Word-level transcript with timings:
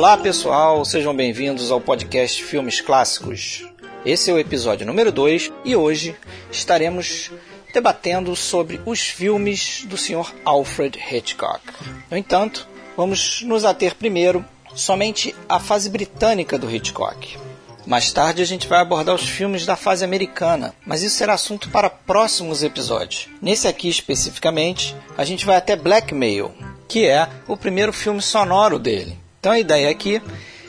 Olá 0.00 0.16
pessoal, 0.16 0.82
sejam 0.82 1.14
bem-vindos 1.14 1.70
ao 1.70 1.78
podcast 1.78 2.42
Filmes 2.42 2.80
Clássicos. 2.80 3.66
Esse 4.02 4.30
é 4.30 4.32
o 4.32 4.38
episódio 4.38 4.86
número 4.86 5.12
2 5.12 5.52
e 5.62 5.76
hoje 5.76 6.16
estaremos 6.50 7.30
debatendo 7.70 8.34
sobre 8.34 8.80
os 8.86 9.00
filmes 9.00 9.84
do 9.84 9.98
Sr. 9.98 10.32
Alfred 10.42 10.98
Hitchcock. 10.98 11.60
No 12.10 12.16
entanto, 12.16 12.66
vamos 12.96 13.42
nos 13.42 13.66
ater 13.66 13.94
primeiro 13.94 14.42
somente 14.74 15.36
à 15.46 15.60
fase 15.60 15.90
britânica 15.90 16.56
do 16.56 16.74
Hitchcock. 16.74 17.36
Mais 17.84 18.10
tarde 18.10 18.40
a 18.40 18.46
gente 18.46 18.66
vai 18.66 18.80
abordar 18.80 19.14
os 19.14 19.28
filmes 19.28 19.66
da 19.66 19.76
fase 19.76 20.02
americana, 20.02 20.74
mas 20.86 21.02
isso 21.02 21.16
será 21.16 21.34
assunto 21.34 21.68
para 21.68 21.90
próximos 21.90 22.62
episódios. 22.62 23.28
Nesse 23.42 23.68
aqui 23.68 23.90
especificamente, 23.90 24.96
a 25.18 25.26
gente 25.26 25.44
vai 25.44 25.56
até 25.56 25.76
Blackmail, 25.76 26.54
que 26.88 27.06
é 27.06 27.28
o 27.46 27.54
primeiro 27.54 27.92
filme 27.92 28.22
sonoro 28.22 28.78
dele. 28.78 29.18
Então 29.40 29.52
a 29.52 29.58
ideia 29.58 29.88
aqui 29.88 30.20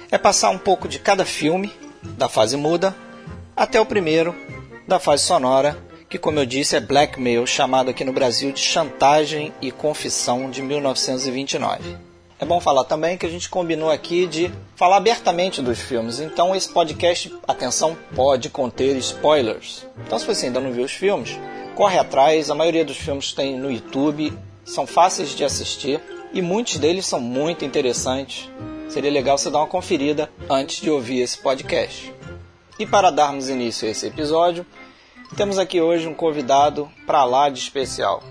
é 0.10 0.18
passar 0.18 0.50
um 0.50 0.58
pouco 0.58 0.88
de 0.88 0.98
cada 0.98 1.26
filme 1.26 1.74
da 2.02 2.30
fase 2.30 2.56
muda 2.56 2.96
até 3.54 3.82
o 3.82 3.86
primeiro 3.86 4.34
da 4.88 4.98
fase 4.98 5.24
sonora, 5.24 5.78
que 6.08 6.18
como 6.18 6.40
eu 6.40 6.46
disse 6.46 6.78
é 6.78 6.80
Blackmail, 6.80 7.46
chamado 7.46 7.90
aqui 7.90 8.06
no 8.06 8.14
Brasil 8.14 8.50
de 8.54 8.62
Chantagem 8.62 9.54
e 9.62 9.72
Confissão 9.72 10.50
de 10.50 10.62
1929. 10.62 11.98
É 12.40 12.46
bom 12.46 12.62
falar 12.62 12.86
também 12.86 13.18
que 13.18 13.26
a 13.26 13.30
gente 13.30 13.50
combinou 13.50 13.92
aqui 13.92 14.26
de 14.26 14.50
falar 14.78 14.96
abertamente 14.96 15.62
dos 15.62 15.78
filmes, 15.78 16.22
então 16.22 16.56
esse 16.56 16.70
podcast, 16.70 17.30
atenção, 17.46 17.98
pode 18.16 18.50
conter 18.50 18.96
spoilers. 18.96 19.86
Então 20.08 20.18
se 20.18 20.26
você 20.26 20.46
ainda 20.46 20.62
não 20.62 20.72
viu 20.72 20.86
os 20.86 20.94
filmes, 20.94 21.38
corre 21.76 22.00
atrás, 22.00 22.50
a 22.50 22.56
maioria 22.56 22.86
dos 22.86 22.96
filmes 22.96 23.34
tem 23.34 23.60
no 23.60 23.70
YouTube, 23.70 24.32
são 24.64 24.88
fáceis 24.88 25.36
de 25.36 25.44
assistir 25.44 26.00
e 26.34 26.42
muitos 26.42 26.78
deles 26.78 27.06
são 27.06 27.20
muito 27.20 27.66
interessantes. 27.66 28.50
Seria 28.90 29.12
legal 29.12 29.38
você 29.38 29.50
dar 29.50 29.60
uma 29.60 29.68
conferida 29.68 30.30
antes 30.50 30.82
de 30.82 30.90
ouvir 30.90 31.22
esse 31.22 31.38
podcast. 31.38 32.14
E 32.78 32.86
para 32.86 33.12
darmos 33.12 33.50
início 33.50 33.88
a 33.88 33.92
esse 33.92 34.08
episódio, 34.08 34.66
temos 35.36 35.58
aqui 35.58 35.80
hoje 35.80 36.08
um 36.08 36.14
convidado 36.14 36.90
para 37.06 37.24
lá 37.24 37.50
de 37.50 37.60
especial. 37.60 38.24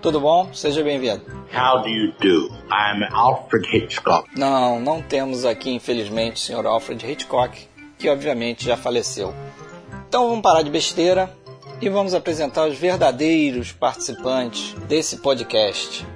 Tudo 0.00 0.20
bom? 0.20 0.52
Seja 0.52 0.82
bem-vindo. 0.82 1.22
How 1.52 1.82
do 1.82 1.88
you 1.88 2.12
do? 2.20 2.48
I'm 2.70 3.04
Alfred 3.12 3.66
Hitchcock. 3.66 4.28
Não, 4.36 4.80
não 4.80 5.02
temos 5.02 5.44
aqui, 5.44 5.70
infelizmente, 5.70 6.36
o 6.36 6.38
Sr. 6.38 6.66
Alfred 6.66 7.04
Hitchcock, 7.04 7.68
que 7.98 8.08
obviamente 8.08 8.64
já 8.64 8.76
faleceu. 8.76 9.34
Então 10.08 10.28
vamos 10.28 10.42
parar 10.42 10.62
de 10.62 10.70
besteira 10.70 11.34
e 11.80 11.88
vamos 11.88 12.14
apresentar 12.14 12.68
os 12.68 12.78
verdadeiros 12.78 13.72
participantes 13.72 14.74
desse 14.86 15.18
podcast. 15.18 16.06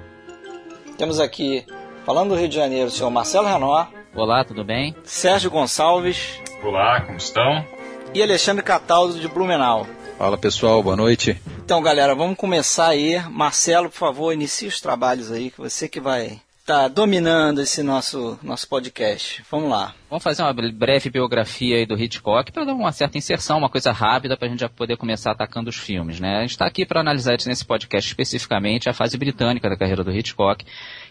Temos 0.97 1.19
aqui, 1.19 1.65
falando 2.05 2.29
do 2.29 2.35
Rio 2.35 2.47
de 2.47 2.55
Janeiro, 2.55 2.87
o 2.87 2.91
senhor 2.91 3.09
Marcelo 3.09 3.47
Renó. 3.47 3.85
Olá, 4.15 4.45
tudo 4.45 4.63
bem? 4.63 4.95
Sérgio 5.03 5.51
Gonçalves. 5.51 6.39
Olá, 6.63 7.01
como 7.01 7.17
estão? 7.17 7.65
E 8.13 8.23
Alexandre 8.23 8.63
Cataldo 8.63 9.19
de 9.19 9.27
Blumenau. 9.27 9.85
Fala 10.17 10.37
pessoal, 10.37 10.81
boa 10.81 10.95
noite. 10.95 11.39
Então, 11.65 11.81
galera, 11.81 12.15
vamos 12.15 12.37
começar 12.37 12.87
aí. 12.87 13.19
Marcelo, 13.29 13.89
por 13.89 13.97
favor, 13.97 14.31
inicie 14.31 14.69
os 14.69 14.79
trabalhos 14.79 15.31
aí, 15.33 15.51
que 15.51 15.57
você 15.57 15.89
que 15.89 15.99
vai 15.99 16.39
tá 16.65 16.87
dominando 16.87 17.61
esse 17.61 17.83
nosso, 17.83 18.39
nosso 18.41 18.67
podcast. 18.67 19.43
Vamos 19.51 19.69
lá. 19.69 19.93
Vamos 20.09 20.23
fazer 20.23 20.41
uma 20.41 20.51
breve 20.51 21.11
biografia 21.11 21.77
aí 21.77 21.85
do 21.85 21.93
Hitchcock 21.93 22.51
para 22.51 22.65
dar 22.65 22.73
uma 22.73 22.91
certa 22.91 23.19
inserção, 23.19 23.59
uma 23.59 23.69
coisa 23.69 23.91
rápida 23.91 24.35
para 24.35 24.47
a 24.47 24.49
gente 24.49 24.61
já 24.61 24.69
poder 24.69 24.97
começar 24.97 25.31
atacando 25.31 25.69
os 25.69 25.75
filmes, 25.75 26.19
né? 26.19 26.37
A 26.37 26.41
gente 26.41 26.51
está 26.51 26.65
aqui 26.65 26.83
para 26.83 27.01
analisar 27.01 27.37
nesse 27.45 27.63
podcast 27.63 28.09
especificamente 28.09 28.89
a 28.89 28.93
fase 28.93 29.15
britânica 29.15 29.69
da 29.69 29.77
carreira 29.77 30.03
do 30.03 30.11
Hitchcock, 30.11 30.65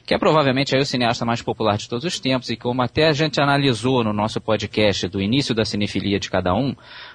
que 0.05 0.13
é 0.13 0.19
provavelmente 0.19 0.75
aí 0.75 0.83
o 0.83 0.87
cineasta 0.87 1.25
mais 1.25 1.41
popular 1.41 1.77
de 1.77 1.89
todos 1.89 2.05
os 2.05 2.19
tempos 2.19 2.51
e 2.51 2.57
como 2.57 2.83
até 2.83 3.07
a 3.07 3.13
gente 3.13 3.41
analisou 3.41 4.03
no 4.03 4.13
nosso 4.13 4.41
podcast 4.41 5.07
do 5.07 5.23
início 5.23 5.55
da 5.55 5.65
cinefilia 5.65 6.19
de 6.19 6.31
cada 6.31 6.53
um, 6.53 6.75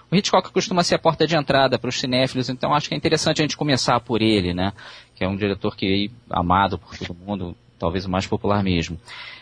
o 0.09 0.15
Hitchcock 0.15 0.49
costuma 0.53 0.81
ser 0.81 0.95
a 0.95 0.99
porta 0.99 1.27
de 1.27 1.35
entrada 1.35 1.77
para 1.77 1.89
os 1.89 1.99
cinéfilos, 1.99 2.47
então 2.47 2.73
acho 2.73 2.87
que 2.87 2.93
é 2.93 2.97
interessante 2.97 3.41
a 3.41 3.43
gente 3.43 3.57
começar 3.57 3.99
por 3.99 4.21
ele, 4.21 4.53
né? 4.53 4.71
Que 5.13 5.25
é 5.25 5.27
um 5.27 5.35
diretor 5.35 5.75
que 5.75 6.09
é 6.09 6.33
amado 6.33 6.79
por 6.79 6.97
todo 6.97 7.13
mundo, 7.13 7.55
talvez 7.79 8.05
o 8.05 8.09
mais 8.09 8.27
popular 8.27 8.61
mesmo. 8.63 8.99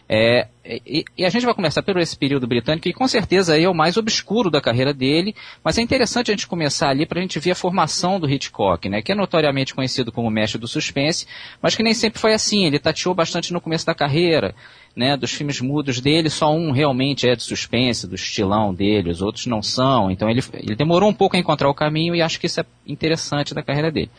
É, 0.08 0.48
e, 0.86 1.06
e, 1.18 1.26
a 1.26 1.30
gente 1.30 1.46
vai 1.46 1.54
começar 1.54 1.82
por 1.82 1.98
esse 1.98 2.18
período 2.18 2.46
britânico, 2.46 2.84
que 2.84 2.94
com 2.94 3.08
certeza 3.08 3.54
aí 3.54 3.64
é 3.64 3.70
o 3.70 3.74
mais 3.74 3.96
obscuro 3.96 4.50
da 4.50 4.60
carreira 4.60 4.94
dele, 4.94 5.34
mas 5.64 5.78
é 5.78 5.82
interessante 5.82 6.30
a 6.30 6.34
gente 6.34 6.48
começar 6.48 6.90
ali 6.90 7.06
para 7.06 7.20
a 7.20 7.22
gente 7.22 7.40
ver 7.40 7.52
a 7.52 7.56
formação 7.56 8.20
do 8.20 8.30
Hitchcock, 8.30 8.90
né, 8.90 9.02
que 9.02 9.12
é 9.12 9.16
notoriamente 9.16 9.74
conhecido 9.74 10.12
como 10.12 10.30
mestre 10.30 10.60
do 10.60 10.68
suspense, 10.68 11.26
mas 11.62 11.76
que 11.76 11.84
nem 11.84 11.94
sempre 11.94 12.20
foi 12.20 12.34
assim, 12.34 12.66
ele 12.66 12.80
tateou 12.80 13.16
bastante 13.16 13.54
no 13.54 13.62
começo 13.62 13.86
da 13.86 13.96
carreira, 13.96 14.54
né, 14.98 15.16
dos 15.16 15.32
filmes 15.32 15.62
mudos 15.62 16.02
dele, 16.02 16.28
só 16.28 16.52
um 16.52 16.72
realmente 16.72 17.30
é 17.30 17.36
de 17.36 17.44
suspense, 17.44 18.08
do 18.08 18.16
estilão 18.16 18.74
dele, 18.74 19.12
os 19.12 19.22
outros 19.22 19.46
não 19.46 19.62
são. 19.62 20.10
Então 20.10 20.28
ele, 20.28 20.42
ele 20.56 20.76
demorou 20.76 21.08
um 21.08 21.14
pouco 21.14 21.36
a 21.36 21.40
encontrar 21.40 21.70
o 21.70 21.74
caminho 21.74 22.16
e 22.16 22.22
acho 22.22 22.40
que 22.40 22.48
isso 22.48 22.60
é 22.60 22.66
interessante 22.88 23.54
da 23.54 23.62
carreira 23.62 23.92
dele. 23.92 24.10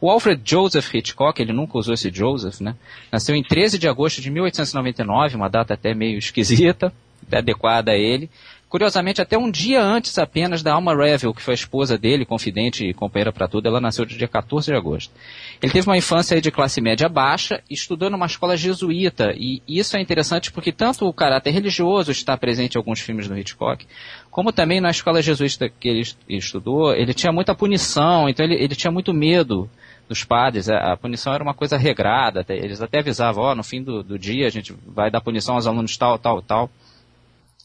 O 0.00 0.10
Alfred 0.10 0.42
Joseph 0.44 0.92
Hitchcock, 0.92 1.40
ele 1.40 1.52
nunca 1.52 1.78
usou 1.78 1.94
esse 1.94 2.10
Joseph, 2.12 2.60
né? 2.60 2.74
Nasceu 3.12 3.36
em 3.36 3.44
13 3.44 3.78
de 3.78 3.86
agosto 3.86 4.20
de 4.20 4.28
1899, 4.28 5.36
uma 5.36 5.48
data 5.48 5.74
até 5.74 5.93
meio 5.94 6.18
esquisita, 6.18 6.92
adequada 7.32 7.92
a 7.92 7.96
ele. 7.96 8.30
Curiosamente, 8.74 9.22
até 9.22 9.38
um 9.38 9.52
dia 9.52 9.80
antes 9.80 10.18
apenas 10.18 10.60
da 10.60 10.74
Alma 10.74 10.96
Revel, 10.96 11.32
que 11.32 11.40
foi 11.40 11.52
a 11.52 11.54
esposa 11.54 11.96
dele, 11.96 12.24
confidente 12.24 12.84
e 12.84 12.92
companheira 12.92 13.32
para 13.32 13.46
tudo, 13.46 13.68
ela 13.68 13.80
nasceu 13.80 14.04
no 14.04 14.10
dia 14.10 14.26
14 14.26 14.66
de 14.66 14.76
agosto. 14.76 15.14
Ele 15.62 15.70
teve 15.70 15.88
uma 15.88 15.96
infância 15.96 16.40
de 16.40 16.50
classe 16.50 16.80
média 16.80 17.08
baixa 17.08 17.62
estudou 17.70 18.10
numa 18.10 18.26
escola 18.26 18.56
jesuíta. 18.56 19.32
E 19.36 19.62
isso 19.68 19.96
é 19.96 20.00
interessante 20.00 20.50
porque 20.50 20.72
tanto 20.72 21.06
o 21.06 21.12
caráter 21.12 21.52
religioso 21.52 22.10
está 22.10 22.36
presente 22.36 22.74
em 22.74 22.78
alguns 22.78 22.98
filmes 22.98 23.28
do 23.28 23.38
Hitchcock, 23.38 23.86
como 24.28 24.52
também 24.52 24.80
na 24.80 24.90
escola 24.90 25.22
jesuíta 25.22 25.68
que 25.68 25.88
ele 25.88 26.02
estudou, 26.28 26.92
ele 26.92 27.14
tinha 27.14 27.32
muita 27.32 27.54
punição, 27.54 28.28
então 28.28 28.44
ele, 28.44 28.56
ele 28.56 28.74
tinha 28.74 28.90
muito 28.90 29.14
medo 29.14 29.70
dos 30.08 30.24
padres. 30.24 30.68
A, 30.68 30.92
a, 30.92 30.96
punição 30.96 31.32
era 31.32 31.42
uma 31.42 31.54
coisa 31.54 31.76
regrada, 31.76 32.40
até, 32.40 32.56
eles 32.56 32.80
até 32.80 32.98
avisavam, 32.98 33.44
ó, 33.44 33.52
oh, 33.52 33.54
no 33.54 33.62
fim 33.62 33.82
do, 33.82 34.02
do 34.02 34.18
dia 34.18 34.46
a 34.46 34.50
gente 34.50 34.74
vai 34.86 35.10
dar 35.10 35.20
punição 35.20 35.54
aos 35.54 35.66
alunos 35.66 35.96
tal, 35.96 36.18
tal, 36.18 36.42
tal. 36.42 36.70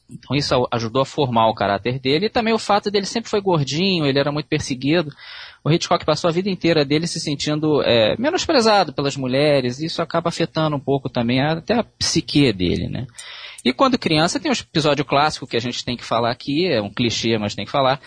Então 0.10 0.36
isso 0.36 0.68
ajudou 0.72 1.04
a 1.04 1.06
formar 1.06 1.48
o 1.50 1.54
caráter 1.54 2.00
dele 2.00 2.26
e 2.26 2.30
também 2.30 2.54
o 2.54 2.60
fato 2.60 2.90
dele 2.90 3.06
sempre 3.06 3.30
foi 3.30 3.40
gordinho, 3.40 4.06
ele 4.06 4.18
era 4.18 4.32
muito 4.32 4.48
perseguido. 4.48 5.12
O 5.64 5.70
Hitchcock 5.70 6.06
passou 6.06 6.30
a 6.30 6.34
vida 6.34 6.50
inteira 6.50 6.86
dele 6.86 7.06
se 7.06 7.20
sentindo 7.20 7.82
é, 7.84 8.16
menosprezado 8.18 8.94
pelas 8.94 9.18
mulheres, 9.18 9.80
e 9.80 9.86
isso 9.86 10.02
acaba 10.02 10.30
afetando 10.30 10.76
um 10.76 10.80
pouco 10.80 11.10
também 11.10 11.42
até 11.42 11.76
a 11.76 11.84
psique 11.84 12.52
dele, 12.54 12.88
né? 12.88 13.06
E 13.64 13.74
quando 13.74 14.00
criança 14.00 14.40
tem 14.40 14.50
um 14.50 14.54
episódio 14.54 15.04
clássico 15.04 15.46
que 15.46 15.58
a 15.58 15.60
gente 15.60 15.84
tem 15.84 15.98
que 15.98 16.06
falar 16.06 16.32
aqui, 16.32 16.66
é 16.66 16.82
um 16.82 16.90
clichê, 16.90 17.38
mas 17.38 17.56
tem 17.56 17.66
que 17.66 17.72
falar, 17.72 18.00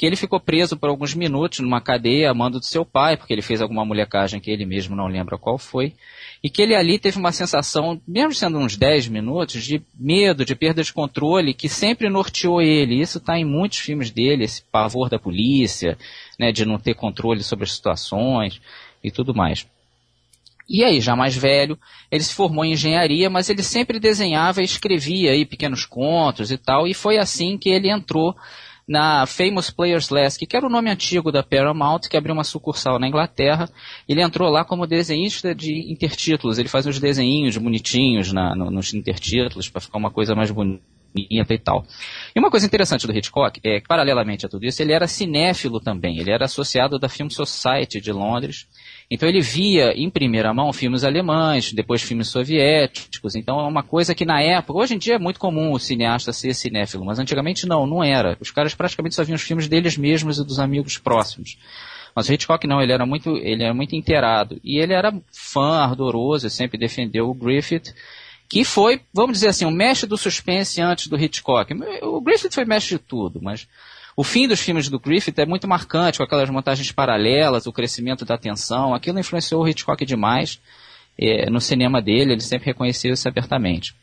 que 0.00 0.06
ele 0.06 0.16
ficou 0.16 0.40
preso 0.40 0.78
por 0.78 0.88
alguns 0.88 1.14
minutos 1.14 1.58
numa 1.58 1.78
cadeia 1.78 2.30
a 2.30 2.34
mando 2.34 2.58
do 2.58 2.64
seu 2.64 2.86
pai, 2.86 3.18
porque 3.18 3.34
ele 3.34 3.42
fez 3.42 3.60
alguma 3.60 3.84
molecagem 3.84 4.40
que 4.40 4.50
ele 4.50 4.64
mesmo 4.64 4.96
não 4.96 5.06
lembra 5.06 5.36
qual 5.36 5.58
foi 5.58 5.92
e 6.42 6.48
que 6.48 6.62
ele 6.62 6.74
ali 6.74 6.98
teve 6.98 7.18
uma 7.18 7.32
sensação, 7.32 8.00
mesmo 8.08 8.32
sendo 8.32 8.56
uns 8.56 8.78
10 8.78 9.08
minutos, 9.08 9.62
de 9.62 9.82
medo, 9.94 10.42
de 10.42 10.54
perda 10.54 10.82
de 10.82 10.90
controle, 10.90 11.52
que 11.52 11.68
sempre 11.68 12.08
norteou 12.08 12.62
ele. 12.62 12.98
Isso 12.98 13.18
está 13.18 13.38
em 13.38 13.44
muitos 13.44 13.80
filmes 13.80 14.10
dele, 14.10 14.44
esse 14.44 14.62
pavor 14.72 15.10
da 15.10 15.18
polícia, 15.18 15.98
né, 16.38 16.50
de 16.50 16.64
não 16.64 16.78
ter 16.78 16.94
controle 16.94 17.42
sobre 17.42 17.64
as 17.64 17.72
situações 17.72 18.58
e 19.04 19.10
tudo 19.10 19.34
mais. 19.34 19.66
E 20.66 20.82
aí, 20.82 20.98
já 20.98 21.14
mais 21.14 21.36
velho, 21.36 21.78
ele 22.10 22.24
se 22.24 22.32
formou 22.32 22.64
em 22.64 22.72
engenharia, 22.72 23.28
mas 23.28 23.50
ele 23.50 23.62
sempre 23.62 24.00
desenhava 24.00 24.62
e 24.62 24.64
escrevia 24.64 25.32
aí 25.32 25.44
pequenos 25.44 25.84
contos 25.84 26.50
e 26.50 26.56
tal, 26.56 26.88
e 26.88 26.94
foi 26.94 27.18
assim 27.18 27.58
que 27.58 27.68
ele 27.68 27.90
entrou 27.90 28.34
na 28.90 29.24
Famous 29.24 29.70
Players 29.70 30.08
Last, 30.08 30.44
que 30.44 30.56
era 30.56 30.66
o 30.66 30.68
nome 30.68 30.90
antigo 30.90 31.30
da 31.30 31.44
Paramount, 31.44 32.00
que 32.10 32.16
abriu 32.16 32.34
uma 32.34 32.42
sucursal 32.42 32.98
na 32.98 33.06
Inglaterra. 33.06 33.70
Ele 34.08 34.20
entrou 34.20 34.50
lá 34.50 34.64
como 34.64 34.84
desenhista 34.84 35.54
de 35.54 35.92
intertítulos. 35.92 36.58
Ele 36.58 36.68
faz 36.68 36.86
uns 36.86 36.98
desenhinhos 36.98 37.56
bonitinhos 37.56 38.32
na, 38.32 38.52
no, 38.56 38.68
nos 38.68 38.92
intertítulos 38.92 39.68
para 39.68 39.80
ficar 39.80 39.96
uma 39.96 40.10
coisa 40.10 40.34
mais 40.34 40.50
bonita 40.50 40.82
e 41.14 41.58
tal. 41.58 41.84
E 42.34 42.40
uma 42.40 42.50
coisa 42.50 42.66
interessante 42.66 43.06
do 43.06 43.16
Hitchcock 43.16 43.60
é 43.62 43.80
que, 43.80 43.86
paralelamente 43.86 44.44
a 44.44 44.48
tudo 44.48 44.66
isso, 44.66 44.82
ele 44.82 44.92
era 44.92 45.06
cinéfilo 45.06 45.78
também. 45.78 46.18
Ele 46.18 46.32
era 46.32 46.46
associado 46.46 46.98
da 46.98 47.08
Film 47.08 47.28
Society 47.28 48.00
de 48.00 48.10
Londres 48.10 48.66
então 49.10 49.28
ele 49.28 49.40
via 49.40 49.92
em 49.96 50.08
primeira 50.08 50.54
mão 50.54 50.72
filmes 50.72 51.02
alemães, 51.02 51.72
depois 51.72 52.00
filmes 52.00 52.28
soviéticos. 52.28 53.34
Então 53.34 53.58
é 53.58 53.66
uma 53.66 53.82
coisa 53.82 54.14
que 54.14 54.24
na 54.24 54.40
época, 54.40 54.78
hoje 54.78 54.94
em 54.94 54.98
dia 54.98 55.16
é 55.16 55.18
muito 55.18 55.40
comum 55.40 55.72
o 55.72 55.80
cineasta 55.80 56.32
ser 56.32 56.54
cinéfilo, 56.54 57.04
mas 57.04 57.18
antigamente 57.18 57.66
não, 57.66 57.88
não 57.88 58.04
era. 58.04 58.36
Os 58.40 58.52
caras 58.52 58.72
praticamente 58.72 59.16
só 59.16 59.24
viam 59.24 59.34
os 59.34 59.42
filmes 59.42 59.66
deles 59.66 59.96
mesmos 59.96 60.38
e 60.38 60.44
dos 60.44 60.60
amigos 60.60 60.96
próximos. 60.96 61.58
Mas 62.14 62.28
o 62.28 62.32
Hitchcock 62.32 62.64
não, 62.68 62.80
ele 62.80 62.92
era 62.92 63.04
muito, 63.04 63.36
ele 63.36 63.64
era 63.64 63.74
muito 63.74 63.96
inteirado. 63.96 64.60
E 64.62 64.78
ele 64.78 64.92
era 64.92 65.12
fã 65.32 65.80
ardoroso, 65.80 66.48
sempre 66.48 66.78
defendeu 66.78 67.28
o 67.28 67.34
Griffith, 67.34 67.92
que 68.48 68.64
foi, 68.64 69.00
vamos 69.12 69.38
dizer 69.38 69.48
assim, 69.48 69.64
o 69.64 69.70
mestre 69.72 70.08
do 70.08 70.16
suspense 70.16 70.80
antes 70.80 71.08
do 71.08 71.16
Hitchcock. 71.16 71.72
O 72.02 72.20
Griffith 72.20 72.52
foi 72.52 72.64
mestre 72.64 72.96
de 72.96 73.02
tudo, 73.02 73.40
mas 73.42 73.66
o 74.16 74.24
fim 74.24 74.48
dos 74.48 74.60
filmes 74.60 74.88
do 74.88 74.98
Griffith 74.98 75.38
é 75.38 75.46
muito 75.46 75.68
marcante, 75.68 76.18
com 76.18 76.24
aquelas 76.24 76.50
montagens 76.50 76.90
paralelas, 76.92 77.66
o 77.66 77.72
crescimento 77.72 78.24
da 78.24 78.36
tensão. 78.36 78.94
Aquilo 78.94 79.18
influenciou 79.18 79.62
o 79.62 79.68
Hitchcock 79.68 80.04
demais 80.04 80.60
é, 81.18 81.50
no 81.50 81.60
cinema 81.60 82.00
dele, 82.00 82.32
ele 82.32 82.40
sempre 82.40 82.66
reconheceu 82.66 83.12
isso 83.12 83.28
abertamente. 83.28 83.94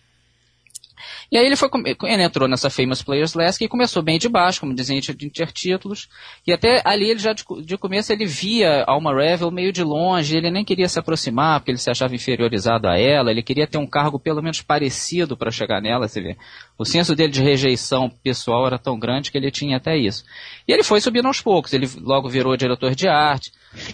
E 1.32 1.38
aí 1.38 1.46
ele 1.46 1.56
foi 1.56 1.70
ele 2.04 2.24
entrou 2.24 2.48
nessa 2.48 2.70
Famous 2.70 3.02
Players 3.02 3.34
List 3.34 3.62
e 3.62 3.68
começou 3.68 4.02
bem 4.02 4.18
de 4.18 4.30
baixo, 4.30 4.62
como 4.62 4.74
desenho 4.74 5.02
de 5.02 5.26
intertítulos. 5.26 6.08
E 6.46 6.54
até 6.54 6.82
ali 6.86 7.10
ele 7.10 7.20
já 7.20 7.34
de, 7.34 7.44
de 7.66 7.78
começo 7.78 8.14
ele 8.14 8.26
via 8.26 8.84
Alma 8.86 9.14
Revel 9.14 9.52
meio 9.52 9.74
de 9.74 9.84
longe, 9.84 10.38
ele 10.38 10.50
nem 10.50 10.64
queria 10.64 10.88
se 10.88 10.98
aproximar 10.98 11.60
porque 11.60 11.72
ele 11.72 11.78
se 11.78 11.90
achava 11.90 12.16
inferiorizado 12.16 12.88
a 12.88 12.98
ela, 12.98 13.32
ele 13.32 13.44
queria 13.44 13.68
ter 13.68 13.78
um 13.78 13.88
cargo 13.88 14.20
pelo 14.20 14.42
menos 14.42 14.62
parecido 14.62 15.36
para 15.36 15.52
chegar 15.52 15.82
nela, 15.82 16.08
você 16.08 16.22
vê. 16.22 16.38
O 16.78 16.86
senso 16.86 17.16
dele 17.16 17.32
de 17.32 17.42
rejeição 17.42 18.10
pessoal 18.10 18.66
era 18.66 18.80
tão 18.80 18.98
grande 18.98 19.32
que 19.32 19.38
ele 19.38 19.52
tinha 19.52 19.78
até 19.78 19.98
isso. 19.98 20.24
E 20.68 20.72
ele 20.72 20.84
foi 20.84 21.02
subindo 21.02 21.28
aos 21.28 21.42
poucos, 21.42 21.74
ele 21.74 21.90
logo 22.02 22.30
virou 22.30 22.56
diretor 22.56 22.96
de 22.96 23.08
arte, 23.08 23.52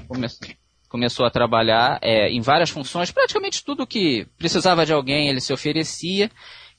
começou 0.07 0.47
começou 0.93 1.25
a 1.25 1.31
trabalhar 1.31 1.97
é, 2.03 2.29
em 2.29 2.39
várias 2.39 2.69
funções, 2.69 3.09
praticamente 3.09 3.65
tudo 3.65 3.87
que 3.87 4.27
precisava 4.37 4.85
de 4.85 4.93
alguém 4.93 5.27
ele 5.27 5.41
se 5.41 5.51
oferecia. 5.51 6.29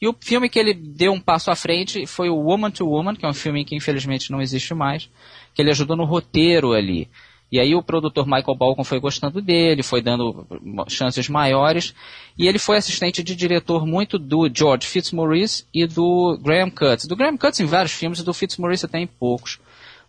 E 0.01 0.09
o 0.09 0.15
filme 0.19 0.49
que 0.49 0.59
ele 0.59 0.75
deu 0.75 1.13
um 1.13 1.21
passo 1.21 1.51
à 1.51 1.57
frente 1.57 2.07
foi 2.07 2.29
o 2.29 2.37
Woman 2.37 2.71
to 2.71 2.87
Woman, 2.87 3.15
que 3.15 3.25
é 3.25 3.29
um 3.29 3.35
filme 3.35 3.65
que 3.65 3.77
infelizmente 3.77 4.31
não 4.31 4.41
existe 4.41 4.75
mais, 4.75 5.09
que 5.55 5.63
ele 5.63 5.71
ajudou 5.71 5.97
no 5.97 6.05
roteiro 6.05 6.73
ali. 6.73 7.09
E 7.55 7.61
aí 7.61 7.73
o 7.75 7.83
produtor 7.83 8.27
Michael 8.27 8.57
Balcon 8.57 8.83
foi 8.83 8.99
gostando 8.99 9.41
dele, 9.41 9.83
foi 9.85 10.03
dando 10.03 10.45
chances 10.89 11.29
maiores, 11.29 11.95
e 12.37 12.49
ele 12.49 12.59
foi 12.59 12.77
assistente 12.77 13.23
de 13.23 13.37
diretor 13.37 13.87
muito 13.87 14.19
do 14.19 14.51
George 14.53 14.89
Fitzmaurice 14.89 15.65
e 15.73 15.87
do 15.87 16.37
Graham 16.43 16.69
Cutts. 16.69 17.07
Do 17.07 17.15
Graham 17.15 17.37
Cutts 17.37 17.61
em 17.61 17.65
vários 17.65 17.93
filmes 17.93 18.19
e 18.19 18.25
do 18.25 18.35
Fitzmaurice 18.35 18.87
até 18.87 18.99
em 18.99 19.07
poucos. 19.07 19.61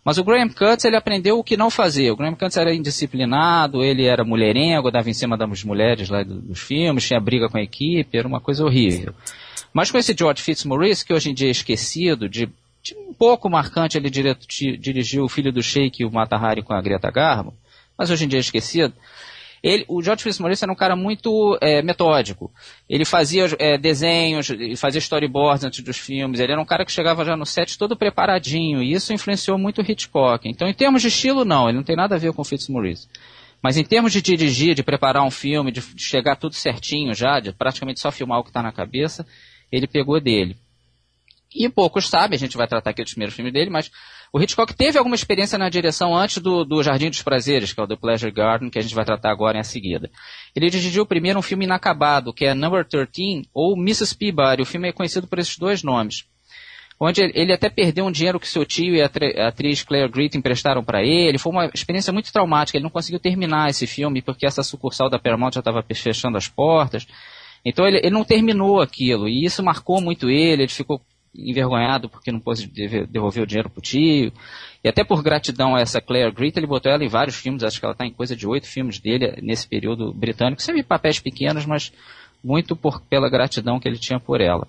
Mas 0.04 0.18
o 0.18 0.24
Graham 0.24 0.48
Cutts, 0.48 0.84
ele 0.84 0.96
aprendeu 0.96 1.38
o 1.38 1.44
que 1.44 1.56
não 1.56 1.70
fazer. 1.70 2.10
O 2.10 2.16
Graham 2.16 2.34
Cutts 2.34 2.56
era 2.56 2.74
indisciplinado, 2.74 3.82
ele 3.82 4.06
era 4.06 4.24
mulherengo, 4.24 4.90
dava 4.90 5.08
em 5.08 5.14
cima 5.14 5.36
das 5.36 5.62
mulheres 5.62 6.08
lá 6.08 6.24
dos 6.24 6.60
filmes, 6.60 7.06
tinha 7.06 7.20
briga 7.20 7.48
com 7.48 7.58
a 7.58 7.62
equipe, 7.62 8.16
era 8.16 8.26
uma 8.26 8.40
coisa 8.40 8.64
horrível. 8.64 9.14
Mas 9.76 9.90
com 9.90 9.98
esse 9.98 10.16
George 10.18 10.42
Fitzmaurice, 10.42 11.04
que 11.04 11.12
hoje 11.12 11.28
em 11.28 11.34
dia 11.34 11.48
é 11.48 11.50
esquecido, 11.50 12.30
de, 12.30 12.48
de 12.82 12.96
um 12.96 13.12
pouco 13.12 13.46
marcante, 13.50 13.98
ele 13.98 14.08
dirigiu 14.08 15.24
o 15.24 15.28
Filho 15.28 15.52
do 15.52 15.62
Sheik 15.62 16.00
e 16.00 16.06
o 16.06 16.10
Mata 16.10 16.34
Hari 16.34 16.62
com 16.62 16.72
a 16.72 16.80
Greta 16.80 17.10
Garbo, 17.10 17.52
mas 17.98 18.10
hoje 18.10 18.24
em 18.24 18.28
dia 18.28 18.38
é 18.38 18.40
esquecido. 18.40 18.94
Ele, 19.62 19.84
o 19.86 20.02
George 20.02 20.22
Fitzmaurice 20.22 20.64
era 20.64 20.72
um 20.72 20.74
cara 20.76 20.96
muito 20.96 21.58
é, 21.60 21.82
metódico. 21.82 22.50
Ele 22.88 23.04
fazia 23.04 23.54
é, 23.58 23.76
desenhos, 23.76 24.48
ele 24.48 24.76
fazia 24.76 24.98
storyboards 24.98 25.62
antes 25.62 25.84
dos 25.84 25.98
filmes. 25.98 26.40
Ele 26.40 26.52
era 26.52 26.60
um 26.60 26.64
cara 26.64 26.82
que 26.82 26.92
chegava 26.92 27.22
já 27.22 27.36
no 27.36 27.44
set 27.44 27.76
todo 27.76 27.98
preparadinho. 27.98 28.82
E 28.82 28.94
isso 28.94 29.12
influenciou 29.12 29.58
muito 29.58 29.82
o 29.82 29.84
Hitchcock. 29.84 30.48
Então, 30.48 30.66
em 30.66 30.74
termos 30.74 31.02
de 31.02 31.08
estilo, 31.08 31.44
não. 31.44 31.68
Ele 31.68 31.76
não 31.76 31.84
tem 31.84 31.96
nada 31.96 32.14
a 32.14 32.18
ver 32.18 32.32
com 32.32 32.40
o 32.40 32.44
Fitzmaurice. 32.46 33.08
Mas 33.62 33.76
em 33.76 33.84
termos 33.84 34.12
de 34.12 34.22
dirigir, 34.22 34.74
de 34.74 34.82
preparar 34.82 35.22
um 35.22 35.30
filme, 35.30 35.70
de 35.70 35.82
chegar 35.98 36.36
tudo 36.36 36.54
certinho 36.54 37.12
já, 37.12 37.40
de 37.40 37.52
praticamente 37.52 38.00
só 38.00 38.10
filmar 38.10 38.38
o 38.38 38.42
que 38.42 38.50
está 38.50 38.62
na 38.62 38.72
cabeça, 38.72 39.26
ele 39.70 39.86
pegou 39.86 40.20
dele. 40.20 40.56
E 41.54 41.68
poucos 41.68 42.08
sabem, 42.08 42.36
a 42.36 42.38
gente 42.38 42.56
vai 42.56 42.66
tratar 42.66 42.90
aqui 42.90 43.02
dos 43.02 43.12
primeiros 43.12 43.34
filmes 43.34 43.52
dele, 43.52 43.70
mas 43.70 43.90
o 44.32 44.40
Hitchcock 44.40 44.74
teve 44.74 44.98
alguma 44.98 45.14
experiência 45.14 45.56
na 45.56 45.68
direção 45.68 46.14
antes 46.14 46.38
do, 46.38 46.64
do 46.64 46.82
Jardim 46.82 47.08
dos 47.08 47.22
Prazeres, 47.22 47.72
que 47.72 47.80
é 47.80 47.82
o 47.82 47.86
The 47.86 47.96
Pleasure 47.96 48.32
Garden, 48.32 48.68
que 48.68 48.78
a 48.78 48.82
gente 48.82 48.94
vai 48.94 49.04
tratar 49.04 49.30
agora 49.30 49.58
em 49.58 49.62
seguida. 49.62 50.10
Ele 50.54 50.68
dirigiu 50.68 51.06
primeiro 51.06 51.38
um 51.38 51.42
filme 51.42 51.64
inacabado, 51.64 52.32
que 52.32 52.44
é 52.44 52.52
Number 52.52 52.84
13, 52.84 53.48
ou 53.54 53.76
Mrs. 53.76 54.14
Peabody. 54.16 54.62
O 54.62 54.66
filme 54.66 54.88
é 54.88 54.92
conhecido 54.92 55.26
por 55.26 55.38
esses 55.38 55.56
dois 55.56 55.82
nomes. 55.82 56.24
Onde 56.98 57.20
ele 57.22 57.52
até 57.52 57.68
perdeu 57.68 58.06
um 58.06 58.10
dinheiro 58.10 58.40
que 58.40 58.48
seu 58.48 58.64
tio 58.64 58.94
e 58.94 59.02
a 59.02 59.48
atriz 59.48 59.82
Claire 59.82 60.10
Greet 60.10 60.36
emprestaram 60.36 60.82
para 60.82 61.02
ele. 61.02 61.38
Foi 61.38 61.52
uma 61.52 61.70
experiência 61.74 62.10
muito 62.12 62.32
traumática. 62.32 62.78
Ele 62.78 62.84
não 62.84 62.90
conseguiu 62.90 63.20
terminar 63.20 63.68
esse 63.68 63.86
filme 63.86 64.22
porque 64.22 64.46
essa 64.46 64.62
sucursal 64.62 65.10
da 65.10 65.18
Paramount 65.18 65.52
já 65.52 65.60
estava 65.60 65.82
fechando 65.82 66.38
as 66.38 66.48
portas. 66.48 67.06
Então 67.68 67.84
ele, 67.84 67.98
ele 67.98 68.10
não 68.10 68.24
terminou 68.24 68.80
aquilo. 68.80 69.28
E 69.28 69.44
isso 69.44 69.62
marcou 69.62 70.00
muito 70.00 70.30
ele. 70.30 70.62
Ele 70.62 70.68
ficou 70.68 71.00
envergonhado 71.34 72.08
porque 72.08 72.30
não 72.30 72.38
pôde 72.38 72.66
devolver 73.08 73.42
o 73.42 73.46
dinheiro 73.46 73.68
pro 73.68 73.82
tio. 73.82 74.32
E 74.82 74.88
até 74.88 75.02
por 75.02 75.22
gratidão 75.22 75.74
a 75.74 75.80
essa 75.80 76.00
Claire 76.00 76.32
Greet, 76.32 76.56
ele 76.56 76.66
botou 76.66 76.90
ela 76.90 77.04
em 77.04 77.08
vários 77.08 77.34
filmes, 77.34 77.64
acho 77.64 77.80
que 77.80 77.84
ela 77.84 77.92
está 77.92 78.06
em 78.06 78.12
coisa 78.12 78.36
de 78.36 78.46
oito 78.46 78.68
filmes 78.68 79.00
dele 79.00 79.36
nesse 79.42 79.66
período 79.66 80.12
britânico, 80.12 80.62
sempre 80.62 80.84
papéis 80.84 81.18
pequenos, 81.18 81.66
mas 81.66 81.92
muito 82.42 82.76
por, 82.76 83.00
pela 83.02 83.28
gratidão 83.28 83.80
que 83.80 83.88
ele 83.88 83.98
tinha 83.98 84.20
por 84.20 84.40
ela. 84.40 84.66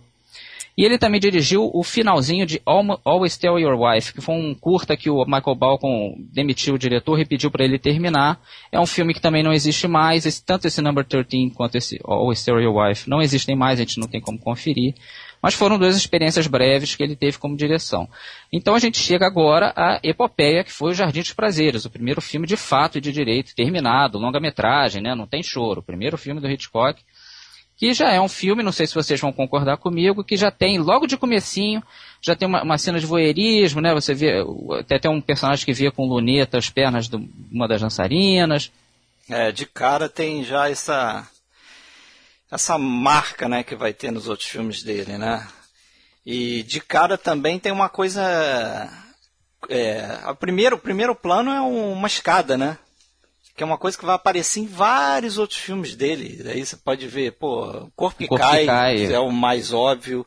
E 0.77 0.85
ele 0.85 0.99
também 0.99 1.19
dirigiu 1.19 1.71
o 1.73 1.83
finalzinho 1.83 2.45
de 2.45 2.61
Always 2.63 3.35
Tell 3.35 3.57
Your 3.57 3.75
Wife, 3.75 4.13
que 4.13 4.21
foi 4.21 4.35
um 4.35 4.53
curta 4.53 4.95
que 4.95 5.09
o 5.09 5.25
Michael 5.25 5.55
Balcon 5.55 6.15
demitiu 6.31 6.75
o 6.75 6.77
diretor 6.77 7.19
e 7.19 7.25
pediu 7.25 7.49
para 7.49 7.65
ele 7.65 7.79
terminar. 7.79 8.39
É 8.71 8.79
um 8.79 8.85
filme 8.85 9.11
que 9.11 9.19
também 9.19 9.41
não 9.41 9.51
existe 9.51 9.87
mais, 9.87 10.27
esse, 10.27 10.45
tanto 10.45 10.67
esse 10.67 10.79
Number 10.79 11.03
13 11.03 11.51
quanto 11.55 11.77
esse 11.77 11.99
Always 12.03 12.45
Tell 12.45 12.61
Your 12.61 12.77
Wife 12.77 13.09
não 13.09 13.23
existem 13.23 13.55
mais, 13.55 13.79
a 13.79 13.83
gente 13.83 13.99
não 13.99 14.07
tem 14.07 14.21
como 14.21 14.37
conferir. 14.37 14.93
Mas 15.41 15.55
foram 15.55 15.79
duas 15.79 15.95
experiências 15.95 16.45
breves 16.45 16.95
que 16.95 17.01
ele 17.01 17.15
teve 17.15 17.37
como 17.37 17.57
direção. 17.57 18.07
Então 18.51 18.75
a 18.75 18.79
gente 18.79 18.99
chega 18.99 19.25
agora 19.25 19.73
à 19.75 19.99
epopeia, 20.03 20.63
que 20.63 20.71
foi 20.71 20.91
o 20.91 20.93
Jardim 20.93 21.21
dos 21.21 21.33
Prazeres, 21.33 21.85
o 21.85 21.89
primeiro 21.89 22.21
filme 22.21 22.45
de 22.45 22.57
fato 22.57 22.97
e 22.97 23.01
de 23.01 23.11
direito 23.11 23.55
terminado, 23.55 24.17
longa-metragem, 24.17 25.01
né? 25.01 25.15
não 25.15 25.27
tem 25.27 25.41
choro. 25.41 25.79
O 25.79 25.83
primeiro 25.83 26.17
filme 26.17 26.41
do 26.41 26.49
Hitchcock, 26.49 27.01
que 27.77 27.93
já 27.93 28.11
é 28.11 28.19
um 28.19 28.27
filme, 28.27 28.63
não 28.63 28.71
sei 28.71 28.87
se 28.87 28.95
vocês 28.95 29.21
vão 29.21 29.31
concordar 29.31 29.77
comigo, 29.77 30.23
que 30.23 30.35
já 30.35 30.49
tem, 30.49 30.79
logo 30.79 31.05
de 31.05 31.15
comecinho, 31.15 31.83
já 32.19 32.35
tem 32.35 32.47
uma, 32.47 32.63
uma 32.63 32.77
cena 32.77 32.99
de 32.99 33.05
voyeurismo, 33.05 33.79
né? 33.79 33.93
Você 33.93 34.15
vê, 34.15 34.43
até 34.79 34.97
tem 34.97 35.11
um 35.11 35.21
personagem 35.21 35.63
que 35.63 35.73
via 35.73 35.91
com 35.91 36.07
luneta 36.07 36.57
as 36.57 36.71
pernas 36.71 37.07
de 37.07 37.17
uma 37.51 37.67
das 37.67 37.79
dançarinas. 37.79 38.71
É, 39.29 39.51
de 39.51 39.67
cara 39.67 40.09
tem 40.09 40.43
já 40.43 40.69
essa 40.69 41.27
essa 42.49 42.77
marca, 42.77 43.47
né, 43.47 43.61
que 43.61 43.75
vai 43.75 43.93
ter 43.93 44.09
nos 44.09 44.27
outros 44.27 44.47
filmes 44.47 44.81
dele, 44.81 45.17
né? 45.17 45.45
E 46.25 46.63
de 46.63 46.81
cara 46.81 47.17
também 47.17 47.59
tem 47.59 47.71
uma 47.71 47.89
coisa. 47.89 48.21
É, 49.69 50.19
a 50.23 50.33
primeiro, 50.33 50.75
o 50.75 50.79
primeiro 50.79 51.13
plano 51.13 51.51
é 51.51 51.61
uma 51.61 52.07
escada, 52.07 52.57
né? 52.57 52.77
Que 53.57 53.63
é 53.63 53.65
uma 53.65 53.77
coisa 53.77 53.97
que 53.97 54.05
vai 54.05 54.13
aparecer 54.13 54.59
em 54.59 54.67
vários 54.67 55.39
outros 55.39 55.59
filmes 55.59 55.95
dele. 55.95 56.43
Daí 56.43 56.63
você 56.63 56.75
pode 56.77 57.07
ver, 57.07 57.31
pô, 57.31 57.63
o 57.65 57.91
Corpo 57.95 58.19
que, 58.19 58.27
Corpo 58.27 58.45
cai, 58.45 58.59
que 58.59 58.65
cai, 58.67 59.11
é 59.11 59.19
o 59.19 59.31
mais 59.31 59.73
óbvio. 59.73 60.23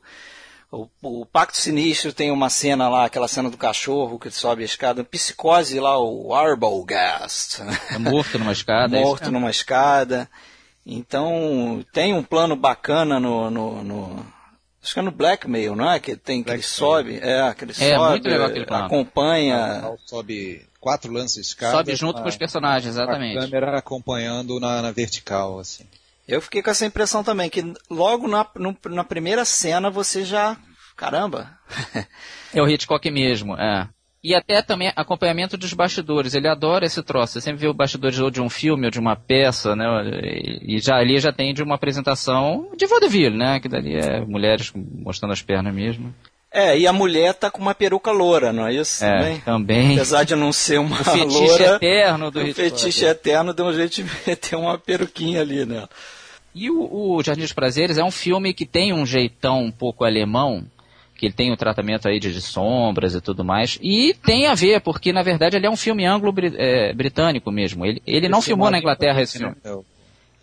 O, 0.72 0.88
o, 1.00 1.24
Pacto 1.26 1.56
Sinistro 1.56 2.12
tem 2.12 2.32
uma 2.32 2.50
cena 2.50 2.88
lá, 2.88 3.04
aquela 3.04 3.28
cena 3.28 3.48
do 3.48 3.56
cachorro 3.56 4.18
que 4.18 4.32
sobe 4.32 4.62
a 4.62 4.64
escada. 4.64 5.04
Psicose 5.04 5.78
lá, 5.78 5.96
o 5.96 6.34
Arbogast. 6.34 7.62
É 7.90 7.98
morto 7.98 8.36
numa 8.36 8.52
escada. 8.52 8.98
É 8.98 9.00
morto 9.00 9.28
é 9.28 9.30
numa 9.30 9.50
escada. 9.50 10.28
Então, 10.84 11.84
tem 11.92 12.12
um 12.12 12.24
plano 12.24 12.56
bacana 12.56 13.20
no, 13.20 13.48
no, 13.48 13.84
no, 13.84 14.26
acho 14.82 14.92
que 14.92 14.98
é 14.98 15.02
no 15.02 15.12
Blackmail, 15.12 15.76
não 15.76 15.88
é? 15.88 16.00
Que 16.00 16.16
tem 16.16 16.42
que 16.42 16.50
ele 16.50 16.62
sobe, 16.62 17.20
é, 17.22 17.54
que 17.54 17.64
ele 17.64 17.72
é, 17.78 17.96
sobe, 17.96 18.66
acompanha. 18.68 19.92
Sobe 20.06 20.68
quatro 20.80 21.12
lances 21.12 21.34
de 21.34 21.40
escada. 21.42 21.76
Sobe 21.76 21.94
junto 21.94 22.22
com 22.22 22.28
os 22.28 22.36
personagens, 22.36 22.94
exatamente. 22.94 23.38
A 23.38 23.42
câmera 23.42 23.78
acompanhando 23.78 24.58
na, 24.58 24.82
na 24.82 24.90
vertical, 24.90 25.58
assim. 25.58 25.84
Eu 26.26 26.40
fiquei 26.40 26.62
com 26.62 26.70
essa 26.70 26.86
impressão 26.86 27.22
também, 27.22 27.50
que 27.50 27.72
logo 27.90 28.26
na, 28.26 28.46
no, 28.56 28.76
na 28.88 29.04
primeira 29.04 29.44
cena 29.44 29.90
você 29.90 30.24
já. 30.24 30.56
Caramba! 30.96 31.58
é 32.54 32.62
o 32.62 32.68
Hitchcock 32.68 33.10
mesmo, 33.10 33.56
é. 33.56 33.88
E 34.22 34.34
até 34.34 34.60
também 34.60 34.92
acompanhamento 34.94 35.56
dos 35.56 35.72
bastidores. 35.72 36.34
Ele 36.34 36.46
adora 36.46 36.84
esse 36.84 37.02
troço. 37.02 37.32
Você 37.32 37.40
sempre 37.40 37.62
vê 37.62 37.68
o 37.68 37.74
bastidores 37.74 38.18
ou 38.18 38.30
de 38.30 38.40
um 38.40 38.50
filme 38.50 38.84
ou 38.84 38.90
de 38.90 39.00
uma 39.00 39.16
peça, 39.16 39.74
né? 39.74 39.86
E 40.62 40.78
já 40.78 40.96
ali 40.96 41.18
já 41.18 41.32
tem 41.32 41.54
de 41.54 41.62
uma 41.62 41.76
apresentação 41.76 42.70
de 42.76 42.86
vaudeville, 42.86 43.36
né? 43.36 43.58
Que 43.60 43.68
dali 43.68 43.96
é 43.96 44.20
mulheres 44.20 44.72
mostrando 44.74 45.32
as 45.32 45.40
pernas 45.40 45.74
mesmo. 45.74 46.14
É, 46.52 46.76
e 46.76 46.86
a 46.86 46.92
mulher 46.92 47.32
tá 47.34 47.48
com 47.48 47.62
uma 47.62 47.74
peruca 47.74 48.10
loura, 48.10 48.52
não 48.52 48.66
é 48.66 48.74
isso? 48.74 49.04
É, 49.04 49.18
também. 49.18 49.40
também. 49.40 49.92
Apesar 49.94 50.24
de 50.24 50.34
não 50.34 50.52
ser 50.52 50.80
uma 50.80 51.00
o 51.00 51.04
fetiche 51.04 51.38
loura, 51.38 51.76
eterno 51.76 52.30
do 52.30 52.40
O 52.40 52.54
fetiche 52.54 53.04
eterno 53.04 53.54
deu 53.54 53.66
um 53.66 53.72
jeito 53.72 53.94
de 53.94 54.04
meter 54.26 54.56
uma 54.56 54.76
peruquinha 54.76 55.40
ali 55.40 55.64
nela. 55.64 55.88
E 56.52 56.68
o, 56.68 57.14
o 57.16 57.22
Jardim 57.22 57.42
dos 57.42 57.52
Prazeres 57.52 57.98
é 57.98 58.04
um 58.04 58.10
filme 58.10 58.52
que 58.52 58.66
tem 58.66 58.92
um 58.92 59.06
jeitão 59.06 59.62
um 59.62 59.70
pouco 59.70 60.04
alemão, 60.04 60.66
que 61.16 61.26
ele 61.26 61.32
tem 61.32 61.50
o 61.50 61.54
um 61.54 61.56
tratamento 61.56 62.08
aí 62.08 62.18
de, 62.18 62.32
de, 62.32 62.40
sombras 62.40 63.14
e 63.14 63.20
tudo 63.20 63.44
mais. 63.44 63.78
E 63.80 64.12
tem 64.14 64.46
a 64.46 64.54
ver, 64.54 64.80
porque 64.80 65.12
na 65.12 65.22
verdade 65.22 65.56
ele 65.56 65.66
é 65.66 65.70
um 65.70 65.76
filme 65.76 66.04
anglo-britânico 66.04 67.50
é, 67.50 67.52
mesmo. 67.52 67.86
Ele, 67.86 68.02
ele 68.04 68.28
não 68.28 68.42
filmou 68.42 68.70
na 68.70 68.78
Inglaterra 68.78 69.22
esse 69.22 69.38
filme. 69.38 69.54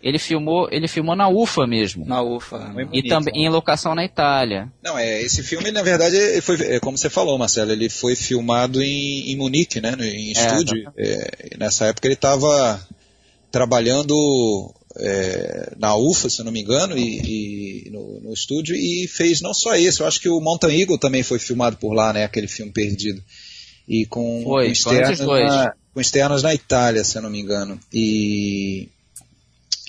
Ele 0.00 0.18
filmou, 0.18 0.68
ele 0.70 0.86
filmou 0.86 1.16
na 1.16 1.28
UFA 1.28 1.66
mesmo. 1.66 2.06
Na 2.06 2.22
UFA. 2.22 2.72
E 2.92 3.02
também 3.08 3.34
em 3.34 3.48
locação 3.48 3.96
na 3.96 4.04
Itália. 4.04 4.70
Não, 4.82 4.96
é, 4.96 5.22
esse 5.22 5.42
filme, 5.42 5.72
na 5.72 5.82
verdade, 5.82 6.40
foi, 6.40 6.56
é, 6.62 6.78
como 6.78 6.96
você 6.96 7.10
falou, 7.10 7.36
Marcelo, 7.36 7.72
ele 7.72 7.88
foi 7.88 8.14
filmado 8.14 8.80
em, 8.80 9.32
em 9.32 9.36
Munique, 9.36 9.80
né? 9.80 9.96
Em 9.98 10.28
é, 10.28 10.32
estúdio. 10.32 10.92
É, 10.96 11.56
nessa 11.58 11.86
época 11.86 12.06
ele 12.06 12.14
estava 12.14 12.80
trabalhando 13.50 14.72
é, 14.98 15.74
na 15.76 15.96
UFA, 15.96 16.30
se 16.30 16.44
não 16.44 16.52
me 16.52 16.60
engano, 16.60 16.96
e, 16.96 17.86
e 17.86 17.90
no, 17.90 18.20
no, 18.20 18.32
estúdio, 18.32 18.76
e 18.76 19.08
fez 19.08 19.40
não 19.40 19.52
só 19.52 19.74
esse, 19.74 20.00
eu 20.00 20.06
acho 20.06 20.20
que 20.20 20.28
o 20.28 20.40
Mountain 20.40 20.80
Eagle 20.80 20.98
também 20.98 21.24
foi 21.24 21.38
filmado 21.38 21.76
por 21.76 21.92
lá, 21.92 22.12
né, 22.12 22.24
aquele 22.24 22.46
filme 22.46 22.70
perdido. 22.70 23.22
E 23.88 24.06
com, 24.06 24.42
foi, 24.44 24.66
com, 24.66 24.72
externos, 24.72 25.20
na, 25.20 25.72
com 25.94 26.00
externos 26.00 26.42
na 26.42 26.54
Itália, 26.54 27.02
se 27.02 27.16
eu 27.16 27.22
não 27.22 27.30
me 27.30 27.40
engano. 27.40 27.80
E, 27.92 28.88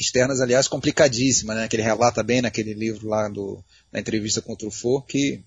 externas, 0.02 0.42
aliás, 0.42 0.68
complicadíssimas, 0.68 1.56
né? 1.56 1.68
Que 1.68 1.76
ele 1.76 1.84
relata 1.84 2.24
bem 2.24 2.42
naquele 2.42 2.74
livro 2.74 3.08
lá 3.08 3.28
do, 3.28 3.64
na 3.92 4.00
entrevista 4.00 4.42
com 4.42 4.54
o 4.54 4.56
Truffaut, 4.56 5.06
que 5.08 5.44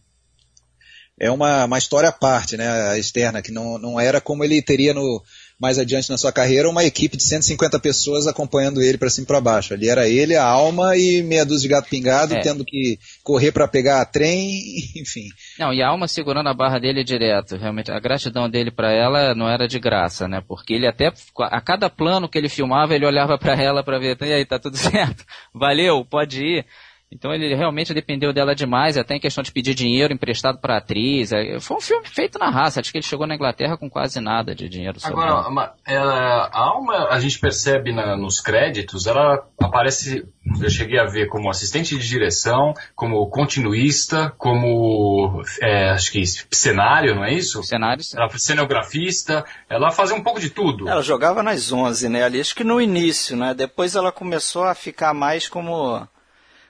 é 1.18 1.30
uma, 1.30 1.64
uma 1.64 1.78
história 1.78 2.08
à 2.08 2.12
parte, 2.12 2.56
né? 2.56 2.68
A 2.90 2.98
externa, 2.98 3.42
que 3.42 3.52
não, 3.52 3.78
não 3.78 4.00
era 4.00 4.20
como 4.20 4.44
ele 4.44 4.60
teria 4.62 4.94
no, 4.94 5.22
mais 5.62 5.78
adiante 5.78 6.10
na 6.10 6.18
sua 6.18 6.32
carreira 6.32 6.68
uma 6.68 6.82
equipe 6.82 7.16
de 7.16 7.22
150 7.22 7.78
pessoas 7.78 8.26
acompanhando 8.26 8.82
ele 8.82 8.98
para 8.98 9.08
cima 9.08 9.22
e 9.22 9.28
para 9.28 9.40
baixo. 9.40 9.72
Ali 9.72 9.88
era 9.88 10.08
ele, 10.08 10.34
a 10.34 10.44
alma 10.44 10.96
e 10.96 11.22
meia 11.22 11.46
dúzia 11.46 11.68
de 11.68 11.68
gato 11.68 11.88
pingado, 11.88 12.34
é. 12.34 12.40
tendo 12.40 12.64
que 12.64 12.98
correr 13.22 13.52
para 13.52 13.68
pegar 13.68 14.04
trem, 14.06 14.50
enfim. 15.00 15.28
Não, 15.56 15.72
e 15.72 15.80
a 15.80 15.86
alma 15.86 16.08
segurando 16.08 16.48
a 16.48 16.54
barra 16.54 16.80
dele 16.80 17.04
direto. 17.04 17.56
Realmente, 17.56 17.92
a 17.92 18.00
gratidão 18.00 18.50
dele 18.50 18.72
para 18.72 18.90
ela 18.90 19.36
não 19.36 19.48
era 19.48 19.68
de 19.68 19.78
graça, 19.78 20.26
né? 20.26 20.42
Porque 20.48 20.74
ele 20.74 20.88
até, 20.88 21.12
a 21.38 21.60
cada 21.60 21.88
plano 21.88 22.28
que 22.28 22.36
ele 22.36 22.48
filmava, 22.48 22.96
ele 22.96 23.06
olhava 23.06 23.38
para 23.38 23.54
ela 23.54 23.84
para 23.84 24.00
ver, 24.00 24.16
e 24.20 24.32
aí, 24.32 24.44
tá 24.44 24.58
tudo 24.58 24.74
certo? 24.76 25.24
Valeu, 25.54 26.04
pode 26.04 26.42
ir. 26.44 26.66
Então 27.12 27.32
ele 27.34 27.54
realmente 27.54 27.92
dependeu 27.92 28.32
dela 28.32 28.54
demais, 28.54 28.96
até 28.96 29.14
em 29.14 29.20
questão 29.20 29.44
de 29.44 29.52
pedir 29.52 29.74
dinheiro 29.74 30.14
emprestado 30.14 30.58
para 30.58 30.78
atriz. 30.78 31.30
É, 31.30 31.60
foi 31.60 31.76
um 31.76 31.80
filme 31.80 32.06
feito 32.08 32.38
na 32.38 32.48
raça, 32.48 32.80
acho 32.80 32.90
que 32.90 32.96
ele 32.96 33.06
chegou 33.06 33.26
na 33.26 33.34
Inglaterra 33.34 33.76
com 33.76 33.90
quase 33.90 34.18
nada 34.18 34.54
de 34.54 34.66
dinheiro. 34.68 34.98
Agora, 35.04 35.74
ela, 35.84 36.48
a 36.50 36.58
alma, 36.58 37.08
a 37.10 37.20
gente 37.20 37.38
percebe 37.38 37.92
na, 37.92 38.16
nos 38.16 38.40
créditos, 38.40 39.06
ela 39.06 39.46
aparece, 39.60 40.26
eu 40.60 40.70
cheguei 40.70 40.98
a 40.98 41.04
ver 41.04 41.28
como 41.28 41.50
assistente 41.50 41.98
de 41.98 42.08
direção, 42.08 42.72
como 42.94 43.28
continuista, 43.28 44.32
como, 44.38 45.42
é, 45.60 45.90
acho 45.90 46.12
que 46.12 46.22
cenário, 46.50 47.14
não 47.14 47.24
é 47.24 47.34
isso? 47.34 47.62
Cenário, 47.62 48.02
sim. 48.02 48.16
Ela 48.16 48.30
foi 48.30 48.38
cenografista, 48.38 49.44
ela 49.68 49.90
fazia 49.90 50.16
um 50.16 50.22
pouco 50.22 50.40
de 50.40 50.48
tudo. 50.48 50.88
Ela 50.88 51.02
jogava 51.02 51.42
nas 51.42 51.70
11, 51.70 52.08
né, 52.08 52.24
ali, 52.24 52.40
acho 52.40 52.54
que 52.54 52.64
no 52.64 52.80
início, 52.80 53.36
né, 53.36 53.52
depois 53.52 53.94
ela 53.94 54.10
começou 54.10 54.64
a 54.64 54.74
ficar 54.74 55.12
mais 55.12 55.46
como 55.46 56.08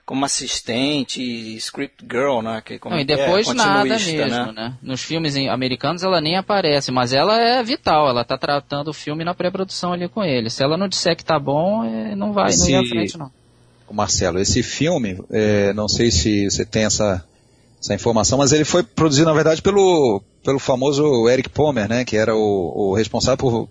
como 0.05 0.25
assistente, 0.25 1.23
script 1.57 2.05
girl, 2.11 2.41
né? 2.43 2.61
Que, 2.65 2.79
como 2.79 2.95
não, 2.95 3.03
e 3.03 3.05
depois 3.05 3.49
é, 3.49 3.55
nada 3.55 3.85
mesmo, 3.85 4.19
né? 4.19 4.53
né? 4.55 4.75
Nos 4.83 5.03
filmes 5.03 5.37
americanos 5.37 6.03
ela 6.03 6.21
nem 6.21 6.37
aparece, 6.37 6.91
mas 6.91 7.13
ela 7.13 7.41
é 7.41 7.63
vital, 7.63 8.09
ela 8.09 8.25
tá 8.25 8.37
tratando 8.37 8.89
o 8.89 8.95
filme 8.95 9.25
na 9.25 9.35
pré-produção 9.35 9.93
ali 9.93 10.09
com 10.09 10.23
ele. 10.23 10.51
Se 10.51 10.63
ela 10.63 10.77
não 10.77 10.89
disser 10.89 11.17
que 11.17 11.25
tá 11.25 11.39
bom, 11.39 11.85
é, 11.85 12.15
não 12.17 12.33
vai, 12.33 12.51
esse, 12.51 12.63
não 12.63 12.81
ia 12.81 12.81
à 12.81 12.89
frente 12.89 13.19
não. 13.19 13.31
Marcelo, 13.93 14.39
esse 14.39 14.63
filme, 14.63 15.23
é, 15.31 15.73
não 15.75 15.87
sei 15.87 16.11
se 16.11 16.51
você 16.51 16.65
tem 16.65 16.85
essa, 16.85 17.23
essa 17.79 17.93
informação, 17.95 18.39
mas 18.39 18.51
ele 18.51 18.65
foi 18.65 18.83
produzido 18.83 19.27
na 19.27 19.35
verdade 19.35 19.61
pelo, 19.61 20.23
pelo 20.43 20.59
famoso 20.59 21.29
Eric 21.29 21.51
Pomer, 21.51 21.89
né? 21.89 22.03
Que 22.03 22.17
era 22.17 22.35
o, 22.35 22.91
o 22.91 22.95
responsável 22.95 23.37
por 23.37 23.69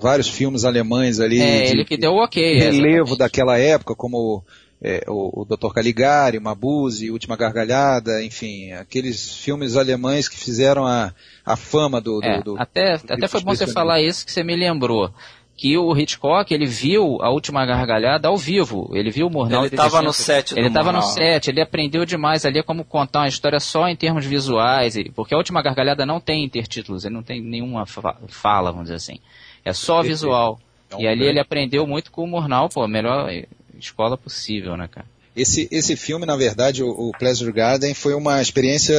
vários 0.00 0.28
filmes 0.28 0.64
alemães 0.64 1.20
ali. 1.20 1.40
É, 1.40 1.62
de, 1.62 1.70
ele 1.70 1.84
que 1.84 1.96
deu 1.96 2.12
o 2.12 2.24
ok. 2.24 2.58
Relevo 2.58 3.16
daquela 3.16 3.56
época, 3.56 3.94
como 3.94 4.42
é, 4.84 5.02
o, 5.08 5.40
o 5.40 5.44
Dr. 5.46 5.72
Caligari, 5.72 6.38
Mabuse, 6.38 7.10
Última 7.10 7.36
Gargalhada, 7.36 8.22
enfim, 8.22 8.70
aqueles 8.72 9.34
filmes 9.34 9.76
alemães 9.76 10.28
que 10.28 10.36
fizeram 10.36 10.86
a, 10.86 11.14
a 11.44 11.56
fama 11.56 12.02
do, 12.02 12.22
é, 12.22 12.42
do, 12.42 12.60
Até, 12.60 12.98
do 12.98 13.14
até 13.14 13.26
foi 13.26 13.40
bom 13.40 13.54
você 13.54 13.66
falar 13.66 14.02
isso 14.02 14.26
que 14.26 14.30
você 14.30 14.44
me 14.44 14.54
lembrou. 14.54 15.10
Que 15.56 15.78
o 15.78 15.96
Hitchcock, 15.96 16.52
ele 16.52 16.66
viu 16.66 17.22
a 17.22 17.30
última 17.30 17.64
gargalhada 17.64 18.26
ao 18.26 18.36
vivo. 18.36 18.90
Ele 18.92 19.08
viu 19.08 19.28
o 19.28 19.30
Murnau. 19.30 19.64
Ele 19.64 19.72
estava 19.72 20.02
no 20.02 20.12
set 20.12 20.52
Ele 20.52 20.66
estava 20.66 20.92
no 20.92 21.00
set, 21.00 21.48
ele 21.48 21.62
aprendeu 21.62 22.04
demais 22.04 22.44
ali 22.44 22.60
como 22.60 22.84
contar 22.84 23.20
uma 23.20 23.28
história 23.28 23.60
só 23.60 23.88
em 23.88 23.94
termos 23.94 24.26
visuais. 24.26 24.96
Porque 25.14 25.32
a 25.32 25.38
última 25.38 25.62
gargalhada 25.62 26.04
não 26.04 26.20
tem 26.20 26.44
intertítulos, 26.44 27.04
ele 27.04 27.14
não 27.14 27.22
tem 27.22 27.40
nenhuma 27.40 27.86
fala, 27.86 28.72
vamos 28.72 28.86
dizer 28.86 28.96
assim. 28.96 29.20
É 29.64 29.72
só 29.72 30.02
visual. 30.02 30.58
É 30.90 30.96
um 30.96 31.00
e 31.00 31.06
ali 31.06 31.16
grande. 31.18 31.30
ele 31.30 31.40
aprendeu 31.40 31.86
muito 31.86 32.10
com 32.10 32.24
o 32.24 32.26
Murnau, 32.26 32.68
pô, 32.68 32.86
melhor 32.88 33.30
escola 33.78 34.16
possível, 34.16 34.76
né, 34.76 34.88
cara? 34.88 35.06
Esse, 35.36 35.68
esse 35.70 35.96
filme, 35.96 36.24
na 36.24 36.36
verdade, 36.36 36.82
o, 36.82 36.88
o 36.88 37.12
Pleasure 37.12 37.52
Garden, 37.52 37.92
foi 37.92 38.14
uma 38.14 38.40
experiência 38.40 38.94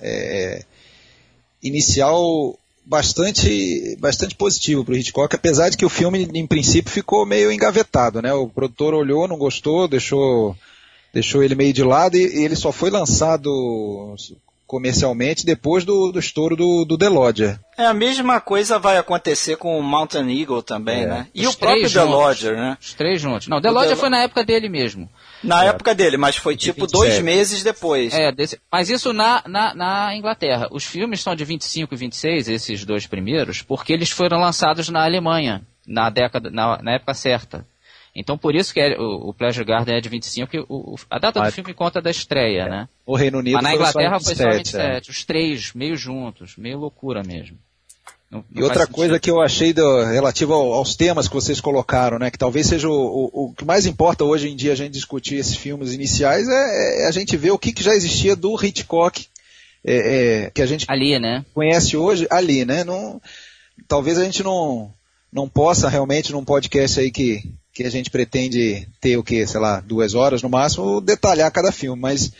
é, 0.00 0.64
inicial 1.62 2.58
bastante, 2.84 3.96
bastante 4.00 4.34
positiva 4.34 4.84
para 4.84 4.94
o 4.94 4.96
Hitchcock, 4.96 5.34
apesar 5.34 5.68
de 5.68 5.76
que 5.76 5.84
o 5.84 5.88
filme, 5.88 6.28
em 6.34 6.46
princípio, 6.46 6.90
ficou 6.90 7.24
meio 7.24 7.52
engavetado, 7.52 8.20
né? 8.20 8.32
O 8.32 8.48
produtor 8.48 8.94
olhou, 8.94 9.28
não 9.28 9.38
gostou, 9.38 9.86
deixou, 9.86 10.56
deixou 11.14 11.42
ele 11.42 11.54
meio 11.54 11.72
de 11.72 11.84
lado 11.84 12.16
e, 12.16 12.40
e 12.40 12.44
ele 12.44 12.56
só 12.56 12.72
foi 12.72 12.90
lançado 12.90 14.16
comercialmente 14.72 15.44
depois 15.44 15.84
do, 15.84 16.10
do 16.10 16.18
estouro 16.18 16.56
do, 16.56 16.86
do 16.86 16.96
The 16.96 17.10
Lodger. 17.10 17.60
É, 17.76 17.84
a 17.84 17.92
mesma 17.92 18.40
coisa 18.40 18.78
vai 18.78 18.96
acontecer 18.96 19.56
com 19.56 19.78
o 19.78 19.82
Mountain 19.82 20.40
Eagle 20.40 20.62
também, 20.62 21.02
é. 21.02 21.06
né? 21.06 21.26
E 21.34 21.46
Os 21.46 21.54
o 21.54 21.58
próprio 21.58 21.86
juntos. 21.86 21.92
The 21.92 22.02
Lodger, 22.04 22.56
né? 22.56 22.78
Os 22.80 22.94
três 22.94 23.20
juntos. 23.20 23.48
Não, 23.48 23.60
The 23.60 23.68
o 23.68 23.72
Lodger 23.74 23.96
The... 23.96 24.00
foi 24.00 24.08
na 24.08 24.22
época 24.22 24.42
dele 24.42 24.70
mesmo. 24.70 25.10
Na 25.44 25.62
é. 25.62 25.68
época 25.68 25.94
dele, 25.94 26.16
mas 26.16 26.36
foi 26.36 26.56
tipo 26.56 26.86
27. 26.86 26.90
dois 26.90 27.22
meses 27.22 27.62
depois. 27.62 28.14
É, 28.14 28.32
desse... 28.32 28.58
mas 28.72 28.88
isso 28.88 29.12
na, 29.12 29.42
na, 29.46 29.74
na, 29.74 30.16
Inglaterra. 30.16 30.68
Os 30.70 30.86
filmes 30.86 31.20
são 31.20 31.34
de 31.34 31.44
25 31.44 31.92
e 31.92 31.96
26, 31.98 32.48
esses 32.48 32.84
dois 32.86 33.06
primeiros, 33.06 33.60
porque 33.60 33.92
eles 33.92 34.08
foram 34.08 34.40
lançados 34.40 34.88
na 34.88 35.04
Alemanha, 35.04 35.60
na 35.86 36.08
década, 36.08 36.50
na, 36.50 36.80
na 36.80 36.94
época 36.94 37.12
certa. 37.12 37.66
Então 38.14 38.36
por 38.36 38.54
isso 38.54 38.74
que 38.74 38.80
é, 38.80 38.98
o, 38.98 39.30
o, 39.30 39.34
Pleasure 39.34 39.64
Garden 39.64 39.96
é 39.96 40.00
de 40.00 40.08
25, 40.08 40.50
que 40.50 40.64
o, 40.68 40.96
a 41.08 41.18
data 41.18 41.40
do 41.40 41.50
filme 41.50 41.72
conta 41.72 42.00
da 42.00 42.10
estreia, 42.10 42.62
é. 42.62 42.68
né? 42.68 42.88
O 43.06 43.16
Reino 43.16 43.38
Unido 43.38 43.54
Mas 43.54 43.62
na 43.62 43.74
Inglaterra 43.74 44.20
foi 44.20 44.34
só 44.34 44.50
27, 44.50 44.76
é. 44.76 45.10
os 45.10 45.24
três, 45.24 45.72
meio 45.72 45.96
juntos, 45.96 46.56
meio 46.58 46.78
loucura 46.78 47.22
mesmo. 47.22 47.56
Não, 48.30 48.44
não 48.50 48.62
e 48.62 48.64
outra 48.64 48.86
coisa 48.86 49.18
que 49.18 49.30
eu 49.30 49.40
achei 49.40 49.72
do, 49.72 50.04
relativo 50.04 50.52
ao, 50.52 50.74
aos 50.74 50.94
temas 50.94 51.26
que 51.26 51.34
vocês 51.34 51.60
colocaram, 51.60 52.18
né, 52.18 52.30
que 52.30 52.38
talvez 52.38 52.66
seja 52.66 52.88
o, 52.88 52.92
o, 52.92 53.44
o, 53.44 53.54
que 53.54 53.64
mais 53.64 53.86
importa 53.86 54.24
hoje 54.24 54.48
em 54.48 54.56
dia 54.56 54.72
a 54.72 54.76
gente 54.76 54.92
discutir 54.92 55.36
esses 55.36 55.56
filmes 55.56 55.92
iniciais 55.92 56.48
é, 56.48 57.04
é 57.04 57.06
a 57.06 57.10
gente 57.10 57.36
ver 57.36 57.50
o 57.50 57.58
que, 57.58 57.72
que 57.72 57.82
já 57.82 57.94
existia 57.94 58.36
do 58.36 58.54
Hitchcock 58.62 59.26
é, 59.84 60.44
é, 60.44 60.50
que 60.50 60.62
a 60.62 60.66
gente 60.66 60.86
ali, 60.88 61.18
né? 61.18 61.44
conhece 61.52 61.96
hoje 61.96 62.26
ali, 62.30 62.64
né? 62.64 62.84
Não, 62.84 63.20
talvez 63.88 64.18
a 64.18 64.24
gente 64.24 64.42
não 64.42 64.92
não 65.32 65.48
possa 65.48 65.88
realmente 65.88 66.30
num 66.30 66.44
podcast 66.44 67.00
aí 67.00 67.10
que 67.10 67.42
que 67.72 67.84
a 67.84 67.90
gente 67.90 68.10
pretende 68.10 68.86
ter 69.00 69.16
o 69.16 69.22
que, 69.22 69.46
sei 69.46 69.60
lá, 69.60 69.80
duas 69.80 70.14
horas 70.14 70.42
no 70.42 70.48
máximo, 70.48 71.00
detalhar 71.00 71.50
cada 71.50 71.72
filme, 71.72 72.00
mas 72.00 72.32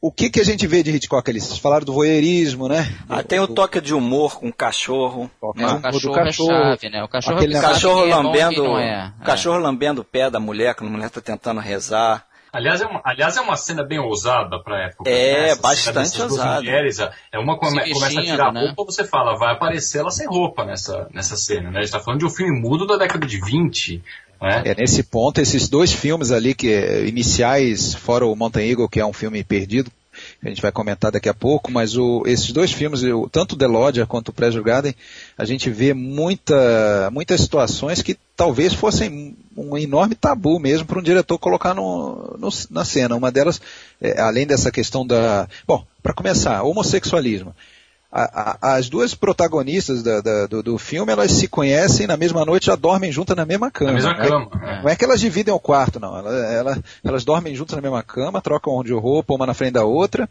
o 0.00 0.12
que, 0.12 0.28
que 0.28 0.38
a 0.38 0.44
gente 0.44 0.66
vê 0.66 0.82
de 0.82 0.90
Hitchcock 0.90 1.30
ali? 1.30 1.40
Vocês 1.40 1.58
falaram 1.58 1.86
do 1.86 1.94
voyeurismo, 1.94 2.68
né? 2.68 2.94
Ah, 3.08 3.22
tem 3.22 3.40
o 3.40 3.48
toque 3.48 3.80
de 3.80 3.94
humor 3.94 4.38
com 4.38 4.48
o 4.48 4.52
cachorro. 4.52 5.30
Né? 5.54 5.66
O 5.66 5.80
cachorro, 5.80 6.18
é 6.18 6.32
chave, 6.32 6.90
né? 6.90 7.02
O 7.02 7.08
cachorro, 7.08 7.36
Aquele 7.38 7.56
é 7.56 7.60
cachorro 7.60 8.04
lambendo, 8.04 8.76
é. 8.76 9.12
o 9.18 9.24
cachorro 9.24 9.58
lambendo 9.58 10.02
o 10.02 10.04
pé 10.04 10.28
da 10.28 10.38
mulher, 10.38 10.74
quando 10.74 10.90
a 10.90 10.92
mulher 10.92 11.06
está 11.06 11.22
tentando 11.22 11.58
rezar. 11.58 12.26
Aliás, 12.54 12.80
é 12.80 12.86
uma, 12.86 13.00
aliás, 13.04 13.36
é 13.36 13.40
uma 13.40 13.56
cena 13.56 13.82
bem 13.82 13.98
ousada 13.98 14.62
pra 14.62 14.86
época. 14.86 15.10
É, 15.10 15.48
né? 15.48 15.56
bastante 15.56 16.22
ousada. 16.22 16.60
Mulheres, 16.60 17.00
é 17.00 17.38
uma 17.38 17.58
come, 17.58 17.92
começa 17.92 18.20
a 18.20 18.22
tirar 18.22 18.52
né? 18.52 18.66
roupa, 18.66 18.84
você 18.92 19.02
fala, 19.02 19.36
vai 19.36 19.52
aparecer 19.52 19.98
ela 19.98 20.10
sem 20.12 20.28
roupa 20.28 20.64
nessa, 20.64 21.08
nessa 21.12 21.36
cena, 21.36 21.72
né? 21.72 21.80
A 21.80 21.82
gente 21.82 21.90
tá 21.90 21.98
falando 21.98 22.20
de 22.20 22.26
um 22.26 22.30
filme 22.30 22.56
mudo 22.56 22.86
da 22.86 22.96
década 22.96 23.26
de 23.26 23.40
20, 23.40 24.00
né? 24.40 24.62
É, 24.66 24.74
nesse 24.76 25.02
ponto, 25.02 25.40
esses 25.40 25.68
dois 25.68 25.92
filmes 25.92 26.30
ali, 26.30 26.54
que 26.54 27.04
iniciais, 27.06 27.92
fora 27.92 28.24
o 28.24 28.36
Mountain 28.36 28.70
Eagle, 28.70 28.88
que 28.88 29.00
é 29.00 29.06
um 29.06 29.12
filme 29.12 29.42
perdido, 29.42 29.90
a 30.44 30.48
gente 30.48 30.62
vai 30.62 30.70
comentar 30.70 31.10
daqui 31.10 31.28
a 31.28 31.34
pouco, 31.34 31.72
mas 31.72 31.96
o, 31.96 32.22
esses 32.26 32.52
dois 32.52 32.70
filmes, 32.70 33.00
tanto 33.32 33.56
The 33.56 33.66
Lodger 33.66 34.06
quanto 34.06 34.28
o 34.28 34.62
Garden, 34.62 34.94
a 35.38 35.44
gente 35.44 35.70
vê 35.70 35.94
muita, 35.94 37.10
muitas 37.10 37.40
situações 37.40 38.02
que 38.02 38.16
talvez 38.36 38.74
fossem 38.74 39.36
um 39.56 39.78
enorme 39.78 40.14
tabu 40.14 40.60
mesmo 40.60 40.86
para 40.86 40.98
um 40.98 41.02
diretor 41.02 41.38
colocar 41.38 41.72
no, 41.72 42.36
no, 42.38 42.48
na 42.70 42.84
cena. 42.84 43.16
Uma 43.16 43.32
delas, 43.32 43.60
é, 44.00 44.20
além 44.20 44.46
dessa 44.46 44.70
questão 44.70 45.06
da... 45.06 45.48
Bom, 45.66 45.84
para 46.02 46.12
começar, 46.12 46.62
homossexualismo 46.62 47.54
a, 48.14 48.56
a, 48.62 48.76
as 48.76 48.88
duas 48.88 49.12
protagonistas 49.12 50.00
da, 50.00 50.20
da, 50.20 50.46
do, 50.46 50.62
do, 50.62 50.78
filme, 50.78 51.10
elas 51.10 51.32
se 51.32 51.48
conhecem 51.48 52.06
na 52.06 52.16
mesma 52.16 52.44
noite, 52.44 52.66
já 52.66 52.76
dormem 52.76 53.10
juntas 53.10 53.36
na 53.36 53.44
mesma 53.44 53.72
cama. 53.72 53.90
Na 53.90 53.96
mesma 53.96 54.14
não, 54.14 54.48
cama. 54.48 54.64
É, 54.64 54.82
não 54.82 54.88
é 54.88 54.94
que 54.94 55.04
elas 55.04 55.18
dividem 55.18 55.52
o 55.52 55.58
quarto, 55.58 55.98
não. 55.98 56.16
Ela, 56.16 56.30
ela, 56.52 56.78
elas 57.02 57.24
dormem 57.24 57.56
juntas 57.56 57.74
na 57.74 57.82
mesma 57.82 58.04
cama, 58.04 58.40
trocam 58.40 58.84
de 58.84 58.92
roupa 58.92 59.34
uma 59.34 59.46
na 59.46 59.52
frente 59.52 59.72
da 59.72 59.84
outra. 59.84 60.28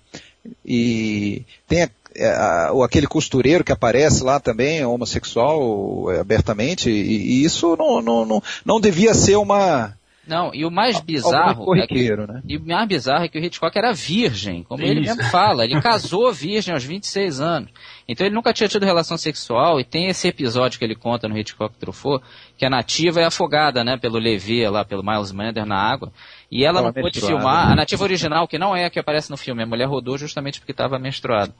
E 0.65 1.43
tem 1.67 1.83
a, 1.83 2.69
a, 2.69 2.85
aquele 2.85 3.05
costureiro 3.05 3.65
que 3.65 3.73
aparece 3.73 4.23
lá 4.23 4.39
também, 4.39 4.85
homossexual, 4.85 6.09
abertamente, 6.09 6.89
e, 6.89 7.41
e 7.41 7.43
isso 7.43 7.75
não, 7.75 8.01
não, 8.01 8.25
não, 8.25 8.43
não 8.63 8.79
devia 8.79 9.13
ser 9.13 9.35
uma 9.35 9.93
não, 10.25 10.51
e 10.53 10.65
o 10.65 10.71
mais 10.71 11.01
bizarro. 11.01 11.75
É 11.75 11.85
que, 11.85 12.15
né? 12.15 12.41
E 12.47 12.55
o 12.55 12.65
mais 12.65 12.87
bizarro 12.87 13.25
é 13.25 13.27
que 13.27 13.37
o 13.37 13.43
Hitchcock 13.43 13.77
era 13.77 13.91
virgem, 13.91 14.63
como 14.63 14.81
Isso. 14.81 14.91
ele 14.91 15.01
mesmo 15.01 15.23
fala. 15.25 15.65
Ele 15.65 15.79
casou 15.81 16.31
virgem 16.31 16.73
aos 16.73 16.83
26 16.83 17.41
anos. 17.41 17.69
Então 18.07 18.25
ele 18.25 18.33
nunca 18.33 18.53
tinha 18.53 18.69
tido 18.69 18.85
relação 18.85 19.17
sexual, 19.17 19.79
e 19.79 19.83
tem 19.83 20.07
esse 20.07 20.27
episódio 20.27 20.79
que 20.79 20.85
ele 20.85 20.95
conta 20.95 21.27
no 21.27 21.37
Hitchcock 21.37 21.75
Truffaut, 21.77 22.23
que 22.57 22.65
a 22.65 22.69
nativa 22.69 23.19
é 23.19 23.25
afogada, 23.25 23.83
né, 23.83 23.97
pelo 23.97 24.17
Levi 24.17 24.65
lá, 24.67 24.85
pelo 24.85 25.03
Miles 25.03 25.31
Mander 25.31 25.65
na 25.65 25.77
água. 25.77 26.11
E 26.49 26.63
ela, 26.63 26.79
ela 26.79 26.87
não 26.87 26.93
pôde 26.93 27.19
filmar. 27.19 27.71
A 27.71 27.75
nativa 27.75 28.03
original, 28.03 28.47
que 28.47 28.57
não 28.57 28.75
é 28.75 28.85
a 28.85 28.89
que 28.89 28.99
aparece 28.99 29.29
no 29.29 29.37
filme, 29.37 29.63
a 29.63 29.65
mulher 29.65 29.87
rodou 29.87 30.17
justamente 30.17 30.59
porque 30.59 30.71
estava 30.71 30.97
menstruada. 30.97 31.53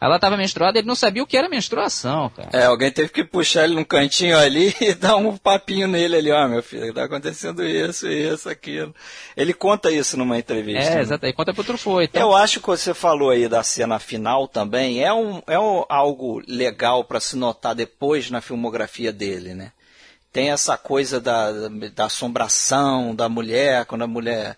Ela 0.00 0.16
estava 0.16 0.36
menstruada, 0.36 0.78
ele 0.78 0.86
não 0.86 0.94
sabia 0.94 1.22
o 1.22 1.26
que 1.26 1.36
era 1.36 1.48
menstruação, 1.48 2.30
cara. 2.30 2.50
É, 2.52 2.66
alguém 2.66 2.90
teve 2.90 3.08
que 3.08 3.24
puxar 3.24 3.64
ele 3.64 3.74
num 3.74 3.84
cantinho 3.84 4.36
ali 4.36 4.74
e 4.80 4.94
dar 4.94 5.16
um 5.16 5.36
papinho 5.36 5.88
nele 5.88 6.16
ali, 6.16 6.30
ó, 6.30 6.44
oh, 6.44 6.48
meu 6.48 6.62
filho, 6.62 6.92
tá 6.92 7.04
acontecendo 7.04 7.64
isso, 7.64 8.06
isso, 8.06 8.48
aquilo. 8.48 8.94
Ele 9.34 9.54
conta 9.54 9.90
isso 9.90 10.16
numa 10.18 10.38
entrevista. 10.38 10.90
É, 10.90 10.94
né? 10.96 11.00
exato, 11.00 11.24
ele 11.24 11.32
conta 11.32 11.54
pro 11.54 11.64
Truffaut. 11.64 12.04
Então. 12.04 12.20
Eu 12.22 12.36
acho 12.36 12.60
que 12.60 12.66
você 12.66 12.92
falou 12.92 13.30
aí 13.30 13.48
da 13.48 13.62
cena 13.62 13.98
final 13.98 14.46
também, 14.46 15.02
é, 15.02 15.12
um, 15.12 15.42
é 15.46 15.58
um, 15.58 15.84
algo 15.88 16.42
legal 16.46 17.02
para 17.02 17.18
se 17.18 17.36
notar 17.36 17.74
depois 17.74 18.30
na 18.30 18.42
filmografia 18.42 19.12
dele, 19.12 19.54
né? 19.54 19.72
Tem 20.30 20.50
essa 20.50 20.76
coisa 20.76 21.18
da, 21.18 21.50
da 21.94 22.04
assombração 22.04 23.14
da 23.14 23.26
mulher, 23.26 23.86
quando 23.86 24.02
a 24.02 24.06
mulher 24.06 24.54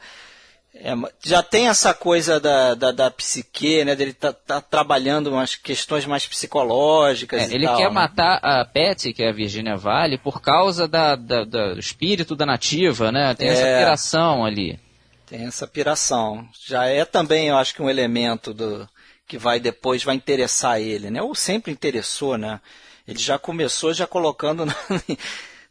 é, 0.80 0.92
já 1.24 1.42
tem 1.42 1.66
essa 1.68 1.92
coisa 1.92 2.38
da, 2.38 2.74
da, 2.74 2.92
da 2.92 3.10
psique, 3.10 3.84
né? 3.84 3.96
Dele 3.96 4.12
tá, 4.12 4.32
tá, 4.32 4.60
trabalhando 4.60 5.28
umas 5.28 5.56
questões 5.56 6.06
mais 6.06 6.24
psicológicas. 6.24 7.50
É, 7.50 7.54
ele 7.54 7.66
tal, 7.66 7.76
quer 7.76 7.88
né? 7.88 7.90
matar 7.90 8.38
a 8.42 8.64
Patsy, 8.64 9.12
que 9.12 9.24
é 9.24 9.30
a 9.30 9.32
Virginia 9.32 9.76
Vale, 9.76 10.18
por 10.18 10.40
causa 10.40 10.86
da, 10.86 11.16
da, 11.16 11.44
da, 11.44 11.74
do 11.74 11.80
espírito 11.80 12.36
da 12.36 12.46
nativa, 12.46 13.10
né? 13.10 13.34
Tem 13.34 13.48
é, 13.48 13.52
essa 13.52 13.78
piração 13.78 14.44
ali. 14.44 14.78
Tem 15.26 15.46
essa 15.46 15.66
piração. 15.66 16.48
Já 16.66 16.86
é 16.86 17.04
também, 17.04 17.48
eu 17.48 17.56
acho 17.56 17.74
que 17.74 17.82
um 17.82 17.90
elemento 17.90 18.54
do 18.54 18.88
que 19.26 19.36
vai 19.36 19.58
depois 19.58 20.04
vai 20.04 20.14
interessar 20.14 20.80
ele, 20.80 21.10
né? 21.10 21.20
Ou 21.20 21.34
sempre 21.34 21.72
interessou, 21.72 22.38
né? 22.38 22.60
Ele 23.06 23.18
já 23.18 23.36
começou 23.36 23.92
já 23.92 24.06
colocando 24.06 24.64
na, 24.64 24.74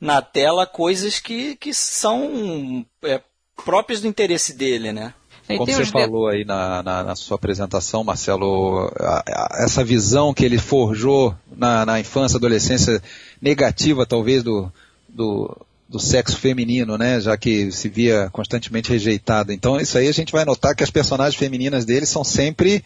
na 0.02 0.22
tela 0.22 0.68
coisas 0.68 1.18
que, 1.18 1.56
que 1.56 1.74
são 1.74 2.86
é, 3.04 3.22
próprios 3.66 4.02
do 4.02 4.08
interesse 4.08 4.54
dele, 4.54 4.92
né? 4.92 5.14
Como 5.48 5.66
você 5.66 5.86
falou 5.86 6.28
aí 6.28 6.44
na, 6.44 6.84
na, 6.84 7.04
na, 7.04 7.16
sua 7.16 7.36
apresentação, 7.36 8.04
Marcelo, 8.04 8.92
a, 9.00 9.24
a, 9.26 9.64
essa 9.64 9.82
visão 9.82 10.34
que 10.34 10.44
ele 10.44 10.58
forjou 10.58 11.34
na, 11.56 11.86
na 11.86 12.00
infância, 12.02 12.36
adolescência, 12.36 13.02
negativa 13.42 14.06
talvez 14.06 14.44
do, 14.44 14.70
do, 15.08 15.56
do 15.88 16.00
sexo 16.00 16.38
feminino, 16.38 16.98
né? 16.98 17.22
Já 17.22 17.38
que 17.38 17.72
se 17.72 17.88
via 17.88 18.30
constantemente 18.34 18.90
rejeitado. 18.90 19.54
Então 19.54 19.80
isso 19.80 19.98
aí 19.98 20.10
a 20.10 20.14
gente 20.14 20.34
vai 20.34 20.44
notar 20.44 20.76
que 20.76 20.84
as 20.84 20.92
personagens 20.92 21.36
femininas 21.36 21.86
dele 21.86 22.06
são 22.06 22.26
sempre 22.26 22.84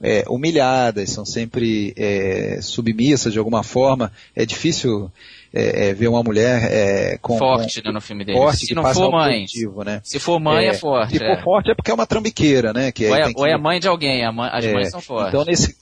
é, 0.00 0.24
humilhadas, 0.28 1.10
são 1.10 1.24
sempre 1.24 1.92
é, 1.96 2.58
submissas 2.60 3.32
de 3.32 3.38
alguma 3.38 3.62
forma. 3.62 4.12
É 4.34 4.46
difícil 4.46 5.10
é, 5.52 5.88
é, 5.88 5.94
ver 5.94 6.08
uma 6.08 6.22
mulher 6.22 6.68
é, 6.70 7.18
com 7.20 7.36
forte 7.36 7.82
com, 7.82 7.88
né, 7.88 7.94
no 7.94 8.00
filme 8.00 8.24
dele. 8.24 8.38
Forte, 8.38 8.66
se 8.66 8.74
não 8.74 8.84
for 8.94 9.10
mãe, 9.10 9.42
positivo, 9.42 9.84
né? 9.84 10.00
se 10.02 10.18
for 10.18 10.40
mãe 10.40 10.66
é, 10.66 10.68
é 10.68 10.74
forte. 10.74 11.12
Se 11.12 11.18
for 11.18 11.26
é. 11.26 11.42
forte 11.42 11.70
é 11.70 11.74
porque 11.74 11.90
é 11.90 11.94
uma 11.94 12.06
trambiqueira, 12.06 12.72
né? 12.72 12.90
Que 12.90 13.06
ou, 13.06 13.14
é, 13.14 13.32
que... 13.32 13.40
ou 13.40 13.46
é 13.46 13.56
mãe 13.58 13.78
de 13.78 13.86
alguém, 13.86 14.30
mãe, 14.32 14.50
as 14.52 14.64
mães 14.66 14.90
são 14.90 15.00
fortes. 15.00 15.28
Então 15.28 15.44
nesse 15.44 15.76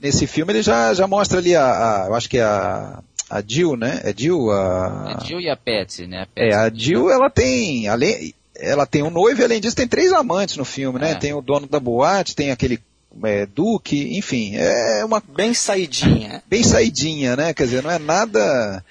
nesse 0.00 0.26
filme 0.26 0.52
ele 0.52 0.62
já 0.62 0.92
já 0.92 1.06
mostra 1.06 1.38
ali 1.38 1.54
a, 1.54 1.64
a 1.64 2.06
eu 2.08 2.14
acho 2.14 2.28
que 2.28 2.38
é 2.38 2.42
a 2.42 3.02
a 3.30 3.42
Jill, 3.46 3.76
né? 3.76 4.00
É 4.04 4.12
Jill 4.14 4.50
a 4.50 5.16
a 5.16 5.24
Jill 5.24 5.40
e 5.40 5.48
a 5.48 5.56
Patsy, 5.56 6.06
né? 6.06 6.22
A 6.22 6.26
Patsy, 6.26 6.50
é 6.50 6.54
a 6.54 6.70
Jill 6.70 7.10
ela 7.10 7.30
tem 7.30 7.88
além 7.88 8.34
ela 8.56 8.86
tem 8.86 9.02
um 9.02 9.10
noivo 9.10 9.40
e 9.40 9.44
além 9.44 9.60
disso 9.60 9.76
tem 9.76 9.88
três 9.88 10.12
amantes 10.12 10.56
no 10.56 10.64
filme, 10.64 10.98
né? 10.98 11.14
Tem 11.14 11.32
o 11.32 11.40
dono 11.40 11.66
da 11.66 11.80
boate, 11.80 12.36
tem 12.36 12.50
aquele 12.50 12.80
é, 13.22 13.46
Duque, 13.46 14.16
enfim, 14.18 14.56
é 14.56 15.04
uma 15.04 15.20
bem 15.20 15.54
saidinha. 15.54 16.42
Bem 16.46 16.62
saidinha, 16.62 17.36
né? 17.36 17.54
Quer 17.54 17.64
dizer, 17.64 17.82
não 17.82 17.90
é 17.90 17.98
nada 17.98 18.84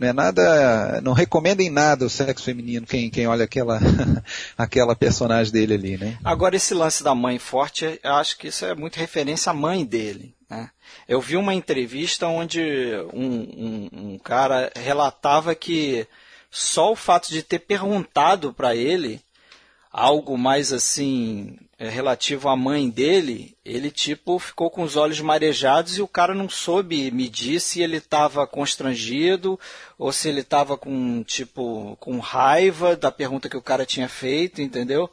não 0.00 0.08
é 0.08 0.12
nada, 0.14 1.00
não 1.02 1.12
recomendem 1.12 1.68
nada 1.68 2.06
o 2.06 2.10
sexo 2.10 2.44
feminino 2.44 2.86
quem, 2.86 3.10
quem 3.10 3.26
olha 3.26 3.44
aquela, 3.44 3.78
aquela 4.56 4.96
personagem 4.96 5.52
dele 5.52 5.74
ali, 5.74 5.98
né? 5.98 6.18
Agora 6.24 6.56
esse 6.56 6.72
lance 6.72 7.04
da 7.04 7.14
mãe 7.14 7.38
forte, 7.38 8.00
acho 8.02 8.38
que 8.38 8.48
isso 8.48 8.64
é 8.64 8.74
muito 8.74 8.96
referência 8.96 9.50
à 9.50 9.54
mãe 9.54 9.84
dele, 9.84 10.34
né? 10.48 10.70
Eu 11.06 11.20
vi 11.20 11.36
uma 11.36 11.52
entrevista 11.52 12.26
onde 12.26 12.62
um, 13.12 13.26
um, 13.26 13.88
um 13.92 14.18
cara 14.18 14.72
relatava 14.74 15.54
que 15.54 16.06
só 16.50 16.92
o 16.92 16.96
fato 16.96 17.28
de 17.28 17.42
ter 17.42 17.58
perguntado 17.58 18.54
para 18.54 18.74
ele 18.74 19.20
algo 19.92 20.38
mais 20.38 20.72
assim 20.72 21.58
é, 21.80 21.88
relativo 21.88 22.46
à 22.50 22.54
mãe 22.54 22.90
dele, 22.90 23.56
ele 23.64 23.90
tipo 23.90 24.38
ficou 24.38 24.68
com 24.68 24.82
os 24.82 24.96
olhos 24.96 25.18
marejados 25.18 25.96
e 25.96 26.02
o 26.02 26.06
cara 26.06 26.34
não 26.34 26.46
soube 26.46 27.10
medir 27.10 27.58
se 27.58 27.80
ele 27.80 27.96
estava 27.96 28.46
constrangido 28.46 29.58
ou 29.98 30.12
se 30.12 30.28
ele 30.28 30.42
estava 30.42 30.76
com 30.76 31.22
tipo 31.22 31.96
com 31.98 32.18
raiva 32.18 32.94
da 32.94 33.10
pergunta 33.10 33.48
que 33.48 33.56
o 33.56 33.62
cara 33.62 33.86
tinha 33.86 34.10
feito, 34.10 34.60
entendeu? 34.60 35.10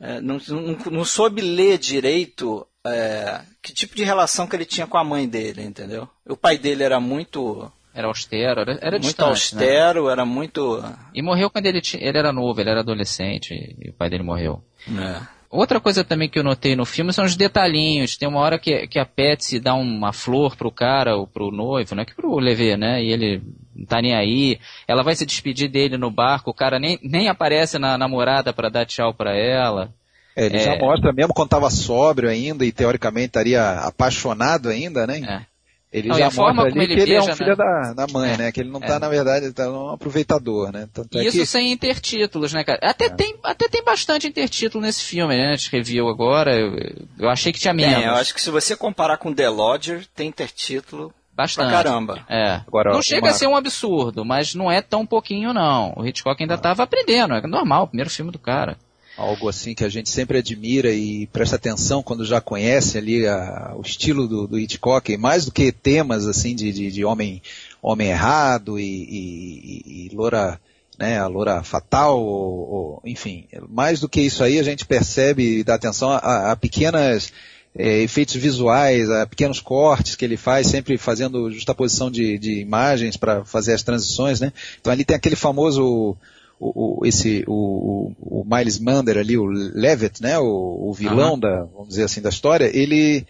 É, 0.00 0.18
não, 0.22 0.40
não, 0.48 0.78
não, 0.90 1.04
soube 1.04 1.42
ler 1.42 1.76
direito 1.76 2.66
é, 2.86 3.42
que 3.60 3.74
tipo 3.74 3.94
de 3.94 4.02
relação 4.02 4.46
que 4.46 4.56
ele 4.56 4.64
tinha 4.64 4.86
com 4.86 4.96
a 4.96 5.04
mãe 5.04 5.28
dele, 5.28 5.62
entendeu? 5.62 6.08
O 6.26 6.38
pai 6.38 6.56
dele 6.56 6.82
era 6.84 6.98
muito 6.98 7.70
era 7.94 8.06
austero, 8.06 8.62
era, 8.62 8.72
era 8.80 8.92
muito 8.92 9.02
distante, 9.02 9.28
austero, 9.28 10.06
né? 10.06 10.12
era 10.12 10.24
muito. 10.24 10.82
E 11.14 11.20
morreu 11.20 11.50
quando 11.50 11.66
ele, 11.66 11.82
tinha, 11.82 12.02
ele 12.02 12.16
era 12.16 12.32
novo, 12.32 12.58
ele 12.58 12.70
era 12.70 12.80
adolescente, 12.80 13.52
e 13.78 13.90
o 13.90 13.92
pai 13.92 14.08
dele 14.08 14.22
morreu. 14.22 14.64
É. 14.88 15.41
Outra 15.52 15.78
coisa 15.78 16.02
também 16.02 16.30
que 16.30 16.38
eu 16.38 16.42
notei 16.42 16.74
no 16.74 16.86
filme 16.86 17.12
são 17.12 17.26
os 17.26 17.36
detalhinhos. 17.36 18.16
Tem 18.16 18.26
uma 18.26 18.40
hora 18.40 18.58
que, 18.58 18.86
que 18.86 18.98
a 18.98 19.04
Patsy 19.04 19.60
dá 19.60 19.74
uma 19.74 20.10
flor 20.10 20.56
pro 20.56 20.72
cara, 20.72 21.14
ou 21.14 21.26
pro 21.26 21.50
noivo, 21.50 21.94
né? 21.94 22.06
Que 22.06 22.14
pro 22.14 22.38
Levê, 22.38 22.74
né? 22.74 23.04
E 23.04 23.12
ele 23.12 23.42
não 23.76 23.84
tá 23.84 24.00
nem 24.00 24.14
aí. 24.14 24.58
Ela 24.88 25.02
vai 25.02 25.14
se 25.14 25.26
despedir 25.26 25.68
dele 25.68 25.98
no 25.98 26.10
barco, 26.10 26.50
o 26.50 26.54
cara 26.54 26.78
nem, 26.78 26.98
nem 27.02 27.28
aparece 27.28 27.78
na 27.78 27.98
namorada 27.98 28.50
para 28.50 28.70
dar 28.70 28.86
tchau 28.86 29.12
para 29.12 29.36
ela. 29.36 29.92
É, 30.34 30.46
ele 30.46 30.56
é... 30.56 30.60
já 30.60 30.76
mostra, 30.76 31.12
mesmo 31.12 31.34
quando 31.34 31.50
tava 31.50 31.68
sóbrio 31.68 32.30
ainda 32.30 32.64
e 32.64 32.72
teoricamente 32.72 33.26
estaria 33.26 33.72
apaixonado 33.80 34.70
ainda, 34.70 35.06
né? 35.06 35.18
É. 35.18 35.51
Ele 35.92 36.08
não, 36.08 36.16
já 36.16 36.30
mostra 36.30 36.64
ali 36.64 36.78
ele 36.78 36.94
que 36.94 37.00
ele 37.02 37.14
é 37.14 37.20
um 37.20 37.36
filho 37.36 37.50
né? 37.50 37.56
da, 37.56 37.92
da 37.92 38.06
mãe, 38.10 38.32
é, 38.32 38.36
né? 38.38 38.52
Que 38.52 38.60
ele 38.60 38.70
não 38.70 38.80
está, 38.80 38.94
é. 38.94 38.98
na 38.98 39.08
verdade, 39.10 39.44
ele 39.44 39.52
tá 39.52 39.70
um 39.70 39.90
aproveitador, 39.90 40.72
né? 40.72 40.88
Tanto 40.90 41.18
é 41.18 41.24
Isso 41.24 41.36
que... 41.36 41.46
sem 41.46 41.70
intertítulos, 41.70 42.52
né, 42.54 42.64
cara? 42.64 42.78
Até, 42.82 43.06
é. 43.06 43.10
tem, 43.10 43.36
até 43.42 43.68
tem 43.68 43.84
bastante 43.84 44.26
intertítulo 44.26 44.82
nesse 44.82 45.04
filme, 45.04 45.36
né? 45.36 45.52
A 45.52 45.56
gente 45.56 45.70
reviu 45.70 46.08
agora, 46.08 46.58
eu, 46.58 46.74
eu 47.18 47.28
achei 47.28 47.52
que 47.52 47.60
tinha 47.60 47.74
menos. 47.74 48.02
É, 48.02 48.08
eu 48.08 48.14
acho 48.14 48.32
que 48.32 48.40
se 48.40 48.50
você 48.50 48.74
comparar 48.74 49.18
com 49.18 49.34
The 49.34 49.50
Lodger, 49.50 50.06
tem 50.14 50.28
intertítulo 50.28 51.12
Bastante. 51.34 51.68
Pra 51.68 51.82
caramba. 51.82 52.26
É. 52.28 52.60
Agora, 52.66 52.92
não 52.92 53.02
chega 53.02 53.26
uma... 53.26 53.30
a 53.30 53.34
ser 53.34 53.46
um 53.46 53.56
absurdo, 53.56 54.24
mas 54.24 54.54
não 54.54 54.70
é 54.70 54.82
tão 54.82 55.06
pouquinho, 55.06 55.52
não. 55.52 55.94
O 55.96 56.06
Hitchcock 56.06 56.42
ainda 56.42 56.54
estava 56.54 56.82
ah. 56.82 56.84
aprendendo, 56.84 57.34
é 57.34 57.46
normal, 57.46 57.84
o 57.84 57.88
primeiro 57.88 58.10
filme 58.10 58.30
do 58.30 58.38
cara 58.38 58.76
algo 59.16 59.48
assim 59.48 59.74
que 59.74 59.84
a 59.84 59.88
gente 59.88 60.10
sempre 60.10 60.38
admira 60.38 60.90
e 60.90 61.26
presta 61.26 61.56
atenção 61.56 62.02
quando 62.02 62.24
já 62.24 62.40
conhece 62.40 62.96
ali 62.98 63.26
a, 63.26 63.74
o 63.76 63.82
estilo 63.82 64.26
do, 64.26 64.46
do, 64.46 64.58
Hitchcock, 64.58 65.16
mais 65.16 65.44
do 65.44 65.52
que 65.52 65.70
temas 65.70 66.26
assim 66.26 66.54
de, 66.54 66.72
de, 66.72 66.90
de 66.90 67.04
homem, 67.04 67.42
homem 67.80 68.08
errado 68.08 68.78
e, 68.78 68.84
e, 68.84 70.06
e, 70.06 70.14
loura, 70.14 70.58
né, 70.98 71.18
a 71.18 71.26
loura 71.26 71.62
fatal, 71.62 72.20
ou, 72.20 72.70
ou, 72.70 73.02
enfim, 73.04 73.46
mais 73.68 74.00
do 74.00 74.08
que 74.08 74.20
isso 74.20 74.42
aí 74.42 74.58
a 74.58 74.62
gente 74.62 74.86
percebe 74.86 75.58
e 75.58 75.64
dá 75.64 75.74
atenção 75.74 76.10
a, 76.10 76.52
a 76.52 76.56
pequenas 76.56 77.32
é, 77.76 78.00
efeitos 78.00 78.34
visuais, 78.34 79.10
a 79.10 79.26
pequenos 79.26 79.60
cortes 79.60 80.16
que 80.16 80.24
ele 80.24 80.36
faz, 80.36 80.66
sempre 80.66 80.96
fazendo 80.98 81.50
justaposição 81.50 82.10
de, 82.10 82.38
de 82.38 82.60
imagens 82.60 83.16
para 83.16 83.44
fazer 83.44 83.74
as 83.74 83.82
transições, 83.82 84.40
né? 84.40 84.52
Então 84.80 84.92
ali 84.92 85.04
tem 85.04 85.16
aquele 85.16 85.36
famoso 85.36 86.16
o, 86.62 87.00
o, 87.00 87.06
esse, 87.06 87.42
o, 87.48 88.12
o, 88.20 88.44
Miles 88.46 88.78
Mander 88.78 89.18
ali, 89.18 89.36
o 89.36 89.46
Levitt, 89.46 90.22
né, 90.22 90.38
o, 90.38 90.88
o 90.88 90.92
vilão 90.94 91.32
uhum. 91.32 91.40
da, 91.40 91.64
vamos 91.64 91.88
dizer 91.88 92.04
assim, 92.04 92.22
da 92.22 92.28
história, 92.28 92.70
ele, 92.72 93.26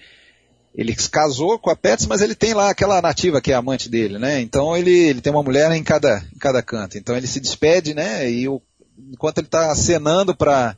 ele 0.75 0.95
se 0.95 1.09
casou 1.09 1.59
com 1.59 1.71
a 1.71 1.77
Pets, 1.77 2.07
mas 2.07 2.21
ele 2.21 2.35
tem 2.35 2.53
lá 2.53 2.68
aquela 2.68 3.01
nativa 3.01 3.40
que 3.40 3.51
é 3.51 3.55
amante 3.55 3.88
dele, 3.88 4.18
né, 4.18 4.38
então 4.42 4.77
ele, 4.77 4.90
ele 4.90 5.23
tem 5.23 5.33
uma 5.33 5.42
mulher 5.42 5.73
em 5.73 5.83
cada, 5.83 6.23
em 6.35 6.38
cada 6.38 6.62
canto, 6.62 6.99
então 6.99 7.16
ele 7.16 7.27
se 7.27 7.40
despede, 7.40 7.95
né, 7.95 8.31
e 8.31 8.47
o, 8.47 8.61
enquanto 9.11 9.38
ele 9.38 9.47
está 9.47 9.73
acenando 9.73 10.37
para 10.37 10.77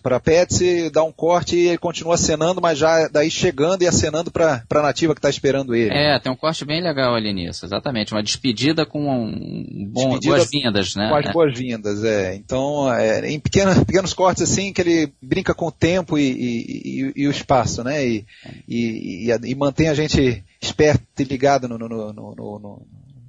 para 0.00 0.20
Petsy 0.20 0.88
dar 0.90 1.02
um 1.02 1.10
corte 1.10 1.56
e 1.56 1.68
ele 1.68 1.78
continua 1.78 2.14
acenando, 2.14 2.60
mas 2.60 2.78
já 2.78 3.08
daí 3.08 3.28
chegando 3.28 3.82
e 3.82 3.86
acenando 3.86 4.30
para 4.30 4.62
a 4.70 4.82
nativa 4.82 5.12
que 5.12 5.18
está 5.18 5.28
esperando 5.28 5.74
ele. 5.74 5.92
É, 5.92 6.18
tem 6.20 6.30
um 6.30 6.36
corte 6.36 6.64
bem 6.64 6.80
legal 6.80 7.14
ali 7.14 7.32
nisso, 7.32 7.66
exatamente. 7.66 8.12
Uma 8.12 8.22
despedida 8.22 8.86
com 8.86 9.10
um 9.10 9.90
bom, 9.92 10.20
boas-vindas, 10.20 10.94
né? 10.94 11.08
Com 11.08 11.16
as 11.16 11.26
é. 11.26 11.32
boas-vindas, 11.32 12.04
é. 12.04 12.36
Então, 12.36 12.92
é, 12.94 13.28
em 13.28 13.40
pequenos, 13.40 13.82
pequenos 13.82 14.14
cortes 14.14 14.44
assim, 14.44 14.72
que 14.72 14.80
ele 14.80 15.12
brinca 15.20 15.52
com 15.52 15.66
o 15.66 15.72
tempo 15.72 16.16
e, 16.16 16.22
e, 16.22 17.02
e, 17.02 17.12
e 17.22 17.26
o 17.26 17.30
espaço, 17.30 17.82
né? 17.82 18.06
E, 18.06 18.24
e, 18.68 19.54
mantém 19.56 19.88
a 19.88 19.94
gente 19.94 20.44
esperto 20.62 21.02
e 21.18 21.24
ligado 21.24 21.68
no, 21.68 21.76
no, 21.76 21.88
no, 21.88 22.12
no, 22.12 22.86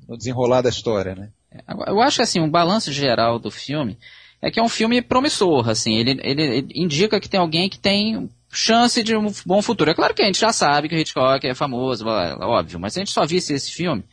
no 0.07 0.17
desenrolar 0.17 0.61
da 0.61 0.69
história, 0.69 1.15
né? 1.15 1.29
Eu 1.87 1.99
acho 2.01 2.17
que 2.17 2.21
assim, 2.21 2.39
um 2.39 2.49
balanço 2.49 2.91
geral 2.91 3.39
do 3.39 3.49
filme 3.49 3.97
é 4.41 4.51
que 4.51 4.59
é 4.59 4.63
um 4.63 4.69
filme 4.69 5.01
promissor, 5.01 5.69
assim, 5.69 5.95
ele, 5.95 6.19
ele, 6.23 6.41
ele 6.41 6.67
indica 6.75 7.19
que 7.19 7.29
tem 7.29 7.39
alguém 7.39 7.69
que 7.69 7.79
tem 7.79 8.29
chance 8.49 9.03
de 9.03 9.15
um 9.15 9.31
bom 9.45 9.61
futuro. 9.61 9.91
É 9.91 9.93
claro 9.93 10.13
que 10.13 10.21
a 10.21 10.25
gente 10.25 10.39
já 10.39 10.53
sabe 10.53 10.87
que 10.87 10.95
o 10.95 10.97
Hitchcock 10.97 11.45
é 11.45 11.55
famoso, 11.55 12.05
óbvio, 12.07 12.79
mas 12.79 12.93
se 12.93 12.99
a 12.99 13.01
gente 13.01 13.13
só 13.13 13.25
visse 13.25 13.53
esse 13.53 13.71
filme, 13.71 14.03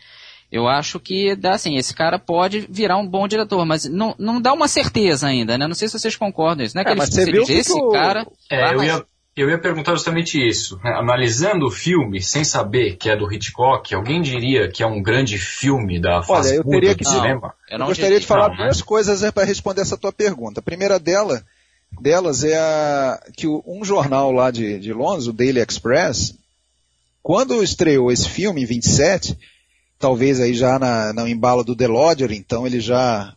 eu 0.50 0.68
acho 0.68 1.00
que 1.00 1.34
dá 1.34 1.54
assim, 1.54 1.76
esse 1.76 1.92
cara 1.92 2.18
pode 2.18 2.66
virar 2.70 2.96
um 2.96 3.06
bom 3.06 3.26
diretor, 3.26 3.64
mas 3.66 3.86
não, 3.86 4.14
não 4.18 4.40
dá 4.40 4.52
uma 4.52 4.68
certeza 4.68 5.26
ainda, 5.26 5.58
né? 5.58 5.66
Não 5.66 5.74
sei 5.74 5.88
se 5.88 5.98
vocês 5.98 6.16
concordam 6.16 6.64
isso. 6.64 6.76
Não 6.76 6.82
é 6.82 6.84
que 6.84 6.90
é, 6.90 6.92
ele 6.92 7.00
mas 7.00 7.10
você 7.10 7.24
viu 7.24 7.44
que 7.44 7.52
esse 7.52 7.72
o... 7.72 7.88
cara. 7.90 8.26
É, 8.48 8.72
eu 8.72 8.84
ia, 8.84 9.04
Eu 9.36 9.50
ia 9.50 9.58
perguntar 9.58 9.92
justamente 9.92 10.38
isso. 10.38 10.78
Né? 10.84 10.92
Analisando 10.92 11.66
o 11.66 11.70
filme, 11.70 12.22
sem 12.22 12.44
saber 12.44 12.96
que 12.96 13.10
é 13.10 13.16
do 13.16 13.30
Hitchcock, 13.32 13.92
alguém 13.92 14.22
diria 14.22 14.68
que 14.68 14.82
é 14.82 14.86
um 14.86 15.02
grande 15.02 15.38
filme 15.38 15.98
da 16.00 16.22
fase 16.22 16.50
Olha, 16.50 16.56
eu 16.58 16.64
teria 16.64 16.94
que 16.94 17.02
do 17.02 17.10
cinema? 17.10 17.54
eu, 17.68 17.78
eu 17.78 17.86
gostaria 17.86 18.10
diria, 18.10 18.20
de 18.20 18.26
falar 18.26 18.50
não, 18.50 18.56
né? 18.56 18.64
duas 18.64 18.80
coisas 18.80 19.28
para 19.32 19.44
responder 19.44 19.80
essa 19.80 19.96
tua 19.96 20.12
pergunta. 20.12 20.60
A 20.60 20.62
primeira 20.62 21.00
dela, 21.00 21.44
delas 22.00 22.44
é 22.44 22.56
a, 22.56 23.20
que 23.36 23.48
um 23.48 23.84
jornal 23.84 24.30
lá 24.30 24.52
de, 24.52 24.78
de 24.78 24.92
Londres, 24.92 25.26
o 25.26 25.32
Daily 25.32 25.60
Express, 25.60 26.34
quando 27.20 27.62
estreou 27.62 28.12
esse 28.12 28.28
filme, 28.28 28.62
em 28.62 28.66
27, 28.66 29.36
talvez 29.98 30.40
aí 30.40 30.54
já 30.54 30.78
na, 30.78 31.12
no 31.12 31.26
embalo 31.26 31.64
do 31.64 31.74
The 31.74 31.88
Lodger, 31.88 32.30
então 32.30 32.66
ele 32.66 32.78
já 32.78 33.34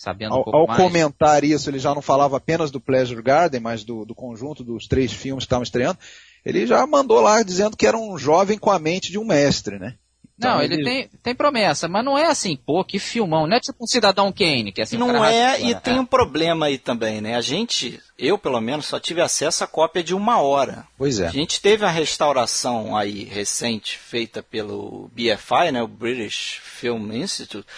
Sabendo 0.00 0.32
um 0.32 0.38
Ao, 0.38 0.44
pouco 0.44 0.56
ao 0.56 0.66
mais. 0.66 0.80
comentar 0.80 1.44
isso, 1.44 1.68
ele 1.68 1.78
já 1.78 1.94
não 1.94 2.00
falava 2.00 2.38
apenas 2.38 2.70
do 2.70 2.80
Pleasure 2.80 3.20
Garden, 3.20 3.60
mas 3.60 3.84
do, 3.84 4.06
do 4.06 4.14
conjunto 4.14 4.64
dos 4.64 4.86
três 4.86 5.12
filmes 5.12 5.44
que 5.44 5.46
estavam 5.46 5.62
estreando. 5.62 5.98
Ele 6.42 6.66
já 6.66 6.86
mandou 6.86 7.20
lá 7.20 7.42
dizendo 7.42 7.76
que 7.76 7.86
era 7.86 7.98
um 7.98 8.16
jovem 8.16 8.56
com 8.56 8.70
a 8.70 8.78
mente 8.78 9.12
de 9.12 9.18
um 9.18 9.26
mestre, 9.26 9.78
né? 9.78 9.96
Então, 10.38 10.54
Não, 10.54 10.62
ele 10.62 10.82
tem, 10.82 11.10
tem 11.22 11.34
promessa, 11.34 11.86
mas 11.86 12.02
não 12.02 12.16
é 12.16 12.24
assim, 12.24 12.56
pô, 12.56 12.82
que 12.82 12.98
filmão. 12.98 13.46
Não 13.46 13.58
é 13.58 13.60
tipo 13.60 13.84
um 13.84 13.86
Cidadão 13.86 14.32
Kane, 14.32 14.72
que 14.72 14.80
é 14.80 14.84
assim, 14.84 14.96
Não 14.96 15.22
é, 15.22 15.60
e 15.60 15.74
né? 15.74 15.80
tem 15.80 15.98
um 15.98 16.06
problema 16.06 16.64
aí 16.64 16.78
também, 16.78 17.20
né? 17.20 17.36
A 17.36 17.42
gente, 17.42 18.00
eu 18.18 18.38
pelo 18.38 18.58
menos, 18.58 18.86
só 18.86 18.98
tive 18.98 19.20
acesso 19.20 19.64
à 19.64 19.66
cópia 19.66 20.02
de 20.02 20.14
uma 20.14 20.40
hora. 20.40 20.86
Pois 20.96 21.20
é. 21.20 21.26
A 21.26 21.30
gente 21.30 21.60
teve 21.60 21.84
a 21.84 21.90
restauração 21.90 22.96
aí 22.96 23.24
recente 23.24 23.98
feita 23.98 24.42
pelo 24.42 25.10
BFI, 25.12 25.72
né, 25.72 25.82
o 25.82 25.86
British 25.86 26.58
Film 26.62 27.12
Institute, 27.12 27.68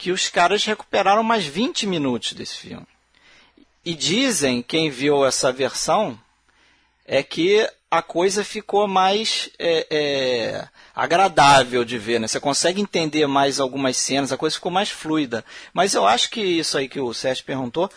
que 0.00 0.10
os 0.10 0.30
caras 0.30 0.64
recuperaram 0.64 1.22
mais 1.22 1.44
20 1.44 1.86
minutos 1.86 2.32
desse 2.32 2.56
filme. 2.56 2.86
E 3.84 3.94
dizem, 3.94 4.62
quem 4.62 4.88
viu 4.88 5.26
essa 5.26 5.52
versão, 5.52 6.18
é 7.04 7.22
que 7.22 7.68
a 7.90 8.00
coisa 8.00 8.42
ficou 8.42 8.88
mais 8.88 9.50
é, 9.58 9.86
é, 9.90 10.68
agradável 10.94 11.84
de 11.84 11.98
ver, 11.98 12.18
né? 12.18 12.26
Você 12.26 12.40
consegue 12.40 12.80
entender 12.80 13.26
mais 13.26 13.60
algumas 13.60 13.98
cenas, 13.98 14.32
a 14.32 14.38
coisa 14.38 14.54
ficou 14.54 14.72
mais 14.72 14.88
fluida. 14.88 15.44
Mas 15.74 15.92
eu 15.92 16.06
acho 16.06 16.30
que 16.30 16.40
isso 16.40 16.78
aí 16.78 16.88
que 16.88 16.98
o 16.98 17.12
Sérgio 17.12 17.44
perguntou, 17.44 17.90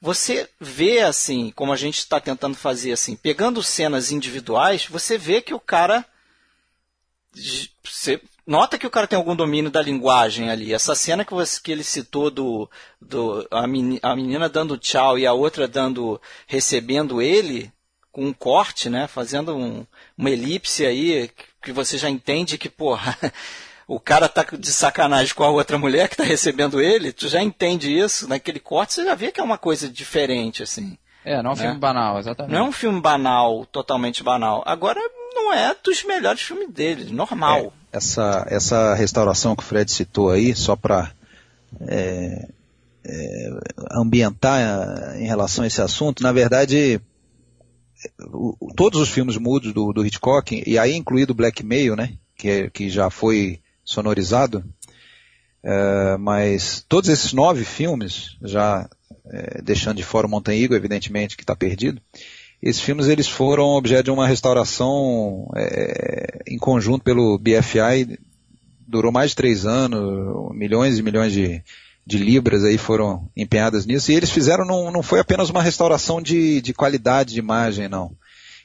você 0.00 0.48
vê 0.58 1.00
assim, 1.00 1.52
como 1.54 1.74
a 1.74 1.76
gente 1.76 1.98
está 1.98 2.18
tentando 2.18 2.56
fazer 2.56 2.92
assim, 2.92 3.14
pegando 3.16 3.62
cenas 3.62 4.10
individuais, 4.10 4.86
você 4.86 5.18
vê 5.18 5.42
que 5.42 5.52
o 5.52 5.60
cara 5.60 6.06
você 7.84 8.18
nota 8.46 8.78
que 8.78 8.86
o 8.86 8.90
cara 8.90 9.06
tem 9.06 9.16
algum 9.16 9.36
domínio 9.36 9.70
da 9.70 9.82
linguagem 9.82 10.50
ali. 10.50 10.72
Essa 10.72 10.94
cena 10.94 11.24
que, 11.24 11.32
você, 11.32 11.60
que 11.60 11.70
ele 11.70 11.84
citou 11.84 12.30
do, 12.30 12.70
do 13.00 13.46
a, 13.50 13.66
meni- 13.66 14.00
a 14.02 14.14
menina 14.14 14.48
dando 14.48 14.78
tchau 14.78 15.18
e 15.18 15.26
a 15.26 15.32
outra 15.32 15.68
dando 15.68 16.20
recebendo 16.46 17.20
ele 17.20 17.72
com 18.12 18.26
um 18.26 18.32
corte, 18.32 18.88
né, 18.90 19.06
fazendo 19.06 19.56
um, 19.56 19.86
uma 20.18 20.30
elipse 20.30 20.84
aí 20.84 21.30
que 21.62 21.72
você 21.72 21.96
já 21.96 22.10
entende 22.10 22.58
que 22.58 22.68
porra 22.68 23.16
o 23.86 24.00
cara 24.00 24.28
tá 24.28 24.44
de 24.56 24.72
sacanagem 24.72 25.34
com 25.34 25.44
a 25.44 25.50
outra 25.50 25.78
mulher 25.78 26.08
que 26.08 26.16
tá 26.16 26.24
recebendo 26.24 26.80
ele. 26.80 27.12
Tu 27.12 27.28
já 27.28 27.42
entende 27.42 27.96
isso 27.96 28.28
naquele 28.28 28.60
corte, 28.60 28.94
você 28.94 29.04
já 29.04 29.14
vê 29.14 29.30
que 29.30 29.40
é 29.40 29.44
uma 29.44 29.58
coisa 29.58 29.88
diferente 29.88 30.62
assim. 30.62 30.96
É, 31.24 31.42
não 31.42 31.50
é 31.50 31.52
um 31.52 31.56
né? 31.56 31.62
filme 31.62 31.78
banal, 31.78 32.18
exatamente. 32.18 32.52
Não 32.52 32.66
é 32.66 32.68
um 32.68 32.72
filme 32.72 33.00
banal, 33.00 33.66
totalmente 33.66 34.22
banal. 34.22 34.62
Agora, 34.64 35.00
não 35.34 35.52
é 35.52 35.74
dos 35.82 36.02
melhores 36.04 36.40
filmes 36.40 36.70
dele, 36.70 37.12
normal. 37.12 37.72
Essa, 37.92 38.46
essa 38.48 38.94
restauração 38.94 39.56
que 39.56 39.62
o 39.62 39.66
Fred 39.66 39.90
citou 39.90 40.30
aí, 40.30 40.54
só 40.54 40.76
para 40.76 41.12
ambientar 43.92 44.60
eh, 44.60 45.22
em 45.22 45.26
relação 45.26 45.64
a 45.64 45.66
esse 45.66 45.80
assunto, 45.82 46.22
na 46.22 46.32
verdade, 46.32 47.00
o- 48.32 48.72
todos 48.76 49.00
os 49.00 49.08
filmes 49.08 49.36
mudos 49.36 49.72
do, 49.72 49.92
do 49.92 50.04
Hitchcock, 50.04 50.62
e 50.66 50.78
aí 50.78 50.94
incluído 50.94 51.34
Blackmail, 51.34 51.96
né, 51.96 52.14
que, 52.36 52.48
é- 52.48 52.70
que 52.70 52.88
já 52.90 53.10
foi 53.10 53.60
sonorizado, 53.84 54.64
eh, 55.62 56.16
mas 56.18 56.84
todos 56.88 57.08
esses 57.10 57.32
nove 57.32 57.64
filmes, 57.64 58.36
já 58.42 58.88
eh, 59.32 59.60
deixando 59.62 59.96
de 59.96 60.02
fora 60.04 60.26
o 60.26 60.30
Montanha 60.30 60.60
Eagle, 60.62 60.76
evidentemente, 60.76 61.36
que 61.36 61.42
está 61.42 61.54
perdido, 61.56 62.00
esses 62.62 62.82
filmes 62.82 63.06
eles 63.06 63.28
foram 63.28 63.64
objeto 63.68 64.04
de 64.04 64.10
uma 64.10 64.26
restauração 64.26 65.50
eh, 65.56 66.40
em 66.46 66.58
conjunto 66.58 67.02
pelo 67.02 67.38
BFI, 67.38 68.18
durou 68.86 69.10
mais 69.10 69.30
de 69.30 69.36
três 69.36 69.64
anos, 69.64 70.54
milhões 70.54 70.98
e 70.98 71.02
milhões 71.02 71.32
de, 71.32 71.62
de 72.06 72.18
libras 72.18 72.64
aí 72.64 72.76
foram 72.76 73.30
empenhadas 73.36 73.86
nisso, 73.86 74.10
e 74.10 74.14
eles 74.14 74.30
fizeram, 74.30 74.64
não, 74.64 74.90
não 74.90 75.02
foi 75.02 75.20
apenas 75.20 75.48
uma 75.48 75.62
restauração 75.62 76.20
de, 76.20 76.60
de 76.60 76.74
qualidade 76.74 77.32
de 77.32 77.38
imagem, 77.38 77.88
não. 77.88 78.12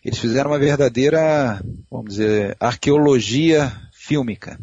Eles 0.03 0.19
fizeram 0.19 0.51
uma 0.51 0.59
verdadeira, 0.59 1.63
vamos 1.89 2.11
dizer, 2.11 2.55
arqueologia 2.59 3.71
fílmica. 3.91 4.59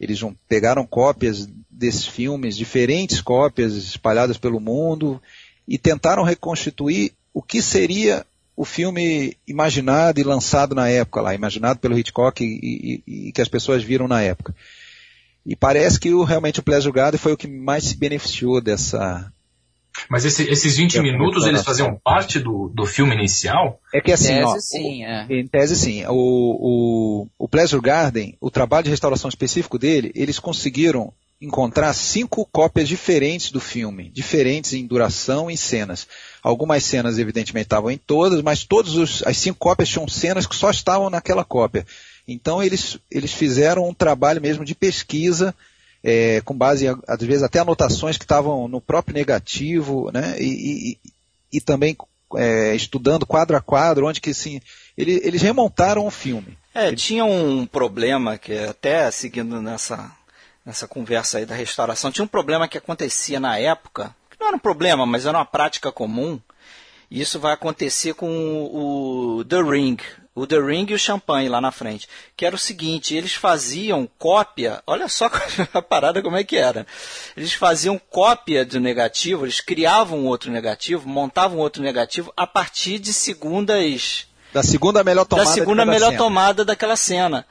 Eles 0.00 0.20
pegaram 0.48 0.86
cópias 0.86 1.48
desses 1.68 2.06
filmes, 2.06 2.56
diferentes 2.56 3.20
cópias 3.20 3.74
espalhadas 3.74 4.38
pelo 4.38 4.58
mundo, 4.58 5.20
e 5.66 5.76
tentaram 5.76 6.22
reconstituir 6.22 7.12
o 7.32 7.42
que 7.42 7.60
seria 7.60 8.24
o 8.60 8.64
filme 8.64 9.36
imaginado 9.46 10.18
e 10.18 10.24
lançado 10.24 10.74
na 10.74 10.88
época 10.88 11.20
lá, 11.20 11.32
imaginado 11.32 11.78
pelo 11.78 11.96
Hitchcock 11.96 12.42
e, 12.44 13.02
e- 13.06 13.28
e 13.28 13.32
que 13.32 13.40
as 13.40 13.46
pessoas 13.46 13.84
viram 13.84 14.08
na 14.08 14.20
época. 14.20 14.52
E 15.46 15.54
parece 15.54 16.00
que 16.00 16.12
o, 16.12 16.24
realmente 16.24 16.58
o 16.58 16.62
Pleasure 16.64 16.92
Garden 16.92 17.20
foi 17.20 17.32
o 17.32 17.36
que 17.36 17.46
mais 17.46 17.84
se 17.84 17.96
beneficiou 17.96 18.60
dessa. 18.60 19.32
Mas 20.10 20.24
esse- 20.24 20.50
esses 20.50 20.76
20 20.76 20.98
É, 20.98 21.02
minutos, 21.02 21.46
eles 21.46 21.62
faziam 21.62 22.00
parte 22.02 22.40
do, 22.40 22.68
do 22.74 22.84
filme 22.84 23.14
inicial? 23.14 23.80
É 23.94 24.00
que 24.00 24.10
assim, 24.10 24.34
Tese, 24.34 24.42
ó, 24.44 24.58
sim, 24.58 25.04
é. 25.04 25.26
Em 25.30 25.46
tese, 25.46 25.76
sim. 25.76 26.04
O, 26.08 26.12
o, 27.22 27.28
o 27.38 27.48
Pleasure 27.48 27.80
Garden, 27.80 28.36
o 28.40 28.50
trabalho 28.50 28.84
de 28.84 28.90
restauração 28.90 29.28
específico 29.28 29.78
dele, 29.78 30.10
eles 30.16 30.40
conseguiram 30.40 31.12
encontrar 31.40 31.92
cinco 31.92 32.44
cópias 32.50 32.88
diferentes 32.88 33.52
do 33.52 33.60
filme, 33.60 34.10
diferentes 34.10 34.72
em 34.72 34.84
duração 34.84 35.48
e 35.48 35.56
cenas. 35.56 36.08
Algumas 36.42 36.84
cenas, 36.84 37.18
evidentemente, 37.18 37.66
estavam 37.66 37.90
em 37.90 37.98
todas, 37.98 38.42
mas 38.42 38.64
todas 38.64 39.22
as 39.24 39.36
cinco 39.36 39.58
cópias 39.58 39.88
tinham 39.88 40.06
cenas 40.08 40.46
que 40.46 40.54
só 40.54 40.70
estavam 40.70 41.10
naquela 41.10 41.44
cópia. 41.44 41.86
Então, 42.26 42.62
eles, 42.62 42.98
eles 43.10 43.32
fizeram 43.32 43.88
um 43.88 43.94
trabalho 43.94 44.40
mesmo 44.40 44.64
de 44.64 44.74
pesquisa, 44.74 45.54
é, 46.04 46.40
com 46.44 46.54
base, 46.56 46.86
às 47.06 47.20
vezes, 47.20 47.42
até 47.42 47.58
anotações 47.58 48.16
que 48.16 48.24
estavam 48.24 48.68
no 48.68 48.80
próprio 48.80 49.14
negativo, 49.14 50.10
né? 50.12 50.36
E, 50.38 50.92
e, 50.92 50.98
e 51.54 51.60
também 51.60 51.96
é, 52.36 52.74
estudando 52.74 53.26
quadro 53.26 53.56
a 53.56 53.60
quadro, 53.60 54.06
onde 54.06 54.20
que 54.20 54.30
assim, 54.30 54.60
ele- 54.96 55.20
eles 55.24 55.40
remontaram 55.42 56.06
o 56.06 56.10
filme. 56.10 56.56
É, 56.74 56.94
tinha 56.94 57.24
um 57.24 57.66
problema 57.66 58.36
que 58.38 58.52
até 58.58 59.10
seguindo 59.10 59.60
nessa 59.62 60.10
nessa 60.64 60.86
conversa 60.86 61.38
aí 61.38 61.46
da 61.46 61.54
restauração, 61.54 62.12
tinha 62.12 62.22
um 62.24 62.28
problema 62.28 62.68
que 62.68 62.76
acontecia 62.76 63.40
na 63.40 63.58
época, 63.58 64.14
não 64.38 64.48
era 64.48 64.56
um 64.56 64.60
problema, 64.60 65.04
mas 65.04 65.26
era 65.26 65.38
uma 65.38 65.44
prática 65.44 65.90
comum. 65.90 66.40
E 67.10 67.20
isso 67.20 67.40
vai 67.40 67.54
acontecer 67.54 68.14
com 68.14 68.28
o, 68.28 69.38
o 69.38 69.44
The 69.44 69.62
Ring, 69.62 69.96
o 70.34 70.46
The 70.46 70.60
Ring 70.60 70.86
e 70.90 70.94
o 70.94 70.98
Champanhe 70.98 71.48
lá 71.48 71.60
na 71.60 71.72
frente, 71.72 72.06
que 72.36 72.44
era 72.44 72.54
o 72.54 72.58
seguinte, 72.58 73.14
eles 73.14 73.32
faziam 73.32 74.08
cópia, 74.18 74.82
olha 74.86 75.08
só 75.08 75.30
a 75.72 75.82
parada 75.82 76.22
como 76.22 76.36
é 76.36 76.44
que 76.44 76.56
era. 76.56 76.86
Eles 77.36 77.54
faziam 77.54 77.98
cópia 77.98 78.64
do 78.64 78.78
negativo, 78.78 79.46
eles 79.46 79.60
criavam 79.60 80.26
outro 80.26 80.50
negativo, 80.50 81.08
montavam 81.08 81.58
outro 81.58 81.82
negativo 81.82 82.32
a 82.36 82.46
partir 82.46 82.98
de 82.98 83.12
segundas 83.12 84.26
Da 84.52 84.62
segunda 84.62 85.02
melhor 85.02 85.24
tomada. 85.24 85.48
da 85.48 85.54
segunda 85.54 85.86
melhor 85.86 86.10
cena. 86.10 86.18
tomada 86.18 86.64
daquela 86.64 86.96
cena. 86.96 87.46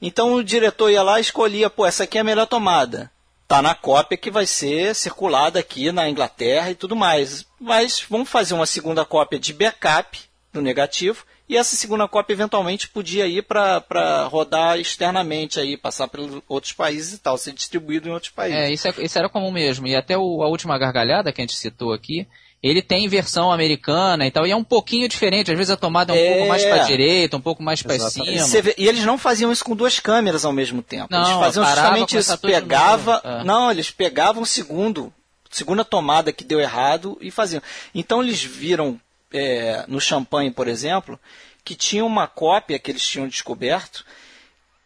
Então 0.00 0.34
o 0.34 0.42
diretor 0.42 0.90
ia 0.90 1.02
lá 1.02 1.18
e 1.18 1.22
escolhia, 1.22 1.70
pô, 1.70 1.86
essa 1.86 2.04
aqui 2.04 2.18
é 2.18 2.22
a 2.22 2.24
melhor 2.24 2.46
tomada. 2.46 3.10
Tá 3.52 3.60
na 3.60 3.74
cópia 3.74 4.16
que 4.16 4.30
vai 4.30 4.46
ser 4.46 4.94
circulada 4.94 5.58
aqui 5.60 5.92
na 5.92 6.08
Inglaterra 6.08 6.70
e 6.70 6.74
tudo 6.74 6.96
mais. 6.96 7.44
Mas 7.60 8.02
vamos 8.08 8.30
fazer 8.30 8.54
uma 8.54 8.64
segunda 8.64 9.04
cópia 9.04 9.38
de 9.38 9.52
backup 9.52 10.18
do 10.50 10.62
negativo 10.62 11.22
e 11.46 11.58
essa 11.58 11.76
segunda 11.76 12.08
cópia 12.08 12.32
eventualmente 12.32 12.88
podia 12.88 13.26
ir 13.26 13.42
para 13.42 14.24
rodar 14.30 14.78
externamente 14.80 15.60
aí, 15.60 15.76
passar 15.76 16.08
pelos 16.08 16.40
outros 16.48 16.72
países 16.72 17.12
e 17.12 17.18
tal, 17.18 17.36
ser 17.36 17.52
distribuído 17.52 18.08
em 18.08 18.12
outros 18.12 18.32
países. 18.32 18.58
É, 18.58 18.70
isso, 18.70 18.88
é, 18.88 18.94
isso 19.00 19.18
era 19.18 19.28
comum 19.28 19.50
mesmo. 19.50 19.86
E 19.86 19.94
até 19.94 20.16
o- 20.16 20.42
a 20.42 20.48
última 20.48 20.78
gargalhada 20.78 21.30
que 21.30 21.42
a 21.42 21.44
gente 21.44 21.54
citou 21.54 21.92
aqui, 21.92 22.26
ele 22.62 22.80
tem 22.80 23.08
versão 23.08 23.50
americana 23.50 24.26
e 24.26 24.30
tal, 24.30 24.46
e 24.46 24.50
é 24.52 24.56
um 24.56 24.62
pouquinho 24.62 25.08
diferente. 25.08 25.50
Às 25.50 25.56
vezes 25.56 25.70
a 25.72 25.76
tomada 25.76 26.14
é 26.14 26.16
um 26.16 26.24
É. 26.24 26.32
pouco 26.34 26.48
mais 26.48 26.64
pra 26.64 26.78
direita, 26.84 27.36
um 27.36 27.40
pouco 27.40 27.62
mais 27.62 27.80
Exatamente. 27.84 28.12
cima. 28.36 28.46
Você 28.46 28.62
vê- 28.62 28.74
e 28.78 28.86
eles 28.88 29.04
não 29.04 29.18
faziam 29.18 29.50
isso 29.50 29.64
com 29.64 29.74
duas 29.74 29.98
câmeras 29.98 30.44
ao 30.44 30.52
mesmo 30.52 30.82
tempo. 30.82 31.08
Não, 31.10 31.18
eles 31.24 31.38
faziam 31.40 31.64
parava, 31.64 31.80
justamente 31.88 32.16
isso. 32.16 32.38
Pegava. 32.38 33.20
É. 33.24 33.44
Não, 33.44 33.70
eles 33.70 33.90
pegavam 33.90 34.42
o 34.42 34.46
segundo, 34.46 35.12
segunda 35.50 35.84
tomada 35.84 36.32
que 36.32 36.44
deu 36.44 36.60
errado 36.60 37.18
e 37.20 37.30
faziam. 37.30 37.60
Então 37.94 38.22
eles 38.22 38.42
viram 38.42 39.00
é, 39.34 39.84
no 39.88 39.98
champanhe, 40.00 40.50
por 40.50 40.68
exemplo, 40.68 41.18
que 41.64 41.74
tinha 41.74 42.04
uma 42.04 42.26
cópia 42.26 42.78
que 42.78 42.90
eles 42.90 43.02
tinham 43.06 43.26
descoberto, 43.26 44.04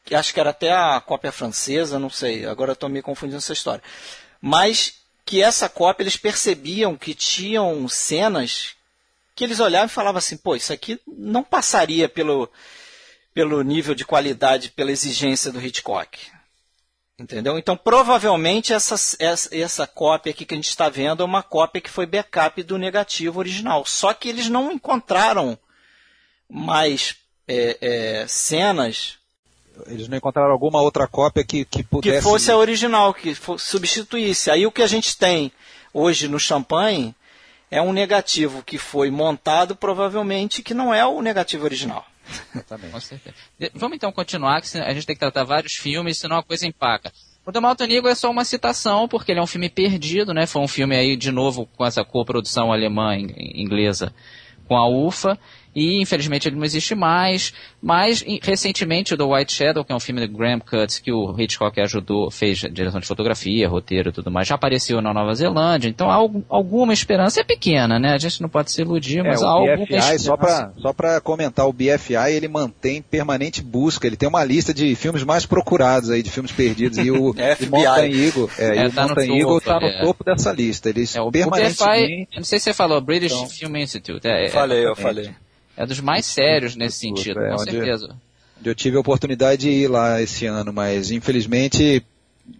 que 0.04 0.14
acho 0.14 0.32
que 0.32 0.38
era 0.38 0.50
até 0.50 0.72
a 0.72 1.00
cópia 1.00 1.32
francesa, 1.32 1.98
não 1.98 2.08
sei, 2.08 2.46
agora 2.46 2.72
estou 2.74 2.88
me 2.88 3.02
confundindo 3.02 3.38
essa 3.38 3.52
história. 3.52 3.82
Mas 4.40 4.94
que 5.26 5.42
essa 5.42 5.68
cópia 5.68 6.04
eles 6.04 6.16
percebiam 6.16 6.96
que 6.96 7.12
tinham 7.12 7.86
cenas 7.88 8.76
que 9.34 9.44
eles 9.44 9.60
olhavam 9.60 9.86
e 9.86 9.90
falavam 9.90 10.18
assim, 10.18 10.38
pô, 10.38 10.56
isso 10.56 10.72
aqui 10.72 10.98
não 11.06 11.44
passaria 11.44 12.08
pelo, 12.08 12.50
pelo 13.34 13.60
nível 13.60 13.94
de 13.94 14.02
qualidade, 14.02 14.70
pela 14.70 14.90
exigência 14.90 15.52
do 15.52 15.60
Hitchcock. 15.60 16.18
Entendeu? 17.18 17.58
Então, 17.58 17.76
provavelmente, 17.76 18.72
essa, 18.72 18.94
essa, 19.18 19.54
essa 19.54 19.86
cópia 19.86 20.30
aqui 20.30 20.46
que 20.46 20.54
a 20.54 20.56
gente 20.56 20.68
está 20.68 20.88
vendo 20.88 21.22
é 21.22 21.26
uma 21.26 21.42
cópia 21.42 21.82
que 21.82 21.90
foi 21.90 22.06
backup 22.06 22.62
do 22.62 22.78
negativo 22.78 23.38
original. 23.38 23.84
Só 23.84 24.14
que 24.14 24.28
eles 24.28 24.48
não 24.48 24.72
encontraram 24.72 25.58
mais 26.48 27.16
é, 27.46 27.78
é, 27.80 28.26
cenas. 28.26 29.18
Eles 29.86 30.08
não 30.08 30.16
encontraram 30.16 30.52
alguma 30.52 30.80
outra 30.80 31.06
cópia 31.06 31.44
que, 31.44 31.64
que 31.64 31.82
pudesse. 31.82 32.16
Que 32.16 32.22
fosse 32.22 32.50
a 32.50 32.56
original, 32.56 33.12
que 33.12 33.34
substituísse. 33.58 34.50
Aí 34.50 34.66
o 34.66 34.72
que 34.72 34.82
a 34.82 34.86
gente 34.86 35.16
tem 35.16 35.52
hoje 35.92 36.28
no 36.28 36.38
champanhe 36.38 37.14
é 37.70 37.80
um 37.82 37.92
negativo 37.92 38.62
que 38.62 38.78
foi 38.78 39.10
montado, 39.10 39.76
provavelmente, 39.76 40.62
que 40.62 40.74
não 40.74 40.94
é 40.94 41.04
o 41.04 41.20
negativo 41.20 41.64
original. 41.64 42.04
Exatamente. 42.54 42.92
Com 42.92 43.00
certeza. 43.00 43.36
Vamos 43.74 43.96
então 43.96 44.10
continuar, 44.12 44.60
que 44.60 44.78
a 44.78 44.94
gente 44.94 45.06
tem 45.06 45.14
que 45.16 45.20
tratar 45.20 45.44
vários 45.44 45.74
filmes, 45.74 46.18
senão 46.18 46.38
a 46.38 46.42
coisa 46.42 46.66
empaca. 46.66 47.12
O 47.44 47.52
The 47.52 47.60
Mountain 47.60 47.92
Eagle 47.92 48.10
é 48.10 48.14
só 48.14 48.28
uma 48.30 48.44
citação, 48.44 49.06
porque 49.06 49.30
ele 49.30 49.38
é 49.38 49.42
um 49.42 49.46
filme 49.46 49.68
perdido, 49.68 50.34
né? 50.34 50.46
Foi 50.46 50.62
um 50.62 50.66
filme 50.66 50.96
aí, 50.96 51.16
de 51.16 51.30
novo, 51.30 51.68
com 51.76 51.84
essa 51.84 52.04
coprodução 52.04 52.72
alemã 52.72 53.16
inglesa 53.16 54.12
com 54.66 54.76
a 54.76 54.88
UFA 54.88 55.38
e 55.76 56.00
infelizmente 56.00 56.48
ele 56.48 56.56
não 56.56 56.64
existe 56.64 56.94
mais, 56.94 57.52
mas 57.82 58.24
recentemente 58.42 59.12
o 59.12 59.16
The 59.16 59.24
White 59.24 59.52
Shadow, 59.52 59.84
que 59.84 59.92
é 59.92 59.94
um 59.94 60.00
filme 60.00 60.26
do 60.26 60.34
Graham 60.34 60.58
Cutts 60.58 60.98
que 60.98 61.12
o 61.12 61.38
Hitchcock 61.38 61.78
ajudou, 61.78 62.30
fez 62.30 62.60
direção 62.60 62.98
de 62.98 63.06
fotografia, 63.06 63.68
roteiro 63.68 64.08
e 64.08 64.12
tudo 64.12 64.30
mais, 64.30 64.48
já 64.48 64.54
apareceu 64.54 65.02
na 65.02 65.12
Nova 65.12 65.34
Zelândia, 65.34 65.90
então 65.90 66.10
há 66.10 66.14
alguma 66.48 66.94
esperança, 66.94 67.42
é 67.42 67.44
pequena, 67.44 67.98
né, 67.98 68.14
a 68.14 68.18
gente 68.18 68.40
não 68.40 68.48
pode 68.48 68.72
se 68.72 68.80
iludir, 68.80 69.22
mas 69.22 69.42
é, 69.42 69.44
há 69.44 69.48
alguma 69.48 69.76
BFI, 69.76 69.94
esperança. 69.96 70.18
Só 70.20 70.36
para 70.38 70.72
só 70.78 70.92
pra 70.94 71.20
comentar, 71.20 71.68
o 71.68 71.72
BFI 71.74 72.32
ele 72.32 72.48
mantém 72.48 73.02
permanente 73.02 73.60
busca, 73.60 74.06
ele 74.06 74.16
tem 74.16 74.28
uma 74.28 74.42
lista 74.42 74.72
de 74.72 74.94
filmes 74.94 75.24
mais 75.24 75.44
procurados 75.44 76.08
aí, 76.08 76.22
de 76.22 76.30
filmes 76.30 76.52
perdidos, 76.52 76.96
e 76.96 77.10
o. 77.10 77.34
Mountain 77.68 78.12
Eagle, 78.12 78.50
é, 78.58 78.78
é, 78.78 78.86
o 78.86 78.92
tá 78.92 79.06
Mountain 79.06 79.38
Eagle 79.38 79.58
está 79.58 79.78
no 79.78 79.86
é. 79.86 80.00
topo 80.00 80.24
dessa 80.24 80.52
lista, 80.52 80.88
eles 80.88 81.14
é, 81.14 81.20
o, 81.20 81.30
permanentemente... 81.30 81.82
O 81.82 81.86
BFI, 81.86 82.28
não 82.36 82.44
sei 82.44 82.58
se 82.58 82.64
você 82.64 82.72
falou, 82.72 82.98
British 83.00 83.32
então, 83.32 83.48
Film 83.48 83.76
Institute. 83.76 84.26
É, 84.26 84.48
falei, 84.48 84.86
eu 84.86 84.96
falei. 84.96 85.30
É 85.76 85.86
dos 85.86 86.00
mais 86.00 86.26
sérios 86.26 86.74
nesse 86.74 86.98
sentido, 86.98 87.40
é, 87.40 87.50
com 87.50 87.60
onde, 87.60 87.70
certeza. 87.70 88.16
Onde 88.58 88.70
eu 88.70 88.74
tive 88.74 88.96
a 88.96 89.00
oportunidade 89.00 89.62
de 89.62 89.70
ir 89.70 89.88
lá 89.88 90.20
esse 90.20 90.46
ano, 90.46 90.72
mas 90.72 91.10
infelizmente 91.10 92.04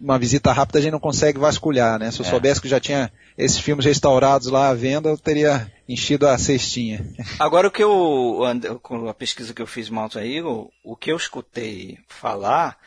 uma 0.01 0.19
visita 0.19 0.51
rápida 0.51 0.79
a 0.79 0.81
gente 0.81 0.91
não 0.91 0.99
consegue 0.99 1.39
vasculhar, 1.39 1.97
né? 1.97 2.11
Se 2.11 2.19
eu 2.19 2.25
é. 2.25 2.29
soubesse 2.29 2.61
que 2.61 2.67
já 2.67 2.79
tinha 2.79 3.11
esses 3.37 3.57
filmes 3.59 3.85
restaurados 3.85 4.47
lá 4.47 4.69
à 4.69 4.73
venda, 4.73 5.09
eu 5.09 5.17
teria 5.17 5.71
enchido 5.87 6.27
a 6.27 6.37
cestinha. 6.37 7.05
Agora 7.39 7.67
o 7.67 7.71
que 7.71 7.83
eu, 7.83 8.41
com 8.81 9.07
a 9.07 9.13
pesquisa 9.13 9.53
que 9.53 9.61
eu 9.61 9.67
fiz 9.67 9.89
Mountain 9.89 10.35
Eagle, 10.35 10.71
o 10.83 10.95
que 10.95 11.11
eu 11.11 11.17
escutei 11.17 11.97
falar 12.07 12.77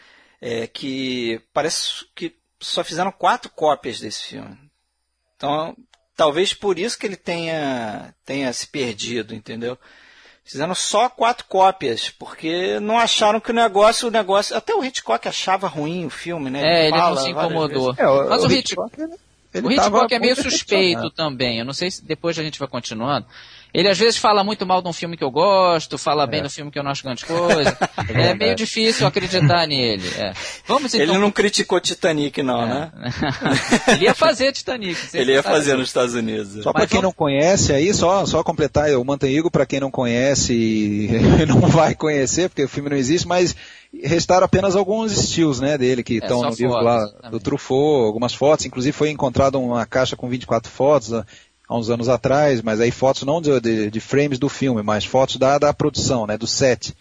é 0.41 0.67
que 0.67 1.41
parece 1.53 2.07
que 2.15 2.35
só 2.59 2.85
fizeram 2.85 3.11
quatro 3.11 3.51
cópias 3.51 4.01
desse 4.01 4.23
filme. 4.23 4.57
Então, 5.37 5.75
talvez 6.15 6.53
por 6.53 6.79
isso 6.79 6.99
que 6.99 7.07
ele 7.07 7.17
tenha, 7.17 8.15
tenha 8.27 8.53
se 8.53 8.67
perdido, 8.67 9.35
entendeu? 9.35 9.79
Fizeram 10.51 10.75
só 10.75 11.09
quatro 11.09 11.45
cópias, 11.49 12.11
porque 12.11 12.81
não 12.81 12.99
acharam 12.99 13.39
que 13.39 13.53
o 13.53 13.55
negócio, 13.55 14.09
o 14.09 14.11
negócio. 14.11 14.57
Até 14.57 14.75
o 14.75 14.85
Hitchcock 14.85 15.29
achava 15.29 15.69
ruim 15.69 16.07
o 16.07 16.11
filme, 16.11 16.51
né? 16.51 16.61
É, 16.61 16.87
ele, 16.89 16.97
ele 16.97 17.03
não 17.03 17.17
se 17.17 17.31
incomodou. 17.31 17.95
É, 17.97 18.09
o, 18.09 18.29
Mas 18.29 18.43
o, 18.43 18.49
o 18.49 18.53
Hitchcock. 18.53 19.01
Hitchcock 19.01 19.21
ele, 19.55 19.67
o 19.69 19.71
Hitchcock 19.71 20.13
é 20.13 20.19
meio 20.19 20.35
suspeito 20.35 21.09
também. 21.11 21.61
Eu 21.61 21.65
não 21.65 21.73
sei 21.73 21.89
se 21.89 22.05
depois 22.05 22.37
a 22.37 22.43
gente 22.43 22.59
vai 22.59 22.67
continuando. 22.67 23.27
Ele 23.73 23.89
às 23.89 23.99
vezes 23.99 24.17
fala 24.17 24.43
muito 24.43 24.67
mal 24.67 24.83
de 24.83 24.89
um 24.89 24.93
filme 24.93 25.17
que 25.17 25.25
eu 25.25 25.31
gosto, 25.31 25.97
fala 25.97 26.25
é. 26.25 26.27
bem 26.27 26.43
do 26.43 26.51
filme 26.51 26.71
que 26.71 26.79
eu 26.79 26.83
não 26.83 26.91
acho 26.91 27.03
grande 27.03 27.25
coisa. 27.25 27.77
é, 28.15 28.29
é 28.29 28.35
meio 28.35 28.55
difícil 28.55 29.07
acreditar 29.07 29.67
nele. 29.67 30.09
É. 30.17 30.33
Vamos 30.67 30.95
então. 30.95 31.07
Ele 31.07 31.19
não 31.19 31.31
criticou 31.31 31.81
Titanic, 31.81 32.43
não, 32.43 32.63
é. 32.63 32.67
né? 32.67 32.93
ele 33.95 34.05
ia 34.05 34.15
fazer 34.15 34.53
Titanic. 34.53 34.99
Ele 35.15 35.33
ia 35.33 35.43
fazer 35.43 35.77
nos 35.77 35.89
Estados 35.89 36.15
Unidos. 36.15 36.63
Só 36.63 36.73
para 36.73 36.87
quem 36.87 37.01
vamos... 37.01 37.05
não 37.05 37.13
conhece 37.13 37.73
aí, 37.73 37.93
só, 37.95 38.27
só 38.27 38.43
completar, 38.43 38.91
o 38.91 39.05
Manteigo, 39.05 39.51
para 39.51 39.67
quem 39.67 39.81
não 39.81 39.91
conhece 39.91 40.53
e 40.53 41.09
não 41.47 41.61
vai 41.61 41.95
conhecer, 41.95 42.49
porque 42.49 42.65
o 42.65 42.69
filme 42.69 42.91
não 42.91 42.97
existe, 42.97 43.27
mas 43.27 43.55
restaram 44.03 44.45
apenas 44.45 44.77
alguns 44.77 45.13
estilos 45.13 45.61
né, 45.61 45.77
dele 45.77 46.03
que 46.03 46.15
estão 46.15 46.45
é, 46.45 46.49
no 46.49 46.55
livro 46.55 46.81
lá 46.81 47.07
também. 47.07 47.31
do 47.31 47.41
Truffaut, 47.41 48.07
algumas 48.07 48.33
fotos, 48.33 48.67
inclusive 48.67 48.93
foi 48.93 49.11
encontrado 49.11 49.61
uma 49.61 49.85
caixa 49.85 50.17
com 50.17 50.29
24 50.29 50.71
fotos, 50.71 51.13
há 51.71 51.79
uns 51.79 51.89
anos 51.89 52.09
atrás, 52.09 52.61
mas 52.63 52.81
aí 52.81 52.91
fotos 52.91 53.23
não 53.23 53.41
de, 53.41 53.61
de, 53.61 53.91
de 53.93 54.01
frames 54.01 54.41
do 54.41 54.49
filme, 54.49 54.83
mas 54.83 55.05
fotos 55.05 55.37
da, 55.37 55.57
da 55.57 55.73
produção, 55.73 56.27
né, 56.27 56.37
do 56.37 56.47
set. 56.47 56.93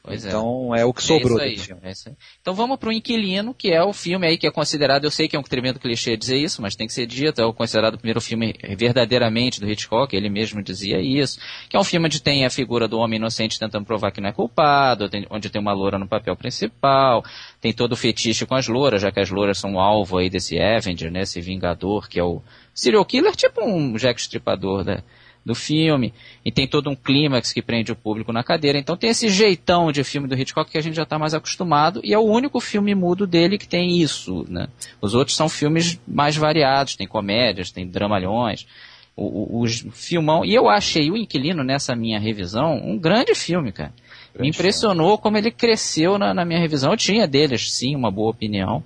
Pois 0.00 0.24
é. 0.24 0.28
então 0.28 0.72
é. 0.72 0.82
é. 0.82 0.84
o 0.84 0.94
que 0.94 1.02
sobrou 1.02 1.40
é 1.40 1.46
aí, 1.46 1.58
filme. 1.58 1.80
É 1.82 1.92
então 2.40 2.54
vamos 2.54 2.78
para 2.78 2.90
o 2.90 2.92
Inquilino, 2.92 3.52
que 3.52 3.72
é 3.72 3.82
o 3.82 3.92
filme 3.92 4.24
aí 4.24 4.38
que 4.38 4.46
é 4.46 4.50
considerado, 4.52 5.02
eu 5.02 5.10
sei 5.10 5.26
que 5.26 5.34
é 5.34 5.38
um 5.38 5.42
tremendo 5.42 5.80
clichê 5.80 6.16
dizer 6.16 6.36
isso, 6.36 6.62
mas 6.62 6.76
tem 6.76 6.86
que 6.86 6.92
ser 6.92 7.06
dito, 7.06 7.40
é 7.40 7.44
o 7.44 7.52
considerado 7.52 7.94
o 7.94 7.98
primeiro 7.98 8.20
filme 8.20 8.54
verdadeiramente 8.78 9.58
do 9.58 9.68
Hitchcock, 9.68 10.14
ele 10.14 10.30
mesmo 10.30 10.62
dizia 10.62 11.00
isso, 11.00 11.40
que 11.68 11.76
é 11.76 11.80
um 11.80 11.84
filme 11.84 12.06
onde 12.06 12.22
tem 12.22 12.46
a 12.46 12.50
figura 12.50 12.86
do 12.86 13.00
homem 13.00 13.16
inocente 13.16 13.58
tentando 13.58 13.84
provar 13.84 14.12
que 14.12 14.20
não 14.20 14.28
é 14.28 14.32
culpado, 14.32 15.10
onde 15.28 15.50
tem 15.50 15.60
uma 15.60 15.72
loura 15.72 15.98
no 15.98 16.06
papel 16.06 16.36
principal, 16.36 17.24
tem 17.60 17.72
todo 17.72 17.94
o 17.94 17.96
fetiche 17.96 18.46
com 18.46 18.54
as 18.54 18.68
louras, 18.68 19.02
já 19.02 19.10
que 19.10 19.18
as 19.18 19.30
louras 19.30 19.58
são 19.58 19.74
o 19.74 19.80
alvo 19.80 20.18
aí 20.18 20.30
desse 20.30 20.56
Avenger, 20.56 21.10
né, 21.10 21.22
esse 21.22 21.40
vingador, 21.40 22.08
que 22.08 22.20
é 22.20 22.22
o 22.22 22.40
serial 22.76 23.04
killer, 23.04 23.34
tipo 23.34 23.64
um 23.64 23.94
Jack 23.96 24.20
Stripador, 24.20 24.84
né? 24.84 25.02
do 25.46 25.54
filme, 25.54 26.12
e 26.44 26.50
tem 26.50 26.66
todo 26.66 26.90
um 26.90 26.96
clímax 26.96 27.52
que 27.52 27.62
prende 27.62 27.92
o 27.92 27.96
público 27.96 28.32
na 28.32 28.42
cadeira. 28.42 28.78
Então 28.78 28.96
tem 28.96 29.10
esse 29.10 29.28
jeitão 29.28 29.92
de 29.92 30.02
filme 30.02 30.26
do 30.26 30.34
Hitchcock 30.34 30.68
que 30.68 30.76
a 30.76 30.80
gente 30.80 30.96
já 30.96 31.04
está 31.04 31.20
mais 31.20 31.34
acostumado, 31.34 32.00
e 32.02 32.12
é 32.12 32.18
o 32.18 32.24
único 32.24 32.58
filme 32.58 32.96
mudo 32.96 33.28
dele 33.28 33.56
que 33.56 33.68
tem 33.68 34.00
isso. 34.02 34.44
Né? 34.48 34.66
Os 35.00 35.14
outros 35.14 35.36
são 35.36 35.48
filmes 35.48 36.00
mais 36.06 36.36
variados, 36.36 36.96
tem 36.96 37.06
comédias, 37.06 37.70
tem 37.70 37.86
dramalhões, 37.86 38.66
o, 39.14 39.60
o, 39.60 39.62
o 39.62 39.68
filmão. 39.92 40.44
E 40.44 40.52
eu 40.52 40.68
achei 40.68 41.12
o 41.12 41.16
Inquilino, 41.16 41.62
nessa 41.62 41.94
minha 41.94 42.18
revisão, 42.18 42.74
um 42.84 42.98
grande 42.98 43.32
filme, 43.32 43.70
cara. 43.70 43.92
Me 44.38 44.48
impressionou 44.48 45.18
como 45.18 45.36
ele 45.36 45.50
cresceu 45.50 46.18
na, 46.18 46.34
na, 46.34 46.44
minha 46.44 46.60
revisão. 46.60 46.90
Eu 46.90 46.96
tinha 46.96 47.26
deles, 47.26 47.72
sim, 47.72 47.94
uma 47.96 48.10
boa 48.10 48.30
opinião. 48.30 48.82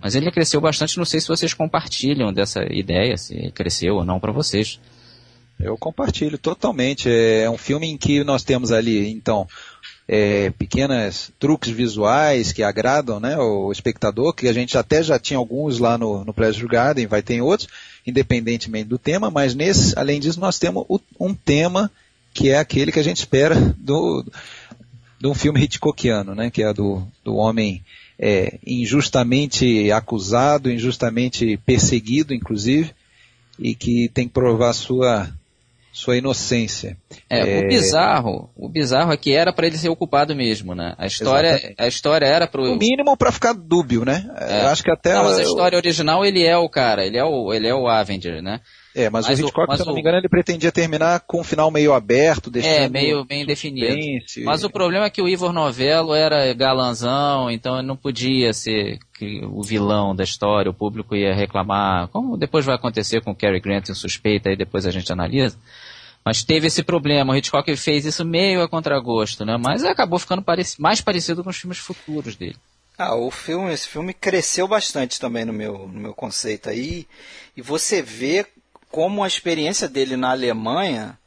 Mas 0.00 0.14
ele 0.14 0.30
cresceu 0.30 0.60
bastante. 0.60 0.98
Não 0.98 1.04
sei 1.04 1.20
se 1.20 1.28
vocês 1.28 1.54
compartilham 1.54 2.32
dessa 2.32 2.62
ideia, 2.70 3.16
se 3.16 3.50
cresceu 3.52 3.96
ou 3.96 4.04
não 4.04 4.20
para 4.20 4.32
vocês. 4.32 4.78
Eu 5.58 5.76
compartilho 5.76 6.38
totalmente. 6.38 7.08
É 7.10 7.48
um 7.50 7.58
filme 7.58 7.86
em 7.86 7.96
que 7.96 8.24
nós 8.24 8.42
temos 8.42 8.72
ali, 8.72 9.10
então, 9.10 9.46
é, 10.08 10.50
pequenas 10.50 11.30
truques 11.38 11.70
visuais 11.70 12.52
que 12.52 12.64
agradam 12.64 13.20
né, 13.20 13.38
o 13.38 13.70
espectador, 13.70 14.34
que 14.34 14.48
a 14.48 14.52
gente 14.52 14.76
até 14.76 15.02
já 15.04 15.20
tinha 15.20 15.38
alguns 15.38 15.78
lá 15.78 15.96
no, 15.96 16.24
no 16.24 16.34
Pleasure 16.34 16.66
Garden, 16.66 17.06
vai 17.06 17.22
ter 17.22 17.40
outros, 17.40 17.68
independentemente 18.04 18.88
do 18.88 18.98
tema, 18.98 19.30
mas 19.30 19.54
nesse, 19.54 19.96
além 19.96 20.18
disso, 20.18 20.40
nós 20.40 20.58
temos 20.58 20.84
um 21.18 21.32
tema 21.32 21.88
que 22.34 22.48
é 22.48 22.58
aquele 22.58 22.90
que 22.90 22.98
a 22.98 23.04
gente 23.04 23.18
espera 23.18 23.54
do, 23.78 24.24
de 25.20 25.26
um 25.28 25.34
filme 25.34 25.62
Hitchcockiano, 25.62 26.34
né, 26.34 26.50
que 26.50 26.62
é 26.62 26.72
do, 26.72 27.06
do 27.22 27.36
homem 27.36 27.84
é, 28.18 28.58
injustamente 28.66 29.92
acusado, 29.92 30.70
injustamente 30.70 31.58
perseguido, 31.58 32.32
inclusive, 32.32 32.92
e 33.58 33.74
que 33.74 34.10
tem 34.14 34.26
que 34.26 34.32
provar 34.32 34.72
sua 34.72 35.28
sua 35.92 36.16
inocência. 36.16 36.96
É, 37.28 37.40
é, 37.40 37.64
o 37.64 37.68
bizarro, 37.68 38.48
o 38.56 38.68
bizarro 38.68 39.12
é 39.12 39.16
que 39.16 39.32
era 39.32 39.52
para 39.52 39.66
ele 39.66 39.76
ser 39.76 39.88
ocupado 39.88 40.34
mesmo, 40.36 40.72
né? 40.72 40.94
A 40.96 41.06
história, 41.06 41.74
a 41.76 41.88
história 41.88 42.24
era 42.24 42.46
pro 42.46 42.62
o 42.62 42.78
mínimo 42.78 43.16
para 43.16 43.32
ficar 43.32 43.52
dúbio, 43.52 44.04
né? 44.04 44.30
É. 44.38 44.62
Eu 44.62 44.68
acho 44.68 44.84
que 44.84 44.90
até 44.90 45.14
Não, 45.14 45.24
mas 45.24 45.40
a 45.40 45.42
história 45.42 45.76
original 45.76 46.24
ele 46.24 46.44
é 46.44 46.56
o 46.56 46.68
cara, 46.68 47.04
ele 47.04 47.18
é 47.18 47.24
o, 47.24 47.52
ele 47.52 47.66
é 47.66 47.74
o 47.74 47.88
Avenger, 47.88 48.40
né? 48.40 48.60
É, 48.94 49.08
mas, 49.08 49.26
mas 49.26 49.38
o 49.38 49.42
Hitchcock, 49.42 49.68
mas 49.68 49.76
se 49.78 49.82
eu 49.82 49.86
não 49.86 49.94
me 49.94 50.00
engano, 50.00 50.18
ele 50.18 50.28
pretendia 50.28 50.72
terminar 50.72 51.20
com 51.20 51.40
um 51.40 51.44
final 51.44 51.70
meio 51.70 51.92
aberto, 51.92 52.50
deixando... 52.50 52.72
É, 52.72 52.88
meio 52.88 53.24
bem 53.24 53.46
definido. 53.46 53.96
Mas 54.44 54.64
o 54.64 54.70
problema 54.70 55.06
é 55.06 55.10
que 55.10 55.22
o 55.22 55.28
Ivor 55.28 55.52
Novello 55.52 56.12
era 56.12 56.52
galanzão, 56.54 57.48
então 57.50 57.78
ele 57.78 57.86
não 57.86 57.96
podia 57.96 58.52
ser 58.52 58.98
o 59.44 59.62
vilão 59.62 60.14
da 60.14 60.24
história, 60.24 60.70
o 60.70 60.74
público 60.74 61.14
ia 61.14 61.32
reclamar, 61.32 62.08
como 62.08 62.36
depois 62.36 62.64
vai 62.64 62.74
acontecer 62.74 63.20
com 63.20 63.30
o 63.30 63.34
Cary 63.34 63.60
Grant 63.60 63.90
em 63.90 63.94
Suspeita, 63.94 64.48
aí 64.48 64.56
depois 64.56 64.84
a 64.86 64.90
gente 64.90 65.12
analisa. 65.12 65.56
Mas 66.24 66.42
teve 66.42 66.66
esse 66.66 66.82
problema, 66.82 67.32
o 67.32 67.36
Hitchcock 67.36 67.74
fez 67.76 68.04
isso 68.04 68.24
meio 68.24 68.60
a 68.60 68.68
contragosto, 68.68 69.44
né? 69.44 69.56
Mas 69.56 69.84
acabou 69.84 70.18
ficando 70.18 70.44
mais 70.78 71.00
parecido 71.00 71.44
com 71.44 71.50
os 71.50 71.56
filmes 71.56 71.78
futuros 71.78 72.34
dele. 72.34 72.56
Ah, 72.98 73.14
o 73.14 73.30
filme, 73.30 73.72
esse 73.72 73.88
filme 73.88 74.12
cresceu 74.12 74.68
bastante 74.68 75.18
também 75.18 75.46
no 75.46 75.52
meu, 75.52 75.88
no 75.88 76.00
meu 76.00 76.12
conceito 76.12 76.68
aí. 76.68 77.06
E 77.56 77.62
você 77.62 78.02
vê 78.02 78.46
como 78.90 79.22
a 79.22 79.28
experiência 79.28 79.88
dele 79.88 80.16
na 80.16 80.30
Alemanha 80.30 81.18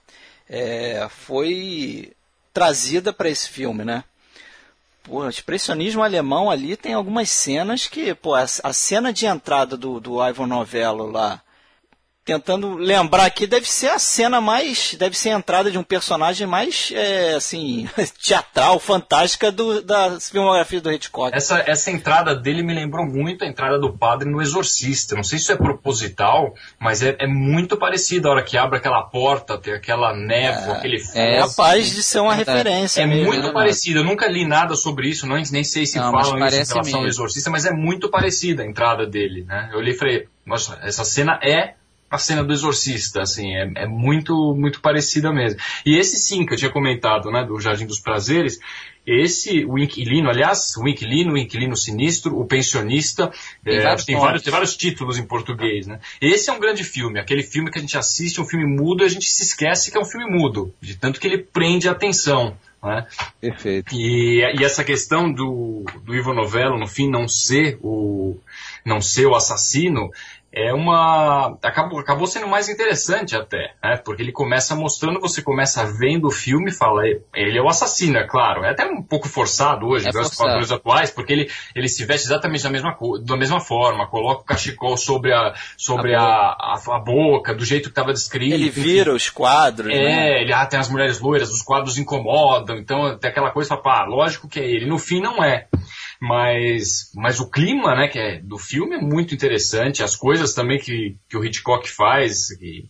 é, 0.49 1.07
foi 1.09 2.13
trazida 2.53 3.11
para 3.11 3.29
esse 3.29 3.49
filme, 3.49 3.83
né? 3.83 4.03
Pô, 5.03 5.27
expressionismo 5.27 6.01
alemão 6.01 6.49
ali 6.49 6.77
tem 6.77 6.93
algumas 6.93 7.29
cenas 7.29 7.87
que, 7.87 8.13
pô, 8.15 8.35
a, 8.35 8.43
a 8.63 8.73
cena 8.73 9.11
de 9.11 9.25
entrada 9.25 9.75
do, 9.75 9.99
do 9.99 10.25
Ivan 10.25 10.47
Novello 10.47 11.11
lá, 11.11 11.42
tentando 12.25 12.75
lembrar 12.75 13.25
aqui, 13.25 13.45
deve 13.45 13.69
ser 13.69 13.89
a 13.89 13.99
cena 13.99 14.39
mais. 14.39 14.95
Deve 14.95 15.17
ser 15.17 15.29
a 15.29 15.37
entrada 15.37 15.69
de 15.69 15.77
um 15.77 15.83
personagem 15.83 16.47
mais, 16.47 16.91
é, 16.95 17.35
assim, 17.35 17.87
teatral, 18.23 18.79
fantástica 18.79 19.51
do, 19.51 19.81
da 19.81 20.19
filmografia 20.19 20.79
do 20.79 20.91
Hitchcock. 20.91 21.35
Essa, 21.35 21.63
essa 21.67 21.91
entrada 21.91 22.35
dele 22.35 22.63
me 22.63 22.73
lembrou 22.73 23.05
muito 23.05 23.43
a 23.43 23.47
entrada 23.47 23.77
do 23.77 23.91
padre 23.91 24.29
no 24.29 24.41
Exorcista. 24.41 25.15
Não 25.15 25.23
sei 25.23 25.37
se 25.37 25.45
isso 25.45 25.51
é 25.51 25.57
proposital, 25.57 26.53
mas 26.79 27.03
é, 27.03 27.15
é 27.19 27.27
muito 27.27 27.77
parecido. 27.77 28.27
A 28.27 28.31
hora 28.31 28.43
que 28.43 28.57
abre 28.57 28.77
aquela 28.77 29.03
porta, 29.03 29.57
tem 29.57 29.73
aquela 29.73 30.15
névoa, 30.15 30.75
é, 30.75 30.77
aquele 30.77 30.99
fogo. 30.99 31.19
É 31.19 31.39
capaz 31.39 31.91
de 31.91 32.03
ser 32.03 32.19
uma 32.19 32.33
referência. 32.33 33.01
É 33.01 33.05
mesmo, 33.05 33.25
muito 33.25 33.47
né? 33.47 33.53
parecido. 33.53 33.99
Eu 33.99 34.03
nunca 34.03 34.27
li 34.27 34.45
nada 34.45 34.75
sobre 34.75 35.09
isso, 35.09 35.27
não, 35.27 35.35
nem 35.35 35.63
sei 35.63 35.85
se 35.85 35.97
Não, 35.97 36.11
falam 36.11 36.37
isso 36.37 36.55
em 36.55 36.59
relação 36.59 36.77
ao 36.77 36.85
mesmo. 36.85 37.07
Exorcista, 37.07 37.49
mas 37.49 37.65
é 37.65 37.71
muito 37.71 38.09
parecida 38.09 38.63
a 38.63 38.65
entrada 38.65 39.05
dele, 39.05 39.43
né? 39.43 39.69
Eu 39.71 39.79
olhei 39.79 39.93
e 39.93 39.97
falei, 39.97 40.27
nossa, 40.45 40.79
essa 40.81 41.03
cena 41.03 41.39
é 41.43 41.75
a 42.13 42.17
cena 42.19 42.43
do 42.43 42.53
Exorcista, 42.53 43.21
assim, 43.23 43.55
é, 43.55 43.71
é 43.75 43.87
muito, 43.87 44.55
muito 44.55 44.81
parecida 44.81 45.33
mesmo. 45.33 45.59
E 45.83 45.97
esse 45.97 46.17
sim, 46.17 46.45
que 46.45 46.53
eu 46.53 46.57
tinha 46.57 46.71
comentado, 46.71 47.31
né, 47.31 47.43
do 47.43 47.59
Jardim 47.59 47.87
dos 47.87 47.99
Prazeres, 47.99 48.59
esse, 49.05 49.65
o 49.65 49.79
Inquilino, 49.79 50.29
aliás, 50.29 50.77
o 50.77 50.87
Inquilino, 50.87 51.33
o 51.33 51.37
Inquilino 51.37 51.75
Sinistro, 51.75 52.39
o 52.39 52.45
Pensionista, 52.45 53.31
Tem 53.63 53.77
é, 53.77 53.81
vários 53.81 54.05
tem, 54.05 54.15
vários, 54.15 54.43
tem 54.43 54.51
vários 54.51 54.77
títulos 54.77 55.17
em 55.17 55.25
português, 55.25 55.87
né? 55.87 55.99
Esse 56.21 56.51
é 56.51 56.53
um 56.53 56.59
grande 56.59 56.83
filme, 56.83 57.19
aquele 57.19 57.41
filme 57.41 57.71
que 57.71 57.79
a 57.79 57.81
gente 57.81 57.97
assiste, 57.97 58.39
um 58.39 58.45
filme 58.45 58.65
mudo, 58.65 59.03
e 59.03 59.07
a 59.07 59.09
gente 59.09 59.25
se 59.25 59.41
esquece 59.41 59.91
que 59.91 59.97
é 59.97 59.99
um 59.99 60.05
filme 60.05 60.29
mudo, 60.29 60.71
de 60.79 60.95
tanto 60.95 61.19
que 61.19 61.25
ele 61.25 61.39
prende 61.39 61.89
a 61.89 61.93
atenção, 61.93 62.55
né? 62.83 63.07
Perfeito. 63.41 63.95
E, 63.95 64.39
e 64.59 64.63
essa 64.63 64.83
questão 64.83 65.33
do, 65.33 65.83
do 66.03 66.15
Ivo 66.15 66.31
Novello, 66.31 66.77
no 66.77 66.87
fim, 66.87 67.09
não 67.09 67.27
ser 67.27 67.79
o, 67.81 68.37
não 68.85 69.01
ser 69.01 69.25
o 69.25 69.35
assassino, 69.35 70.11
é 70.53 70.73
uma. 70.73 71.57
Acabou, 71.63 71.99
acabou 71.99 72.27
sendo 72.27 72.47
mais 72.47 72.69
interessante 72.69 73.35
até, 73.35 73.73
né? 73.83 73.97
Porque 73.97 74.21
ele 74.21 74.31
começa 74.31 74.75
mostrando, 74.75 75.19
você 75.19 75.41
começa 75.41 75.85
vendo 75.85 76.27
o 76.27 76.31
filme 76.31 76.69
e 76.69 76.73
fala, 76.73 77.01
ele 77.33 77.57
é 77.57 77.61
o 77.61 77.67
assassino, 77.67 78.17
é 78.17 78.27
claro. 78.27 78.63
É 78.63 78.69
até 78.69 78.85
um 78.85 79.01
pouco 79.01 79.27
forçado 79.27 79.87
hoje, 79.87 80.07
É 80.07 80.11
pelos 80.11 80.27
forçado. 80.27 80.49
padrões 80.49 80.71
atuais, 80.71 81.09
porque 81.09 81.33
ele, 81.33 81.51
ele 81.75 81.87
se 81.87 82.05
veste 82.05 82.27
exatamente 82.27 82.63
da 82.63 82.69
mesma, 82.69 82.97
da 83.23 83.37
mesma 83.37 83.59
forma, 83.59 84.07
coloca 84.07 84.41
o 84.41 84.45
cachecol 84.45 84.95
sobre 84.95 85.33
a, 85.33 85.53
sobre 85.77 86.13
A 86.13 86.23
a, 86.23 86.75
a, 86.75 86.95
a 86.95 86.99
boca, 86.99 87.53
do 87.53 87.65
jeito 87.65 87.83
que 87.83 87.89
estava 87.89 88.13
descrito. 88.13 88.53
Ele 88.53 88.67
enfim. 88.67 88.81
vira 88.81 89.13
os 89.13 89.29
quadros, 89.29 89.87
né? 89.87 90.37
É, 90.37 90.41
ele 90.41 90.53
ah, 90.53 90.65
tem 90.65 90.79
as 90.79 90.89
mulheres 90.89 91.19
loiras, 91.19 91.49
os 91.49 91.61
quadros 91.61 91.97
incomodam, 91.97 92.77
então 92.77 93.17
tem 93.17 93.29
aquela 93.29 93.51
coisa, 93.51 93.75
pá, 93.77 94.05
lógico 94.05 94.47
que 94.47 94.59
é 94.59 94.69
ele. 94.69 94.85
No 94.85 94.99
fim 94.99 95.19
não 95.19 95.43
é. 95.43 95.67
Mas, 96.27 97.11
mas 97.13 97.39
o 97.41 97.49
clima, 97.49 97.93
né, 97.95 98.07
que 98.07 98.17
é 98.17 98.39
do 98.39 98.57
filme 98.57 98.95
é 98.95 99.01
muito 99.01 99.35
interessante, 99.35 100.01
as 100.01 100.15
coisas 100.15 100.53
também 100.53 100.79
que, 100.79 101.17
que 101.29 101.35
o 101.37 101.43
Hitchcock 101.43 101.89
faz, 101.89 102.47
que, 102.57 102.85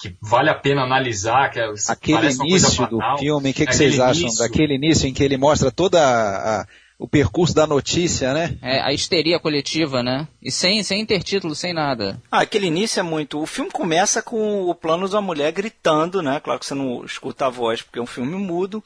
que 0.00 0.16
vale 0.22 0.48
a 0.48 0.54
pena 0.54 0.82
analisar, 0.84 1.50
que 1.50 1.60
é, 1.60 1.70
Aquele 1.88 2.16
uma 2.16 2.46
início 2.46 2.86
do 2.86 2.98
filme, 3.18 3.50
o 3.50 3.52
que, 3.52 3.64
que 3.66 3.70
Aquele 3.70 3.76
vocês 3.76 4.00
acham 4.00 4.22
início- 4.22 4.38
daquele 4.38 4.74
início 4.74 5.06
em 5.06 5.12
que 5.12 5.22
ele 5.22 5.36
mostra 5.36 5.70
toda 5.70 6.00
a- 6.02 6.60
a- 6.62 6.66
o 6.98 7.06
percurso 7.06 7.54
da 7.54 7.66
notícia, 7.66 8.32
né? 8.34 8.56
É, 8.62 8.80
a 8.80 8.90
histeria 8.92 9.38
coletiva, 9.38 10.02
né? 10.02 10.26
E 10.42 10.50
sem, 10.50 10.82
sem 10.82 11.00
intertítulo, 11.00 11.54
sem 11.54 11.72
nada. 11.74 12.20
Ah, 12.32 12.40
aquele 12.40 12.66
início 12.66 12.98
é 12.98 13.02
muito. 13.04 13.38
O 13.40 13.46
filme 13.46 13.70
começa 13.70 14.20
com 14.22 14.62
o 14.62 14.74
plano 14.74 15.06
da 15.08 15.20
mulher 15.20 15.52
gritando, 15.52 16.20
né? 16.22 16.40
Claro 16.42 16.58
que 16.58 16.66
você 16.66 16.74
não 16.74 17.04
escuta 17.04 17.46
a 17.46 17.50
voz 17.50 17.82
porque 17.82 17.98
é 18.00 18.02
um 18.02 18.06
filme 18.06 18.34
mudo, 18.34 18.82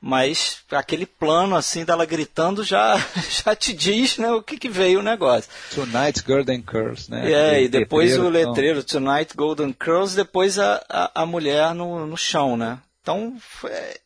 mas 0.00 0.58
aquele 0.70 1.04
plano 1.04 1.54
assim 1.54 1.84
dela 1.84 2.06
gritando 2.06 2.64
já, 2.64 2.96
já 3.44 3.54
te 3.54 3.72
diz, 3.72 4.16
né, 4.16 4.32
o 4.32 4.42
que, 4.42 4.56
que 4.58 4.68
veio 4.68 5.00
o 5.00 5.02
negócio. 5.02 5.50
Tonight's 5.74 6.22
Golden 6.22 6.62
Curse, 6.62 7.10
né? 7.10 7.30
É, 7.30 7.62
e 7.62 7.68
depois 7.68 8.12
o 8.12 8.14
então. 8.14 8.30
letreiro 8.30 8.82
Tonight 8.82 9.36
Golden 9.36 9.72
Curls, 9.72 10.16
depois 10.16 10.58
a, 10.58 10.82
a, 10.88 11.22
a 11.22 11.26
mulher 11.26 11.74
no, 11.74 12.06
no 12.06 12.16
chão, 12.16 12.56
né? 12.56 12.78
Então 13.02 13.36
é, 13.64 14.00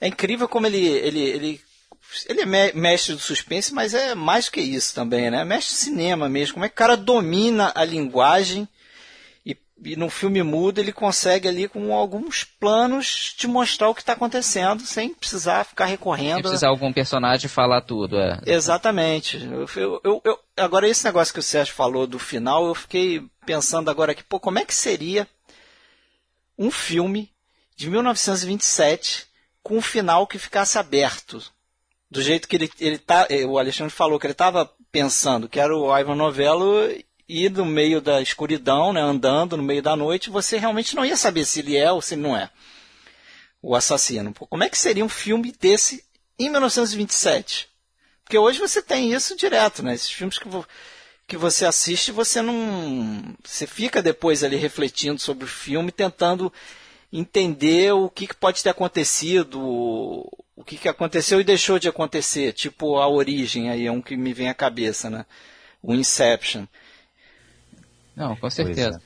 é 0.00 0.08
incrível 0.08 0.48
como 0.48 0.66
ele 0.66 0.86
ele 0.86 1.20
ele 1.20 1.60
ele 2.28 2.42
é 2.42 2.46
me- 2.46 2.72
mestre 2.74 3.14
do 3.14 3.20
suspense, 3.20 3.74
mas 3.74 3.92
é 3.92 4.14
mais 4.14 4.48
que 4.48 4.60
isso 4.60 4.94
também, 4.94 5.30
né? 5.30 5.44
Mestre 5.44 5.74
de 5.74 5.80
cinema 5.80 6.28
mesmo. 6.28 6.54
Como 6.54 6.64
é 6.64 6.68
que 6.68 6.74
o 6.74 6.76
cara 6.76 6.96
domina 6.96 7.72
a 7.74 7.84
linguagem 7.84 8.68
e, 9.82 9.96
no 9.96 10.08
filme 10.08 10.42
mudo 10.42 10.78
ele 10.80 10.92
consegue 10.92 11.48
ali 11.48 11.68
com 11.68 11.92
alguns 11.94 12.44
planos 12.44 13.34
te 13.36 13.46
mostrar 13.46 13.88
o 13.88 13.94
que 13.94 14.00
está 14.02 14.12
acontecendo 14.12 14.82
sem 14.84 15.12
precisar 15.12 15.64
ficar 15.64 15.84
Sem 15.86 15.92
recorrendo. 15.92 16.42
precisar 16.42 16.68
algum 16.68 16.92
personagem 16.92 17.48
falar 17.48 17.80
tudo, 17.80 18.18
é. 18.18 18.40
Exatamente. 18.46 19.36
Eu, 19.44 19.66
eu- 19.76 20.00
eu- 20.04 20.22
eu- 20.24 20.38
agora, 20.56 20.88
esse 20.88 21.04
negócio 21.04 21.34
que 21.34 21.40
o 21.40 21.42
Sérgio 21.42 21.74
falou 21.74 22.06
do 22.06 22.18
final, 22.18 22.66
eu 22.66 22.74
fiquei 22.74 23.22
pensando 23.44 23.90
agora 23.90 24.12
aqui, 24.12 24.22
pô, 24.22 24.38
como 24.40 24.58
é 24.58 24.64
que 24.64 24.74
seria 24.74 25.26
um 26.58 26.70
filme 26.70 27.30
de 27.76 27.90
1927 27.90 29.26
com 29.62 29.76
um 29.78 29.82
final 29.82 30.26
que 30.26 30.38
ficasse 30.38 30.78
aberto? 30.78 31.42
Do 32.10 32.22
jeito 32.22 32.46
que 32.46 32.54
ele, 32.56 32.70
ele 32.78 32.98
tá, 32.98 33.26
eh, 33.28 33.44
o 33.44 33.58
Alexandre 33.58 33.92
falou 33.92 34.20
que 34.20 34.26
ele 34.26 34.32
estava 34.32 34.70
pensando, 34.92 35.48
que 35.48 35.58
era 35.58 35.76
o 35.76 35.96
Ivan 35.98 36.14
Novello 36.14 36.88
ir 37.28 37.50
no 37.50 37.64
meio 37.64 38.00
da 38.00 38.20
escuridão, 38.20 38.92
né, 38.92 39.00
andando 39.00 39.56
no 39.56 39.62
meio 39.62 39.82
da 39.82 39.96
noite, 39.96 40.30
você 40.30 40.58
realmente 40.58 40.94
não 40.94 41.04
ia 41.04 41.16
saber 41.16 41.44
se 41.44 41.60
ele 41.60 41.76
é 41.76 41.90
ou 41.90 42.02
se 42.02 42.14
ele 42.14 42.22
não 42.22 42.36
é 42.36 42.50
o 43.62 43.74
assassino. 43.74 44.34
Como 44.34 44.62
é 44.62 44.68
que 44.68 44.76
seria 44.76 45.04
um 45.04 45.08
filme 45.08 45.50
desse 45.58 46.04
em 46.38 46.50
1927? 46.50 47.68
Porque 48.22 48.36
hoje 48.38 48.58
você 48.58 48.82
tem 48.82 49.12
isso 49.12 49.36
direto, 49.36 49.82
né? 49.82 49.94
Esses 49.94 50.10
filmes 50.10 50.38
que, 50.38 50.48
vo- 50.48 50.66
que 51.26 51.36
você 51.36 51.64
assiste, 51.64 52.12
você 52.12 52.42
não. 52.42 53.34
Você 53.44 53.66
fica 53.66 54.02
depois 54.02 54.42
ali 54.44 54.56
refletindo 54.56 55.18
sobre 55.20 55.44
o 55.44 55.48
filme, 55.48 55.90
tentando 55.92 56.52
entender 57.12 57.92
o 57.92 58.08
que, 58.10 58.26
que 58.26 58.34
pode 58.34 58.62
ter 58.62 58.70
acontecido, 58.70 59.60
o 59.60 60.64
que, 60.64 60.76
que 60.76 60.88
aconteceu 60.88 61.40
e 61.40 61.44
deixou 61.44 61.78
de 61.78 61.88
acontecer. 61.88 62.52
Tipo 62.52 62.98
a 62.98 63.08
origem 63.08 63.70
aí, 63.70 63.86
é 63.86 63.92
um 63.92 64.02
que 64.02 64.16
me 64.16 64.32
vem 64.32 64.48
à 64.48 64.54
cabeça, 64.54 65.08
né? 65.08 65.24
O 65.82 65.94
Inception. 65.94 66.66
Não, 68.16 68.36
com 68.36 68.48
certeza. 68.50 69.00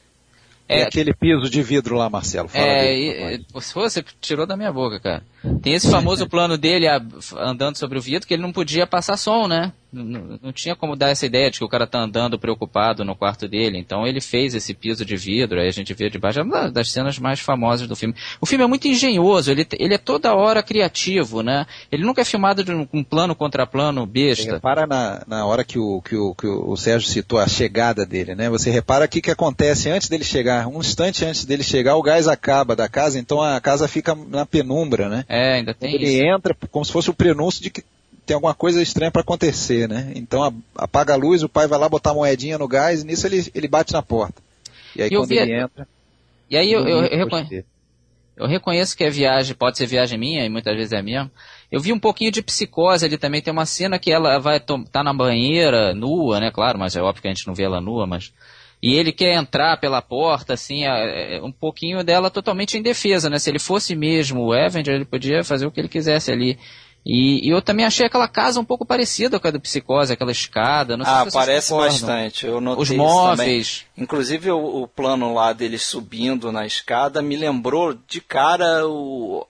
É 0.68 0.81
É, 0.81 0.83
aquele 0.83 1.14
piso 1.14 1.49
de 1.49 1.62
vidro 1.62 1.97
lá, 1.97 2.11
Marcelo. 2.11 2.47
Fala 2.47 2.62
É, 2.66 2.83
dele, 2.85 3.01
e- 3.01 3.35
e- 3.37 3.47
você- 3.51 3.73
você 3.73 4.05
tirou 4.21 4.47
da 4.47 4.55
minha 4.55 4.71
boca, 4.71 5.01
cara. 5.01 5.23
Tem 5.62 5.73
esse 5.73 5.90
famoso 5.90 6.27
plano 6.29 6.59
dele 6.59 6.87
a- 6.87 7.01
andando 7.38 7.77
sobre 7.77 7.99
o 7.99 8.03
vidro 8.03 8.29
que 8.29 8.35
ele 8.35 8.42
não 8.42 8.53
podia 8.53 8.87
passar 8.87 9.16
som, 9.16 9.47
né? 9.49 9.73
Não, 9.92 10.38
não- 10.42 10.53
tinha 10.53 10.77
como 10.77 10.94
dar 10.96 11.09
essa 11.11 11.24
ideia 11.24 11.51
de 11.51 11.59
que 11.59 11.64
o 11.64 11.68
cara 11.68 11.87
tá 11.87 11.98
andando 12.01 12.38
preocupado 12.38 13.05
no 13.05 13.14
quarto 13.16 13.48
dele. 13.48 13.79
Então 13.79 14.07
ele 14.07 14.20
fez 14.20 14.55
esse 14.55 14.74
piso 14.74 15.05
de 15.05 15.16
vidro, 15.16 15.61
aí 15.61 15.68
a 15.68 15.72
gente 15.72 15.94
vê 15.94 16.11
debaixo 16.11 16.40
é 16.40 16.42
uma 16.42 16.70
das 16.70 16.90
cenas 16.90 17.18
mais 17.18 17.40
famosas 17.40 17.87
do 17.88 17.96
filme. 17.96 18.14
O 18.40 18.46
filme 18.46 18.64
é 18.64 18.66
muito 18.66 18.87
engenhoso, 18.88 19.51
ele, 19.51 19.66
ele 19.79 19.94
é 19.94 19.98
toda 19.98 20.35
hora 20.35 20.62
criativo, 20.62 21.42
né? 21.42 21.66
Ele 21.90 22.05
nunca 22.05 22.20
é 22.20 22.24
filmado 22.24 22.62
de 22.64 22.72
um, 22.72 22.87
um 22.92 23.03
plano 23.05 23.35
contra 23.35 23.66
plano 23.66 24.03
Você 24.03 24.12
besta. 24.12 24.53
repara 24.55 24.87
na, 24.87 25.22
na 25.27 25.46
hora 25.46 25.64
que, 25.64 25.79
o, 25.79 26.03
que, 26.03 26.16
o, 26.16 26.35
que 26.35 26.46
o 26.46 26.77
Sérgio 26.77 27.09
citou 27.09 27.38
a 27.38 27.46
chegada 27.48 28.05
dele, 28.05 28.35
né? 28.35 28.51
Você 28.51 28.70
repara 28.70 29.05
o 29.05 29.09
que, 29.09 29.20
que 29.20 29.31
acontece 29.31 29.88
antes 29.88 30.09
dele 30.09 30.24
chegar. 30.24 30.66
Um 30.66 30.81
instante 30.81 31.24
antes 31.24 31.44
dele 31.44 31.62
chegar, 31.62 31.96
o 31.96 32.03
gás 32.03 32.29
acaba 32.29 32.77
da 32.77 32.88
casa, 32.88 33.18
então 33.18 33.40
a 33.42 33.61
casa 33.61 33.88
fica 33.88 34.14
na 34.14 34.44
penumbra, 34.44 35.09
né? 35.09 35.24
É, 35.29 35.55
ainda 35.55 35.72
tem 35.72 35.94
Ele 35.94 36.07
isso. 36.09 36.22
entra 36.24 36.57
como 36.70 36.85
se 36.85 36.92
fosse 36.92 37.11
o 37.11 37.14
prenúncio 37.14 37.62
de 37.62 37.70
que 37.70 37.83
tem 38.29 38.35
alguma 38.35 38.55
coisa 38.55 38.83
estranha 38.83 39.11
para 39.11 39.23
acontecer, 39.23 39.88
né? 39.88 40.12
Então 40.14 40.55
apaga 40.77 41.14
a 41.14 41.17
luz, 41.17 41.43
o 41.43 41.49
pai 41.49 41.67
vai 41.67 41.79
lá 41.79 41.88
botar 41.88 42.11
a 42.11 42.14
moedinha 42.14 42.59
no 42.59 42.69
gás 42.69 43.03
e 43.03 43.07
nisso 43.07 43.27
ele, 43.27 43.51
ele 43.55 43.67
bate 43.67 43.95
na 43.95 44.03
porta. 44.03 44.43
E 44.95 45.03
aí 45.03 45.09
eu 45.11 45.23
quando 45.23 45.31
vi- 45.31 45.38
ele 45.38 45.55
entra. 45.55 45.88
E 46.51 46.57
aí 46.59 46.71
eu, 46.71 46.87
eu, 46.87 47.05
eu 47.07 47.19
reconhe-. 47.19 47.64
Eu 48.37 48.47
reconheço 48.47 48.97
que 48.97 49.03
é 49.03 49.11
viagem, 49.11 49.57
pode 49.57 49.79
ser 49.79 49.87
viagem 49.87 50.19
minha, 50.19 50.45
e 50.45 50.49
muitas 50.49 50.77
vezes 50.77 50.93
é 50.93 51.03
mesmo. 51.03 51.31
Eu 51.73 51.81
vi 51.81 51.93
um 51.93 51.99
pouquinho 51.99 52.31
de 52.31 52.43
psicose 52.43 53.05
ali 53.05 53.19
também. 53.19 53.43
Tem 53.43 53.53
uma 53.53 53.67
cena 53.67 53.99
que 53.99 54.12
ela 54.12 54.38
vai 54.38 54.59
estar 54.59 54.79
tá 54.93 55.03
na 55.03 55.12
banheira, 55.12 55.93
nua, 55.95 56.38
né? 56.38 56.51
Claro, 56.53 56.79
mas 56.79 56.95
é 56.95 57.03
óbvio 57.03 57.23
que 57.23 57.29
a 57.29 57.35
gente 57.35 57.47
não 57.47 57.55
vê 57.55 57.64
ela 57.64 57.81
nua, 57.81 58.07
mas. 58.07 58.33
E 58.81 58.95
ele 58.95 59.11
quer 59.11 59.35
entrar 59.35 59.77
pela 59.79 60.01
porta, 60.01 60.55
assim, 60.55 60.85
é, 60.85 61.38
é, 61.38 61.43
um 61.43 61.51
pouquinho 61.51 62.05
dela 62.05 62.31
totalmente 62.31 62.79
indefesa, 62.79 63.29
né? 63.29 63.38
Se 63.41 63.51
ele 63.51 63.59
fosse 63.59 63.97
mesmo 63.97 64.45
o 64.45 64.53
Avenger, 64.53 64.95
ele 64.95 65.05
podia 65.05 65.43
fazer 65.43 65.66
o 65.66 65.70
que 65.70 65.81
ele 65.81 65.89
quisesse 65.89 66.31
ali. 66.31 66.57
E, 67.11 67.46
e 67.48 67.50
eu 67.50 67.62
também 67.62 67.86
achei 67.86 68.04
aquela 68.04 68.28
casa 68.28 68.61
um 68.61 68.64
pouco 68.66 68.84
parecida 68.84 69.40
com 69.40 69.48
a 69.48 69.50
do 69.50 69.59
Psicose, 69.59 70.12
aquela 70.12 70.30
escada. 70.30 70.94
Não 70.94 71.06
sei 71.06 71.14
Ah, 71.14 71.16
se 71.18 71.22
vocês 71.30 71.34
parece 71.34 71.68
concordam. 71.70 71.90
bastante. 71.98 72.46
Eu 72.46 72.61
notei 72.61 72.82
Os 72.82 72.88
isso 72.90 72.98
também. 72.98 73.14
móveis. 73.14 73.84
Inclusive 73.96 74.50
o, 74.50 74.82
o 74.82 74.86
plano 74.88 75.32
lá 75.32 75.54
dele 75.54 75.78
subindo 75.78 76.52
na 76.52 76.66
escada 76.66 77.22
me 77.22 77.34
lembrou 77.34 77.96
de 78.06 78.20
cara 78.20 78.86
o, 78.86 79.46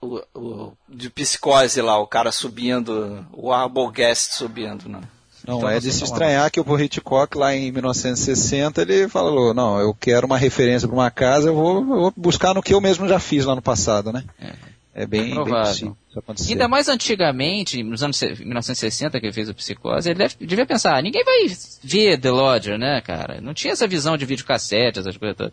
o, 0.00 0.20
o 0.34 0.72
de 0.88 1.10
psicose 1.10 1.82
lá, 1.82 1.98
o 1.98 2.06
cara 2.06 2.32
subindo, 2.32 3.26
o 3.34 3.52
Arbogast 3.52 4.32
subindo, 4.34 4.88
né? 4.88 5.00
Não 5.46 5.58
Então 5.58 5.68
é 5.68 5.80
de 5.80 5.92
se 5.92 6.04
estranhar 6.04 6.50
que 6.50 6.60
o 6.60 6.80
Hitchcock 6.80 7.36
lá 7.36 7.54
em 7.54 7.70
1960 7.72 8.80
ele 8.80 9.08
falou, 9.08 9.52
não, 9.52 9.78
eu 9.80 9.92
quero 9.92 10.24
uma 10.26 10.38
referência 10.38 10.86
para 10.88 10.96
uma 10.96 11.10
casa, 11.10 11.48
eu 11.48 11.54
vou, 11.54 11.76
eu 11.78 11.84
vou 11.84 12.12
buscar 12.16 12.54
no 12.54 12.62
que 12.62 12.72
eu 12.72 12.80
mesmo 12.80 13.06
já 13.08 13.18
fiz 13.18 13.44
lá 13.44 13.54
no 13.54 13.60
passado, 13.60 14.12
né? 14.12 14.24
É, 14.94 15.04
bem, 15.06 15.22
bem 15.24 15.34
Provável. 15.34 15.66
possível. 15.66 15.96
Ainda 16.48 16.68
mais 16.68 16.88
antigamente, 16.88 17.82
nos 17.82 18.02
anos 18.02 18.20
1960, 18.20 19.18
que 19.18 19.26
ele 19.26 19.32
fez 19.32 19.48
o 19.48 19.54
Psicose, 19.54 20.10
ele 20.10 20.18
deve, 20.18 20.34
devia 20.40 20.66
pensar, 20.66 21.02
ninguém 21.02 21.24
vai 21.24 21.46
ver 21.82 22.18
The 22.18 22.30
Lodger, 22.30 22.78
né, 22.78 23.00
cara? 23.00 23.40
Não 23.40 23.54
tinha 23.54 23.72
essa 23.72 23.86
visão 23.86 24.16
de 24.16 24.26
videocassete, 24.26 24.98
essas 24.98 25.16
coisas 25.16 25.36
todas. 25.36 25.52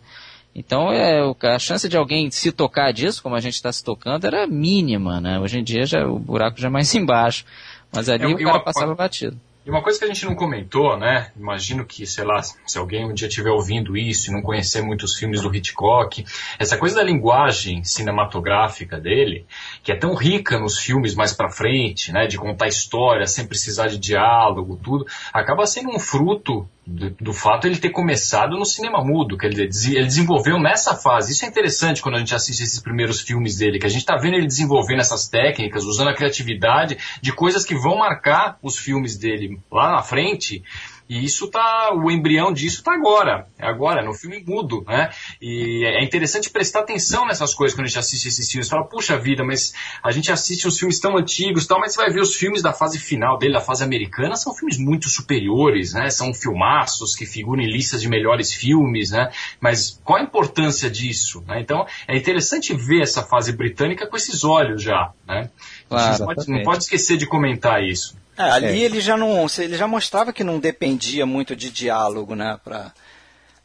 Então, 0.53 0.91
é, 0.91 1.21
a 1.43 1.59
chance 1.59 1.87
de 1.87 1.95
alguém 1.95 2.29
se 2.31 2.51
tocar 2.51 2.91
disso, 2.91 3.21
como 3.21 3.35
a 3.35 3.39
gente 3.39 3.53
está 3.53 3.71
se 3.71 3.83
tocando, 3.83 4.25
era 4.25 4.47
mínima, 4.47 5.21
né? 5.21 5.39
Hoje 5.39 5.59
em 5.59 5.63
dia 5.63 5.85
já, 5.85 6.05
o 6.05 6.19
buraco 6.19 6.59
já 6.59 6.67
é 6.67 6.71
mais 6.71 6.93
embaixo. 6.95 7.45
Mas 7.91 8.09
ali 8.09 8.23
é, 8.23 8.27
o 8.27 8.37
cara 8.37 8.59
passava 8.59 8.93
batido. 8.93 9.39
Uma 9.69 9.83
coisa 9.83 9.99
que 9.99 10.05
a 10.05 10.07
gente 10.07 10.25
não 10.25 10.33
comentou, 10.33 10.97
né? 10.97 11.31
Imagino 11.37 11.85
que, 11.85 12.05
sei 12.07 12.23
lá, 12.23 12.41
se 12.41 12.77
alguém 12.77 13.05
um 13.05 13.13
dia 13.13 13.27
estiver 13.27 13.51
ouvindo 13.51 13.95
isso 13.95 14.29
e 14.29 14.33
não 14.33 14.41
conhecer 14.41 14.81
muitos 14.81 15.15
filmes 15.15 15.41
do 15.41 15.55
Hitchcock, 15.55 16.25
essa 16.57 16.75
coisa 16.75 16.95
da 16.95 17.03
linguagem 17.03 17.83
cinematográfica 17.83 18.99
dele, 18.99 19.45
que 19.83 19.91
é 19.91 19.95
tão 19.95 20.15
rica 20.15 20.57
nos 20.57 20.79
filmes 20.79 21.13
mais 21.13 21.33
pra 21.33 21.51
frente, 21.51 22.11
né? 22.11 22.25
De 22.25 22.37
contar 22.37 22.67
história 22.67 23.27
sem 23.27 23.45
precisar 23.45 23.87
de 23.87 23.99
diálogo, 23.99 24.79
tudo, 24.81 25.05
acaba 25.31 25.67
sendo 25.67 25.89
um 25.89 25.99
fruto 25.99 26.67
do, 26.89 27.33
fato 27.33 27.67
ele 27.67 27.77
ter 27.77 27.91
começado 27.91 28.57
no 28.57 28.65
cinema 28.65 29.03
mudo, 29.03 29.37
que 29.37 29.45
ele, 29.45 29.61
ele, 29.61 30.05
desenvolveu 30.05 30.59
nessa 30.59 30.95
fase. 30.95 31.33
Isso 31.33 31.45
é 31.45 31.47
interessante 31.47 32.01
quando 32.01 32.15
a 32.15 32.19
gente 32.19 32.33
assiste 32.33 32.63
esses 32.63 32.79
primeiros 32.79 33.21
filmes 33.21 33.57
dele, 33.57 33.77
que 33.77 33.85
a 33.85 33.89
gente 33.89 34.01
está 34.01 34.15
vendo 34.15 34.35
ele 34.35 34.47
desenvolvendo 34.47 34.99
essas 34.99 35.27
técnicas, 35.27 35.83
usando 35.83 36.09
a 36.09 36.15
criatividade 36.15 36.97
de 37.21 37.31
coisas 37.31 37.63
que 37.63 37.75
vão 37.75 37.97
marcar 37.97 38.57
os 38.63 38.77
filmes 38.77 39.17
dele 39.17 39.59
lá 39.71 39.91
na 39.91 40.01
frente 40.01 40.63
e 41.09 41.25
isso 41.25 41.47
tá, 41.49 41.91
o 41.91 42.11
embrião 42.11 42.53
disso 42.53 42.83
tá 42.83 42.93
agora, 42.93 43.47
é 43.57 43.65
agora, 43.65 44.03
no 44.03 44.13
filme 44.13 44.43
mudo, 44.45 44.85
né? 44.87 45.09
E 45.41 45.83
é 45.83 46.03
interessante 46.03 46.51
prestar 46.51 46.81
atenção 46.81 47.25
nessas 47.25 47.51
coisas 47.55 47.75
quando 47.75 47.85
a 47.85 47.87
gente 47.87 47.97
assiste 47.97 48.27
esses 48.27 48.51
filmes. 48.51 48.69
Fala, 48.69 48.87
puxa 48.87 49.17
vida, 49.17 49.43
mas 49.43 49.73
a 50.03 50.11
gente 50.11 50.31
assiste 50.31 50.67
os 50.67 50.77
filmes 50.77 50.99
tão 50.99 51.17
antigos, 51.17 51.65
tal, 51.65 51.79
mas 51.79 51.93
você 51.93 52.01
vai 52.01 52.11
ver 52.11 52.21
os 52.21 52.35
filmes 52.35 52.61
da 52.61 52.73
fase 52.73 52.99
final 52.99 53.39
dele, 53.39 53.53
da 53.53 53.59
fase 53.59 53.83
americana, 53.83 54.35
são 54.35 54.53
filmes 54.53 54.77
muito 54.77 55.09
superiores, 55.09 55.93
né? 55.93 56.11
São 56.11 56.31
filmaços 56.31 57.15
que 57.15 57.25
figuram 57.25 57.63
em 57.63 57.71
listas 57.71 58.01
de 58.03 58.07
melhores 58.07 58.53
filmes, 58.53 59.09
né? 59.09 59.31
Mas 59.59 59.99
qual 60.03 60.19
a 60.19 60.23
importância 60.23 60.91
disso? 60.91 61.43
Né? 61.47 61.59
Então, 61.59 61.87
é 62.07 62.15
interessante 62.15 62.71
ver 62.75 63.01
essa 63.01 63.23
fase 63.23 63.51
britânica 63.51 64.05
com 64.05 64.15
esses 64.15 64.43
olhos 64.43 64.83
já, 64.83 65.11
né? 65.27 65.49
Claro, 65.87 66.25
pode, 66.25 66.49
não 66.49 66.61
pode 66.61 66.83
esquecer 66.83 67.17
de 67.17 67.25
comentar 67.25 67.83
isso. 67.83 68.18
É, 68.39 68.43
ali 68.43 68.81
é. 68.81 68.85
ele 68.85 69.01
já 69.01 69.17
não, 69.17 69.45
ele 69.57 69.75
já 69.75 69.85
mostrava 69.85 70.31
que 70.31 70.45
não 70.45 70.59
dependia 70.59 71.25
muito 71.25 71.55
de 71.55 71.69
diálogo, 71.69 72.35
né, 72.35 72.57
para 72.63 72.93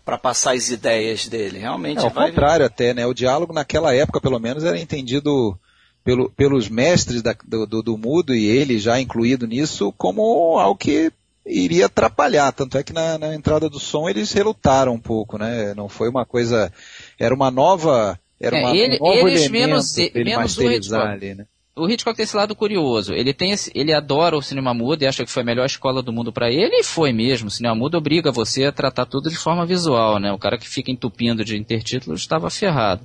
para 0.05 0.19
passar 0.19 0.53
as 0.53 0.69
ideias 0.69 1.27
dele. 1.29 1.59
Realmente. 1.61 2.01
É, 2.01 2.03
ao 2.03 2.11
vai... 2.11 2.29
contrário 2.29 2.67
até, 2.67 2.93
né? 2.93 3.07
O 3.07 3.15
diálogo 3.15 3.55
naquela 3.55 3.95
época, 3.95 4.21
pelo 4.21 4.39
menos, 4.39 4.63
era 4.63 4.79
entendido 4.79 5.59
pelo, 6.05 6.29
pelos 6.29 6.69
mestres 6.69 7.23
da, 7.23 7.35
do, 7.43 7.67
do, 7.67 7.83
do, 7.83 7.97
mudo 7.97 8.35
e 8.35 8.45
ele 8.45 8.79
já 8.79 9.01
incluído 9.01 9.47
nisso 9.47 9.91
como 9.97 10.59
algo 10.59 10.77
que 10.77 11.11
iria 11.47 11.87
atrapalhar. 11.87 12.53
Tanto 12.53 12.77
é 12.77 12.83
que 12.83 12.93
na, 12.93 13.17
na 13.17 13.35
entrada 13.35 13.71
do 13.71 13.81
som 13.81 14.07
eles 14.07 14.31
relutaram 14.31 14.93
um 14.93 15.01
pouco, 15.01 15.39
né? 15.39 15.73
Não 15.73 15.89
foi 15.89 16.11
uma 16.11 16.27
coisa, 16.27 16.71
era 17.19 17.35
uma 17.35 17.51
nova 17.51 18.21
era 18.39 18.57
uma, 18.57 18.71
é, 18.71 18.77
ele, 18.77 18.97
um 19.01 19.07
novo 19.07 19.29
eles 19.29 19.49
menos, 19.49 19.97
menos 20.15 20.59
o 20.59 20.97
ali, 20.97 21.35
né? 21.35 21.47
O 21.77 21.89
Hitchcock 21.89 22.17
tem 22.17 22.25
esse 22.25 22.37
lado 22.37 22.55
curioso. 22.55 23.13
Ele 23.13 23.33
tem 23.33 23.51
esse, 23.51 23.71
ele 23.75 23.93
adora 23.93 24.37
o 24.37 24.43
cinema 24.43 24.73
mudo 24.73 25.03
e 25.03 25.07
acha 25.07 25.25
que 25.25 25.31
foi 25.31 25.43
a 25.43 25.47
melhor 25.47 25.67
escola 25.67 26.03
do 26.03 26.13
mundo 26.13 26.33
para 26.33 26.51
ele 26.51 26.77
e 26.77 26.85
foi 26.85 27.13
mesmo. 27.13 27.49
O 27.49 27.51
cinema 27.51 27.75
mudo 27.75 27.99
obriga 27.99 28.31
você 28.31 28.65
a 28.65 28.73
tratar 28.73 29.07
tudo 29.07 29.29
de 29.29 29.37
forma 29.37 29.67
visual, 29.67 30.21
né? 30.21 30.33
O 30.33 30.39
cara 30.39 30.57
que 30.57 30.69
fica 30.69 30.91
entupindo 30.91 31.45
de 31.45 31.57
intertítulos 31.57 32.21
estava 32.21 32.49
ferrado. 32.49 33.05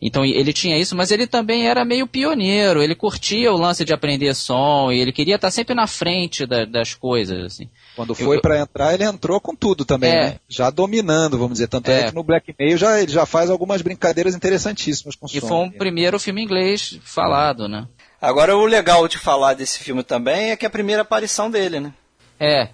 Então 0.00 0.24
ele 0.24 0.52
tinha 0.52 0.78
isso, 0.78 0.94
mas 0.94 1.10
ele 1.10 1.26
também 1.26 1.66
era 1.66 1.84
meio 1.84 2.06
pioneiro. 2.06 2.82
Ele 2.82 2.94
curtia 2.94 3.50
o 3.50 3.56
lance 3.56 3.84
de 3.84 3.94
aprender 3.94 4.34
som 4.34 4.92
e 4.92 5.00
ele 5.00 5.10
queria 5.10 5.36
estar 5.36 5.50
sempre 5.50 5.74
na 5.74 5.86
frente 5.86 6.44
da, 6.46 6.64
das 6.64 6.94
coisas, 6.94 7.44
assim. 7.44 7.68
Quando 7.96 8.14
foi 8.14 8.40
para 8.40 8.60
entrar, 8.60 8.92
ele 8.92 9.04
entrou 9.04 9.40
com 9.40 9.56
tudo 9.56 9.84
também, 9.84 10.10
é, 10.10 10.22
né? 10.22 10.36
Já 10.48 10.68
dominando, 10.68 11.38
vamos 11.38 11.54
dizer. 11.54 11.68
Tanto 11.68 11.90
é, 11.90 12.00
é 12.00 12.08
que 12.08 12.14
no 12.14 12.22
Blackmail 12.22 12.76
já, 12.76 13.00
ele 13.00 13.10
já 13.10 13.24
faz 13.24 13.48
algumas 13.48 13.80
brincadeiras 13.80 14.34
interessantíssimas 14.34 15.16
com 15.16 15.26
o 15.26 15.30
E 15.32 15.40
som, 15.40 15.48
foi 15.48 15.56
um 15.56 15.70
primeiro 15.70 16.20
filme 16.20 16.42
inglês 16.42 17.00
falado, 17.02 17.66
né? 17.66 17.88
Agora, 18.20 18.56
o 18.56 18.64
legal 18.64 19.06
de 19.06 19.18
falar 19.18 19.54
desse 19.54 19.78
filme 19.78 20.02
também 20.02 20.50
é 20.50 20.56
que 20.56 20.64
é 20.64 20.68
a 20.68 20.70
primeira 20.70 21.02
aparição 21.02 21.50
dele, 21.50 21.80
né? 21.80 21.92
É. 22.40 22.68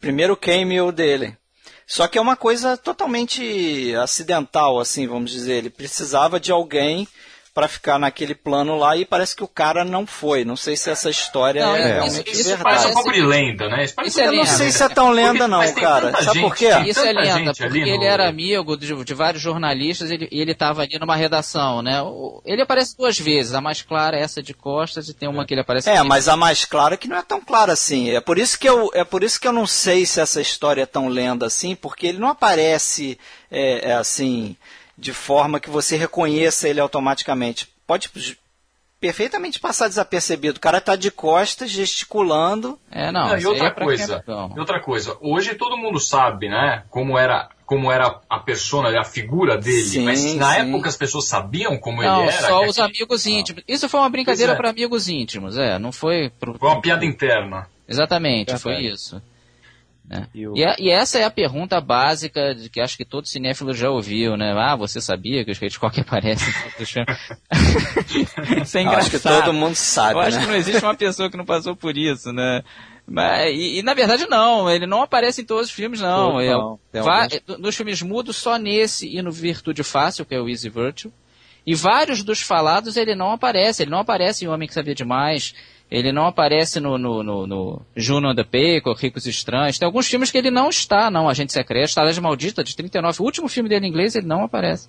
Primeiro 0.00 0.36
cameo 0.36 0.92
dele. 0.92 1.36
Só 1.86 2.08
que 2.08 2.18
é 2.18 2.20
uma 2.20 2.36
coisa 2.36 2.76
totalmente 2.76 3.94
acidental, 3.96 4.80
assim, 4.80 5.06
vamos 5.06 5.30
dizer. 5.30 5.54
Ele 5.54 5.70
precisava 5.70 6.40
de 6.40 6.50
alguém 6.50 7.06
para 7.56 7.68
ficar 7.68 7.98
naquele 7.98 8.34
plano 8.34 8.76
lá 8.76 8.98
e 8.98 9.06
parece 9.06 9.34
que 9.34 9.42
o 9.42 9.48
cara 9.48 9.82
não 9.82 10.06
foi. 10.06 10.44
Não 10.44 10.56
sei 10.56 10.76
se 10.76 10.90
essa 10.90 11.08
história 11.08 11.64
não, 11.64 11.74
é 11.74 11.94
realmente 11.94 12.30
isso, 12.30 12.40
isso 12.42 12.48
verdade. 12.50 12.64
Parece 12.64 12.86
um 12.88 12.92
pouco 12.92 13.10
de 13.10 13.22
lenda, 13.22 13.66
né? 13.70 13.84
Isso, 13.84 13.94
isso 14.04 14.20
é 14.20 14.26
eu 14.26 14.32
não 14.34 14.44
sei 14.44 14.70
se 14.70 14.82
é 14.82 14.88
tão 14.90 15.10
lenda 15.10 15.48
não, 15.48 15.72
cara. 15.72 16.12
Sabe 16.12 16.40
gente, 16.40 16.42
por 16.42 16.54
quê? 16.54 16.68
Isso 16.86 17.00
é 17.00 17.14
lenda, 17.14 17.54
porque 17.54 17.78
ele 17.78 17.96
no... 17.96 18.04
era 18.04 18.28
amigo 18.28 18.76
de, 18.76 19.02
de, 19.02 19.14
vários 19.14 19.42
jornalistas 19.42 20.10
e 20.10 20.28
ele 20.30 20.52
estava 20.52 20.82
ali 20.82 20.98
numa 20.98 21.16
redação, 21.16 21.80
né? 21.80 21.94
Ele 22.44 22.60
aparece 22.60 22.94
duas 22.94 23.18
vezes, 23.18 23.54
a 23.54 23.60
mais 23.62 23.80
clara 23.80 24.18
é 24.18 24.20
essa 24.20 24.42
de 24.42 24.52
costas 24.52 25.08
e 25.08 25.14
tem 25.14 25.26
uma 25.26 25.46
que 25.46 25.54
ele 25.54 25.62
aparece... 25.62 25.88
É, 25.88 25.96
aqui. 25.96 26.06
mas 26.06 26.28
a 26.28 26.36
mais 26.36 26.66
clara 26.66 26.92
é 26.92 26.98
que 26.98 27.08
não 27.08 27.16
é 27.16 27.22
tão 27.22 27.40
clara 27.40 27.72
assim. 27.72 28.10
É 28.10 28.20
por 28.20 28.36
isso 28.36 28.58
que 28.58 28.68
eu, 28.68 28.90
é 28.92 29.02
por 29.02 29.24
isso 29.24 29.40
que 29.40 29.48
eu 29.48 29.52
não 29.52 29.66
sei 29.66 30.04
se 30.04 30.20
essa 30.20 30.42
história 30.42 30.82
é 30.82 30.86
tão 30.86 31.08
lenda 31.08 31.46
assim, 31.46 31.74
porque 31.74 32.06
ele 32.06 32.18
não 32.18 32.28
aparece 32.28 33.18
é, 33.50 33.92
é 33.92 33.94
assim 33.94 34.58
de 34.96 35.12
forma 35.12 35.60
que 35.60 35.70
você 35.70 35.96
reconheça 35.96 36.68
ele 36.68 36.80
automaticamente. 36.80 37.68
Pode 37.86 38.10
perfeitamente 39.00 39.60
passar 39.60 39.88
desapercebido. 39.88 40.58
O 40.58 40.60
cara 40.60 40.80
tá 40.80 40.96
de 40.96 41.10
costas, 41.10 41.70
gesticulando. 41.70 42.78
É, 42.90 43.12
não. 43.12 43.28
não 43.28 43.38
e 43.38 43.46
outra 43.46 43.66
é 43.66 43.70
coisa, 43.70 44.24
e 44.54 44.58
outra 44.58 44.80
coisa, 44.80 45.16
hoje 45.20 45.54
todo 45.54 45.76
mundo 45.76 46.00
sabe, 46.00 46.48
né, 46.48 46.84
como 46.90 47.18
era 47.18 47.48
como 47.66 47.90
era 47.90 48.20
a 48.30 48.38
persona, 48.38 48.96
a 48.98 49.02
figura 49.02 49.58
dele, 49.58 49.82
sim, 49.82 50.04
mas 50.04 50.36
na 50.36 50.54
sim. 50.54 50.60
época 50.60 50.88
as 50.88 50.96
pessoas 50.96 51.26
sabiam 51.26 51.76
como 51.76 52.00
não, 52.00 52.22
ele 52.22 52.30
era. 52.30 52.46
Só 52.46 52.64
os 52.64 52.78
amigos 52.78 53.26
íntimos. 53.26 53.64
Isso 53.66 53.88
foi 53.88 53.98
uma 53.98 54.08
brincadeira 54.08 54.52
é. 54.52 54.54
para 54.54 54.70
amigos 54.70 55.08
íntimos, 55.08 55.58
é, 55.58 55.76
não 55.76 55.90
foi 55.90 56.30
pro... 56.38 56.56
Foi 56.56 56.68
uma 56.68 56.80
piada 56.80 57.04
interna. 57.04 57.68
Exatamente, 57.88 58.56
foi 58.58 58.82
isso. 58.82 59.20
Né? 60.08 60.28
E, 60.32 60.46
o... 60.46 60.56
e, 60.56 60.64
a, 60.64 60.76
e, 60.78 60.88
essa 60.88 61.18
é 61.18 61.24
a 61.24 61.30
pergunta 61.30 61.80
básica 61.80 62.54
de 62.54 62.70
que 62.70 62.80
acho 62.80 62.96
que 62.96 63.04
todo 63.04 63.26
cinéfilo 63.26 63.74
já 63.74 63.90
ouviu, 63.90 64.36
né? 64.36 64.54
Ah, 64.56 64.76
você 64.76 65.00
sabia 65.00 65.44
que 65.44 65.50
os 65.50 65.60
Hitchcock 65.60 66.00
aparecem? 66.00 66.46
Isso 68.62 68.78
é 68.78 68.82
engraçado. 68.82 69.00
Acho 69.00 69.10
que 69.10 69.18
todo 69.18 69.52
mundo 69.52 69.74
sabe, 69.74 70.14
Eu 70.14 70.20
acho 70.20 70.36
né? 70.36 70.44
que 70.44 70.48
não 70.48 70.56
existe 70.56 70.84
uma 70.84 70.94
pessoa 70.94 71.28
que 71.28 71.36
não 71.36 71.44
passou 71.44 71.74
por 71.74 71.96
isso, 71.96 72.32
né? 72.32 72.62
Mas, 73.04 73.52
e, 73.52 73.78
e, 73.78 73.82
na 73.82 73.94
verdade 73.94 74.26
não, 74.28 74.70
ele 74.70 74.86
não 74.86 75.02
aparece 75.02 75.42
em 75.42 75.44
todos 75.44 75.66
os 75.66 75.72
filmes 75.72 76.00
não. 76.00 76.40
É, 76.40 76.50
não. 76.50 76.78
Nos 77.58 77.76
filmes 77.76 78.00
mudos, 78.02 78.36
só 78.36 78.56
nesse 78.58 79.08
e 79.08 79.20
no 79.22 79.32
Virtude 79.32 79.82
Fácil, 79.82 80.24
que 80.24 80.34
é 80.34 80.40
o 80.40 80.48
Easy 80.48 80.68
Virtue. 80.68 81.12
E 81.66 81.74
vários 81.74 82.22
dos 82.22 82.40
falados 82.40 82.96
ele 82.96 83.16
não 83.16 83.32
aparece, 83.32 83.82
ele 83.82 83.90
não 83.90 83.98
aparece 83.98 84.44
em 84.44 84.48
Homem 84.48 84.68
que 84.68 84.74
Sabia 84.74 84.94
Demais, 84.94 85.52
ele 85.90 86.10
não 86.10 86.26
aparece 86.26 86.80
no, 86.80 86.98
no, 86.98 87.22
no, 87.22 87.46
no 87.46 87.82
Juno 87.94 88.28
and 88.28 88.34
the 88.34 88.42
Peacock, 88.42 89.00
Ricos 89.00 89.26
Estranhos. 89.26 89.78
Tem 89.78 89.86
alguns 89.86 90.08
filmes 90.08 90.32
que 90.32 90.38
ele 90.38 90.50
não 90.50 90.68
está, 90.68 91.10
não. 91.10 91.28
Agente 91.28 91.52
Secreto, 91.52 91.88
Estalagem 91.88 92.20
Maldita, 92.20 92.64
de 92.64 92.74
39. 92.74 93.22
O 93.22 93.24
último 93.24 93.48
filme 93.48 93.68
dele 93.68 93.86
em 93.86 93.90
inglês, 93.90 94.16
ele 94.16 94.26
não 94.26 94.42
aparece. 94.42 94.88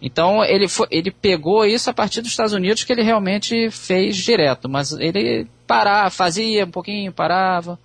Então, 0.00 0.44
ele, 0.44 0.68
foi, 0.68 0.86
ele 0.90 1.10
pegou 1.10 1.64
isso 1.64 1.90
a 1.90 1.92
partir 1.92 2.20
dos 2.20 2.30
Estados 2.30 2.52
Unidos, 2.52 2.84
que 2.84 2.92
ele 2.92 3.02
realmente 3.02 3.70
fez 3.70 4.16
direto. 4.16 4.68
Mas 4.68 4.92
ele 4.92 5.48
parava, 5.66 6.10
fazia 6.10 6.64
um 6.64 6.70
pouquinho, 6.70 7.12
parava. 7.12 7.76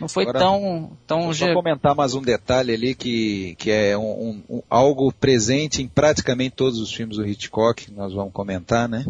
Não 0.00 0.08
foi 0.08 0.24
Agora, 0.24 0.38
tão... 0.38 0.92
tão 1.06 1.32
só 1.32 1.52
comentar 1.52 1.94
mais 1.94 2.14
um 2.14 2.22
detalhe 2.22 2.72
ali 2.72 2.94
que, 2.94 3.56
que 3.58 3.70
é 3.70 3.98
um, 3.98 4.42
um, 4.48 4.62
algo 4.70 5.12
presente 5.12 5.82
em 5.82 5.88
praticamente 5.88 6.54
todos 6.56 6.78
os 6.80 6.92
filmes 6.92 7.16
do 7.16 7.26
Hitchcock, 7.26 7.86
que 7.86 7.92
nós 7.92 8.12
vamos 8.12 8.32
comentar, 8.32 8.88
né? 8.88 9.04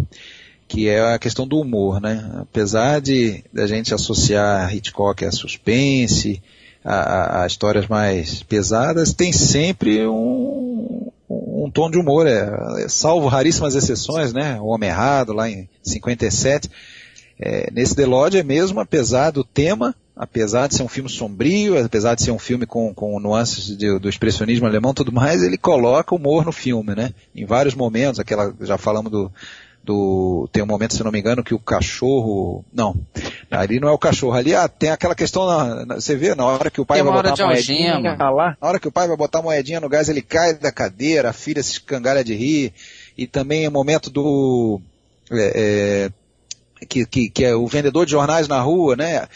Que 0.69 0.87
é 0.87 1.01
a 1.01 1.19
questão 1.19 1.49
do 1.49 1.59
humor, 1.59 1.99
né? 1.99 2.31
Apesar 2.43 3.01
de 3.01 3.43
a 3.57 3.67
gente 3.67 3.95
associar 3.95 4.73
Hitchcock 4.75 5.25
a 5.25 5.33
suspense, 5.33 6.43
a, 6.85 7.43
a, 7.43 7.47
histórias 7.47 7.87
mais 7.87 8.43
pesadas, 8.43 9.15
tem 9.15 9.33
sempre 9.33 10.07
um, 10.07 11.11
um 11.29 11.71
tom 11.73 11.91
de 11.91 11.99
humor, 11.99 12.27
é, 12.27 12.87
salvo 12.89 13.27
raríssimas 13.29 13.75
exceções, 13.75 14.35
né? 14.35 14.61
O 14.61 14.67
Homem 14.67 14.91
Errado, 14.91 15.33
lá 15.33 15.49
em 15.49 15.67
57. 15.83 16.71
É, 17.41 17.71
nesse 17.73 17.97
The 17.97 18.05
Lodge 18.05 18.39
é 18.39 18.43
mesmo, 18.43 18.79
apesar 18.79 19.31
do 19.31 19.43
tema, 19.43 19.95
apesar 20.15 20.67
de 20.67 20.75
ser 20.75 20.83
um 20.83 20.89
filme 20.89 21.09
sombrio, 21.09 21.83
apesar 21.83 22.15
de 22.15 22.25
ser 22.25 22.31
um 22.31 22.39
filme 22.39 22.67
com, 22.67 22.93
com 22.93 23.19
nuances 23.19 23.75
de, 23.75 23.99
do 23.99 24.09
expressionismo 24.09 24.67
alemão 24.67 24.93
tudo 24.93 25.13
mais, 25.13 25.43
ele 25.43 25.57
coloca 25.57 26.15
humor 26.15 26.45
no 26.45 26.53
filme, 26.53 26.95
né? 26.95 27.15
Em 27.35 27.47
vários 27.47 27.75
momentos, 27.75 28.21
aquela, 28.21 28.55
já 28.61 28.77
falamos 28.77 29.11
do, 29.11 29.33
do 29.83 30.49
tem 30.53 30.63
um 30.63 30.67
momento, 30.67 30.95
se 30.95 31.03
não 31.03 31.11
me 31.11 31.19
engano, 31.19 31.43
que 31.43 31.55
o 31.55 31.59
cachorro, 31.59 32.65
não, 32.73 32.95
ali 33.51 33.81
não 33.81 33.89
é 33.89 33.93
o 33.93 33.99
cachorro, 33.99 34.35
ali 34.35 34.55
ah, 34.55 34.69
tem 34.69 34.91
aquela 34.91 35.15
questão, 35.15 35.47
na, 35.47 35.87
na, 35.87 35.95
você 35.97 36.15
vê, 36.15 36.35
na 36.35 36.45
hora 36.45 36.71
que 36.71 36.81
o 36.81 36.87
pai 36.87 37.03
vai 37.03 37.13
botar 37.13 37.43
a 37.43 37.47
moedinha, 37.47 37.99
lá, 38.31 38.57
na 38.61 38.69
hora 38.69 38.79
que 38.79 38.89
o 38.89 38.93
pai 38.93 39.09
vai 39.09 39.17
botar 39.17 39.39
a 39.39 39.43
moedinha 39.43 39.81
no 39.81 39.89
gás, 39.89 40.09
ele 40.09 40.23
cai 40.23 40.55
da 40.55 40.71
cadeira, 40.71 41.31
a 41.31 41.33
filha 41.33 41.63
se 41.63 41.73
escangalha 41.73 42.23
de 42.23 42.35
rir, 42.35 42.73
e 43.17 43.27
também 43.27 43.67
o 43.67 43.73
momento 43.73 44.11
do, 44.11 44.81
é, 45.31 46.11
é, 46.81 46.87
que, 46.87 47.05
que, 47.07 47.31
que 47.31 47.45
é 47.45 47.55
o 47.55 47.67
vendedor 47.67 48.05
de 48.05 48.13
jornais 48.13 48.49
na 48.49 48.61
rua, 48.61 48.97
né? 48.97 49.27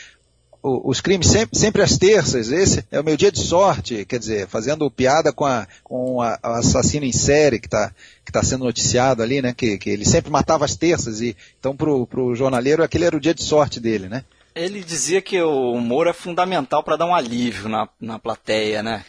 Os 0.62 1.00
crimes 1.00 1.26
sempre, 1.26 1.58
sempre 1.58 1.82
às 1.82 1.98
terças, 1.98 2.52
esse 2.52 2.84
é 2.90 3.00
o 3.00 3.04
meu 3.04 3.16
dia 3.16 3.32
de 3.32 3.40
sorte, 3.40 4.04
quer 4.04 4.18
dizer, 4.18 4.46
fazendo 4.46 4.88
piada 4.88 5.32
com, 5.32 5.44
a, 5.44 5.66
com 5.82 6.22
a, 6.22 6.38
a 6.40 6.58
assassino 6.58 7.04
em 7.04 7.12
série 7.12 7.58
que 7.58 7.66
está 7.66 7.92
que 8.24 8.30
tá 8.30 8.42
sendo 8.44 8.64
noticiado 8.64 9.22
ali, 9.22 9.42
né, 9.42 9.52
que, 9.52 9.76
que 9.76 9.90
ele 9.90 10.04
sempre 10.04 10.30
matava 10.30 10.64
às 10.64 10.76
terças, 10.76 11.20
e 11.20 11.36
então 11.58 11.76
pro, 11.76 12.06
pro 12.06 12.36
jornaleiro 12.36 12.84
aquele 12.84 13.04
era 13.04 13.16
o 13.16 13.20
dia 13.20 13.34
de 13.34 13.42
sorte 13.42 13.80
dele, 13.80 14.08
né. 14.08 14.24
Ele 14.54 14.84
dizia 14.84 15.20
que 15.20 15.40
o 15.42 15.72
humor 15.72 16.06
é 16.06 16.12
fundamental 16.12 16.84
para 16.84 16.96
dar 16.96 17.06
um 17.06 17.14
alívio 17.14 17.68
na, 17.68 17.88
na 18.00 18.18
plateia, 18.20 18.82
né, 18.82 19.04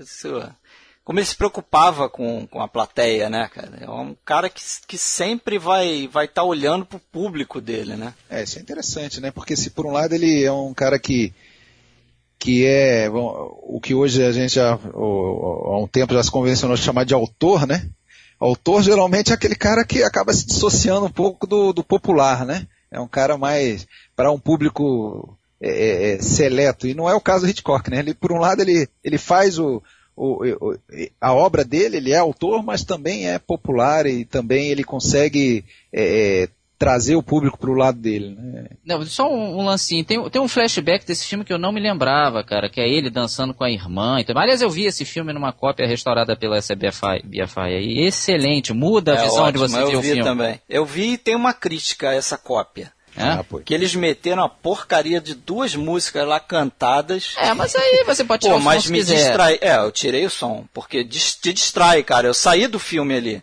Isso 0.00 0.42
como 1.04 1.18
ele 1.18 1.26
se 1.26 1.36
preocupava 1.36 2.08
com, 2.08 2.46
com 2.46 2.60
a 2.60 2.68
plateia, 2.68 3.28
né, 3.28 3.48
cara? 3.52 3.78
É 3.80 3.90
um 3.90 4.16
cara 4.24 4.48
que, 4.48 4.62
que 4.86 4.96
sempre 4.96 5.58
vai 5.58 6.08
vai 6.08 6.26
estar 6.26 6.42
tá 6.42 6.46
olhando 6.46 6.86
pro 6.86 6.98
público 6.98 7.60
dele, 7.60 7.96
né? 7.96 8.14
É, 8.30 8.42
isso 8.42 8.58
é 8.58 8.62
interessante, 8.62 9.20
né? 9.20 9.30
Porque 9.30 9.56
se 9.56 9.70
por 9.70 9.84
um 9.86 9.92
lado 9.92 10.14
ele 10.14 10.44
é 10.44 10.52
um 10.52 10.72
cara 10.72 10.98
que 10.98 11.32
que 12.38 12.66
é 12.66 13.08
bom, 13.08 13.56
o 13.62 13.80
que 13.80 13.94
hoje 13.94 14.24
a 14.24 14.32
gente 14.32 14.56
já 14.56 14.72
há 14.72 15.78
um 15.78 15.88
tempo 15.90 16.14
já 16.14 16.22
se 16.22 16.30
convencionou 16.30 16.76
chamar 16.76 17.04
de 17.04 17.14
autor, 17.14 17.66
né? 17.66 17.88
Autor 18.38 18.82
geralmente 18.82 19.30
é 19.30 19.34
aquele 19.34 19.54
cara 19.54 19.84
que 19.84 20.02
acaba 20.02 20.32
se 20.32 20.46
dissociando 20.46 21.06
um 21.06 21.10
pouco 21.10 21.46
do, 21.46 21.72
do 21.72 21.84
popular, 21.84 22.44
né? 22.44 22.66
É 22.90 23.00
um 23.00 23.06
cara 23.08 23.38
mais 23.38 23.86
para 24.14 24.32
um 24.32 24.38
público 24.38 25.38
é, 25.60 25.68
é, 25.68 26.14
é, 26.14 26.22
seleto 26.22 26.86
e 26.88 26.94
não 26.94 27.08
é 27.08 27.14
o 27.14 27.20
caso 27.20 27.44
do 27.44 27.50
Hitchcock, 27.50 27.88
né? 27.90 28.00
Ele 28.00 28.14
por 28.14 28.32
um 28.32 28.38
lado 28.38 28.60
ele 28.62 28.88
ele 29.02 29.18
faz 29.18 29.58
o 29.58 29.82
o, 30.16 30.44
o, 30.44 30.78
a 31.20 31.32
obra 31.32 31.64
dele, 31.64 31.96
ele 31.96 32.12
é 32.12 32.18
autor, 32.18 32.62
mas 32.62 32.84
também 32.84 33.28
é 33.28 33.38
popular 33.38 34.06
e 34.06 34.24
também 34.24 34.68
ele 34.68 34.84
consegue 34.84 35.64
é, 35.92 36.42
é 36.42 36.48
trazer 36.82 37.14
o 37.14 37.22
público 37.22 37.56
para 37.56 37.70
o 37.70 37.74
lado 37.74 37.96
dele. 38.00 38.34
Né? 38.36 38.66
Não, 38.84 39.06
só 39.06 39.32
um, 39.32 39.60
um 39.60 39.64
lancinho. 39.64 40.04
Tem, 40.04 40.28
tem 40.30 40.42
um 40.42 40.48
flashback 40.48 41.06
desse 41.06 41.24
filme 41.28 41.44
que 41.44 41.52
eu 41.52 41.58
não 41.58 41.70
me 41.70 41.80
lembrava, 41.80 42.42
cara, 42.42 42.68
que 42.68 42.80
é 42.80 42.88
ele 42.88 43.08
dançando 43.08 43.54
com 43.54 43.62
a 43.62 43.70
irmã. 43.70 44.18
Então, 44.18 44.36
aliás, 44.36 44.60
eu 44.60 44.68
vi 44.68 44.86
esse 44.86 45.04
filme 45.04 45.32
numa 45.32 45.52
cópia 45.52 45.86
restaurada 45.86 46.34
pela 46.34 46.58
SBFI. 46.58 47.22
BFI, 47.22 47.60
aí. 47.60 48.00
Excelente, 48.00 48.72
muda 48.72 49.12
a 49.12 49.14
é 49.14 49.22
visão 49.22 49.44
ótimo, 49.44 49.52
de 49.52 49.72
você 49.72 49.84
ver 49.84 49.96
o 49.96 50.02
filme. 50.02 50.24
Também. 50.24 50.60
Eu 50.68 50.84
vi 50.84 51.12
e 51.12 51.18
tem 51.18 51.36
uma 51.36 51.54
crítica 51.54 52.10
a 52.10 52.14
essa 52.14 52.36
cópia. 52.36 52.92
É? 53.16 53.24
Ah, 53.24 53.44
que 53.64 53.74
eles 53.74 53.94
meteram 53.94 54.42
a 54.42 54.48
porcaria 54.48 55.20
de 55.20 55.34
duas 55.34 55.74
músicas 55.74 56.26
lá 56.26 56.40
cantadas. 56.40 57.34
É, 57.36 57.52
mas 57.52 57.74
aí 57.76 58.04
você 58.06 58.24
pode 58.24 58.42
tirar 58.42 58.54
Pô, 58.54 58.60
o 58.60 58.62
mas 58.62 58.86
me 58.86 58.98
quiser. 58.98 59.16
distrai. 59.16 59.58
É, 59.60 59.76
eu 59.76 59.92
tirei 59.92 60.24
o 60.24 60.30
som, 60.30 60.64
porque 60.72 61.04
te 61.04 61.52
distrai, 61.52 62.02
cara. 62.02 62.26
Eu 62.26 62.34
saí 62.34 62.66
do 62.66 62.78
filme 62.78 63.14
ali. 63.14 63.42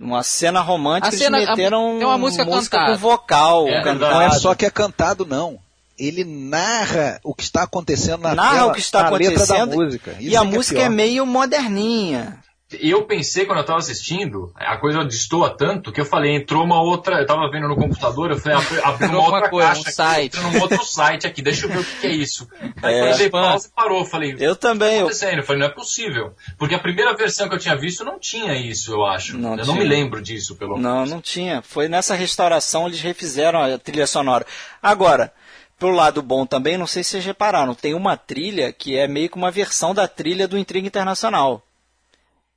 Uma 0.00 0.24
cena 0.24 0.60
romântica, 0.60 1.14
a 1.14 1.18
cena, 1.18 1.36
eles 1.36 1.50
meteram 1.50 2.02
a, 2.02 2.06
uma 2.06 2.18
música, 2.18 2.44
música 2.44 2.86
com 2.86 2.96
vocal. 2.96 3.68
É, 3.68 3.94
não 3.94 4.20
é 4.20 4.30
só 4.30 4.52
que 4.52 4.66
é 4.66 4.70
cantado, 4.70 5.24
não. 5.24 5.60
Ele 5.96 6.24
narra 6.24 7.20
o 7.22 7.32
que 7.32 7.44
está 7.44 7.62
acontecendo 7.62 8.22
na 8.22 8.34
narra 8.34 8.54
tela, 8.56 8.66
o 8.66 8.74
que 8.74 8.80
está 8.80 9.06
acontecendo, 9.06 9.76
música. 9.76 10.16
e 10.18 10.36
a 10.36 10.40
é 10.40 10.44
música 10.44 10.80
é, 10.80 10.84
é 10.84 10.88
meio 10.88 11.24
moderninha. 11.24 12.42
Eu 12.80 13.04
pensei 13.04 13.44
quando 13.44 13.58
eu 13.58 13.64
tava 13.64 13.78
assistindo, 13.78 14.52
a 14.54 14.76
coisa 14.76 15.04
destoa 15.04 15.50
tanto 15.50 15.92
que 15.92 16.00
eu 16.00 16.04
falei, 16.04 16.34
entrou 16.34 16.64
uma 16.64 16.80
outra, 16.80 17.20
eu 17.20 17.26
tava 17.26 17.50
vendo 17.50 17.68
no 17.68 17.76
computador, 17.76 18.30
eu 18.30 18.38
falei, 18.38 18.58
abriu 18.82 19.10
uma 19.10 19.24
outra 19.24 19.48
coisa, 19.48 19.68
caixa, 19.68 19.88
um 19.88 19.92
site. 19.92 20.38
Aqui, 20.38 20.46
um 20.46 20.60
outro 20.60 20.84
site 20.84 21.26
aqui, 21.26 21.42
deixa 21.42 21.66
eu 21.66 21.70
ver 21.70 21.78
o 21.78 21.84
que, 21.84 22.00
que 22.00 22.06
é 22.06 22.10
isso. 22.12 22.48
Aí 22.82 22.94
é, 22.94 23.12
eu 23.12 23.16
dei 23.16 23.30
pausa 23.30 23.68
e 23.68 23.70
parou, 23.74 24.04
falei, 24.04 24.36
eu 24.38 24.56
também. 24.56 24.96
Tá 24.96 25.02
acontecendo? 25.02 25.38
Eu 25.38 25.44
falei, 25.44 25.60
não 25.60 25.66
é 25.66 25.74
possível. 25.74 26.34
Porque 26.58 26.74
a 26.74 26.78
primeira 26.78 27.14
versão 27.14 27.48
que 27.48 27.54
eu 27.54 27.58
tinha 27.58 27.76
visto 27.76 28.04
não 28.04 28.18
tinha 28.18 28.54
isso, 28.54 28.92
eu 28.92 29.04
acho. 29.04 29.36
Não 29.36 29.52
eu 29.52 29.64
tinha. 29.64 29.66
não 29.66 29.74
me 29.74 29.84
lembro 29.84 30.22
disso, 30.22 30.56
pelo 30.56 30.76
menos. 30.76 30.82
Não, 30.82 31.06
não 31.06 31.20
tinha. 31.20 31.62
Foi 31.62 31.88
nessa 31.88 32.14
restauração 32.14 32.86
eles 32.86 33.00
refizeram 33.00 33.62
a 33.62 33.78
trilha 33.78 34.06
sonora. 34.06 34.46
Agora, 34.82 35.32
pelo 35.78 35.92
lado 35.92 36.22
bom 36.22 36.46
também, 36.46 36.78
não 36.78 36.86
sei 36.86 37.02
se 37.02 37.10
vocês 37.10 37.24
repararam, 37.24 37.74
tem 37.74 37.94
uma 37.94 38.16
trilha 38.16 38.72
que 38.72 38.96
é 38.96 39.08
meio 39.08 39.28
que 39.28 39.36
uma 39.36 39.50
versão 39.50 39.92
da 39.92 40.06
trilha 40.06 40.46
do 40.46 40.56
Intriga 40.56 40.86
Internacional. 40.86 41.62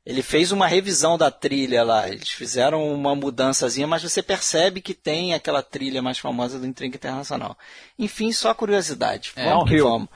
Ele 0.05 0.21
fez 0.21 0.51
uma 0.51 0.67
revisão 0.67 1.17
da 1.17 1.31
trilha 1.31 1.83
lá. 1.83 2.07
Eles 2.07 2.29
fizeram 2.29 2.87
uma 2.93 3.15
mudançazinha, 3.15 3.87
mas 3.87 4.03
você 4.03 4.21
percebe 4.21 4.79
que 4.79 4.93
tem 4.93 5.33
aquela 5.33 5.63
trilha 5.63 6.01
mais 6.01 6.19
famosa 6.19 6.59
do 6.59 6.67
Intriga 6.67 6.95
Internacional. 6.95 7.57
Enfim, 7.97 8.31
só 8.31 8.53
curiosidade. 8.53 9.31
É, 9.35 9.45
vamos 9.45 9.69
que 9.69 9.81
vamos. 9.81 10.09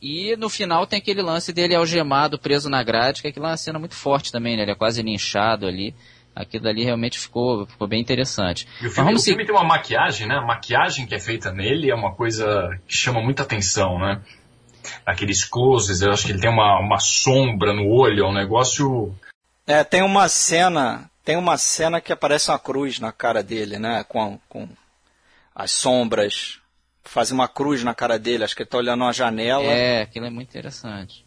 E 0.00 0.36
no 0.36 0.48
final 0.48 0.86
tem 0.86 0.98
aquele 0.98 1.22
lance 1.22 1.52
dele 1.52 1.74
algemado, 1.74 2.38
preso 2.38 2.68
na 2.68 2.82
grade, 2.82 3.22
que 3.22 3.26
é 3.26 3.30
aquela 3.30 3.56
cena 3.56 3.78
muito 3.78 3.94
forte 3.96 4.30
também, 4.30 4.56
né? 4.56 4.62
Ele 4.62 4.70
é 4.70 4.76
quase 4.76 5.02
linchado 5.02 5.66
ali. 5.66 5.94
Aquilo 6.36 6.68
ali 6.68 6.84
realmente 6.84 7.18
ficou, 7.18 7.66
ficou 7.66 7.88
bem 7.88 8.00
interessante. 8.00 8.68
E 8.82 8.86
o 8.86 8.90
filme, 8.90 9.14
o 9.14 9.18
filme 9.18 9.46
tem 9.46 9.54
uma 9.54 9.64
maquiagem, 9.64 10.28
né? 10.28 10.36
A 10.36 10.42
maquiagem 10.42 11.06
que 11.06 11.14
é 11.14 11.18
feita 11.18 11.50
nele 11.50 11.90
é 11.90 11.94
uma 11.94 12.12
coisa 12.12 12.78
que 12.86 12.94
chama 12.96 13.22
muita 13.22 13.44
atenção, 13.44 13.98
né? 13.98 14.20
Aqueles 15.04 15.44
closes, 15.44 16.02
eu 16.02 16.12
acho 16.12 16.26
que 16.26 16.32
ele 16.32 16.40
tem 16.40 16.50
uma, 16.50 16.78
uma 16.78 16.98
sombra 16.98 17.72
no 17.72 17.88
olho, 17.88 18.24
é 18.24 18.28
um 18.28 18.32
negócio 18.32 19.14
é, 19.66 19.82
tem 19.82 20.02
uma 20.02 20.28
cena, 20.28 21.10
tem 21.24 21.36
uma 21.36 21.56
cena 21.56 22.00
que 22.00 22.12
aparece 22.12 22.50
uma 22.50 22.58
cruz 22.58 22.98
na 22.98 23.10
cara 23.10 23.42
dele, 23.42 23.78
né? 23.78 24.04
Com, 24.04 24.38
com 24.48 24.68
as 25.54 25.70
sombras. 25.70 26.58
Faz 27.02 27.30
uma 27.30 27.48
cruz 27.48 27.82
na 27.82 27.94
cara 27.94 28.18
dele, 28.18 28.44
acho 28.44 28.54
que 28.54 28.62
ele 28.62 28.66
está 28.66 28.78
olhando 28.78 29.02
uma 29.02 29.12
janela. 29.12 29.64
É, 29.64 30.02
aquilo 30.02 30.26
é 30.26 30.30
muito 30.30 30.48
interessante. 30.48 31.23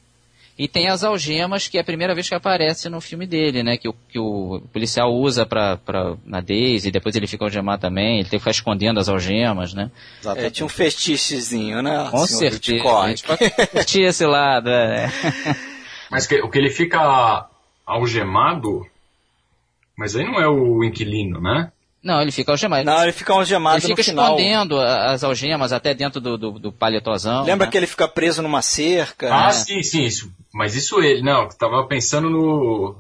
E 0.58 0.68
tem 0.68 0.90
as 0.90 1.04
algemas, 1.04 1.68
que 1.68 1.78
é 1.78 1.82
a 1.82 1.84
primeira 1.84 2.16
vez 2.16 2.28
que 2.28 2.34
aparece 2.34 2.90
no 2.90 3.00
filme 3.00 3.28
dele, 3.28 3.62
né? 3.62 3.78
Que 3.78 3.88
o, 3.88 3.94
que 3.94 4.18
o 4.18 4.62
policial 4.74 5.14
usa 5.14 5.46
pra, 5.46 5.78
pra, 5.78 6.16
na 6.26 6.42
Daisy, 6.42 6.90
depois 6.90 7.16
ele 7.16 7.28
fica 7.28 7.46
algemado 7.46 7.82
também, 7.82 8.16
ele 8.16 8.30
tem 8.30 8.40
que 8.40 8.40
ficar 8.40 8.52
escondendo 8.52 9.00
as 9.00 9.08
algemas, 9.08 9.76
né? 9.76 9.92
É, 10.36 10.50
tinha 10.50 10.66
um 10.66 10.70
fetichezinho, 10.70 11.84
né? 11.84 12.08
Com 12.10 12.26
certeza. 12.26 13.00
A 13.00 13.10
gente 13.10 13.24
pode 13.24 13.50
curtir 13.68 14.02
esse 14.02 14.26
lado, 14.26 14.70
é. 14.70 15.12
Mas 16.10 16.26
que, 16.26 16.42
o 16.42 16.50
que 16.50 16.58
ele 16.58 16.70
fica 16.70 17.48
algemado, 17.86 18.86
mas 19.98 20.16
aí 20.16 20.26
não 20.26 20.40
é 20.40 20.48
o 20.48 20.84
inquilino, 20.84 21.42
né? 21.42 21.72
Não, 22.08 22.22
ele 22.22 22.32
fica 22.32 22.54
algemado. 22.54 22.86
Não, 22.86 23.04
ele 23.04 23.12
fica 23.12 23.34
algemado 23.34 23.76
Ele 23.76 23.88
fica 23.88 24.00
escondendo 24.00 24.80
as 24.80 25.26
algemas 25.26 25.74
até 25.74 25.94
dentro 25.94 26.22
do, 26.22 26.38
do, 26.38 26.52
do 26.52 26.72
paletozão. 26.72 27.44
Lembra 27.44 27.66
né? 27.66 27.72
que 27.72 27.78
ele 27.78 27.86
fica 27.86 28.08
preso 28.08 28.42
numa 28.42 28.62
cerca? 28.62 29.28
Ah, 29.28 29.48
né? 29.48 29.52
sim, 29.52 29.84
sim, 29.84 30.04
isso. 30.04 30.32
Mas 30.54 30.74
isso 30.74 31.02
ele, 31.02 31.22
não, 31.22 31.50
tava 31.50 31.86
pensando 31.86 32.30
no... 32.30 32.96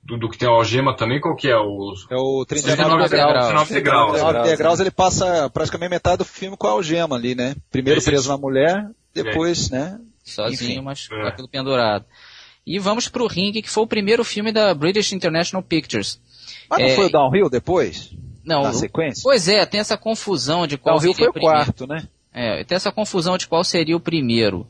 Do, 0.00 0.16
do 0.16 0.30
que 0.30 0.38
tem 0.38 0.48
a 0.48 0.52
algema 0.52 0.96
também, 0.96 1.20
qual 1.20 1.34
que 1.34 1.48
é? 1.48 1.56
O, 1.56 1.92
é 2.08 2.14
o 2.14 2.46
39 2.46 3.08
degraus. 3.08 3.46
39 3.46 3.74
degraus. 3.74 4.12
39 4.12 4.48
degraus 4.48 4.78
ele 4.78 4.90
passa 4.92 5.50
praticamente 5.50 5.90
metade 5.90 6.18
do 6.18 6.24
filme 6.24 6.56
com 6.56 6.68
a 6.68 6.70
algema 6.70 7.16
ali, 7.16 7.34
né? 7.34 7.56
Primeiro 7.72 8.00
preso 8.00 8.28
na 8.28 8.38
mulher, 8.38 8.88
depois, 9.12 9.72
é. 9.72 9.74
né? 9.74 10.00
Sozinho, 10.22 10.70
Enfim. 10.70 10.80
mas 10.80 11.08
é. 11.10 11.26
aquilo 11.26 11.48
pendurado. 11.48 12.04
E 12.64 12.78
vamos 12.78 13.08
para 13.08 13.24
o 13.24 13.26
Ring, 13.26 13.50
que 13.60 13.68
foi 13.68 13.82
o 13.82 13.88
primeiro 13.88 14.22
filme 14.22 14.52
da 14.52 14.72
British 14.72 15.10
International 15.10 15.60
Pictures. 15.60 16.20
Mas 16.70 16.78
não 16.78 16.86
é, 16.86 16.94
foi 16.94 17.06
o 17.06 17.10
Downhill 17.10 17.50
depois? 17.50 18.14
Não. 18.46 18.62
Na 18.62 18.72
sequência? 18.72 19.22
Pois 19.24 19.48
é, 19.48 19.66
tem 19.66 19.80
essa 19.80 19.98
confusão 19.98 20.66
de 20.66 20.78
qual 20.78 20.96
Downhill 20.96 21.14
seria 21.14 21.32
foi 21.32 21.40
o 21.40 21.44
quarto, 21.44 21.86
né? 21.86 22.08
É, 22.32 22.62
tem 22.64 22.76
essa 22.76 22.92
confusão 22.92 23.36
de 23.36 23.48
qual 23.48 23.64
seria 23.64 23.96
o 23.96 24.00
primeiro. 24.00 24.66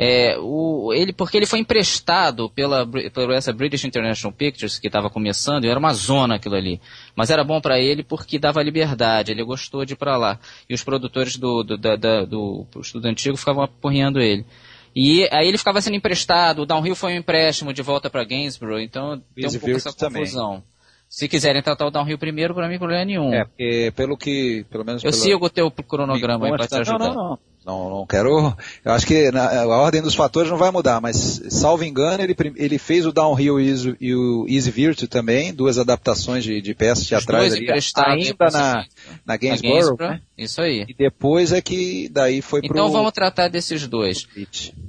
É, 0.00 0.38
o, 0.38 0.92
ele, 0.94 1.12
porque 1.12 1.36
ele 1.36 1.46
foi 1.46 1.58
emprestado 1.58 2.48
pela, 2.48 2.86
pela 2.86 3.34
essa 3.34 3.52
British 3.52 3.84
International 3.84 4.32
Pictures, 4.32 4.78
que 4.78 4.86
estava 4.86 5.10
começando, 5.10 5.64
e 5.64 5.68
era 5.68 5.78
uma 5.78 5.92
zona 5.92 6.36
aquilo 6.36 6.54
ali. 6.54 6.80
Mas 7.16 7.30
era 7.30 7.42
bom 7.42 7.60
para 7.60 7.80
ele 7.80 8.04
porque 8.04 8.38
dava 8.38 8.62
liberdade, 8.62 9.32
ele 9.32 9.42
gostou 9.42 9.84
de 9.84 9.94
ir 9.94 9.96
para 9.96 10.16
lá. 10.16 10.38
E 10.68 10.74
os 10.74 10.84
produtores 10.84 11.36
do, 11.36 11.64
do, 11.64 11.76
da, 11.76 11.96
da, 11.96 12.24
do 12.24 12.64
estudo 12.80 13.08
antigo 13.08 13.36
ficavam 13.36 13.64
apurrinhando 13.64 14.20
ele. 14.20 14.46
E 14.94 15.28
aí 15.32 15.48
ele 15.48 15.58
ficava 15.58 15.80
sendo 15.80 15.96
emprestado, 15.96 16.62
o 16.62 16.66
Downhill 16.66 16.94
foi 16.94 17.14
um 17.14 17.16
empréstimo 17.16 17.72
de 17.72 17.82
volta 17.82 18.08
para 18.08 18.24
Gainsborough, 18.24 18.80
então 18.80 19.20
tem 19.34 19.48
um 19.48 19.52
pouco 19.52 19.70
essa 19.70 19.92
confusão. 19.92 20.48
Também. 20.50 20.77
Se 21.08 21.26
quiserem 21.26 21.62
tratar 21.62 21.86
o 21.86 21.90
Downhill 21.90 22.18
primeiro, 22.18 22.54
para 22.54 22.68
mim 22.68 22.78
problema 22.78 23.04
nenhum. 23.04 23.32
É, 23.32 23.44
porque 23.44 23.92
pelo 23.96 24.16
que, 24.16 24.64
pelo 24.70 24.84
menos... 24.84 25.02
Eu 25.02 25.10
pelo... 25.10 25.22
sigo 25.22 25.46
o 25.46 25.50
teu 25.50 25.70
cronograma 25.70 26.46
aí 26.46 26.52
para 26.52 26.66
te 26.66 26.74
ajudar. 26.76 26.98
Não, 26.98 27.14
não, 27.14 27.28
não. 27.30 27.38
Não, 27.68 27.90
não 27.90 28.06
quero. 28.06 28.56
Eu 28.82 28.92
acho 28.92 29.06
que 29.06 29.30
na, 29.30 29.60
a 29.60 29.66
ordem 29.66 30.00
dos 30.00 30.14
fatores 30.14 30.50
não 30.50 30.56
vai 30.56 30.70
mudar, 30.70 31.02
mas 31.02 31.42
salvo 31.50 31.84
engano, 31.84 32.22
ele, 32.22 32.34
ele 32.56 32.78
fez 32.78 33.04
o 33.04 33.12
Downhill 33.12 33.60
e, 33.60 33.96
e 34.00 34.14
o 34.14 34.46
Easy 34.48 34.70
Virtue 34.70 35.06
também, 35.06 35.52
duas 35.52 35.76
adaptações 35.76 36.44
de, 36.44 36.62
de 36.62 36.74
peças 36.74 37.06
teatrais 37.06 37.52
ali, 37.52 37.66
ainda 38.06 38.46
na, 38.50 38.86
na 39.26 39.36
Gainsborough, 39.36 39.98
na 39.98 40.08
né? 40.12 40.20
Isso 40.38 40.62
aí. 40.62 40.86
E 40.88 40.94
depois 40.94 41.52
é 41.52 41.60
que 41.60 42.08
daí 42.10 42.40
foi 42.40 42.60
então 42.60 42.68
pro... 42.68 42.78
Então 42.78 42.90
vamos 42.90 43.12
tratar 43.12 43.48
desses 43.48 43.86
dois. 43.86 44.26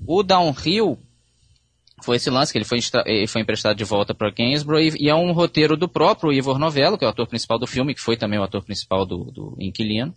O 0.07 0.23
Downhill 0.23 0.97
foi 2.03 2.17
esse 2.17 2.29
lance 2.29 2.51
que 2.51 2.57
ele 2.57 2.65
foi, 2.65 2.79
foi 3.27 3.41
emprestado 3.41 3.75
de 3.75 3.83
volta 3.83 4.13
para 4.13 4.31
Gainsborough 4.31 4.79
e, 4.79 5.05
e, 5.05 5.09
é 5.09 5.15
um 5.15 5.31
roteiro 5.31 5.77
do 5.77 5.87
próprio 5.87 6.31
Ivor 6.31 6.57
Novello, 6.57 6.97
que 6.97 7.03
é 7.03 7.07
o 7.07 7.11
ator 7.11 7.27
principal 7.27 7.59
do 7.59 7.67
filme, 7.67 7.93
que 7.93 8.01
foi 8.01 8.17
também 8.17 8.39
o 8.39 8.43
ator 8.43 8.63
principal 8.63 9.05
do, 9.05 9.25
do 9.31 9.55
Inquilino 9.59 10.15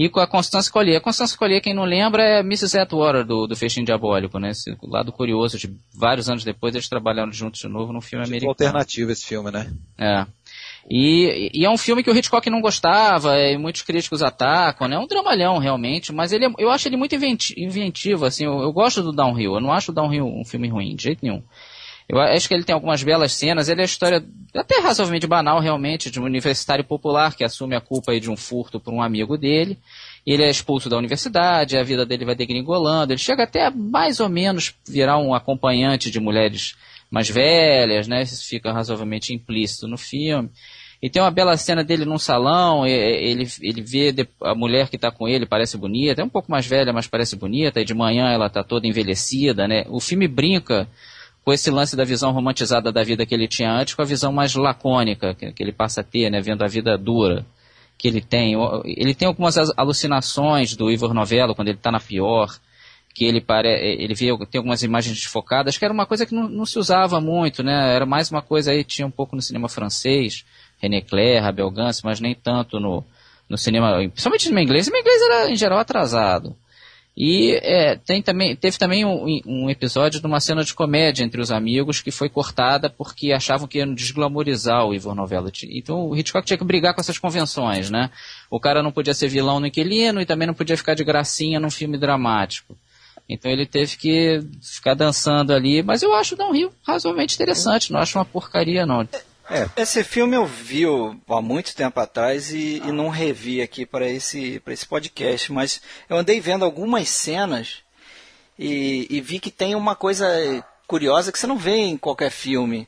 e 0.00 0.08
com 0.08 0.20
a 0.20 0.26
Constance 0.26 0.70
Collier. 0.70 0.96
A 0.96 1.00
Constance 1.00 1.36
Collier, 1.36 1.60
quem 1.60 1.74
não 1.74 1.84
lembra, 1.84 2.22
é 2.22 2.40
Mrs. 2.40 2.78
Atwater 2.78 3.24
do, 3.24 3.46
do 3.46 3.54
Fechinho 3.54 3.84
Diabólico, 3.84 4.38
né? 4.38 4.50
Esse 4.50 4.74
lado 4.82 5.12
curioso, 5.12 5.58
de 5.58 5.76
vários 5.94 6.28
anos 6.28 6.42
depois 6.42 6.74
eles 6.74 6.88
trabalharam 6.88 7.30
juntos 7.30 7.60
de 7.60 7.68
novo 7.68 7.92
num 7.92 8.00
filme 8.00 8.24
tipo 8.24 8.34
americano. 8.34 8.50
alternativo 8.52 9.10
esse 9.10 9.26
filme, 9.26 9.50
né? 9.50 9.70
É. 9.98 10.26
E, 10.88 11.50
e, 11.52 11.64
é 11.64 11.70
um 11.70 11.76
filme 11.76 12.02
que 12.02 12.10
o 12.10 12.16
Hitchcock 12.16 12.48
não 12.48 12.60
gostava, 12.60 13.38
e 13.38 13.56
muitos 13.58 13.82
críticos 13.82 14.22
atacam, 14.22 14.88
né? 14.88 14.96
É 14.96 14.98
um 14.98 15.06
dramalhão, 15.06 15.58
realmente, 15.58 16.12
mas 16.12 16.32
ele 16.32 16.46
é, 16.46 16.50
eu 16.58 16.70
acho 16.70 16.88
ele 16.88 16.96
muito 16.96 17.14
inventivo, 17.14 18.24
assim, 18.24 18.44
eu, 18.44 18.60
eu, 18.60 18.72
gosto 18.72 19.02
do 19.02 19.12
Downhill, 19.12 19.54
eu 19.54 19.60
não 19.60 19.72
acho 19.72 19.92
o 19.92 19.94
Downhill 19.94 20.26
um 20.26 20.44
filme 20.44 20.68
ruim, 20.68 20.94
de 20.94 21.02
jeito 21.04 21.20
nenhum. 21.22 21.42
Eu 22.08 22.18
acho 22.18 22.48
que 22.48 22.54
ele 22.54 22.64
tem 22.64 22.74
algumas 22.74 23.04
belas 23.04 23.32
cenas, 23.32 23.68
ele 23.68 23.82
é 23.82 23.84
a 23.84 23.86
história 23.86 24.24
até 24.56 24.80
razoavelmente 24.80 25.28
banal, 25.28 25.60
realmente, 25.60 26.10
de 26.10 26.18
um 26.18 26.24
universitário 26.24 26.84
popular 26.84 27.36
que 27.36 27.44
assume 27.44 27.76
a 27.76 27.80
culpa 27.80 28.18
de 28.18 28.28
um 28.28 28.36
furto 28.36 28.80
por 28.80 28.92
um 28.92 29.00
amigo 29.00 29.38
dele, 29.38 29.78
ele 30.26 30.42
é 30.42 30.50
expulso 30.50 30.88
da 30.88 30.98
universidade, 30.98 31.76
a 31.76 31.84
vida 31.84 32.04
dele 32.04 32.24
vai 32.24 32.34
degringolando, 32.34 33.12
ele 33.12 33.20
chega 33.20 33.44
até 33.44 33.70
mais 33.70 34.18
ou 34.18 34.28
menos 34.28 34.74
virar 34.88 35.18
um 35.18 35.32
acompanhante 35.32 36.10
de 36.10 36.18
mulheres 36.18 36.74
mais 37.10 37.28
velhas, 37.28 38.06
né? 38.06 38.22
Isso 38.22 38.46
fica 38.48 38.72
razoavelmente 38.72 39.34
implícito 39.34 39.88
no 39.88 39.98
filme. 39.98 40.50
E 41.02 41.08
tem 41.08 41.22
uma 41.22 41.30
bela 41.30 41.56
cena 41.56 41.82
dele 41.82 42.04
num 42.04 42.18
salão, 42.18 42.86
ele, 42.86 43.48
ele 43.62 43.80
vê 43.80 44.14
a 44.42 44.54
mulher 44.54 44.88
que 44.90 44.96
está 44.96 45.10
com 45.10 45.26
ele, 45.26 45.46
parece 45.46 45.78
bonita, 45.78 46.20
é 46.20 46.24
um 46.24 46.28
pouco 46.28 46.50
mais 46.50 46.66
velha, 46.66 46.92
mas 46.92 47.06
parece 47.06 47.36
bonita, 47.36 47.80
e 47.80 47.84
de 47.86 47.94
manhã 47.94 48.28
ela 48.30 48.48
está 48.48 48.62
toda 48.62 48.86
envelhecida, 48.86 49.66
né? 49.66 49.84
O 49.88 49.98
filme 49.98 50.28
brinca 50.28 50.86
com 51.42 51.54
esse 51.54 51.70
lance 51.70 51.96
da 51.96 52.04
visão 52.04 52.32
romantizada 52.32 52.92
da 52.92 53.02
vida 53.02 53.24
que 53.24 53.34
ele 53.34 53.48
tinha 53.48 53.72
antes, 53.72 53.94
com 53.94 54.02
a 54.02 54.04
visão 54.04 54.30
mais 54.30 54.54
lacônica 54.54 55.34
que, 55.34 55.62
ele 55.62 55.72
passa 55.72 56.02
a 56.02 56.04
ter, 56.04 56.28
né? 56.30 56.38
Vendo 56.40 56.62
a 56.62 56.68
vida 56.68 56.98
dura 56.98 57.46
que 57.96 58.06
ele 58.06 58.20
tem. 58.20 58.54
Ele 58.84 59.14
tem 59.14 59.26
algumas 59.26 59.56
alucinações 59.76 60.76
do 60.76 60.90
Ivor 60.90 61.14
Novello, 61.14 61.54
quando 61.54 61.68
ele 61.68 61.78
está 61.78 61.90
na 61.90 62.00
pior, 62.00 62.54
que 63.14 63.24
ele 63.24 63.40
pare, 63.40 63.68
ele 63.68 64.14
vê 64.14 64.26
tem 64.46 64.58
algumas 64.58 64.82
imagens 64.82 65.16
desfocadas, 65.16 65.76
que 65.76 65.84
era 65.84 65.92
uma 65.92 66.06
coisa 66.06 66.24
que 66.24 66.34
não, 66.34 66.48
não, 66.48 66.64
se 66.64 66.78
usava 66.78 67.20
muito, 67.20 67.62
né? 67.62 67.94
Era 67.94 68.06
mais 68.06 68.30
uma 68.30 68.40
coisa 68.40 68.70
aí 68.70 68.84
tinha 68.84 69.06
um 69.06 69.10
pouco 69.10 69.34
no 69.34 69.42
cinema 69.42 69.68
francês, 69.68 70.44
René 70.78 71.00
Clair, 71.00 71.44
Abel 71.44 71.70
Gance, 71.70 72.04
mas 72.04 72.20
nem 72.20 72.34
tanto 72.34 72.78
no, 72.78 73.04
no 73.48 73.58
cinema, 73.58 73.96
principalmente 73.96 74.50
no 74.50 74.60
inglês. 74.60 74.86
O 74.86 74.96
inglês 74.96 75.22
era 75.22 75.50
em 75.50 75.56
geral 75.56 75.78
atrasado. 75.78 76.56
E 77.16 77.58
é, 77.62 77.96
tem 77.96 78.22
também, 78.22 78.54
teve 78.54 78.78
também 78.78 79.04
um, 79.04 79.40
um, 79.44 79.68
episódio 79.68 80.20
de 80.20 80.26
uma 80.26 80.40
cena 80.40 80.64
de 80.64 80.72
comédia 80.72 81.24
entre 81.24 81.40
os 81.40 81.50
amigos 81.50 82.00
que 82.00 82.10
foi 82.10 82.28
cortada 82.28 82.88
porque 82.88 83.32
achavam 83.32 83.66
que 83.66 83.78
iam 83.78 83.92
desglamorizar 83.92 84.86
o 84.86 84.94
Ivor 84.94 85.14
Novello. 85.14 85.50
Então 85.64 86.06
o 86.06 86.16
Hitchcock 86.16 86.46
tinha 86.46 86.56
que 86.56 86.64
brigar 86.64 86.94
com 86.94 87.00
essas 87.00 87.18
convenções, 87.18 87.90
né? 87.90 88.10
O 88.48 88.60
cara 88.60 88.82
não 88.82 88.92
podia 88.92 89.12
ser 89.12 89.28
vilão 89.28 89.60
no 89.60 89.66
Inquilino 89.66 90.20
e 90.20 90.24
também 90.24 90.46
não 90.46 90.54
podia 90.54 90.76
ficar 90.76 90.94
de 90.94 91.04
gracinha 91.04 91.60
num 91.60 91.70
filme 91.70 91.98
dramático. 91.98 92.76
Então 93.32 93.50
ele 93.50 93.64
teve 93.64 93.96
que 93.96 94.40
ficar 94.60 94.94
dançando 94.94 95.52
ali, 95.52 95.84
mas 95.84 96.02
eu 96.02 96.12
acho 96.12 96.34
o 96.34 96.38
Downhill 96.38 96.72
razoavelmente 96.82 97.36
interessante, 97.36 97.92
não 97.92 98.00
acho 98.00 98.18
uma 98.18 98.24
porcaria 98.24 98.84
não. 98.84 99.08
É. 99.48 99.68
Esse 99.76 100.02
filme 100.02 100.36
eu 100.36 100.44
vi 100.44 100.82
há 101.28 101.40
muito 101.40 101.74
tempo 101.74 101.98
atrás 102.00 102.52
e, 102.52 102.82
e 102.84 102.92
não 102.92 103.08
revi 103.08 103.62
aqui 103.62 103.86
para 103.86 104.08
esse, 104.08 104.58
para 104.60 104.72
esse 104.72 104.86
podcast, 104.86 105.52
mas 105.52 105.80
eu 106.08 106.16
andei 106.16 106.40
vendo 106.40 106.64
algumas 106.64 107.08
cenas 107.08 107.78
e, 108.58 109.06
e, 109.08 109.20
vi 109.20 109.38
que 109.38 109.50
tem 109.50 109.74
uma 109.74 109.96
coisa 109.96 110.26
curiosa 110.86 111.32
que 111.32 111.38
você 111.38 111.46
não 111.46 111.56
vê 111.56 111.76
em 111.76 111.96
qualquer 111.96 112.30
filme. 112.30 112.86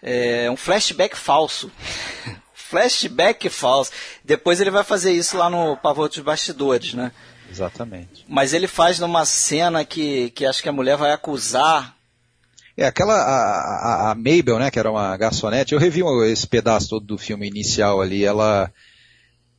É 0.00 0.50
um 0.50 0.56
flashback 0.56 1.16
falso. 1.16 1.72
flashback 2.54 3.48
falso. 3.48 3.90
Depois 4.22 4.60
ele 4.60 4.70
vai 4.70 4.84
fazer 4.84 5.12
isso 5.12 5.36
lá 5.36 5.50
no 5.50 5.76
Pavor 5.76 6.08
dos 6.08 6.18
Bastidores, 6.18 6.94
né? 6.94 7.10
Exatamente. 7.50 8.24
Mas 8.28 8.52
ele 8.52 8.66
faz 8.66 8.98
numa 8.98 9.24
cena 9.24 9.84
que, 9.84 10.30
que 10.30 10.44
acho 10.44 10.62
que 10.62 10.68
a 10.68 10.72
mulher 10.72 10.96
vai 10.96 11.12
acusar. 11.12 11.96
É, 12.76 12.86
aquela, 12.86 13.14
a, 13.14 14.08
a, 14.08 14.10
a 14.10 14.14
Mabel, 14.14 14.58
né, 14.58 14.70
que 14.70 14.78
era 14.78 14.90
uma 14.90 15.16
garçonete, 15.16 15.74
eu 15.74 15.80
revi 15.80 16.02
esse 16.30 16.46
pedaço 16.46 16.90
todo 16.90 17.04
do 17.04 17.18
filme 17.18 17.48
inicial 17.48 18.00
ali, 18.00 18.24
ela, 18.24 18.72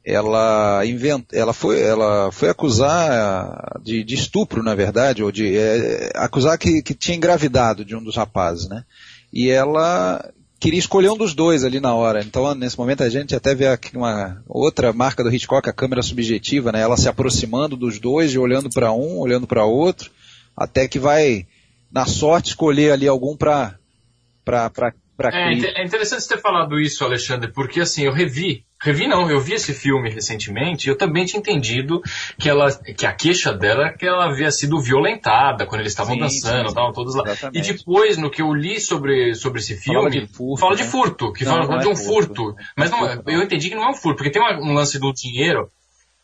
ela 0.06 0.86
invent, 0.86 1.26
ela 1.34 1.52
foi, 1.52 1.82
ela 1.82 2.32
foi 2.32 2.48
acusar 2.48 3.82
de, 3.84 4.06
de 4.06 4.16
estupro, 4.16 4.64
na 4.64 4.74
verdade, 4.74 5.22
ou 5.22 5.34
de, 5.34 5.58
é, 5.58 6.12
acusar 6.16 6.58
que, 6.58 6.82
que 6.82 6.94
tinha 6.94 7.18
engravidado 7.18 7.84
de 7.84 7.94
um 7.94 8.02
dos 8.02 8.16
rapazes, 8.16 8.70
né, 8.70 8.86
e 9.34 9.50
ela 9.50 10.24
queria 10.60 10.80
escolher 10.80 11.10
um 11.10 11.18
dos 11.18 11.34
dois 11.34 11.64
ali 11.64 11.80
na 11.80 11.94
hora. 11.94 12.22
Então, 12.22 12.54
nesse 12.54 12.78
momento, 12.78 13.04
a 13.04 13.10
gente 13.10 13.36
até 13.36 13.56
vê 13.56 13.68
aqui 13.68 13.96
uma 13.96 14.44
outra 14.48 14.92
marca 14.92 15.24
do 15.24 15.34
Hitchcock, 15.34 15.70
a 15.70 15.74
câmera 15.74 16.02
subjetiva, 16.02 16.72
né? 16.72 16.82
Ela 16.82 16.98
se 16.98 17.08
aproximando 17.08 17.78
dos 17.78 18.00
dois, 18.00 18.34
e 18.34 18.38
olhando 18.38 18.70
para 18.70 18.92
um, 18.92 19.18
olhando 19.20 19.48
para 19.48 19.66
outro, 19.66 20.12
até 20.56 20.88
que 20.88 21.00
vai, 21.00 21.48
na 21.92 22.06
sorte, 22.06 22.50
escolher 22.50 22.92
ali 22.92 23.08
algum 23.08 23.36
para 23.36 23.76
para 24.44 24.72
é, 25.32 25.82
é 25.82 25.86
interessante 25.86 26.24
você 26.24 26.36
ter 26.36 26.42
falado 26.42 26.80
isso, 26.80 27.04
Alexandre, 27.04 27.52
porque 27.52 27.82
assim, 27.82 28.04
eu 28.04 28.14
revi 28.14 28.66
Revi 28.82 29.08
não, 29.08 29.30
eu 29.30 29.42
vi 29.42 29.54
esse 29.54 29.74
filme 29.74 30.10
recentemente 30.10 30.88
e 30.88 30.90
eu 30.90 30.98
também 30.98 31.26
tinha 31.26 31.40
entendido 31.40 32.02
que, 32.40 32.48
ela, 32.48 32.72
que 32.72 33.06
a 33.06 33.12
queixa 33.12 33.54
dela 33.54 33.88
é 33.88 33.94
que 33.94 34.06
ela 34.06 34.26
havia 34.26 34.50
sido 34.52 34.80
violentada 34.80 35.66
quando 35.66 35.82
eles 35.82 35.92
estavam 35.92 36.18
dançando, 36.18 36.68
estavam 36.68 36.94
todos 36.94 37.14
lá. 37.14 37.24
Exatamente. 37.26 37.58
E 37.72 37.74
depois, 37.74 38.18
no 38.18 38.32
que 38.32 38.42
eu 38.42 38.54
li 38.54 38.80
sobre, 38.80 39.36
sobre 39.36 39.60
esse 39.60 39.76
filme, 39.76 40.00
fala 40.00 40.10
de 40.10 40.28
furto, 40.28 40.60
fala 40.62 40.76
de 40.76 40.84
né? 40.84 40.90
furto 40.90 41.34
que 41.34 41.44
não, 41.44 41.52
fala 41.52 41.68
não 41.68 41.80
de 41.80 41.88
é 41.88 41.90
um 41.90 41.96
furto. 41.96 42.36
furto. 42.36 42.56
Mas 42.78 42.90
não, 42.90 43.06
eu 43.28 43.44
entendi 43.44 43.70
que 43.70 43.76
não 43.76 43.84
é 43.84 43.90
um 43.90 43.96
furto, 43.96 44.18
porque 44.18 44.32
tem 44.32 44.42
um 44.42 44.74
lance 44.74 44.98
do 44.98 45.12
dinheiro 45.12 45.70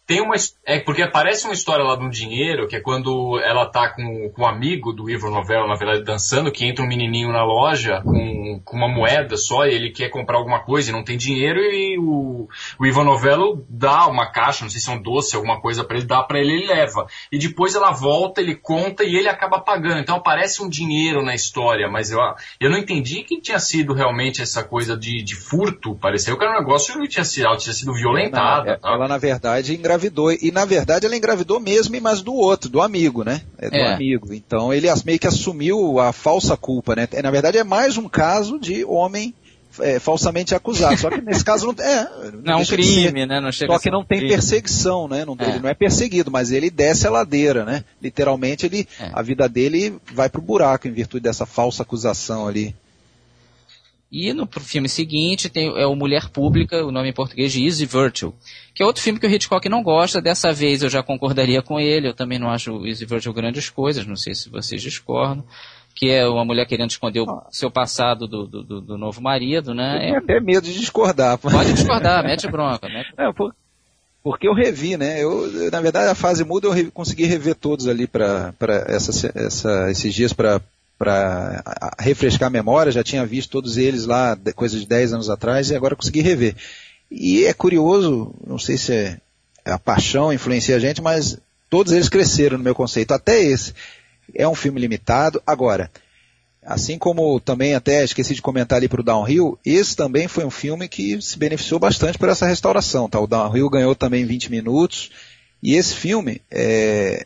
tem 0.07 0.21
uma. 0.21 0.35
É 0.63 0.79
porque 0.79 1.01
aparece 1.01 1.45
uma 1.45 1.53
história 1.53 1.83
lá 1.83 1.95
do 1.95 2.09
dinheiro, 2.09 2.67
que 2.67 2.75
é 2.75 2.79
quando 2.79 3.39
ela 3.39 3.65
tá 3.65 3.89
com, 3.89 4.29
com 4.29 4.43
um 4.43 4.47
amigo 4.47 4.93
do 4.93 5.09
Ivor 5.09 5.31
Novello, 5.31 5.67
na 5.67 5.75
verdade, 5.75 6.03
dançando, 6.03 6.51
que 6.51 6.65
entra 6.65 6.83
um 6.83 6.87
menininho 6.87 7.31
na 7.31 7.43
loja 7.43 8.01
com, 8.03 8.61
com 8.63 8.77
uma 8.77 8.87
moeda 8.87 9.35
só, 9.35 9.65
e 9.65 9.73
ele 9.73 9.91
quer 9.91 10.09
comprar 10.09 10.37
alguma 10.37 10.59
coisa 10.59 10.89
e 10.89 10.93
não 10.93 11.03
tem 11.03 11.17
dinheiro, 11.17 11.59
e 11.59 11.97
o, 11.97 12.47
o 12.79 12.85
Ivor 12.85 13.03
Novello 13.03 13.65
dá 13.67 14.07
uma 14.07 14.27
caixa, 14.31 14.63
não 14.63 14.69
sei 14.69 14.79
se 14.79 14.89
é 14.89 14.93
um 14.93 15.01
doce, 15.01 15.35
alguma 15.35 15.59
coisa 15.59 15.83
para 15.83 15.97
ele, 15.97 16.05
dá 16.05 16.21
para 16.21 16.39
ele, 16.39 16.53
ele 16.53 16.67
leva. 16.67 17.07
E 17.31 17.39
depois 17.39 17.73
ela 17.73 17.91
volta, 17.91 18.41
ele 18.41 18.55
conta 18.55 19.03
e 19.03 19.15
ele 19.15 19.27
acaba 19.27 19.59
pagando. 19.59 19.99
Então 19.99 20.17
aparece 20.17 20.61
um 20.61 20.69
dinheiro 20.69 21.23
na 21.23 21.33
história, 21.33 21.89
mas 21.89 22.11
eu, 22.11 22.19
eu 22.59 22.69
não 22.69 22.77
entendi 22.77 23.23
que 23.23 23.41
tinha 23.41 23.59
sido 23.59 23.93
realmente 23.93 24.39
essa 24.39 24.63
coisa 24.63 24.95
de, 24.95 25.23
de 25.23 25.35
furto. 25.35 25.95
Pareceu 25.95 26.37
que 26.37 26.43
era 26.43 26.55
um 26.55 26.59
negócio 26.59 26.99
que 27.01 27.07
tinha 27.07 27.25
sido, 27.25 27.57
tinha 27.57 27.73
sido 27.73 27.93
violentada. 27.93 28.79
Não, 28.83 28.93
ela, 28.93 29.07
na 29.07 29.17
verdade, 29.17 29.73
engravidou 29.73 29.94
engravidou. 29.95 30.31
E 30.31 30.51
na 30.51 30.65
verdade 30.65 31.05
ela 31.05 31.15
engravidou 31.15 31.59
mesmo, 31.59 31.99
mas 32.01 32.21
do 32.21 32.33
outro, 32.33 32.69
do 32.69 32.81
amigo, 32.81 33.23
né? 33.23 33.41
É 33.57 33.69
do 33.69 33.75
é. 33.75 33.93
amigo. 33.93 34.33
Então 34.33 34.73
ele 34.73 34.87
meio 35.05 35.19
que 35.19 35.27
assumiu 35.27 35.99
a 35.99 36.11
falsa 36.11 36.55
culpa, 36.57 36.95
né? 36.95 37.07
Na 37.23 37.31
verdade 37.31 37.57
é 37.57 37.63
mais 37.63 37.97
um 37.97 38.07
caso 38.07 38.59
de 38.59 38.83
homem 38.85 39.33
é, 39.79 39.99
falsamente 39.99 40.53
acusado. 40.53 40.97
Só 40.97 41.09
que 41.09 41.21
nesse 41.21 41.43
caso 41.45 41.67
não 41.67 41.83
é. 41.83 42.09
Não, 42.43 42.53
é 42.53 42.57
um 42.57 42.65
crime, 42.65 43.25
né? 43.25 43.39
Não 43.39 43.51
chega 43.51 43.73
só 43.73 43.79
que 43.79 43.89
não 43.89 44.03
tem 44.03 44.19
crime. 44.19 44.33
perseguição, 44.33 45.07
né? 45.07 45.25
Não, 45.25 45.35
é. 45.39 45.49
Ele 45.49 45.59
não 45.59 45.69
é 45.69 45.73
perseguido, 45.73 46.29
mas 46.31 46.51
ele 46.51 46.69
desce 46.69 47.07
a 47.07 47.11
ladeira, 47.11 47.65
né? 47.65 47.83
Literalmente 48.01 48.65
ele, 48.65 48.87
é. 48.99 49.09
a 49.13 49.21
vida 49.21 49.47
dele 49.47 49.95
vai 50.13 50.29
pro 50.29 50.41
buraco 50.41 50.87
em 50.87 50.91
virtude 50.91 51.23
dessa 51.23 51.45
falsa 51.45 51.83
acusação 51.83 52.47
ali. 52.47 52.75
E 54.11 54.31
no 54.33 54.47
filme 54.47 54.87
seguinte 54.87 55.49
tem 55.49 55.67
é 55.77 55.85
o 55.85 55.95
Mulher 55.95 56.29
Pública, 56.29 56.85
o 56.85 56.91
nome 56.91 57.09
em 57.09 57.13
português 57.13 57.51
de 57.51 57.65
Easy 57.65 57.85
Virtue, 57.85 58.33
que 58.73 58.83
é 58.83 58.85
outro 58.85 59.01
filme 59.01 59.19
que 59.19 59.25
o 59.25 59.29
Hitchcock 59.29 59.67
não 59.67 59.83
gosta. 59.83 60.21
Dessa 60.21 60.53
vez 60.53 60.83
eu 60.83 60.89
já 60.89 61.01
concordaria 61.01 61.61
com 61.61 61.79
ele. 61.79 62.07
Eu 62.07 62.13
também 62.13 62.39
não 62.39 62.49
acho 62.49 62.71
o 62.71 62.87
Easy 62.87 63.05
Virtue 63.05 63.33
grandes 63.33 63.69
coisas. 63.69 64.05
Não 64.05 64.15
sei 64.15 64.35
se 64.35 64.49
vocês 64.49 64.81
discordam. 64.81 65.43
Que 65.95 66.11
é 66.11 66.27
uma 66.27 66.43
mulher 66.43 66.65
querendo 66.65 66.89
esconder 66.89 67.21
o 67.21 67.41
seu 67.49 67.71
passado 67.71 68.27
do, 68.27 68.45
do, 68.45 68.81
do, 68.81 68.97
novo 68.97 69.21
marido, 69.21 69.73
né? 69.73 69.95
Eu 69.95 69.99
tenho 69.99 70.15
é... 70.15 70.17
até 70.17 70.39
medo 70.41 70.67
de 70.67 70.77
discordar. 70.77 71.37
Pode 71.37 71.71
discordar, 71.73 72.21
mete 72.21 72.47
bronca. 72.49 72.87
Mete... 72.89 73.13
É, 73.17 73.31
por... 73.31 73.55
Porque 74.21 74.47
eu 74.47 74.53
revi, 74.53 74.97
né? 74.97 75.23
Eu, 75.23 75.69
na 75.71 75.79
verdade, 75.79 76.09
a 76.09 76.15
fase 76.15 76.43
muda 76.43 76.67
eu 76.67 76.91
consegui 76.91 77.25
rever 77.25 77.55
todos 77.55 77.87
ali 77.87 78.07
para 78.07 78.53
essa, 78.87 79.31
essa, 79.35 79.91
esses 79.91 80.13
dias 80.13 80.33
para 80.33 80.59
para 80.97 81.63
refrescar 81.99 82.47
a 82.47 82.51
memória, 82.51 82.91
já 82.91 83.03
tinha 83.03 83.25
visto 83.25 83.51
todos 83.51 83.77
eles 83.77 84.05
lá, 84.05 84.37
coisa 84.55 84.79
de 84.79 84.87
10 84.87 85.13
anos 85.13 85.29
atrás, 85.29 85.69
e 85.69 85.75
agora 85.75 85.95
consegui 85.95 86.21
rever. 86.21 86.55
E 87.11 87.45
é 87.45 87.53
curioso, 87.53 88.33
não 88.45 88.57
sei 88.57 88.77
se 88.77 88.93
é 88.93 89.19
a 89.65 89.79
paixão 89.79 90.31
influencia 90.31 90.75
a 90.75 90.79
gente, 90.79 91.01
mas 91.01 91.37
todos 91.69 91.91
eles 91.91 92.09
cresceram 92.09 92.57
no 92.57 92.63
meu 92.63 92.75
conceito, 92.75 93.13
até 93.13 93.41
esse. 93.41 93.73
É 94.33 94.47
um 94.47 94.55
filme 94.55 94.79
limitado. 94.79 95.41
Agora, 95.45 95.91
assim 96.63 96.97
como 96.97 97.39
também 97.39 97.75
até 97.75 98.03
esqueci 98.03 98.33
de 98.33 98.41
comentar 98.41 98.77
ali 98.77 98.87
para 98.87 99.01
o 99.01 99.03
Downhill, 99.03 99.57
esse 99.65 99.95
também 99.95 100.27
foi 100.27 100.45
um 100.45 100.49
filme 100.49 100.87
que 100.87 101.21
se 101.21 101.37
beneficiou 101.37 101.79
bastante 101.79 102.17
por 102.17 102.29
essa 102.29 102.45
restauração. 102.45 103.09
Tá? 103.09 103.19
O 103.19 103.27
Downhill 103.27 103.69
ganhou 103.69 103.95
também 103.95 104.25
20 104.25 104.49
minutos. 104.49 105.11
E 105.61 105.75
esse 105.75 105.95
filme, 105.95 106.41
é, 106.51 107.25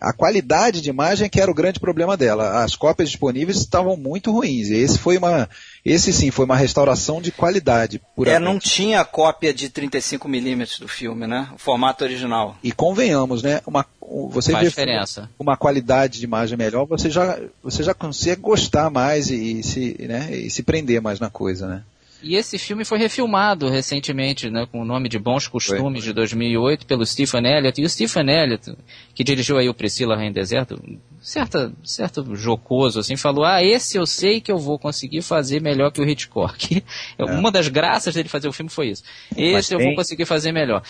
a 0.00 0.12
qualidade 0.12 0.80
de 0.80 0.90
imagem 0.90 1.30
que 1.30 1.40
era 1.40 1.50
o 1.50 1.54
grande 1.54 1.78
problema 1.78 2.16
dela. 2.16 2.64
As 2.64 2.74
cópias 2.74 3.08
disponíveis 3.08 3.58
estavam 3.58 3.96
muito 3.96 4.32
ruins. 4.32 4.68
Esse 4.68 4.98
foi 4.98 5.16
uma, 5.16 5.48
esse 5.84 6.12
sim 6.12 6.30
foi 6.30 6.44
uma 6.44 6.56
restauração 6.56 7.22
de 7.22 7.30
qualidade. 7.30 8.00
É, 8.26 8.38
não 8.38 8.58
tinha 8.58 9.04
cópia 9.04 9.54
de 9.54 9.68
35 9.68 10.28
milímetros 10.28 10.80
do 10.80 10.88
filme, 10.88 11.26
né? 11.26 11.48
O 11.54 11.58
formato 11.58 12.02
original. 12.02 12.56
E 12.62 12.72
convenhamos, 12.72 13.42
né? 13.42 13.60
Uma, 13.64 13.86
você 14.30 14.50
Faz 14.50 14.64
vê 14.64 14.70
diferença. 14.70 15.30
uma 15.38 15.56
qualidade 15.56 16.18
de 16.18 16.24
imagem 16.24 16.58
melhor, 16.58 16.84
você 16.84 17.08
já, 17.08 17.38
você 17.62 17.82
já 17.82 17.94
consegue 17.94 18.42
gostar 18.42 18.90
mais 18.90 19.30
e, 19.30 19.60
e 19.60 19.62
se, 19.62 19.96
né? 20.00 20.36
E 20.36 20.50
se 20.50 20.62
prender 20.64 21.00
mais 21.00 21.20
na 21.20 21.30
coisa, 21.30 21.68
né? 21.68 21.82
E 22.24 22.36
esse 22.36 22.58
filme 22.58 22.84
foi 22.84 22.98
refilmado 22.98 23.68
recentemente, 23.68 24.48
né, 24.48 24.66
com 24.70 24.80
o 24.80 24.84
nome 24.84 25.08
de 25.10 25.18
Bons 25.18 25.46
Costumes, 25.46 26.02
foi. 26.02 26.08
de 26.08 26.12
2008, 26.14 26.86
pelo 26.86 27.04
Stephen 27.04 27.46
Elliott. 27.46 27.80
E 27.80 27.84
o 27.84 27.88
Stephen 27.88 28.28
Elliott, 28.30 28.74
que 29.14 29.22
dirigiu 29.22 29.58
aí 29.58 29.68
o 29.68 29.74
Priscila 29.74 30.16
Rainha 30.16 30.32
Deserto, 30.32 30.82
certa, 31.20 31.70
certo 31.84 32.34
jocoso, 32.34 32.98
assim, 32.98 33.16
falou, 33.16 33.44
ah, 33.44 33.62
esse 33.62 33.98
eu 33.98 34.06
sei 34.06 34.40
que 34.40 34.50
eu 34.50 34.58
vou 34.58 34.78
conseguir 34.78 35.20
fazer 35.20 35.60
melhor 35.60 35.92
que 35.92 36.00
o 36.00 36.08
Hitchcock. 36.08 36.82
É. 37.16 37.24
Uma 37.24 37.50
das 37.50 37.68
graças 37.68 38.14
dele 38.14 38.28
fazer 38.28 38.48
o 38.48 38.52
filme 38.52 38.70
foi 38.70 38.88
isso. 38.88 39.04
Esse 39.36 39.52
Mas 39.52 39.70
eu 39.70 39.78
tem... 39.78 39.86
vou 39.88 39.96
conseguir 39.96 40.24
fazer 40.24 40.50
melhor. 40.50 40.82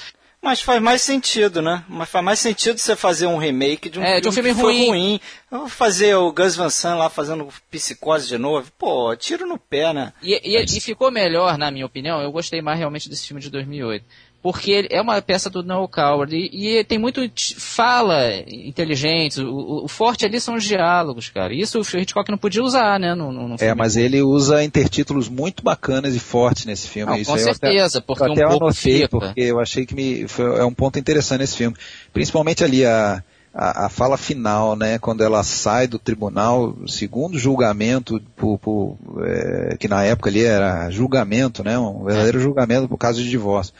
Mas 0.45 0.61
faz 0.61 0.81
mais 0.81 1.01
sentido, 1.01 1.63
né? 1.63 1.83
Mas 1.89 2.07
faz 2.11 2.23
mais 2.23 2.39
sentido 2.39 2.77
você 2.77 2.95
fazer 2.95 3.27
um 3.27 3.39
remake 3.39 3.89
de 3.89 3.99
um, 3.99 4.03
é, 4.03 4.07
filme, 4.07 4.21
de 4.21 4.29
um 4.29 4.33
filme 4.33 4.55
que 4.55 4.61
ruim. 4.61 4.89
ruim. 4.89 5.21
vou 5.51 5.69
fazer 5.69 6.15
o 6.17 6.31
Gus 6.31 6.55
Van 6.55 6.69
Sant 6.69 6.99
lá 6.99 7.09
fazendo 7.09 7.49
psicose 7.71 8.29
de 8.29 8.37
novo. 8.37 8.71
Pô, 8.79 9.17
tiro 9.17 9.47
no 9.47 9.59
pé, 9.59 9.95
né? 9.95 10.13
E, 10.23 10.39
e, 10.45 10.63
e 10.63 10.81
ficou 10.83 11.11
melhor, 11.11 11.57
na 11.57 11.71
minha 11.71 11.87
opinião. 11.87 12.21
Eu 12.21 12.31
gostei 12.31 12.61
mais 12.61 12.79
realmente 12.79 13.09
desse 13.09 13.27
filme 13.27 13.41
de 13.41 13.49
2008 13.49 14.05
porque 14.45 14.87
é 14.91 15.01
uma 15.01 15.23
peça 15.23 15.49
do 15.49 15.63
Noel 15.63 15.89
Coward 15.89 16.37
e, 16.37 16.77
e 16.77 16.85
tem 16.85 16.99
muito 16.99 17.23
fala 17.57 18.29
inteligente. 18.47 19.41
O, 19.41 19.85
o, 19.85 19.89
forte 19.89 20.27
ali 20.27 20.39
são 20.39 20.57
os 20.57 20.65
diálogos, 20.65 21.31
cara. 21.31 21.55
Isso 21.55 21.81
o 21.81 21.99
Hitchcock 21.99 22.31
não 22.31 22.37
podia 22.37 22.63
usar, 22.63 23.01
né? 23.01 23.15
No, 23.15 23.33
no 23.33 23.57
é, 23.59 23.75
mas 23.75 23.97
ele 23.97 24.21
usa 24.21 24.63
intertítulos 24.63 25.31
muito 25.31 25.65
bacanas 25.65 26.15
e 26.15 26.21
fortes 26.21 26.67
nesse 26.67 26.87
filme. 26.89 27.11
Não, 27.11 27.25
com 27.25 27.39
certeza, 27.39 28.01
até, 28.01 28.07
porque 28.07 28.23
eu 28.23 28.33
até 28.33 28.47
um 28.47 28.51
pouco 28.51 28.65
anotei, 28.67 28.95
fica. 28.97 29.09
porque 29.09 29.41
eu 29.41 29.59
achei 29.59 29.87
que 29.87 29.95
me, 29.95 30.29
foi, 30.29 30.59
é 30.59 30.65
um 30.67 30.75
ponto 30.75 30.99
interessante 30.99 31.41
nesse 31.41 31.57
filme. 31.57 31.75
Principalmente 32.13 32.63
ali 32.63 32.85
a, 32.85 33.25
a, 33.55 33.87
a, 33.87 33.89
fala 33.89 34.19
final, 34.19 34.77
né, 34.77 34.99
quando 34.99 35.25
ela 35.25 35.43
sai 35.43 35.87
do 35.87 35.99
tribunal, 35.99 36.77
segundo 36.87 37.39
julgamento, 37.39 38.21
por, 38.37 38.59
por, 38.59 38.99
é, 39.25 39.79
que 39.79 39.89
na 39.89 40.05
época 40.05 40.29
ali 40.29 40.45
era 40.45 40.91
julgamento, 40.91 41.65
né, 41.65 41.79
um 41.79 42.05
verdadeiro 42.05 42.41
é. 42.41 42.43
julgamento 42.43 42.87
por 42.87 42.99
causa 42.99 43.23
de 43.23 43.31
divórcio 43.31 43.73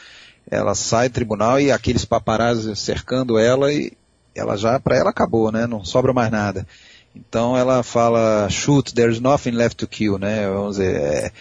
ela 0.51 0.75
sai 0.75 1.09
do 1.09 1.13
tribunal 1.13 1.61
e 1.61 1.71
aqueles 1.71 2.05
paparazzi 2.05 2.75
cercando 2.77 3.39
ela 3.39 3.73
e 3.73 3.93
ela 4.35 4.57
já, 4.57 4.79
para 4.81 4.97
ela 4.97 5.11
acabou, 5.11 5.51
né? 5.53 5.67
Não 5.67 5.85
sobra 5.85 6.13
mais 6.13 6.31
nada. 6.31 6.67
Então 7.15 7.57
ela 7.57 7.83
fala, 7.83 8.49
shoot, 8.51 8.93
there's 8.93 9.21
nothing 9.21 9.53
left 9.53 9.77
to 9.77 9.87
kill, 9.87 10.19
né? 10.19 10.49
Vamos 10.49 10.77
dizer, 10.77 10.97
é, 10.97 11.33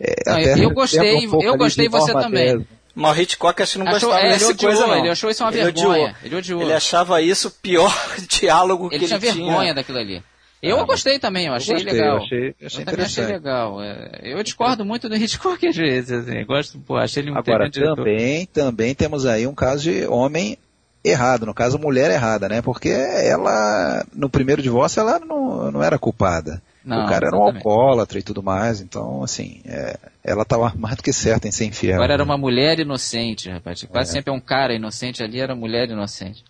é, 0.00 0.56
Não, 0.56 0.62
eu 0.62 0.70
gostei, 0.74 1.28
um 1.28 1.42
eu 1.42 1.56
gostei 1.56 1.88
você 1.88 2.12
também. 2.12 2.66
Mas 2.94 3.16
o 3.16 3.20
Hitchcock 3.20 3.62
acho 3.62 3.72
que 3.72 3.78
não 3.78 3.86
achou, 3.86 4.08
gostava 4.08 4.26
é, 4.26 4.30
dessa 4.32 4.54
coisa 4.54 4.86
não. 4.86 4.98
Ele 4.98 5.10
achou 5.10 5.30
isso 5.30 5.44
uma 5.44 5.52
ele 5.52 5.62
vergonha. 5.62 5.88
Odiou. 5.88 6.14
Ele 6.24 6.36
odiou. 6.36 6.62
Ele 6.62 6.72
achava 6.72 7.22
isso 7.22 7.48
o 7.48 7.50
pior 7.50 7.94
diálogo 8.28 8.88
ele 8.90 8.98
que 8.98 9.04
ele 9.04 9.06
tinha. 9.06 9.16
Ele 9.16 9.32
tinha 9.32 9.46
vergonha 9.46 9.74
daquilo 9.74 9.98
ali. 9.98 10.22
Eu 10.62 10.80
ah, 10.80 10.84
gostei 10.84 11.18
também, 11.18 11.46
eu 11.46 11.54
achei 11.54 11.74
eu 11.74 11.78
gostei, 11.78 11.92
legal. 11.92 12.16
Eu 12.16 12.22
achei, 12.22 12.54
achei 12.64 12.82
eu 12.82 12.86
também 12.86 13.04
achei 13.04 13.26
legal. 13.26 13.82
É, 13.82 14.20
eu 14.22 14.42
discordo 14.42 14.84
muito 14.84 15.08
do 15.08 15.16
Hitchcock 15.16 15.66
às 15.66 15.76
vezes, 15.76 16.10
assim. 16.10 16.44
Gosto, 16.44 16.78
pô, 16.80 16.96
achei 16.96 17.22
ele 17.22 17.30
um 17.30 17.38
Agora, 17.38 17.70
também, 17.70 18.46
também 18.46 18.94
temos 18.94 19.24
aí 19.24 19.46
um 19.46 19.54
caso 19.54 19.84
de 19.84 20.06
homem 20.06 20.58
errado, 21.04 21.46
no 21.46 21.54
caso 21.54 21.78
mulher 21.78 22.10
errada, 22.10 22.48
né? 22.48 22.60
Porque 22.60 22.88
ela, 22.88 24.04
no 24.12 24.28
primeiro 24.28 24.60
divórcio, 24.60 25.00
ela 25.00 25.20
não, 25.20 25.70
não 25.70 25.82
era 25.82 25.98
culpada. 25.98 26.60
Não, 26.84 27.04
o 27.04 27.08
cara 27.08 27.26
era 27.26 27.36
um 27.36 27.42
alcoólatra 27.42 28.18
e 28.18 28.22
tudo 28.22 28.42
mais, 28.42 28.80
então, 28.80 29.22
assim, 29.22 29.60
é, 29.66 29.98
ela 30.24 30.42
estava 30.42 30.72
mais 30.76 30.96
do 30.96 31.02
que 31.02 31.12
certa 31.12 31.46
em 31.46 31.52
ser 31.52 31.66
infiel. 31.66 31.96
Agora 31.96 32.08
né? 32.08 32.14
era 32.14 32.24
uma 32.24 32.38
mulher 32.38 32.80
inocente, 32.80 33.50
rapaz. 33.50 33.82
Quase 33.84 34.10
é. 34.10 34.12
sempre 34.14 34.32
é 34.32 34.34
um 34.34 34.40
cara 34.40 34.74
inocente 34.74 35.22
ali, 35.22 35.38
era 35.38 35.54
mulher 35.54 35.88
inocente. 35.90 36.42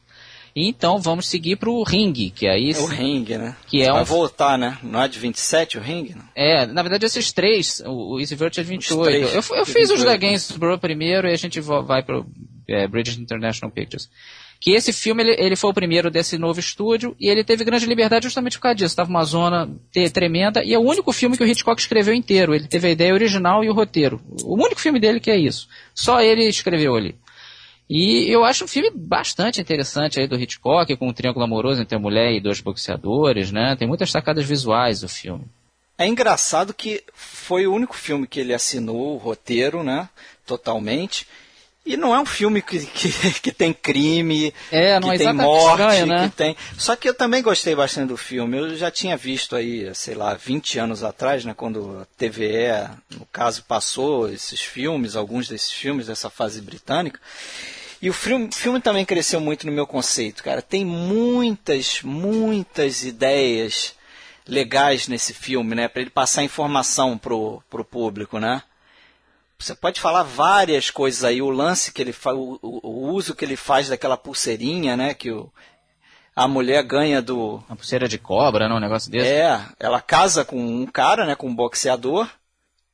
Então 0.66 0.98
vamos 0.98 1.28
seguir 1.28 1.56
para 1.56 1.70
o 1.70 1.82
ringue, 1.82 2.30
que 2.30 2.48
aí... 2.48 2.72
É 2.72 2.78
o 2.78 2.86
ringue, 2.86 3.38
né? 3.38 3.56
Que 3.66 3.82
é 3.82 3.92
Vai 3.92 4.02
um... 4.02 4.04
voltar, 4.04 4.58
né? 4.58 4.78
Não 4.82 5.02
é 5.02 5.08
de 5.08 5.18
27 5.18 5.78
o 5.78 5.80
ringue? 5.80 6.16
É, 6.34 6.66
na 6.66 6.82
verdade 6.82 7.06
esses 7.06 7.30
três, 7.32 7.80
o, 7.86 8.14
o 8.14 8.20
Easy 8.20 8.34
é 8.34 8.50
de 8.50 8.62
28. 8.62 9.04
Três, 9.04 9.34
eu, 9.34 9.56
eu 9.56 9.66
fiz 9.66 9.90
os 9.90 10.02
da 10.02 10.16
Gainsborough 10.16 10.78
primeiro 10.78 11.28
e 11.28 11.32
a 11.32 11.36
gente 11.36 11.60
vai 11.60 12.02
para 12.02 12.20
o 12.20 12.26
é, 12.68 12.86
British 12.86 13.16
International 13.16 13.72
Pictures. 13.72 14.10
Que 14.60 14.72
esse 14.72 14.92
filme, 14.92 15.22
ele, 15.22 15.36
ele, 15.38 15.56
foi 15.56 15.70
o 15.70 15.74
primeiro 15.74 16.10
desse 16.10 16.36
novo 16.36 16.58
estúdio 16.58 17.14
e 17.18 17.28
ele 17.28 17.44
teve 17.44 17.64
grande 17.64 17.86
liberdade 17.86 18.24
justamente 18.24 18.58
por 18.58 18.62
causa 18.62 18.74
disso. 18.74 18.92
Estava 18.92 19.08
uma 19.08 19.24
zona 19.24 19.70
tremenda 20.12 20.64
e 20.64 20.74
é 20.74 20.78
o 20.78 20.82
único 20.82 21.12
filme 21.12 21.36
que 21.36 21.44
o 21.44 21.46
Hitchcock 21.46 21.80
escreveu 21.80 22.12
inteiro. 22.12 22.54
Ele 22.54 22.66
teve 22.66 22.88
a 22.88 22.90
ideia 22.90 23.14
original 23.14 23.62
e 23.62 23.70
o 23.70 23.72
roteiro. 23.72 24.20
O 24.42 24.54
único 24.54 24.80
filme 24.80 24.98
dele 24.98 25.20
que 25.20 25.30
é 25.30 25.36
isso. 25.36 25.68
Só 25.94 26.20
ele 26.20 26.44
escreveu 26.48 26.96
ali. 26.96 27.14
E 27.88 28.30
eu 28.30 28.44
acho 28.44 28.64
um 28.64 28.68
filme 28.68 28.90
bastante 28.94 29.60
interessante 29.60 30.20
aí 30.20 30.28
do 30.28 30.38
Hitchcock, 30.38 30.94
com 30.96 31.08
um 31.08 31.12
triângulo 31.12 31.44
amoroso 31.44 31.80
entre 31.80 31.96
a 31.96 31.98
mulher 31.98 32.32
e 32.32 32.40
dois 32.40 32.60
boxeadores, 32.60 33.50
né? 33.50 33.74
Tem 33.78 33.88
muitas 33.88 34.10
sacadas 34.10 34.44
visuais 34.44 35.02
o 35.02 35.08
filme. 35.08 35.46
É 35.96 36.06
engraçado 36.06 36.74
que 36.74 37.02
foi 37.14 37.66
o 37.66 37.74
único 37.74 37.96
filme 37.96 38.26
que 38.26 38.38
ele 38.38 38.54
assinou 38.54 39.14
o 39.14 39.16
roteiro, 39.16 39.82
né? 39.82 40.08
Totalmente. 40.46 41.26
E 41.84 41.96
não 41.96 42.14
é 42.14 42.20
um 42.20 42.26
filme 42.26 42.60
que, 42.60 42.84
que, 42.84 43.10
que 43.40 43.50
tem 43.50 43.72
crime, 43.72 44.52
é, 44.70 45.00
que 45.00 45.08
é 45.08 45.16
tem 45.16 45.32
morte, 45.32 45.80
estranho, 45.80 46.06
né? 46.06 46.28
que 46.28 46.36
tem. 46.36 46.56
Só 46.76 46.94
que 46.94 47.08
eu 47.08 47.14
também 47.14 47.42
gostei 47.42 47.74
bastante 47.74 48.08
do 48.08 48.16
filme. 48.18 48.58
Eu 48.58 48.76
já 48.76 48.90
tinha 48.90 49.16
visto 49.16 49.56
aí, 49.56 49.92
sei 49.94 50.14
lá, 50.14 50.34
20 50.34 50.78
anos 50.78 51.02
atrás, 51.02 51.46
né, 51.46 51.54
quando 51.56 52.02
a 52.02 52.04
TVE, 52.18 52.90
no 53.18 53.26
caso, 53.32 53.64
passou 53.64 54.30
esses 54.30 54.60
filmes, 54.60 55.16
alguns 55.16 55.48
desses 55.48 55.72
filmes 55.72 56.08
dessa 56.08 56.28
fase 56.28 56.60
britânica. 56.60 57.18
E 58.00 58.08
o 58.08 58.12
filme, 58.12 58.48
filme 58.52 58.80
também 58.80 59.04
cresceu 59.04 59.40
muito 59.40 59.66
no 59.66 59.72
meu 59.72 59.86
conceito, 59.86 60.42
cara. 60.42 60.62
Tem 60.62 60.84
muitas, 60.84 62.00
muitas 62.02 63.02
ideias 63.02 63.94
legais 64.46 65.08
nesse 65.08 65.34
filme, 65.34 65.74
né? 65.74 65.88
Para 65.88 66.02
ele 66.02 66.10
passar 66.10 66.44
informação 66.44 67.18
pro, 67.18 67.62
pro 67.68 67.84
público, 67.84 68.38
né? 68.38 68.62
Você 69.58 69.74
pode 69.74 70.00
falar 70.00 70.22
várias 70.22 70.88
coisas 70.88 71.24
aí, 71.24 71.42
o 71.42 71.50
lance 71.50 71.92
que 71.92 72.00
ele 72.00 72.12
faz, 72.12 72.36
o, 72.36 72.60
o, 72.62 73.10
uso 73.10 73.34
que 73.34 73.44
ele 73.44 73.56
faz 73.56 73.88
daquela 73.88 74.16
pulseirinha, 74.16 74.96
né? 74.96 75.12
Que 75.12 75.32
o, 75.32 75.52
a 76.34 76.46
mulher 76.46 76.84
ganha 76.84 77.20
do. 77.20 77.56
Uma 77.68 77.76
pulseira 77.76 78.06
de 78.06 78.18
cobra, 78.18 78.68
né? 78.68 78.74
Um 78.76 78.80
negócio 78.80 79.10
desse. 79.10 79.28
É, 79.28 79.60
ela 79.80 80.00
casa 80.00 80.44
com 80.44 80.56
um 80.56 80.86
cara, 80.86 81.26
né? 81.26 81.34
Com 81.34 81.48
um 81.48 81.54
boxeador. 81.54 82.28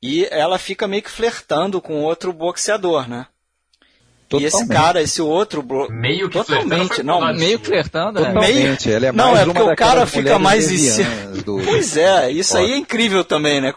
E 0.03 0.27
ela 0.31 0.59
fica 0.59 0.89
meio 0.89 1.03
que 1.03 1.11
flertando 1.11 1.81
com 1.81 2.03
outro 2.03 2.33
boxeador, 2.33 3.09
né? 3.09 3.27
Totalmente. 4.29 4.55
E 4.55 4.57
esse 4.57 4.69
cara, 4.69 5.03
esse 5.03 5.23
outro 5.23 5.63
blo... 5.63 5.89
meio 5.91 6.29
que 6.29 6.39
totalmente, 6.39 7.03
não, 7.03 7.35
meio 7.35 7.59
flertando, 7.59 8.21
né? 8.21 8.29
Totalmente, 8.29 8.89
meio... 8.89 9.05
é 9.05 9.13
mais 9.13 9.17
Não, 9.17 9.37
é 9.37 9.45
porque 9.45 9.63
o 9.63 9.77
cara 9.77 10.07
fica 10.07 10.39
mais 10.39 10.71
em 10.71 10.79
cima. 10.79 11.11
Do... 11.45 11.59
Pois 11.65 11.97
é, 11.97 12.31
isso 12.31 12.57
aí 12.57 12.73
é 12.73 12.77
incrível 12.77 13.25
também, 13.25 13.61
né? 13.61 13.73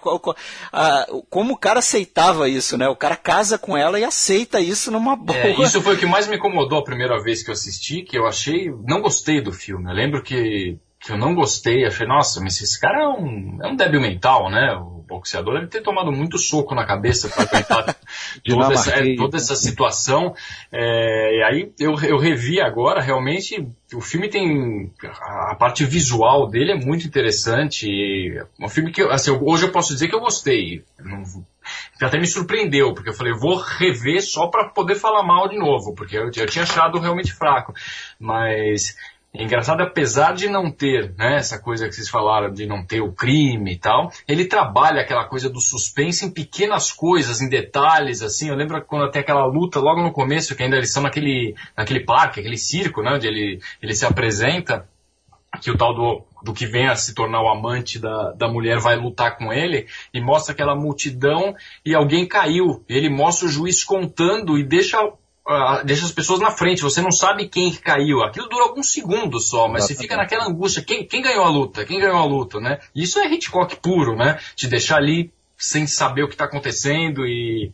Como 1.29 1.53
o 1.53 1.57
cara 1.57 1.79
aceitava 1.79 2.47
isso, 2.47 2.77
né? 2.77 2.87
O 2.87 2.95
cara 2.95 3.15
casa 3.15 3.57
com 3.57 3.77
ela 3.77 3.99
e 3.99 4.03
aceita 4.03 4.59
isso 4.59 4.91
numa 4.91 5.15
boa. 5.15 5.37
É, 5.37 5.61
isso 5.61 5.81
foi 5.81 5.95
o 5.95 5.97
que 5.97 6.05
mais 6.05 6.27
me 6.27 6.37
incomodou 6.37 6.79
a 6.79 6.83
primeira 6.83 7.21
vez 7.21 7.43
que 7.43 7.49
eu 7.49 7.53
assisti, 7.53 8.03
que 8.03 8.17
eu 8.17 8.25
achei, 8.25 8.71
não 8.85 9.01
gostei 9.01 9.41
do 9.41 9.51
filme. 9.51 9.89
Eu 9.89 9.95
lembro 9.95 10.23
que 10.23 10.77
que 10.99 11.11
eu 11.11 11.17
não 11.17 11.35
gostei, 11.35 11.85
achei, 11.85 12.07
nossa, 12.07 12.41
mas 12.41 12.59
esse 12.59 12.79
cara 12.79 13.03
é 13.03 13.07
um, 13.07 13.59
é 13.61 13.67
um 13.67 13.75
débil 13.75 14.01
mental, 14.01 14.49
né? 14.49 14.75
O 15.07 15.15
boxeador 15.15 15.53
deve 15.55 15.67
ter 15.67 15.81
tomado 15.81 16.11
muito 16.11 16.37
soco 16.37 16.75
na 16.75 16.85
cabeça 16.85 17.29
para 17.29 17.43
aguentar 17.43 17.95
toda, 18.45 18.73
essa, 18.73 18.91
é, 18.91 19.15
toda 19.15 19.37
essa 19.37 19.55
situação. 19.55 20.35
É, 20.69 21.37
e 21.37 21.43
aí 21.43 21.71
eu, 21.79 21.95
eu 22.03 22.17
revi 22.17 22.59
agora, 22.59 23.01
realmente, 23.01 23.65
o 23.93 24.01
filme 24.01 24.29
tem. 24.29 24.91
A 25.21 25.55
parte 25.55 25.85
visual 25.85 26.49
dele 26.49 26.73
é 26.73 26.75
muito 26.75 27.07
interessante. 27.07 27.87
Um 28.59 28.67
filme 28.67 28.91
que, 28.91 29.01
assim, 29.03 29.31
hoje 29.31 29.65
eu 29.65 29.71
posso 29.71 29.93
dizer 29.93 30.09
que 30.09 30.15
eu 30.15 30.19
gostei. 30.19 30.83
Não, 30.99 31.23
até 32.01 32.19
me 32.19 32.27
surpreendeu, 32.27 32.93
porque 32.93 33.09
eu 33.09 33.13
falei, 33.13 33.33
vou 33.33 33.55
rever 33.55 34.21
só 34.21 34.47
para 34.47 34.69
poder 34.69 34.95
falar 34.95 35.23
mal 35.23 35.47
de 35.47 35.57
novo, 35.57 35.95
porque 35.95 36.17
eu, 36.17 36.25
eu 36.25 36.47
tinha 36.47 36.63
achado 36.63 36.99
realmente 36.99 37.33
fraco. 37.33 37.73
Mas 38.19 38.95
é 39.34 39.43
engraçado, 39.43 39.82
apesar 39.82 40.34
de 40.34 40.47
não 40.47 40.71
ter, 40.71 41.13
né, 41.17 41.36
essa 41.36 41.59
coisa 41.59 41.88
que 41.88 41.93
vocês 41.93 42.09
falaram 42.09 42.51
de 42.51 42.65
não 42.65 42.84
ter 42.84 43.01
o 43.01 43.11
crime 43.11 43.73
e 43.73 43.78
tal, 43.78 44.11
ele 44.28 44.45
trabalha 44.45 45.01
aquela 45.01 45.25
coisa 45.25 45.49
do 45.49 45.59
suspense 45.59 46.25
em 46.25 46.32
pequenas 46.32 46.91
coisas, 46.91 47.41
em 47.41 47.49
detalhes, 47.49 48.21
assim. 48.21 48.49
Eu 48.49 48.55
lembro 48.55 48.84
quando 48.86 49.11
tem 49.11 49.21
aquela 49.21 49.45
luta 49.45 49.80
logo 49.80 50.01
no 50.01 50.11
começo, 50.11 50.55
que 50.55 50.63
ainda 50.63 50.78
eles 50.78 50.89
estão 50.89 51.03
naquele, 51.03 51.55
naquele 51.75 51.99
parque, 51.99 52.39
aquele 52.39 52.57
circo, 52.57 53.03
né, 53.03 53.11
onde 53.13 53.28
ele, 53.28 53.59
ele 53.82 53.93
se 53.93 54.05
apresenta, 54.05 54.88
que 55.61 55.71
o 55.71 55.78
tal 55.78 55.93
do, 55.93 56.23
do 56.43 56.53
que 56.53 56.65
vem 56.65 56.88
a 56.88 56.95
se 56.95 57.13
tornar 57.13 57.41
o 57.41 57.49
amante 57.49 57.99
da, 57.99 58.32
da 58.32 58.47
mulher 58.47 58.80
vai 58.80 58.95
lutar 58.95 59.38
com 59.38 59.51
ele, 59.51 59.88
e 60.13 60.21
mostra 60.21 60.53
aquela 60.53 60.75
multidão 60.75 61.55
e 61.86 61.93
alguém 61.93 62.28
caiu. 62.28 62.84
Ele 62.88 63.09
mostra 63.09 63.47
o 63.47 63.51
juiz 63.51 63.84
contando 63.84 64.57
e 64.57 64.63
deixa 64.63 64.97
deixa 65.85 66.05
as 66.05 66.11
pessoas 66.11 66.39
na 66.39 66.51
frente, 66.51 66.81
você 66.81 67.01
não 67.01 67.11
sabe 67.11 67.47
quem 67.47 67.73
caiu. 67.73 68.21
Aquilo 68.21 68.49
dura 68.49 68.63
alguns 68.63 68.91
segundos 68.91 69.49
só, 69.49 69.67
mas 69.67 69.83
Exatamente. 69.83 69.87
você 69.87 70.01
fica 70.01 70.17
naquela 70.17 70.45
angústia, 70.45 70.83
quem, 70.83 71.05
quem 71.05 71.21
ganhou 71.21 71.45
a 71.45 71.49
luta? 71.49 71.85
Quem 71.85 71.99
ganhou 71.99 72.17
a 72.17 72.25
luta, 72.25 72.59
né? 72.59 72.79
Isso 72.93 73.19
é 73.19 73.27
Hitchcock 73.31 73.77
puro, 73.77 74.15
né? 74.15 74.37
Te 74.55 74.67
deixar 74.67 74.97
ali 74.97 75.31
sem 75.57 75.87
saber 75.87 76.23
o 76.23 76.27
que 76.27 76.33
está 76.33 76.45
acontecendo 76.45 77.25
e... 77.25 77.71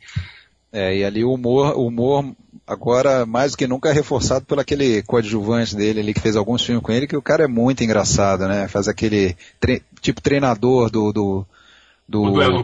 É, 0.72 0.98
e 0.98 1.04
ali 1.04 1.24
o 1.24 1.34
humor, 1.34 1.78
o 1.78 1.86
humor 1.88 2.34
agora 2.66 3.26
mais 3.26 3.52
do 3.52 3.58
que 3.58 3.68
nunca 3.68 3.90
é 3.90 3.94
reforçado 3.94 4.46
pelo 4.46 4.62
aquele 4.62 5.04
coadjuvante 5.04 5.76
dele 5.76 6.00
ali 6.00 6.14
que 6.14 6.22
fez 6.22 6.36
alguns 6.36 6.64
filmes 6.64 6.84
com 6.84 6.92
ele, 6.92 7.08
que 7.08 7.18
o 7.18 7.22
cara 7.22 7.44
é 7.44 7.48
muito 7.48 7.84
engraçado, 7.84 8.48
né? 8.48 8.68
Faz 8.68 8.88
aquele 8.88 9.36
tre 9.60 9.84
tipo 10.02 10.22
treinador 10.22 10.90
do, 10.90 11.12
do 11.12 11.46
do, 12.08 12.24
do, 12.24 12.64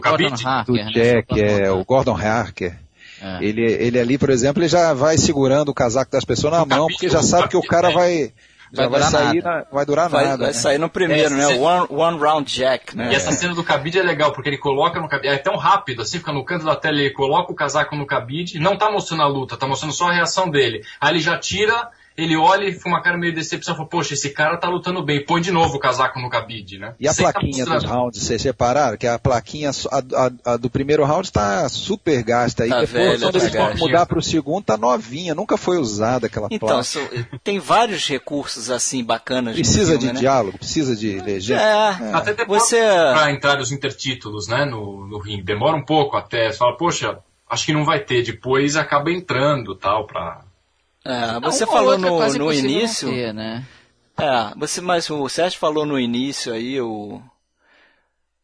do 0.64 0.72
né? 0.72 0.90
Jack, 0.92 1.40
é, 1.40 1.70
o 1.70 1.84
Gordon 1.84 2.16
Harker. 2.16 2.78
É. 3.20 3.44
Ele, 3.44 3.62
ele 3.62 3.98
ali, 3.98 4.18
por 4.18 4.30
exemplo, 4.30 4.62
ele 4.62 4.68
já 4.68 4.94
vai 4.94 5.18
segurando 5.18 5.68
o 5.68 5.74
casaco 5.74 6.10
das 6.10 6.24
pessoas 6.24 6.52
na 6.52 6.64
mão, 6.64 6.86
porque 6.86 7.08
já 7.08 7.22
sabe 7.22 7.48
que 7.48 7.56
o 7.56 7.62
cara 7.62 7.90
vai, 7.90 8.32
já 8.72 8.88
vai, 8.88 9.00
vai 9.00 9.10
sair, 9.10 9.42
na, 9.42 9.64
vai 9.70 9.84
durar 9.84 10.08
vai, 10.08 10.24
nada. 10.24 10.38
Vai 10.38 10.46
né? 10.48 10.52
sair 10.52 10.78
no 10.78 10.88
primeiro, 10.88 11.34
né? 11.34 11.46
One, 11.48 11.86
one 11.90 12.18
round 12.18 12.52
jack, 12.52 12.96
né? 12.96 13.10
E 13.12 13.14
essa 13.14 13.32
cena 13.32 13.54
do 13.54 13.62
cabide 13.62 13.98
é 13.98 14.02
legal, 14.02 14.32
porque 14.32 14.48
ele 14.48 14.58
coloca 14.58 15.00
no 15.00 15.08
cabide, 15.08 15.34
é 15.34 15.38
tão 15.38 15.56
rápido, 15.56 16.02
assim, 16.02 16.18
fica 16.18 16.32
no 16.32 16.44
canto 16.44 16.64
da 16.64 16.76
tela, 16.76 16.98
ele 16.98 17.10
coloca 17.10 17.52
o 17.52 17.54
casaco 17.54 17.94
no 17.94 18.06
cabide, 18.06 18.58
não 18.58 18.76
tá 18.76 18.90
mostrando 18.90 19.22
a 19.22 19.26
luta, 19.26 19.56
tá 19.56 19.66
mostrando 19.66 19.92
só 19.92 20.08
a 20.08 20.12
reação 20.12 20.48
dele. 20.48 20.82
Aí 21.00 21.12
ele 21.12 21.20
já 21.20 21.36
tira 21.38 21.90
ele 22.22 22.36
olha 22.36 22.68
e 22.68 22.78
com 22.78 22.90
uma 22.90 23.02
cara 23.02 23.16
meio 23.16 23.32
de 23.32 23.38
decepção, 23.38 23.74
fala, 23.74 23.88
poxa, 23.88 24.14
esse 24.14 24.30
cara 24.30 24.56
tá 24.58 24.68
lutando 24.68 25.02
bem, 25.02 25.24
põe 25.24 25.40
de 25.40 25.50
novo 25.50 25.76
o 25.76 25.80
casaco 25.80 26.20
no 26.20 26.28
cabide, 26.28 26.78
né? 26.78 26.94
E 27.00 27.08
a 27.08 27.12
Sem 27.12 27.24
plaquinha 27.24 27.64
dos 27.64 27.84
rounds, 27.84 28.22
vocês 28.22 28.42
separaram? 28.42 28.96
Que 28.96 29.06
a 29.06 29.18
plaquinha 29.18 29.70
a, 29.90 29.98
a, 29.98 30.52
a, 30.52 30.56
do 30.56 30.68
primeiro 30.68 31.04
round 31.04 31.32
tá 31.32 31.68
super 31.68 32.22
gasta. 32.22 32.66
Tá 32.68 32.82
e 32.82 32.86
depois, 32.86 32.90
velha, 32.90 33.18
quando 33.18 33.40
tá 33.40 33.66
vão 33.68 33.76
mudar 33.76 34.06
pro 34.06 34.22
segundo, 34.22 34.64
tá 34.64 34.76
novinha, 34.76 35.34
nunca 35.34 35.56
foi 35.56 35.78
usada 35.78 36.26
aquela 36.26 36.48
então, 36.50 36.68
placa. 36.68 36.84
So, 36.84 37.00
tem 37.42 37.58
vários 37.58 38.06
recursos 38.06 38.70
assim 38.70 39.02
bacanas. 39.02 39.54
Precisa 39.54 39.92
filme, 39.92 39.98
de 39.98 40.12
né? 40.12 40.20
diálogo, 40.20 40.58
precisa 40.58 40.94
de 40.94 41.18
legenda. 41.20 41.62
É, 41.62 42.10
é. 42.10 42.14
até 42.14 42.34
depois 42.34 42.64
você... 42.64 42.80
pra 42.80 43.32
entrar 43.32 43.58
os 43.60 43.72
intertítulos, 43.72 44.46
né, 44.46 44.64
no, 44.64 45.06
no 45.06 45.18
ringue. 45.18 45.42
Demora 45.42 45.76
um 45.76 45.84
pouco 45.84 46.16
até, 46.16 46.50
você 46.50 46.58
fala, 46.58 46.76
poxa, 46.76 47.18
acho 47.48 47.66
que 47.66 47.72
não 47.72 47.84
vai 47.84 48.00
ter, 48.00 48.22
depois 48.22 48.76
acaba 48.76 49.10
entrando 49.10 49.74
tal, 49.74 50.06
pra 50.06 50.42
é, 51.04 51.40
você 51.40 51.64
não, 51.64 51.72
falou 51.72 51.98
no, 51.98 52.38
no 52.38 52.52
início. 52.52 53.08
Ter, 53.08 53.32
né? 53.32 53.66
É, 54.18 54.52
você, 54.56 54.80
mas 54.80 55.08
o 55.08 55.28
Sérgio 55.28 55.58
falou 55.58 55.86
no 55.86 55.98
início 55.98 56.52
aí, 56.52 56.80
o. 56.80 57.22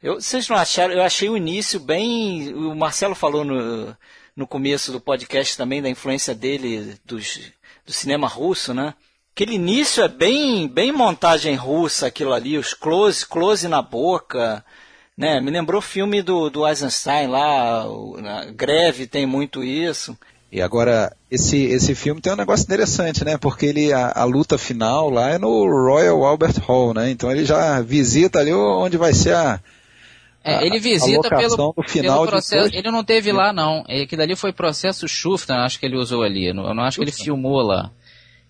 Eu, 0.03 0.15
vocês 0.15 0.49
não 0.49 0.57
acharam? 0.57 0.95
Eu 0.95 1.03
achei 1.03 1.29
o 1.29 1.37
início 1.37 1.79
bem. 1.79 2.55
O 2.55 2.75
Marcelo 2.75 3.15
falou 3.15 3.45
no, 3.45 3.97
no 4.35 4.47
começo 4.47 4.93
do 4.93 5.01
podcast 5.01 5.57
também 5.57 5.83
da 5.83 5.89
influência 5.89 6.35
dele 6.35 6.99
dos, 7.05 7.41
do 7.85 7.93
cinema 7.93 8.29
russo, 8.29 8.73
né? 8.73 8.95
Aquele 9.35 9.55
início 9.55 10.03
é 10.03 10.09
bem, 10.09 10.67
bem 10.67 10.91
montagem 10.91 11.55
russa, 11.57 12.07
aquilo 12.07 12.33
ali, 12.33 12.57
os 12.57 12.73
close, 12.73 13.27
close 13.27 13.69
na 13.69 13.83
boca, 13.83 14.65
né? 15.15 15.41
Me 15.43 15.51
lembrou 15.51 15.79
o 15.79 15.83
filme 15.83 16.23
do, 16.23 16.49
do 16.49 16.67
Eisenstein 16.67 17.27
lá, 17.27 17.87
o, 17.87 18.19
na 18.19 18.47
Greve 18.47 19.07
tem 19.07 19.27
muito 19.27 19.63
isso. 19.63 20.17
E 20.57 20.63
agora, 20.63 21.15
esse, 21.31 21.65
esse 21.65 21.95
filme 21.95 22.19
tem 22.19 22.33
um 22.33 22.37
negócio 22.37 22.65
interessante, 22.65 23.23
né? 23.23 23.37
Porque 23.37 23.67
ele, 23.67 23.93
a, 23.93 24.11
a, 24.17 24.25
luta 24.25 24.57
final 24.57 25.11
lá 25.11 25.29
é 25.29 25.39
no 25.39 25.67
Royal 25.67 26.25
Albert 26.25 26.59
Hall, 26.67 26.95
né? 26.95 27.11
Então 27.11 27.31
ele 27.31 27.45
já 27.45 27.83
visita 27.83 28.39
ali 28.39 28.55
onde 28.55 28.97
vai 28.97 29.13
ser 29.13 29.35
a. 29.35 29.61
É, 30.43 30.65
ele 30.67 30.79
visita 30.79 31.29
pelo, 31.29 31.75
final 31.87 32.21
pelo 32.21 32.29
processo. 32.29 32.75
Ele 32.75 32.91
não 32.91 33.05
teve 33.05 33.33
lá, 33.33 33.53
não. 33.53 33.85
Aquilo 34.03 34.23
ali 34.23 34.35
foi 34.35 34.51
processo 34.51 35.07
Schufter, 35.07 35.57
acho 35.57 35.79
que 35.79 35.85
ele 35.85 35.99
usou 35.99 36.23
ali. 36.23 36.47
Eu 36.47 36.55
não 36.55 36.85
acho 36.85 36.97
que 36.97 37.05
ele 37.05 37.13
filmou 37.13 37.61
lá. 37.61 37.91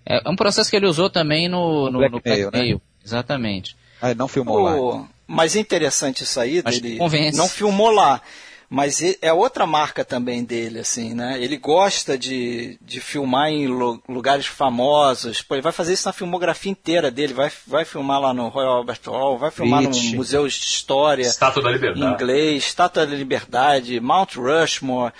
É 0.09 0.31
um 0.31 0.37
processo 0.37 0.71
que 0.71 0.77
ele 0.77 0.87
usou 0.87 1.11
também 1.11 1.49
no, 1.49 1.91
no, 1.91 2.01
no 2.01 2.21
Blackmail. 2.21 2.53
Né? 2.53 2.81
Exatamente. 3.05 3.77
Ah, 4.01 4.11
ele 4.11 4.19
não 4.19 4.29
filmou 4.29 4.61
oh, 4.61 4.97
lá. 4.99 5.09
Mas 5.27 5.57
é 5.57 5.59
interessante 5.59 6.23
isso 6.23 6.39
aí, 6.39 6.63
Mas 6.65 6.79
dele. 6.79 6.99
Convence. 6.99 7.37
Não 7.37 7.49
filmou 7.49 7.91
lá. 7.91 8.23
Mas 8.69 9.01
é 9.23 9.33
outra 9.33 9.65
marca 9.65 10.05
também 10.05 10.45
dele, 10.45 10.81
assim, 10.81 11.15
né? 11.15 11.41
Ele 11.41 11.57
gosta 11.57 12.19
de, 12.19 12.79
de 12.81 13.01
filmar 13.01 13.49
em 13.49 13.69
lugares 14.09 14.47
famosos. 14.47 15.41
Pô, 15.41 15.55
ele 15.55 15.63
vai 15.63 15.73
fazer 15.73 15.93
isso 15.93 16.09
na 16.09 16.13
filmografia 16.13 16.73
inteira 16.73 17.11
dele. 17.11 17.33
Vai, 17.33 17.51
vai 17.67 17.85
filmar 17.85 18.21
lá 18.21 18.35
no 18.35 18.49
Royal 18.49 18.79
Albert 18.79 19.01
Hall, 19.07 19.39
vai 19.39 19.53
filmar 19.53 19.83
no 19.83 19.91
Museu 20.17 20.49
de 20.49 20.55
História. 20.55 21.23
Estátua 21.23 21.63
da 21.63 21.71
Liberdade. 21.71 22.05
Em 22.05 22.15
inglês, 22.15 22.65
Estátua 22.65 23.07
da 23.07 23.15
Liberdade, 23.15 24.01
Mount 24.01 24.35
Rushmore. 24.35 25.13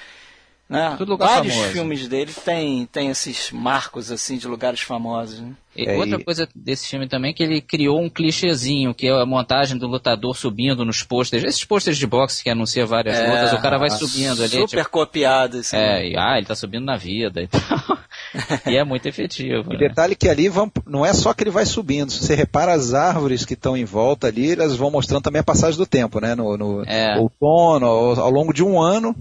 Né? 0.69 0.97
Tudo 0.99 1.13
lugar 1.13 1.29
Vários 1.29 1.55
famoso. 1.55 1.73
filmes 1.73 2.09
dele 2.09 2.33
tem, 2.45 2.87
tem 2.87 3.09
esses 3.09 3.53
marcos 3.53 4.11
assim 4.11 4.37
de 4.37 4.49
lugares 4.49 4.81
famosos. 4.81 5.39
Né? 5.39 5.53
E 5.77 5.89
é, 5.89 5.97
outra 5.97 6.19
e... 6.21 6.25
coisa 6.25 6.49
desse 6.57 6.89
filme 6.89 7.07
também 7.07 7.31
é 7.31 7.35
que 7.35 7.43
ele 7.43 7.61
criou 7.61 8.01
um 8.01 8.11
clichêzinho, 8.11 8.93
que 8.93 9.07
é 9.07 9.13
a 9.13 9.25
montagem 9.25 9.79
do 9.79 9.87
lutador 9.87 10.37
subindo 10.37 10.85
nos 10.85 11.05
pôsteres. 11.05 11.45
Esses 11.45 11.65
pôsteres 11.65 11.99
de 11.99 12.07
boxe 12.07 12.43
que 12.43 12.51
anuncia 12.51 12.85
várias 12.85 13.17
é, 13.17 13.27
lutas, 13.29 13.53
o 13.53 13.63
cara 13.63 13.79
vai 13.79 13.91
subindo 13.91 14.43
ali. 14.43 14.49
Super 14.49 14.79
tipo, 14.79 14.91
copiado. 14.91 15.59
Assim, 15.59 15.77
é, 15.77 16.09
e, 16.09 16.17
ah, 16.17 16.37
ele 16.37 16.47
tá 16.47 16.57
subindo 16.57 16.85
na 16.85 16.97
vida 16.97 17.43
e 17.43 17.47
tal. 17.47 17.99
e 18.67 18.77
é 18.77 18.83
muito 18.83 19.07
efetivo. 19.07 19.73
E 19.73 19.75
né? 19.75 19.89
detalhe 19.89 20.17
que 20.17 20.29
ali 20.29 20.49
vão, 20.49 20.73
não 20.85 21.07
é 21.07 21.13
só 21.13 21.33
que 21.33 21.45
ele 21.45 21.51
vai 21.51 21.65
subindo. 21.65 22.11
Se 22.11 22.25
você 22.25 22.35
repara 22.35 22.73
as 22.73 22.93
árvores 22.93 23.45
que 23.45 23.55
estão 23.55 23.77
em 23.77 23.85
volta 23.85 24.27
ali, 24.27 24.53
elas 24.53 24.75
vão 24.75 24.91
mostrando 24.91 25.23
também 25.23 25.41
a 25.41 25.45
passagem 25.45 25.79
do 25.79 25.87
tempo, 25.87 26.21
né? 26.21 26.35
No, 26.35 26.57
no 26.57 26.85
é. 26.85 27.17
outono, 27.21 27.87
ao, 27.87 28.21
ao 28.21 28.31
longo 28.31 28.53
de 28.53 28.65
um 28.65 28.81
ano, 28.81 29.15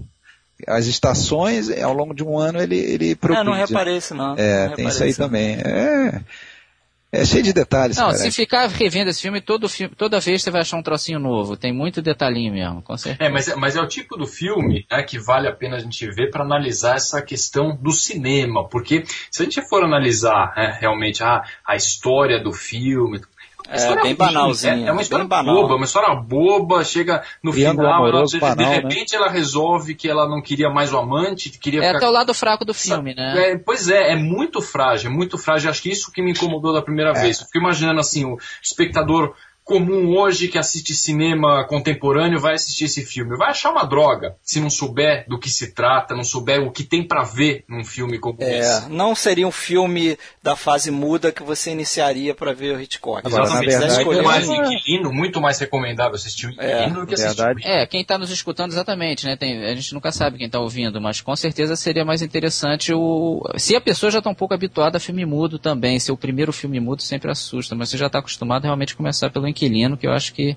as 0.66 0.86
estações, 0.86 1.70
ao 1.82 1.92
longo 1.92 2.14
de 2.14 2.24
um 2.24 2.38
ano, 2.38 2.60
ele, 2.60 2.76
ele 2.76 3.14
progride. 3.14 3.48
É, 3.48 3.50
não 3.50 3.58
reparei 3.58 3.96
isso 3.96 4.14
não. 4.14 4.34
É, 4.36 4.68
não 4.68 4.74
tem 4.74 4.88
isso 4.88 5.02
aí 5.02 5.14
também. 5.14 5.56
É, 5.56 6.20
é 7.12 7.24
cheio 7.24 7.42
de 7.42 7.52
detalhes. 7.52 7.96
Não, 7.96 8.06
cara. 8.06 8.18
se 8.18 8.30
ficar 8.30 8.66
revendo 8.68 9.10
esse 9.10 9.22
filme, 9.22 9.40
todo 9.40 9.68
filme, 9.68 9.94
toda 9.94 10.20
vez 10.20 10.42
você 10.42 10.50
vai 10.50 10.62
achar 10.62 10.76
um 10.76 10.82
trocinho 10.82 11.18
novo. 11.18 11.56
Tem 11.56 11.72
muito 11.72 12.02
detalhinho 12.02 12.52
mesmo, 12.52 12.82
com 12.82 12.96
certeza. 12.96 13.28
É, 13.28 13.32
mas, 13.32 13.48
é, 13.48 13.54
mas 13.54 13.76
é 13.76 13.80
o 13.80 13.86
tipo 13.86 14.16
do 14.16 14.26
filme 14.26 14.86
né, 14.90 15.02
que 15.02 15.18
vale 15.18 15.48
a 15.48 15.52
pena 15.52 15.76
a 15.76 15.80
gente 15.80 16.06
ver 16.10 16.30
para 16.30 16.44
analisar 16.44 16.96
essa 16.96 17.22
questão 17.22 17.76
do 17.76 17.92
cinema. 17.92 18.68
Porque 18.68 19.04
se 19.30 19.42
a 19.42 19.44
gente 19.44 19.62
for 19.68 19.84
analisar 19.84 20.52
né, 20.56 20.76
realmente 20.80 21.22
a, 21.22 21.42
a 21.66 21.76
história 21.76 22.42
do 22.42 22.52
filme, 22.52 23.20
é, 23.70 24.02
bem 24.02 24.14
banalzinho. 24.14 24.84
É, 24.84 24.88
é 24.88 24.92
uma 24.92 25.02
história 25.02 25.24
banal. 25.24 25.54
boba, 25.54 25.76
uma 25.76 25.84
história 25.84 26.14
boba, 26.14 26.84
chega 26.84 27.22
no 27.42 27.52
Triângulo 27.52 27.86
final, 27.88 28.08
ela, 28.08 28.24
de, 28.24 28.38
banal, 28.38 28.56
de 28.56 28.62
né? 28.64 28.74
repente 28.74 29.12
né? 29.12 29.18
ela 29.18 29.30
resolve 29.30 29.94
que 29.94 30.08
ela 30.08 30.28
não 30.28 30.40
queria 30.42 30.70
mais 30.70 30.92
o 30.92 30.98
amante, 30.98 31.50
queria 31.50 31.80
É 31.80 31.86
ficar... 31.86 31.98
até 31.98 32.08
o 32.08 32.12
lado 32.12 32.34
fraco 32.34 32.64
do 32.64 32.74
filme, 32.74 33.14
né? 33.14 33.52
É, 33.52 33.58
pois 33.58 33.88
é, 33.88 34.12
é 34.12 34.16
muito 34.16 34.60
frágil, 34.62 35.10
é 35.10 35.14
muito 35.14 35.36
frágil. 35.38 35.70
Acho 35.70 35.82
que 35.82 35.90
isso 35.90 36.12
que 36.12 36.22
me 36.22 36.32
incomodou 36.32 36.72
da 36.72 36.82
primeira 36.82 37.10
É. 37.10 37.20
vez. 37.20 37.40
Eu 37.40 37.46
fico 37.46 37.58
imaginando 37.58 38.00
assim, 38.00 38.24
o 38.24 38.36
espectador 38.62 39.34
comum 39.66 40.16
hoje 40.16 40.46
que 40.46 40.56
assiste 40.56 40.94
cinema 40.94 41.64
contemporâneo 41.64 42.38
vai 42.38 42.54
assistir 42.54 42.84
esse 42.84 43.04
filme. 43.04 43.36
Vai 43.36 43.50
achar 43.50 43.72
uma 43.72 43.82
droga 43.84 44.36
se 44.40 44.60
não 44.60 44.70
souber 44.70 45.24
do 45.28 45.40
que 45.40 45.50
se 45.50 45.72
trata, 45.74 46.14
não 46.14 46.22
souber 46.22 46.62
o 46.62 46.70
que 46.70 46.84
tem 46.84 47.02
para 47.02 47.24
ver 47.24 47.64
num 47.68 47.84
filme 47.84 48.16
como 48.20 48.38
É, 48.40 48.60
esse. 48.60 48.88
não 48.88 49.12
seria 49.16 49.46
um 49.46 49.50
filme 49.50 50.16
da 50.40 50.54
fase 50.54 50.92
muda 50.92 51.32
que 51.32 51.42
você 51.42 51.72
iniciaria 51.72 52.32
para 52.32 52.52
ver 52.52 52.76
o 52.76 52.80
Hitchcock. 52.80 53.26
Agora, 53.26 53.42
Exatamente. 53.42 53.72
na 53.72 53.78
verdade, 53.80 54.04
muito 54.04 54.20
é- 54.20 54.22
mais 54.22 54.48
inquilino, 54.48 55.12
muito 55.12 55.40
mais 55.40 55.58
recomendável 55.58 56.14
assistir 56.14 56.46
o 56.46 56.50
inquilino 56.52 57.00
do 57.00 57.06
que 57.08 57.14
assistir 57.14 57.34
verdade. 57.36 57.66
o 57.66 57.68
É, 57.68 57.86
quem 57.88 58.02
está 58.02 58.16
nos 58.16 58.30
escutando 58.30 58.70
exatamente, 58.70 59.26
né? 59.26 59.34
Tem, 59.36 59.64
a 59.64 59.74
gente 59.74 59.92
nunca 59.92 60.12
sabe 60.12 60.38
quem 60.38 60.46
está 60.46 60.60
ouvindo, 60.60 61.00
mas 61.00 61.20
com 61.20 61.34
certeza 61.34 61.74
seria 61.74 62.04
mais 62.04 62.22
interessante 62.22 62.94
o. 62.94 63.42
Se 63.56 63.74
a 63.74 63.80
pessoa 63.80 64.12
já 64.12 64.18
está 64.18 64.30
um 64.30 64.34
pouco 64.34 64.54
habituada 64.54 64.98
a 64.98 65.00
filme 65.00 65.26
mudo 65.26 65.58
também, 65.58 65.98
se 65.98 66.12
o 66.12 66.16
primeiro 66.16 66.52
filme 66.52 66.78
mudo 66.78 67.02
sempre 67.02 67.32
assusta, 67.32 67.74
mas 67.74 67.88
você 67.88 67.98
já 67.98 68.06
está 68.06 68.20
acostumado 68.20 68.62
a 68.62 68.66
realmente 68.68 68.94
começar 68.94 69.28
pelo 69.30 69.48
inquilino, 69.56 69.96
que 69.96 70.06
eu 70.06 70.12
acho 70.12 70.32
que 70.34 70.56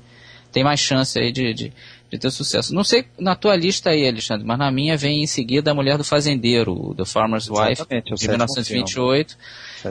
tem 0.51 0.63
mais 0.63 0.79
chance 0.79 1.17
aí 1.19 1.31
de, 1.31 1.53
de, 1.53 1.73
de 2.11 2.17
ter 2.17 2.31
sucesso. 2.31 2.73
Não 2.73 2.83
sei 2.83 3.05
na 3.19 3.35
tua 3.35 3.55
lista 3.55 3.91
aí, 3.91 4.07
Alexandre, 4.07 4.45
mas 4.45 4.57
na 4.57 4.71
minha 4.71 4.97
vem 4.97 5.21
em 5.23 5.27
seguida 5.27 5.69
A 5.69 5.73
Mulher 5.75 5.95
do 5.95 6.03
Fazendeiro, 6.03 6.93
The 6.97 7.05
Farmer's 7.05 7.47
Wife, 7.47 7.83
é 7.89 8.01
de 8.01 8.09
sétimo 8.19 8.31
1928, 8.31 9.37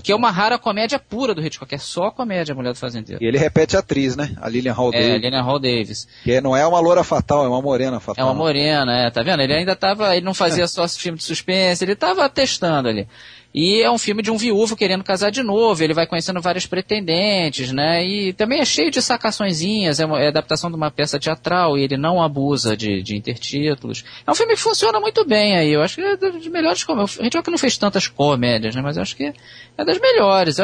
que 0.02 0.10
é 0.10 0.16
uma 0.16 0.32
rara 0.32 0.58
comédia 0.58 0.98
pura 0.98 1.32
do 1.32 1.40
Hitchcock, 1.44 1.72
é 1.72 1.78
só 1.78 2.10
comédia 2.10 2.52
A 2.52 2.56
Mulher 2.56 2.72
do 2.72 2.78
Fazendeiro. 2.78 3.22
E 3.22 3.26
ele 3.26 3.38
repete 3.38 3.76
a 3.76 3.78
atriz, 3.78 4.16
né? 4.16 4.34
A 4.40 4.48
Lillian 4.48 4.72
Hall 4.72 4.90
É, 4.92 5.00
Davis. 5.00 5.22
Lilian 5.22 5.42
Hall 5.42 5.58
Davis. 5.60 6.08
Que 6.24 6.40
não 6.40 6.56
é 6.56 6.66
uma 6.66 6.80
loura 6.80 7.04
fatal, 7.04 7.44
é 7.44 7.48
uma 7.48 7.62
morena 7.62 7.98
É 7.98 8.00
fatal. 8.00 8.26
uma 8.26 8.34
morena, 8.34 9.06
é, 9.06 9.10
tá 9.10 9.22
vendo? 9.22 9.40
Ele 9.40 9.54
ainda 9.54 9.76
tava, 9.76 10.16
ele 10.16 10.26
não 10.26 10.34
fazia 10.34 10.66
só 10.66 10.88
filme 10.88 11.18
de 11.18 11.24
suspense, 11.24 11.84
ele 11.84 11.94
tava 11.94 12.28
testando 12.28 12.88
ali. 12.88 13.06
E 13.54 13.82
é 13.82 13.90
um 13.90 13.96
filme 13.96 14.22
de 14.22 14.30
um 14.30 14.36
viúvo 14.36 14.76
querendo 14.76 15.02
casar 15.02 15.30
de 15.30 15.42
novo, 15.42 15.82
ele 15.82 15.94
vai 15.94 16.06
conhecendo 16.06 16.40
várias 16.40 16.66
pretendentes, 16.66 17.72
né? 17.72 18.04
E 18.04 18.32
também 18.32 18.60
é 18.60 18.64
cheio 18.64 18.90
de 18.90 19.00
sacaçõezinhas, 19.00 20.00
é, 20.00 20.06
uma, 20.06 20.20
é 20.20 20.28
adaptação 20.28 20.70
de 20.70 20.76
uma 20.76 20.90
peça 20.90 21.18
teatral 21.18 21.78
e 21.78 21.82
ele 21.82 21.96
não 21.96 22.22
abusa 22.22 22.76
de, 22.76 23.02
de 23.02 23.16
intertítulos. 23.16 24.04
É 24.26 24.30
um 24.30 24.34
filme 24.34 24.54
que 24.54 24.60
funciona 24.60 25.00
muito 25.00 25.24
bem 25.24 25.56
aí, 25.56 25.72
eu 25.72 25.82
acho 25.82 25.96
que 25.96 26.02
é 26.02 26.16
das 26.16 26.46
melhores 26.46 26.84
comédias. 26.84 27.18
A 27.18 27.22
gente 27.24 27.42
que 27.42 27.50
não 27.50 27.58
fez 27.58 27.78
tantas 27.78 28.06
comédias, 28.06 28.74
né? 28.74 28.82
Mas 28.82 28.98
acho 28.98 29.16
que 29.16 29.32
é 29.76 29.84
das 29.84 29.98
melhores. 29.98 30.58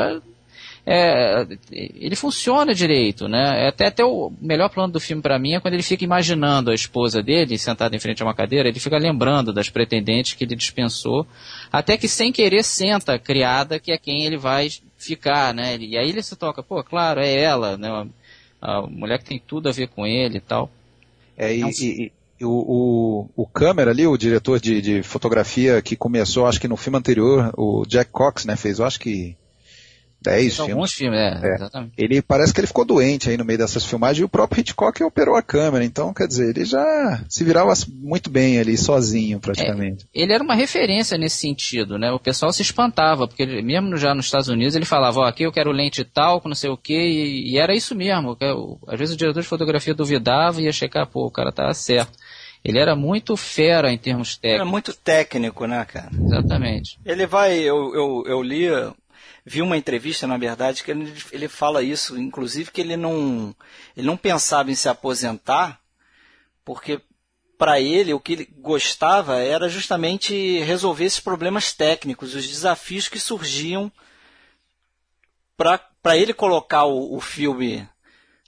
É, 0.87 1.47
ele 1.72 2.14
funciona 2.14 2.74
direito, 2.74 3.26
né? 3.26 3.64
É 3.64 3.68
Até, 3.68 3.87
até 3.87 4.05
o 4.05 4.30
melhor 4.41 4.68
plano 4.68 4.93
do 4.93 5.01
filme 5.01 5.22
para 5.22 5.39
mim 5.39 5.55
é 5.55 5.61
quando 5.61 5.74
ele 5.74 5.82
fica 5.82 6.05
imaginando 6.05 6.70
a 6.70 6.74
esposa 6.74 7.22
dele 7.22 7.57
sentada 7.59 7.97
em 7.97 7.99
frente 7.99 8.22
a 8.22 8.26
uma 8.26 8.35
cadeira, 8.35 8.68
ele 8.68 8.78
fica 8.80 8.99
lembrando 8.99 9.53
das 9.53 9.70
pretendentes 9.70 10.35
que 10.35 10.45
ele 10.45 10.55
dispensou, 10.55 11.26
até 11.72 11.97
que 11.97 12.07
sem 12.09 12.30
querer 12.30 12.62
senta 12.62 13.14
a 13.14 13.18
criada 13.18 13.78
que 13.80 13.93
é 13.93 13.99
quem 13.99 14.24
ele 14.24 14.37
vai 14.37 14.68
ficar, 14.99 15.55
né? 15.55 15.76
E 15.78 15.97
aí 15.97 16.09
ele 16.11 16.22
se 16.22 16.37
toca, 16.37 16.62
pô, 16.62 16.82
claro, 16.85 17.20
é 17.20 17.32
ela, 17.35 17.76
né? 17.78 18.07
A 18.61 18.82
mulher 18.82 19.18
que 19.18 19.24
tem 19.26 19.39
tudo 19.39 19.68
a 19.68 19.72
ver 19.72 19.89
com 19.89 20.07
ele 20.07 20.39
e 20.39 20.41
tal. 20.41 20.70
É, 21.37 21.55
e, 21.57 21.61
É 21.62 21.66
um- 21.66 21.70
e- 21.70 22.12
e 22.41 22.45
o, 22.45 22.51
o, 22.51 23.43
o 23.43 23.47
câmera 23.47 23.91
ali, 23.91 24.07
o 24.07 24.16
diretor 24.18 24.59
de, 24.61 24.82
de 24.82 25.03
fotografia 25.03 25.80
que 25.80 25.97
começou, 25.97 26.47
acho 26.47 26.61
que 26.61 26.68
no 26.68 26.76
filme 26.76 26.99
anterior, 26.99 27.53
o 27.57 27.85
Jack 27.87 28.11
Cox, 28.11 28.45
né, 28.45 28.57
fez, 28.57 28.78
eu 28.80 28.85
acho 28.85 28.99
que 29.01 29.37
10 30.24 30.58
Alguns 30.58 30.92
filmes. 30.92 30.92
filmes, 30.92 31.18
é, 31.44 31.46
É. 31.50 31.54
exatamente. 31.54 31.92
Ele 31.98 32.22
parece 32.22 32.52
que 32.54 32.60
ele 32.60 32.66
ficou 32.66 32.84
doente 32.84 33.28
aí 33.28 33.36
no 33.36 33.44
meio 33.44 33.58
dessas 33.58 33.84
filmagens 33.84 34.20
e 34.20 34.24
o 34.24 34.28
próprio 34.28 34.60
Hitchcock 34.60 35.02
operou 35.04 35.36
a 35.36 35.42
câmera. 35.42 35.84
Então, 35.84 36.12
quer 36.14 36.26
dizer, 36.26 36.48
ele 36.56 36.64
já 36.64 37.22
se 37.28 37.44
virava 37.44 37.72
muito 38.00 38.30
bem 38.30 38.58
ali, 38.58 38.76
sozinho 38.76 39.38
praticamente. 39.38 40.06
Ele 40.14 40.32
era 40.32 40.42
uma 40.42 40.54
referência 40.54 41.18
nesse 41.18 41.36
sentido, 41.36 41.98
né? 41.98 42.10
O 42.10 42.18
pessoal 42.18 42.52
se 42.52 42.62
espantava, 42.62 43.28
porque 43.28 43.42
ele- 43.42 43.62
mesmo 43.62 43.96
já 43.96 44.14
nos 44.14 44.24
Estados 44.24 44.48
Unidos 44.48 44.74
ele 44.74 44.84
falava, 44.86 45.20
ó, 45.20 45.24
aqui 45.24 45.42
eu 45.44 45.52
quero 45.52 45.70
lente 45.70 46.02
tal, 46.04 46.40
com 46.40 46.48
não 46.48 46.56
sei 46.56 46.70
o 46.70 46.76
quê, 46.76 46.94
e, 46.98 47.52
e 47.52 47.58
era 47.58 47.74
isso 47.74 47.94
mesmo. 47.94 48.34
que 48.34 48.44
o- 48.46 48.78
Às 48.88 48.98
vezes 48.98 49.14
o 49.14 49.18
diretor 49.18 49.40
de 49.42 49.46
fotografia 49.48 49.94
duvidava 49.94 50.60
e 50.60 50.64
ia 50.64 50.72
checar, 50.72 51.06
pô, 51.06 51.26
o 51.26 51.30
cara 51.30 51.52
tá 51.52 51.72
certo. 51.74 52.12
Ele 52.64 52.78
era 52.78 52.96
muito 52.96 53.36
fera 53.36 53.92
em 53.92 53.98
termos 53.98 54.38
Era 54.42 54.52
técnicos. 54.52 54.70
muito 54.70 54.94
técnico, 54.94 55.66
né, 55.66 55.84
cara? 55.84 56.08
Exatamente. 56.18 56.98
Ele 57.04 57.26
vai, 57.26 57.58
eu, 57.58 57.94
eu, 57.94 58.24
eu 58.26 58.42
li, 58.42 58.66
vi 59.45 59.61
uma 59.61 59.76
entrevista, 59.76 60.26
na 60.26 60.38
verdade, 60.38 60.82
que 60.82 60.90
ele, 60.90 61.12
ele 61.30 61.49
fala 61.49 61.82
isso, 61.82 62.18
inclusive 62.18 62.70
que 62.70 62.80
ele 62.80 62.97
não, 62.97 63.55
ele 63.97 64.07
não 64.07 64.16
pensava 64.16 64.70
em 64.70 64.74
se 64.74 64.88
aposentar, 64.88 65.80
porque 66.64 67.01
para 67.59 67.80
ele 67.80 68.14
o 68.14 68.20
que 68.20 68.32
ele 68.32 68.45
gostava 68.59 69.38
era 69.38 69.68
justamente 69.68 70.59
resolver 70.61 71.05
esses 71.05 71.20
problemas 71.20 71.72
técnicos, 71.72 72.34
os 72.34 72.49
desafios 72.49 73.09
que 73.09 73.18
surgiam 73.18 73.92
para 75.57 76.16
ele 76.16 76.32
colocar 76.32 76.84
o, 76.84 77.14
o 77.14 77.20
filme, 77.20 77.88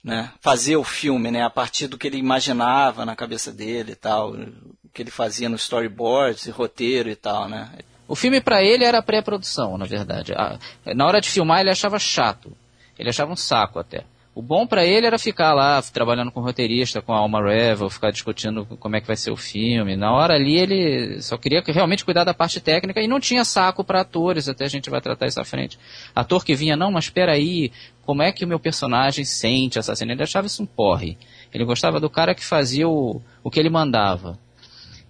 né, 0.03 0.33
fazer 0.41 0.75
o 0.75 0.83
filme, 0.83 1.31
né, 1.31 1.43
a 1.43 1.49
partir 1.49 1.87
do 1.87 1.97
que 1.97 2.07
ele 2.07 2.17
imaginava 2.17 3.05
na 3.05 3.15
cabeça 3.15 3.51
dele 3.51 3.93
e 3.93 3.95
tal, 3.95 4.31
o 4.31 4.89
que 4.93 5.03
ele 5.03 5.11
fazia 5.11 5.47
nos 5.47 5.61
storyboards 5.61 6.47
e 6.47 6.51
roteiro 6.51 7.09
e 7.09 7.15
tal, 7.15 7.47
né. 7.47 7.71
O 8.07 8.15
filme 8.15 8.39
pra 8.39 8.63
ele 8.63 8.83
era 8.83 9.01
pré-produção, 9.01 9.77
na 9.77 9.85
verdade. 9.85 10.33
Ah, 10.35 10.57
Na 10.95 11.05
hora 11.05 11.19
de 11.19 11.29
filmar 11.29 11.59
ele 11.61 11.69
achava 11.69 11.99
chato. 11.99 12.51
Ele 12.97 13.09
achava 13.09 13.31
um 13.31 13.35
saco 13.35 13.79
até. 13.79 14.03
O 14.33 14.41
bom 14.41 14.67
pra 14.67 14.85
ele 14.85 15.07
era 15.07 15.17
ficar 15.17 15.51
lá 15.55 15.81
trabalhando 15.81 16.31
com 16.31 16.41
roteirista, 16.41 17.01
com 17.01 17.11
a 17.11 17.17
Alma 17.17 17.41
Revel, 17.41 17.89
ficar 17.89 18.11
discutindo 18.11 18.67
como 18.79 18.95
é 18.95 19.01
que 19.01 19.07
vai 19.07 19.15
ser 19.15 19.31
o 19.31 19.35
filme. 19.35 19.95
Na 19.95 20.13
hora 20.13 20.35
ali 20.35 20.59
ele 20.59 21.19
só 21.23 21.37
queria 21.39 21.63
realmente 21.65 22.05
cuidar 22.05 22.23
da 22.23 22.35
parte 22.35 22.59
técnica 22.59 23.01
e 23.01 23.07
não 23.07 23.19
tinha 23.19 23.43
saco 23.43 23.83
pra 23.83 24.01
atores, 24.01 24.47
até 24.47 24.65
a 24.65 24.69
gente 24.69 24.91
vai 24.91 25.01
tratar 25.01 25.25
isso 25.25 25.41
à 25.41 25.43
frente. 25.43 25.79
Ator 26.15 26.45
que 26.45 26.53
vinha, 26.53 26.77
não, 26.77 26.91
mas 26.91 27.05
espera 27.05 27.31
aí, 27.31 27.71
como 28.05 28.21
é 28.21 28.31
que 28.31 28.45
o 28.45 28.47
meu 28.47 28.59
personagem 28.59 29.25
sente 29.25 29.79
essa 29.79 29.95
cena? 29.95 30.11
Ele 30.11 30.21
achava 30.21 30.45
isso 30.45 30.61
um 30.61 30.67
porre. 30.67 31.17
Ele 31.51 31.65
gostava 31.65 31.99
do 31.99 32.07
cara 32.07 32.35
que 32.35 32.45
fazia 32.45 32.87
o, 32.87 33.19
o 33.43 33.49
que 33.49 33.59
ele 33.59 33.71
mandava. 33.71 34.37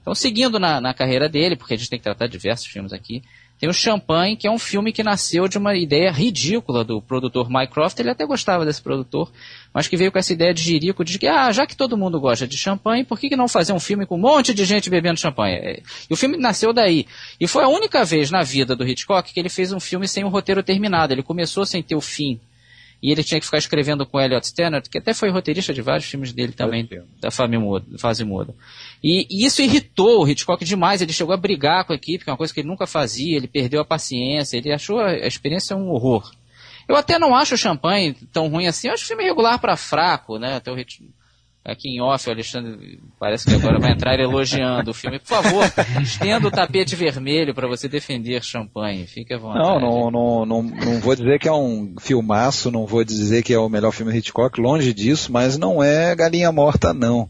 Então, 0.08 0.16
seguindo 0.16 0.58
na, 0.58 0.80
na 0.80 0.94
carreira 0.94 1.28
dele, 1.28 1.58
porque 1.58 1.74
a 1.74 1.78
gente 1.78 1.90
tem 1.90 2.00
que 2.00 2.04
tratar 2.04 2.28
diversos 2.28 2.66
filmes 2.66 2.94
aqui, 2.94 3.22
tem 3.60 3.68
o 3.68 3.74
Champagne, 3.74 4.38
que 4.38 4.48
é 4.48 4.52
um 4.52 4.58
filme 4.58 4.94
que 4.94 5.04
nasceu 5.04 5.50
de 5.50 5.58
uma 5.58 5.76
ideia 5.76 6.10
ridícula 6.10 6.86
do 6.86 7.02
produtor 7.02 7.50
Mycroft. 7.50 8.00
Ele 8.00 8.12
até 8.12 8.26
gostava 8.26 8.64
desse 8.64 8.82
produtor, 8.82 9.30
mas 9.74 9.90
que 9.90 9.98
veio 9.98 10.10
com 10.10 10.18
essa 10.18 10.32
ideia 10.32 10.54
de 10.54 10.62
jirico 10.62 11.04
de 11.04 11.20
que, 11.20 11.28
ah, 11.28 11.52
já 11.52 11.68
que 11.68 11.76
todo 11.76 11.98
mundo 11.98 12.22
gosta 12.22 12.48
de 12.48 12.58
champanhe, 12.58 13.04
por 13.04 13.20
que, 13.20 13.28
que 13.28 13.36
não 13.36 13.50
fazer 13.50 13.74
um 13.74 13.82
filme 13.82 14.06
com 14.06 14.16
um 14.16 14.22
monte 14.22 14.54
de 14.54 14.64
gente 14.64 14.90
bebendo 14.90 15.20
champanhe? 15.20 15.56
É, 15.58 15.82
E 16.10 16.14
o 16.14 16.16
filme 16.16 16.38
nasceu 16.38 16.72
daí. 16.72 17.06
E 17.38 17.46
foi 17.46 17.66
a 17.66 17.68
única 17.68 18.06
vez 18.06 18.32
na 18.32 18.44
vida 18.44 18.78
do 18.78 18.88
Hitchcock 18.88 19.34
que 19.34 19.38
ele 19.38 19.50
fez 19.50 19.74
um 19.74 19.80
filme 19.82 20.08
sem 20.08 20.24
o 20.24 20.30
roteiro 20.30 20.64
terminado. 20.64 21.12
Ele 21.12 21.24
começou 21.24 21.66
sem 21.66 21.84
ter 21.84 21.98
o 21.98 22.02
fim. 22.02 22.40
E 23.02 23.12
ele 23.12 23.24
tinha 23.24 23.40
que 23.40 23.46
ficar 23.46 23.58
escrevendo 23.58 24.06
com 24.06 24.20
Elliot 24.20 24.46
Stannard, 24.46 24.90
que 24.90 24.98
até 24.98 25.14
foi 25.14 25.30
roteirista 25.30 25.74
de 25.74 25.82
vários 25.82 26.06
filmes 26.06 26.32
dele 26.32 26.52
também, 26.54 26.88
da 27.20 27.30
fase 27.30 28.24
muda. 28.24 28.56
E, 29.04 29.28
e 29.30 29.46
isso 29.46 29.62
irritou 29.62 30.22
o 30.24 30.28
Hitchcock 30.28 30.64
demais. 30.66 31.02
Ele 31.02 31.14
chegou 31.14 31.34
a 31.34 31.38
brigar 31.38 31.86
com 31.86 31.94
a 31.94 31.96
equipe, 31.96 32.24
que 32.24 32.30
é 32.30 32.34
uma 32.34 32.38
coisa 32.38 32.54
que 32.54 32.60
ele 32.60 32.68
nunca 32.68 32.88
fazia. 32.88 33.38
Ele 33.38 33.48
perdeu 33.48 33.80
a 33.82 33.86
paciência. 33.86 34.58
Ele 34.58 34.72
achou 34.74 35.00
a, 35.00 35.14
experiência 35.28 35.76
um 35.76 35.90
horror. 35.90 36.32
Eu 36.88 36.96
até 36.96 37.20
não 37.20 37.36
acho 37.36 37.56
o 37.56 37.58
Champanhe 37.58 38.14
tão 38.32 38.48
ruim 38.48 38.66
assim. 38.68 38.88
Eu 38.88 38.94
acho 38.94 39.04
o 39.04 39.08
filme 39.08 39.24
regular 39.24 39.60
para 39.60 39.76
fraco, 39.76 40.38
né? 40.40 40.56
Até 40.56 40.72
o 40.72 40.78
Hitch- 40.80 41.02
Aqui 41.66 41.90
em 41.90 42.00
off, 42.00 42.30
o 42.30 42.32
Alexandre 42.32 42.98
parece 43.20 43.46
que 43.46 43.54
agora 43.54 43.78
vai 43.78 43.92
entrar 43.92 44.18
elogiando 44.18 44.92
o 44.92 44.94
filme. 44.94 45.20
Por 45.20 45.28
favor, 45.28 45.66
estenda 46.02 46.48
o 46.48 46.50
tapete 46.50 46.96
vermelho 46.96 47.54
para 47.54 47.68
você 47.68 47.90
defender 47.90 48.42
Champanhe. 48.42 49.06
Fique 49.06 49.34
à 49.34 49.38
vontade. 49.38 49.68
Não, 49.68 49.78
não, 49.82 50.10
não, 50.10 50.46
não, 50.46 50.64
não 50.64 51.00
vou 51.02 51.14
dizer 51.14 51.38
que 51.40 51.50
é 51.50 51.52
um 51.52 51.94
filmaço, 52.00 52.72
não 52.72 52.86
vou 52.86 53.04
dizer 53.04 53.44
que 53.44 53.54
é 53.54 53.60
o 53.60 53.68
melhor 53.68 53.92
filme 53.92 54.18
Hitchcock, 54.18 54.62
longe 54.62 54.94
disso, 54.94 55.30
mas 55.30 55.58
não 55.58 55.84
é 55.84 56.16
galinha 56.16 56.54
morta, 56.54 56.94
não. 56.94 57.30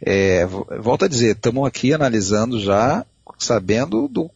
É, 0.00 0.46
vo- 0.46 0.66
volto 0.80 1.04
a 1.04 1.08
dizer, 1.08 1.36
estamos 1.36 1.66
aqui 1.66 1.92
analisando 1.92 2.58
já, 2.60 3.04
sabendo 3.38 4.08
do, 4.08 4.30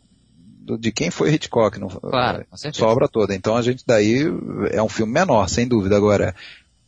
do- 0.61 0.77
de 0.79 0.93
quem 0.93 1.11
foi 1.11 1.33
Hitchcock, 1.35 1.79
não, 1.79 1.89
Claro, 1.89 2.45
com 2.51 2.57
certeza. 2.57 2.85
sua 2.85 2.93
obra 2.93 3.09
toda. 3.09 3.35
Então 3.35 3.57
a 3.57 3.63
gente 3.63 3.83
daí 3.87 4.25
é 4.71 4.83
um 4.83 4.89
filme 4.89 5.13
menor, 5.13 5.49
sem 5.49 5.67
dúvida. 5.67 5.97
Agora, 5.97 6.35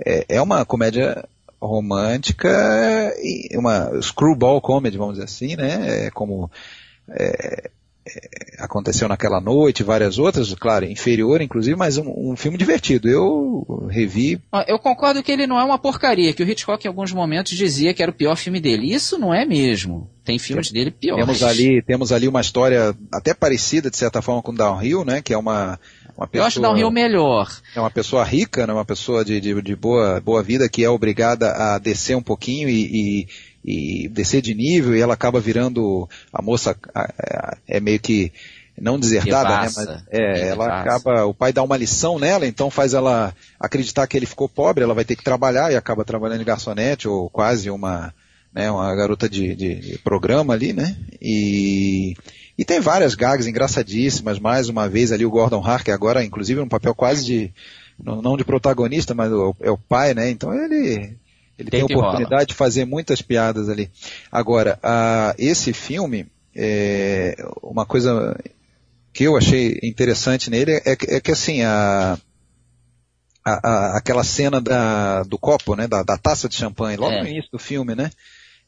é, 0.05 0.25
é 0.29 0.43
uma 0.43 0.65
comédia 0.65 1.25
romântica, 1.61 2.49
uma 3.55 3.91
screwball 4.03 4.61
comedy, 4.61 4.99
vamos 4.99 5.15
dizer 5.15 5.25
assim, 5.25 5.57
né? 5.57 6.07
É 6.07 6.11
como 6.11 6.51
é, 7.09 7.71
aconteceu 8.59 9.09
naquela 9.09 9.41
noite, 9.41 9.83
várias 9.83 10.19
outras, 10.19 10.55
claro, 10.55 10.85
inferior 10.85 11.41
inclusive, 11.41 11.77
mas 11.77 11.99
um, 11.99 12.33
um 12.33 12.37
filme 12.37 12.59
divertido. 12.59 13.09
Eu 13.09 13.87
revi, 13.91 14.41
Eu 14.67 14.79
concordo 14.79 15.23
que 15.23 15.33
ele 15.33 15.47
não 15.47 15.59
é 15.59 15.65
uma 15.65 15.79
porcaria, 15.79 16.33
que 16.33 16.43
o 16.43 16.49
Hitchcock 16.49 16.85
em 16.85 16.89
alguns 16.89 17.13
momentos 17.13 17.53
dizia 17.57 17.93
que 17.95 18.03
era 18.03 18.11
o 18.11 18.15
pior 18.15 18.37
filme 18.37 18.61
dele. 18.61 18.93
Isso 18.93 19.19
não 19.19 19.35
é 19.35 19.45
mesmo. 19.45 20.11
Tem 20.25 20.39
filmes 20.39 20.73
dele 20.73 20.91
piores. 20.91 21.25
temos 21.25 21.43
ali, 21.43 21.83
temos 21.83 22.13
ali 22.13 22.27
uma 22.27 22.41
história 22.41 22.97
até 23.13 23.33
parecida 23.33 23.91
de 23.91 23.97
certa 23.97 24.21
forma 24.21 24.43
com 24.43 24.53
Downhill, 24.53 25.05
né? 25.05 25.23
Que 25.23 25.33
é 25.33 25.39
uma 25.39 25.79
uma 26.17 26.25
Eu 26.25 26.29
pessoa 26.29 26.47
acho 26.47 26.61
Downhill 26.61 26.91
melhor. 26.91 27.61
é 27.75 27.81
uma 27.81 27.91
pessoa 27.91 28.25
rica, 28.25 28.67
né, 28.67 28.73
uma 28.73 28.85
pessoa 28.85 29.25
de, 29.25 29.39
de, 29.39 29.61
de 29.61 29.77
boa, 29.77 30.19
boa 30.19 30.43
vida 30.43 30.69
que 30.69 30.83
é 30.83 30.89
obrigada 30.89 31.53
a 31.53 31.79
descer 31.79 32.17
um 32.17 32.23
pouquinho 32.23 32.69
e, 32.69 32.87
e, 32.87 33.29
e 33.67 34.09
descer 34.09 34.41
de 34.41 34.55
nível 34.55 34.95
e 34.95 35.01
ela 35.01 35.15
acaba 35.15 35.41
virando 35.41 36.09
a 36.33 36.41
moça 36.41 36.77
é 37.67 37.81
meio 37.81 37.99
que 37.99 38.33
não 38.81 38.99
desertada, 39.01 39.49
né? 39.49 39.71
Mas 39.75 40.05
é, 40.11 40.49
ela 40.49 40.67
acaba, 40.83 41.25
o 41.25 41.35
pai 41.35 41.53
dá 41.53 41.63
uma 41.63 41.77
lição 41.77 42.19
nela, 42.19 42.47
então 42.47 42.71
faz 42.71 42.95
ela 42.95 43.35
acreditar 43.59 44.07
que 44.07 44.17
ele 44.17 44.27
ficou 44.27 44.49
pobre, 44.49 44.85
ela 44.85 44.95
vai 44.95 45.05
ter 45.05 45.17
que 45.17 45.25
trabalhar 45.25 45.73
e 45.73 45.77
acaba 45.77 46.05
trabalhando 46.05 46.39
de 46.41 46.45
garçonete 46.45 47.09
ou 47.09 47.29
quase 47.31 47.71
uma, 47.71 48.13
né, 48.55 48.71
uma 48.71 48.95
garota 48.95 49.29
de, 49.29 49.55
de- 49.57 49.75
de 49.77 49.99
programa 49.99 50.53
ali, 50.55 50.73
né? 50.75 50.95
E, 51.21 52.15
e 52.59 52.65
tem 52.67 52.79
várias 52.79 53.15
gags 53.15 53.47
engraçadíssimas, 53.49 54.39
mais 54.39 54.69
uma 54.69 54.89
vez 54.89 55.11
ali 55.11 55.25
o 55.25 55.31
Gordon 55.31 55.65
Harker 55.67 55.95
agora, 55.95 56.23
inclusive 56.23 56.61
um 56.61 56.69
papel 56.69 56.95
quase 56.95 57.25
de, 57.25 57.53
não, 57.99 58.37
de 58.37 58.45
protagonista, 58.45 59.15
mas 59.15 59.33
é 59.61 59.71
o 59.71 59.79
pai, 59.79 60.13
né? 60.13 60.29
Então 60.31 60.53
ele, 60.55 61.17
ele 61.59 61.71
tem 61.71 61.81
a 61.83 61.85
rola. 61.85 61.99
oportunidade 62.09 62.47
de 62.49 62.55
fazer 62.55 62.85
muitas 62.85 63.23
piadas 63.23 63.69
ali. 63.69 63.91
Agora, 64.31 64.79
ah, 64.83 65.35
esse 65.39 65.73
filme, 65.73 66.27
é, 66.55 67.37
uma 67.63 67.85
coisa 67.87 68.39
que 69.13 69.25
eu 69.25 69.37
achei 69.37 69.79
interessante 69.83 70.51
nele 70.51 70.81
é, 70.85 70.95
que- 70.97 71.11
é 71.11 71.21
que 71.21 71.33
assim, 71.33 71.63
a, 71.63 72.19
a- 73.45 73.61
a- 73.69 73.97
aquela 73.97 74.25
cena 74.25 74.61
da, 74.61 75.23
do 75.23 75.39
copo, 75.39 75.75
né, 75.77 75.87
da, 75.87 76.03
da 76.03 76.19
taça 76.19 76.49
de 76.49 76.57
champanhe, 76.57 76.97
logo 76.97 77.13
É. 77.15 77.23
no 77.23 77.29
início 77.29 77.51
do 77.53 77.59
filme, 77.59 77.95
né, 77.95 78.11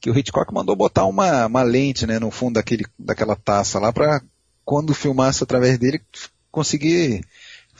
que 0.01 0.11
o 0.11 0.17
Hitchcock 0.19 0.53
mandou 0.55 0.77
botar 0.77 1.05
uma, 1.05 1.47
uma 1.47 1.63
lente, 1.63 2.07
né, 2.07 2.19
no 2.19 2.31
fundo 2.31 2.55
daquele, 2.55 2.87
daquela 2.99 3.35
taça 3.37 3.79
lá 3.79 3.93
para 3.93 4.23
quando 4.65 4.95
filmasse 4.95 5.43
através 5.43 5.79
dele 5.79 6.01
conseguir 6.51 7.23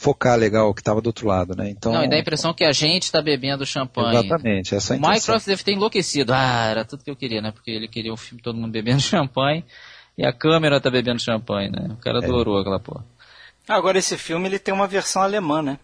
focar 0.01 0.39
legal 0.39 0.69
o 0.71 0.75
que 0.75 0.81
estava 0.81 1.01
do 1.01 1.09
outro 1.09 1.27
lado, 1.27 1.57
né? 1.57 1.69
Então, 1.71 1.93
Não, 1.93 2.05
e 2.05 2.09
dá 2.09 2.15
a 2.15 2.21
impressão 2.21 2.55
que 2.55 2.63
a 2.65 2.71
gente 2.71 3.03
está 3.03 3.21
bebendo 3.21 3.67
champanhe. 3.67 4.17
exatamente, 4.17 4.73
essa 4.77 4.95
é 4.95 4.97
a 4.97 5.01
O. 5.01 5.11
Mycroft 5.11 5.45
deve 5.47 5.65
ter 5.65 5.73
enlouquecido. 5.73 6.33
Ah, 6.33 6.67
era 6.71 6.85
tudo 6.85 7.03
que 7.03 7.11
eu 7.11 7.17
queria, 7.17 7.43
né? 7.43 7.51
Porque 7.51 7.73
ele 7.73 7.89
queria 7.89 8.13
um 8.13 8.17
filme 8.17 8.41
todo 8.41 8.57
mundo 8.57 8.71
bebendo 8.71 9.01
champanhe 9.03 9.65
e 10.17 10.25
a 10.25 10.33
câmera 10.33 10.81
tá 10.81 10.89
bebendo 10.89 11.19
champanhe, 11.21 11.69
né? 11.71 11.89
O 11.91 11.93
É. 11.95 11.97
cara 12.01 12.19
adorou 12.19 12.59
aquela 12.59 12.79
porra. 12.79 13.05
Agora 13.69 13.99
esse 13.99 14.17
filme 14.17 14.49
ele 14.49 14.59
tem 14.61 14.73
uma 14.73 14.87
versão 14.87 15.21
alemã, 15.21 15.63
né? 15.63 15.79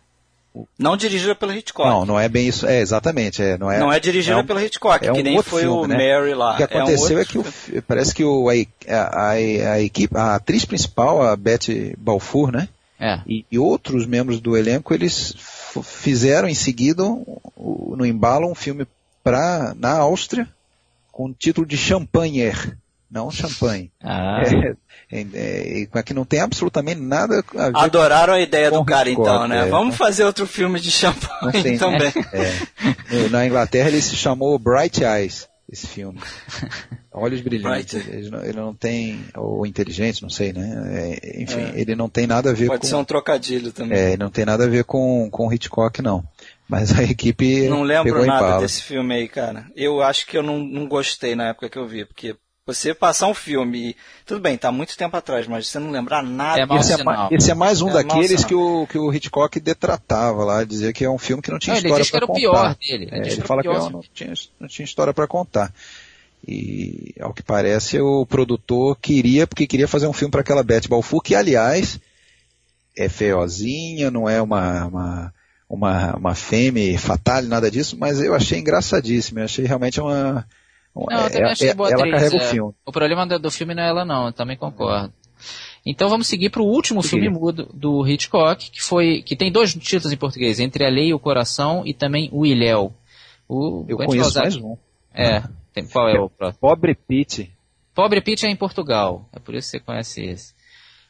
Não 0.79 0.97
dirigida 0.97 1.35
pelo 1.35 1.53
Hitchcock. 1.53 1.89
Não, 1.89 2.07
não 2.07 2.21
é 2.21 2.29
bem 2.29 2.47
isso. 2.47 2.65
É, 2.65 2.79
exatamente. 2.79 3.43
É, 3.43 3.59
não, 3.59 3.69
é, 3.73 3.81
Não 3.81 3.93
é 3.93 3.99
dirigida 3.99 4.37
é 4.37 4.41
um- 4.41 4.47
pelo 4.47 4.61
Hitchcock, 4.61 5.05
é 5.05 5.11
um 5.11 5.17
que 5.17 5.23
nem 5.25 5.37
outro 5.37 5.51
foi 5.51 5.63
filme, 5.63 5.77
o 5.83 5.87
né? 5.89 5.97
Mary 5.97 6.33
lá. 6.35 6.55
O 6.55 6.57
que 6.57 6.63
aconteceu 6.63 7.17
um 7.17 7.21
é, 7.21 7.25
que 7.25 7.39
o, 7.39 7.45
parece 7.89 8.15
que 8.15 8.23
o, 8.25 8.49
a, 8.49 8.95
a, 8.95 9.31
a 9.31 9.81
equipe, 9.83 10.17
a 10.17 10.37
atriz 10.37 10.65
principal, 10.65 11.21
a 11.21 11.35
Betty 11.37 11.97
Balfour, 11.99 12.53
né? 12.53 12.69
É. 13.05 13.21
E, 13.27 13.45
e 13.51 13.59
outros 13.59 14.07
membros 14.07 14.41
do 14.41 14.57
elenco, 14.57 14.95
eles 14.95 15.35
fizeram 15.83 16.49
em 16.49 16.55
seguida, 16.55 17.03
o- 17.05 17.95
no 17.97 18.07
embalo, 18.07 18.51
um 18.51 18.55
filme 18.55 18.87
pra, 19.23 19.75
na 19.79 19.99
Áustria, 19.99 20.49
com 21.13 21.27
o 21.27 21.33
título 21.35 21.67
de 21.67 21.77
Champagner, 21.77 22.77
não 23.11 23.31
Champagne. 23.31 23.91
Ah, 24.03 24.43
É, 25.13 25.21
é, 25.21 25.87
é, 25.95 26.03
que 26.03 26.15
não 26.15 26.25
tem 26.25 26.41
absolutamente 26.41 27.01
nada 27.01 27.45
a 27.57 27.67
ver 27.67 27.77
Adoraram 27.77 28.33
a 28.35 28.41
ideia 28.41 28.71
Com 28.71 28.79
do 28.79 28.85
cara, 28.85 29.09
Hitchcock, 29.09 29.29
então, 29.29 29.47
né? 29.49 29.67
é. 29.67 29.71
Vamos 29.71 29.97
fazer 29.97 30.25
outro 30.25 30.47
filme 30.47 30.81
de 30.81 30.91
champanhe 30.91 31.79
também. 31.79 32.13
É. 32.33 33.29
Na 33.31 33.47
Inglaterra 33.47 33.89
ele 33.89 34.01
se 34.01 34.17
chamou 34.17 34.59
Bright 34.59 35.05
Eyes, 35.05 35.47
esse 35.75 35.87
filme. 35.87 36.19
Olhos 37.13 37.41
brilhantes. 37.41 38.07
Ele, 38.09 38.31
não, 38.31 38.43
ele, 38.43 38.57
não, 38.57 38.75
tem, 38.75 39.25
ou 39.37 39.67
inteligente, 39.67 40.23
não 40.23 40.31
sei, 40.31 40.53
né? 40.53 41.21
É, 41.23 41.43
enfim, 41.43 41.61
é. 41.61 41.81
ele 41.81 41.95
não 41.95 42.09
tem 42.09 42.27
nada 42.27 42.51
a 42.51 42.53
ver 42.53 42.67
Pode 42.67 42.79
com... 42.79 42.81
Pode 42.81 42.87
ser 42.89 42.97
um 42.97 43.05
trocadilho 43.05 43.73
também. 43.73 43.99
É, 43.99 44.17
não 44.17 44.31
tem 44.31 44.45
nada 44.45 44.65
a 44.65 44.69
ver 44.69 44.85
com, 44.85 45.29
com 45.31 45.53
Hitchcock, 45.53 46.01
não. 46.01 46.25
Mas 46.69 46.99
a 46.99 47.03
equipe. 47.03 47.69
Não 47.69 47.83
lembro 47.83 48.25
nada 48.25 48.59
desse 48.59 48.83
filme 48.83 49.15
aí, 49.15 49.29
cara. 49.29 49.67
Eu 49.77 50.01
acho 50.01 50.27
que 50.27 50.37
eu 50.37 50.43
não, 50.43 50.59
não 50.59 50.89
gostei 50.89 51.35
na 51.35 51.49
época 51.49 51.69
que 51.69 51.79
eu 51.79 51.87
vi, 51.87 52.05
porque 52.05 52.35
você 52.67 52.95
passar 52.95 53.27
um 53.27 53.35
filme, 53.35 53.95
tudo 54.25 54.41
bem, 54.41 54.57
tá 54.57 54.73
muito 54.73 54.97
tempo 54.97 55.15
atrás, 55.15 55.47
mas 55.47 55.69
você 55.69 55.79
não 55.79 55.91
lembrar 55.91 56.23
nada. 56.23 56.61
É 56.61 56.79
esse, 56.79 56.95
é, 56.95 56.97
esse 57.31 57.51
é 57.51 57.55
mais 57.55 57.83
um 57.83 57.91
é 57.91 57.93
daqueles 57.95 58.43
que 58.43 58.55
o, 58.55 58.87
que 58.87 58.97
o 58.97 59.13
Hitchcock 59.13 59.61
detratava 59.61 60.45
lá, 60.45 60.65
dizia 60.65 60.93
que 60.93 61.05
é 61.05 61.11
um 61.11 61.19
filme 61.19 61.43
que 61.43 61.51
não 61.51 61.59
tinha 61.59 61.75
não, 61.75 61.99
história 61.99 62.07
para 62.07 62.27
contar. 62.27 62.39
Ele, 62.39 62.41
que 62.41 62.47
era 62.47 62.55
o 62.55 62.55
pior 62.55 62.75
dele. 62.77 63.09
Ele, 63.13 63.29
é, 63.29 63.33
ele 63.33 63.41
fala 63.43 63.63
que 63.63 63.69
não 63.69 64.03
tinha, 64.15 64.33
não 64.59 64.69
tinha 64.69 64.85
história 64.85 65.13
para 65.13 65.27
contar. 65.27 65.75
E 66.47 67.15
ao 67.21 67.35
que 67.35 67.43
parece 67.43 68.01
o 68.01 68.25
produtor 68.25 68.97
queria, 68.97 69.47
porque 69.47 69.67
queria 69.67 69.89
fazer 69.89 70.07
um 70.07 70.13
filme 70.13 70.31
para 70.31 70.41
aquela 70.41 70.63
Betty 70.63 70.89
Balfour, 70.89 71.21
que 71.21 71.35
aliás 71.35 72.01
é 72.97 73.09
feiozinha, 73.11 74.11
não 74.11 74.29
é 74.29 74.41
uma, 74.41 74.87
uma 74.87 75.35
uma, 75.69 76.17
uma 76.17 76.35
fêmea 76.35 76.99
fatal, 76.99 77.43
nada 77.43 77.71
disso, 77.71 77.97
mas 77.99 78.21
eu 78.21 78.35
achei 78.35 78.59
engraçadíssimo, 78.59 79.41
eu 79.41 79.45
achei 79.45 79.65
realmente 79.65 80.01
uma, 80.01 80.47
não, 80.95 81.25
eu 81.25 81.31
também 81.31 81.51
achei 81.51 81.69
é, 81.71 81.75
boa 81.75 81.89
ela 81.89 81.99
atriz, 81.99 82.15
carrega 82.15 82.37
é. 82.37 82.47
o 82.47 82.51
filme. 82.51 82.75
O 82.87 82.93
problema 82.93 83.27
do, 83.27 83.39
do, 83.39 83.51
filme 83.51 83.75
não 83.75 83.83
é 83.83 83.89
ela 83.89 84.05
não, 84.05 84.27
eu 84.27 84.33
também 84.33 84.57
concordo. 84.57 85.13
Então 85.85 86.09
vamos 86.09 86.29
seguir 86.29 86.51
para 86.51 86.63
o 86.63 86.67
último 86.67 87.03
filme 87.03 87.29
mudo 87.29 87.69
do 87.75 88.07
Hitchcock, 88.07 88.71
que 88.71 88.83
foi 88.83 89.23
que 89.23 89.37
tem 89.37 89.51
dois 89.51 89.75
títulos 89.75 90.13
em 90.13 90.17
português, 90.17 90.61
Entre 90.61 90.85
a 90.87 90.89
Lei 90.89 91.09
e 91.09 91.15
o 91.15 91.19
Coração 91.19 91.83
e 91.85 91.93
também 91.93 92.29
O 92.33 92.47
Ilhéu. 92.47 92.93
O, 93.49 93.85
eu 93.89 93.97
conheço 93.99 94.39
mais 94.39 94.57
um. 94.57 94.77
É, 95.13 95.43
tem, 95.73 95.87
qual 95.87 96.09
é 96.09 96.19
o 96.19 96.31
próximo? 96.31 96.61
Pobre 96.61 96.95
Pete. 96.95 97.53
Pobre 97.95 98.21
Pete 98.21 98.47
é 98.47 98.51
em 98.51 98.57
Portugal, 98.57 99.29
é 99.33 99.39
por 99.39 99.55
isso 99.55 99.71
que 99.71 99.79
você 99.79 99.85
conhece 99.85 100.25
esse. 100.25 100.55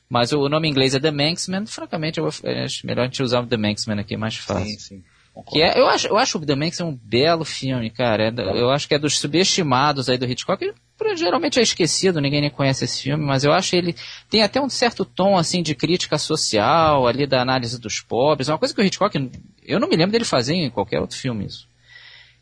Mas 0.09 0.33
o 0.33 0.49
nome 0.49 0.69
em 0.69 0.71
inglês 0.71 0.95
é 0.95 1.01
The 1.01 1.11
Manxman, 1.11 1.67
francamente 1.67 2.19
eu 2.19 2.27
acho 2.27 2.87
melhor 2.87 3.03
a 3.03 3.07
gente 3.07 3.23
usar 3.23 3.41
o 3.41 3.47
The 3.47 3.57
Manxman 3.57 4.01
aqui, 4.01 4.17
mais 4.17 4.37
fácil. 4.37 4.67
Sim, 4.67 4.79
sim. 4.79 5.05
Que 5.43 5.63
é, 5.63 5.79
eu, 5.79 5.87
acho, 5.89 6.07
eu 6.07 6.17
acho 6.17 6.39
o 6.39 6.47
The 6.47 6.55
Manx 6.55 6.81
um 6.81 6.97
belo 7.03 7.45
filme, 7.45 7.91
cara. 7.91 8.29
É, 8.29 8.61
eu 8.61 8.71
acho 8.71 8.87
que 8.87 8.95
é 8.95 8.99
dos 8.99 9.19
subestimados 9.19 10.09
aí 10.09 10.17
do 10.17 10.27
Hitchcock. 10.27 10.73
Geralmente 11.17 11.59
é 11.59 11.63
esquecido, 11.63 12.21
ninguém 12.21 12.41
nem 12.41 12.51
conhece 12.51 12.85
esse 12.85 13.03
filme, 13.03 13.25
mas 13.25 13.43
eu 13.43 13.53
acho 13.53 13.75
ele 13.75 13.97
tem 14.31 14.43
até 14.43 14.61
um 14.61 14.69
certo 14.69 15.05
tom 15.05 15.37
assim 15.37 15.61
de 15.61 15.75
crítica 15.75 16.17
social, 16.19 17.07
ali 17.07 17.27
da 17.27 17.43
análise 17.43 17.81
dos 17.81 18.01
pobres. 18.01 18.49
Uma 18.49 18.59
coisa 18.59 18.73
que 18.73 18.81
o 18.81 18.85
Hitchcock, 18.85 19.31
eu 19.65 19.81
não 19.81 19.89
me 19.89 19.97
lembro 19.97 20.13
dele 20.13 20.25
fazer 20.25 20.55
em 20.55 20.71
qualquer 20.71 21.01
outro 21.01 21.19
filme 21.19 21.47
isso. 21.47 21.69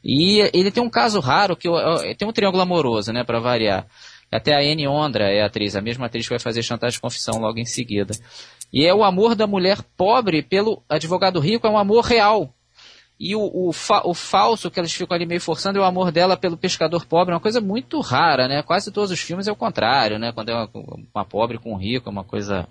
E 0.04 0.50
ele 0.52 0.70
tem 0.70 0.82
um 0.82 0.90
caso 0.90 1.18
raro 1.18 1.56
que 1.56 1.68
tem 2.18 2.28
um 2.28 2.32
triângulo 2.32 2.62
amoroso, 2.62 3.12
né, 3.12 3.24
para 3.24 3.40
variar. 3.40 3.86
Até 4.30 4.54
a 4.54 4.60
Anne 4.60 4.88
Ondra 4.88 5.30
é 5.30 5.42
a 5.42 5.46
atriz, 5.46 5.76
a 5.76 5.80
mesma 5.80 6.06
atriz 6.06 6.26
que 6.26 6.30
vai 6.30 6.38
fazer 6.38 6.62
Chantagem 6.62 6.96
de 6.96 7.00
Confissão 7.00 7.38
logo 7.38 7.58
em 7.58 7.64
seguida. 7.64 8.14
E 8.72 8.84
é 8.84 8.94
o 8.94 9.04
amor 9.04 9.34
da 9.34 9.46
mulher 9.46 9.78
pobre 9.96 10.42
pelo 10.42 10.82
advogado 10.88 11.38
rico, 11.38 11.66
é 11.66 11.70
um 11.70 11.78
amor 11.78 12.04
real. 12.04 12.54
E 13.18 13.36
o, 13.36 13.68
o, 13.68 13.72
fa, 13.72 14.02
o, 14.04 14.14
falso 14.14 14.70
que 14.70 14.80
eles 14.80 14.92
ficam 14.92 15.14
ali 15.14 15.24
meio 15.24 15.40
forçando 15.40 15.78
é 15.78 15.80
o 15.80 15.84
amor 15.84 16.10
dela 16.10 16.36
pelo 16.36 16.56
pescador 16.56 17.06
pobre, 17.06 17.32
uma 17.32 17.40
coisa 17.40 17.60
muito 17.60 18.00
rara, 18.00 18.48
né? 18.48 18.62
Quase 18.62 18.90
todos 18.90 19.10
os 19.12 19.20
filmes 19.20 19.46
é 19.46 19.52
o 19.52 19.56
contrário, 19.56 20.18
né? 20.18 20.32
Quando 20.32 20.48
é 20.48 20.54
uma, 20.54 20.70
uma 21.14 21.24
pobre 21.24 21.58
com 21.58 21.72
um 21.72 21.76
rico, 21.76 22.08
é 22.08 22.12
uma 22.12 22.24
coisa 22.24 22.66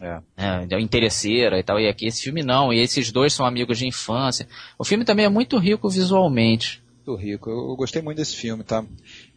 é. 0.00 0.20
É, 0.36 0.80
interesseira 0.80 1.58
e 1.58 1.62
tal. 1.62 1.80
E 1.80 1.88
aqui 1.88 2.06
esse 2.06 2.22
filme 2.22 2.42
não, 2.42 2.72
e 2.72 2.80
esses 2.80 3.10
dois 3.10 3.32
são 3.32 3.46
amigos 3.46 3.78
de 3.78 3.86
infância. 3.86 4.46
O 4.78 4.84
filme 4.84 5.04
também 5.04 5.26
é 5.26 5.28
muito 5.28 5.58
rico 5.58 5.88
visualmente. 5.88 6.82
Muito 7.06 7.20
rico. 7.20 7.50
Eu, 7.50 7.70
eu 7.70 7.76
gostei 7.76 8.02
muito 8.02 8.18
desse 8.18 8.36
filme, 8.36 8.62
tá? 8.62 8.84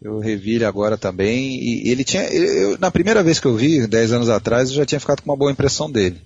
Eu 0.02 0.20
revi 0.20 0.56
ele 0.56 0.66
agora 0.66 0.98
também. 0.98 1.56
E 1.56 1.90
ele 1.90 2.04
tinha. 2.04 2.24
Eu, 2.24 2.78
na 2.78 2.92
primeira 2.92 3.24
vez 3.24 3.40
que 3.40 3.48
eu 3.48 3.56
vi, 3.56 3.88
10 3.88 4.14
anos 4.14 4.30
atrás, 4.30 4.70
eu 4.70 4.76
já 4.76 4.86
tinha 4.86 5.00
ficado 5.00 5.22
com 5.22 5.32
uma 5.32 5.38
boa 5.38 5.52
impressão 5.52 5.90
dele. 5.90 6.22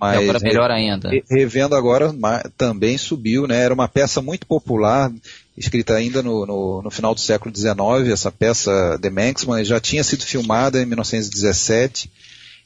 Mas 0.00 0.18
agora 0.18 0.40
melhor 0.40 0.70
ainda. 0.70 1.10
Revendo 1.28 1.74
agora, 1.74 2.14
também 2.56 2.96
subiu, 2.96 3.46
né? 3.46 3.60
Era 3.62 3.74
uma 3.74 3.86
peça 3.86 4.22
muito 4.22 4.46
popular, 4.46 5.12
escrita 5.56 5.94
ainda 5.94 6.22
no, 6.22 6.46
no, 6.46 6.82
no 6.82 6.90
final 6.90 7.14
do 7.14 7.20
século 7.20 7.54
XIX, 7.54 8.10
essa 8.10 8.32
peça 8.32 8.98
The 9.00 9.10
Manxman, 9.10 9.62
já 9.62 9.78
tinha 9.78 10.02
sido 10.02 10.24
filmada 10.24 10.80
em 10.80 10.86
1917, 10.86 12.10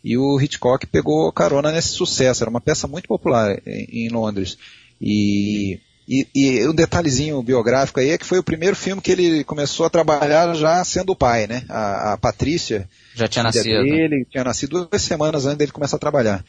e 0.05 0.16
o 0.16 0.41
Hitchcock 0.41 0.87
pegou 0.87 1.32
carona 1.32 1.72
nesse 1.72 1.89
sucesso. 1.89 2.45
Era 2.45 2.51
uma 2.51 2.61
peça 2.61 2.87
muito 2.87 3.09
popular 3.09 3.59
em, 3.66 4.07
em 4.07 4.09
Londres. 4.11 4.57
E, 5.01 5.80
e, 6.07 6.28
e, 6.35 6.68
um 6.68 6.74
detalhezinho 6.74 7.43
biográfico 7.43 7.99
aí 7.99 8.11
é 8.11 8.18
que 8.18 8.26
foi 8.26 8.39
o 8.39 8.45
primeiro 8.45 8.76
filme 8.76 9.03
que 9.03 9.11
ele 9.11 9.43
começou 9.43 9.87
a 9.87 9.91
trabalhar 9.91 10.55
já 10.55 10.85
sendo 10.85 11.12
o 11.12 11.16
pai, 11.16 11.47
né? 11.47 11.64
A, 11.68 12.12
a 12.12 12.16
Patrícia. 12.18 12.89
Já 13.14 13.26
tinha 13.26 13.43
nascido. 13.43 13.64
Dele, 13.64 14.26
tinha 14.30 14.45
nascido 14.45 14.87
duas 14.87 15.03
semanas 15.03 15.47
antes 15.47 15.59
dele 15.59 15.72
começar 15.72 15.97
a 15.97 16.01
trabalhar. 16.01 16.45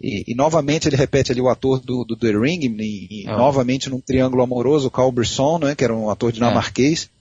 E, 0.00 0.24
e, 0.28 0.34
novamente 0.34 0.88
ele 0.88 0.96
repete 0.96 1.30
ali 1.30 1.40
o 1.40 1.48
ator 1.48 1.78
do, 1.78 2.04
do 2.04 2.16
The 2.16 2.30
Ring, 2.30 2.60
e, 2.78 3.22
e 3.22 3.24
oh. 3.28 3.36
novamente 3.36 3.90
num 3.90 4.00
triângulo 4.00 4.42
amoroso, 4.42 4.88
o 4.88 4.90
Carl 4.90 5.12
Brisson, 5.12 5.58
né, 5.58 5.74
que 5.74 5.84
era 5.84 5.94
um 5.94 6.08
ator 6.08 6.32
dinamarquês. 6.32 7.10
É. 7.16 7.20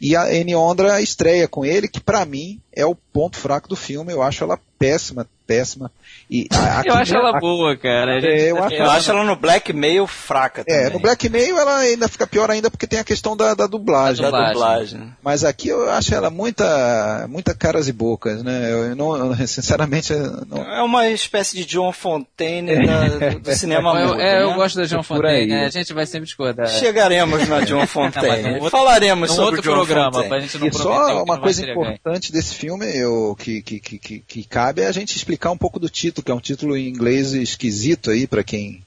E 0.00 0.16
a 0.16 0.24
Anne 0.24 0.54
Ondra 0.54 1.02
estreia 1.02 1.48
com 1.48 1.64
ele, 1.64 1.88
que 1.88 2.00
para 2.00 2.24
mim 2.24 2.60
é 2.72 2.86
o 2.86 2.94
ponto 2.94 3.36
fraco 3.36 3.68
do 3.68 3.76
filme. 3.76 4.12
Eu 4.12 4.22
acho 4.22 4.44
ela 4.44 4.58
péssima, 4.78 5.26
péssima. 5.48 5.90
E 6.30 6.46
a, 6.52 6.82
eu 6.84 6.94
acho 6.94 7.16
ela 7.16 7.40
boa, 7.40 7.74
cara. 7.74 8.20
É, 8.20 8.50
eu, 8.50 8.62
acho, 8.62 8.74
eu 8.74 8.82
ela, 8.82 8.94
acho 8.94 9.10
ela 9.10 9.24
no 9.24 9.34
blackmail 9.34 10.06
fraca 10.06 10.62
também. 10.62 10.84
É, 10.84 10.90
no 10.90 10.98
blackmail 10.98 11.58
ela 11.58 11.78
ainda 11.78 12.06
fica 12.06 12.26
pior 12.26 12.50
ainda 12.50 12.70
porque 12.70 12.86
tem 12.86 12.98
a 12.98 13.04
questão 13.04 13.34
da, 13.34 13.54
da 13.54 13.66
dublagem. 13.66 14.30
Da 14.30 14.52
dublagem. 14.52 15.10
Mas 15.24 15.44
aqui 15.44 15.68
eu 15.68 15.88
acho 15.90 16.14
ela 16.14 16.28
muita, 16.28 17.26
muita 17.30 17.54
caras 17.54 17.88
e 17.88 17.92
bocas, 17.92 18.42
né? 18.42 18.70
Eu 18.70 18.94
não, 18.94 19.34
sinceramente... 19.46 20.12
Não... 20.46 20.62
É 20.70 20.82
uma 20.82 21.08
espécie 21.08 21.56
de 21.56 21.64
John 21.64 21.92
Fontaine 21.92 22.86
da, 22.86 23.30
do 23.38 23.50
cinema 23.56 23.94
mudo, 23.94 24.20
É, 24.20 24.38
né? 24.38 24.42
eu 24.42 24.52
gosto 24.52 24.76
da 24.76 24.84
John 24.84 25.02
Fontaine, 25.02 25.46
né? 25.46 25.64
a 25.64 25.70
gente 25.70 25.94
vai 25.94 26.04
sempre 26.04 26.26
discordar. 26.26 26.68
Chegaremos 26.68 27.48
na 27.48 27.60
John 27.60 27.86
Fontaine. 27.88 28.60
não, 28.60 28.68
Falaremos 28.68 29.30
sobre 29.30 29.56
outro 29.56 29.62
John 29.62 29.76
programa, 29.76 30.12
Fontaine. 30.12 30.28
Pra 30.28 30.40
gente 30.40 30.58
não 30.58 30.66
e 30.66 30.74
só 30.74 31.22
uma 31.24 31.40
coisa 31.40 31.70
importante 31.70 32.30
desse 32.30 32.54
filme 32.54 32.84
eu, 32.94 33.34
que, 33.38 33.62
que, 33.62 33.80
que, 33.80 34.18
que 34.20 34.44
cabe 34.44 34.82
é 34.82 34.86
a 34.86 34.92
gente 34.92 35.16
explicar 35.16 35.37
um 35.50 35.58
pouco 35.58 35.78
do 35.78 35.88
título 35.88 36.24
que 36.24 36.30
é 36.30 36.34
um 36.34 36.40
título 36.40 36.76
em 36.76 36.88
inglês 36.88 37.32
esquisito 37.32 38.10
aí 38.10 38.26
para 38.26 38.42
quem 38.42 38.82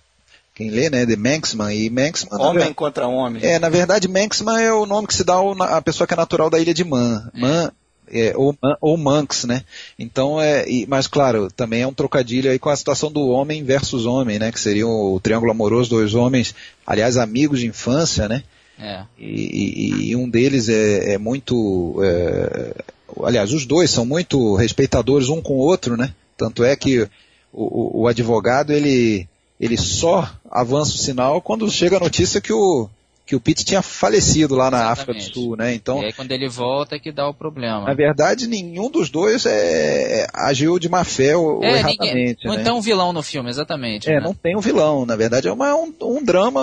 quem 0.53 0.69
lê, 0.69 0.89
né, 0.89 1.05
The 1.05 1.15
Manxman, 1.15 1.73
e 1.73 1.89
Manxman... 1.89 2.39
Homem 2.39 2.53
verdade, 2.53 2.73
contra 2.75 3.07
homem. 3.07 3.43
É, 3.43 3.57
na 3.57 3.69
verdade, 3.69 4.07
Manxman 4.07 4.61
é 4.61 4.73
o 4.73 4.85
nome 4.85 5.07
que 5.07 5.15
se 5.15 5.23
dá 5.23 5.35
à 5.59 5.81
pessoa 5.81 6.05
que 6.05 6.13
é 6.13 6.17
natural 6.17 6.49
da 6.49 6.59
ilha 6.59 6.73
de 6.73 6.83
Man. 6.83 7.31
Man 7.33 7.71
é, 8.11 8.33
ou, 8.35 8.55
ou 8.81 8.97
Manx, 8.97 9.45
né? 9.45 9.63
Então, 9.97 10.39
é, 10.41 10.69
e, 10.69 10.85
mas 10.85 11.07
claro, 11.07 11.49
também 11.49 11.81
é 11.81 11.87
um 11.87 11.93
trocadilho 11.93 12.51
aí 12.51 12.59
com 12.59 12.69
a 12.69 12.75
situação 12.75 13.09
do 13.11 13.29
homem 13.29 13.63
versus 13.63 14.05
homem, 14.05 14.37
né? 14.37 14.51
Que 14.51 14.59
seria 14.59 14.85
o, 14.85 15.15
o 15.15 15.19
triângulo 15.19 15.51
amoroso, 15.51 15.89
dois 15.89 16.13
homens, 16.13 16.53
aliás, 16.85 17.17
amigos 17.17 17.61
de 17.61 17.67
infância, 17.67 18.27
né? 18.27 18.43
É. 18.77 19.03
E, 19.17 19.25
e, 19.25 20.09
e 20.09 20.15
um 20.15 20.29
deles 20.29 20.67
é, 20.67 21.13
é 21.13 21.17
muito... 21.17 21.99
É, 22.03 22.83
aliás, 23.23 23.53
os 23.53 23.65
dois 23.65 23.89
são 23.89 24.05
muito 24.05 24.55
respeitadores 24.55 25.29
um 25.29 25.41
com 25.41 25.53
o 25.53 25.59
outro, 25.59 25.95
né? 25.95 26.13
Tanto 26.41 26.63
é 26.63 26.75
que 26.75 27.07
o, 27.53 28.01
o, 28.01 28.07
advogado 28.07 28.73
ele, 28.73 29.27
ele 29.59 29.77
só 29.77 30.27
avança 30.49 30.95
o 30.95 30.97
sinal 30.97 31.39
quando 31.39 31.69
chega 31.69 31.97
a 31.97 31.99
notícia 31.99 32.41
que 32.41 32.51
o, 32.51 32.89
que 33.27 33.35
o 33.35 33.39
Pete 33.39 33.63
tinha 33.63 33.83
falecido 33.83 34.55
lá 34.55 34.71
na 34.71 34.77
Exatamente. 34.77 35.01
África 35.01 35.13
do 35.13 35.33
Sul, 35.35 35.55
né? 35.55 35.75
Então, 35.75 36.01
e 36.01 36.05
aí 36.05 36.13
quando 36.13 36.31
ele 36.31 36.49
volta 36.49 36.95
é 36.95 36.99
que 36.99 37.11
dá 37.11 37.29
o 37.29 37.33
problema. 37.35 37.85
Na 37.85 37.93
verdade, 37.93 38.47
nenhum 38.47 38.89
dos 38.89 39.11
dois 39.11 39.45
é, 39.45 40.25
agiu 40.33 40.79
de 40.79 40.89
má 40.89 41.03
fé 41.03 41.37
ou, 41.37 41.63
é, 41.63 41.73
erradamente. 41.73 42.09
Ninguém, 42.09 42.37
não 42.43 42.55
né? 42.55 42.63
tem 42.63 42.73
um 42.73 42.81
vilão 42.81 43.13
no 43.13 43.21
filme, 43.21 43.51
exatamente. 43.51 44.09
É, 44.09 44.15
né? 44.15 44.21
não 44.21 44.33
tem 44.33 44.57
um 44.57 44.61
vilão. 44.61 45.05
Na 45.05 45.15
verdade, 45.15 45.47
é 45.47 45.53
uma, 45.53 45.75
um, 45.75 45.93
um, 46.01 46.23
drama 46.23 46.59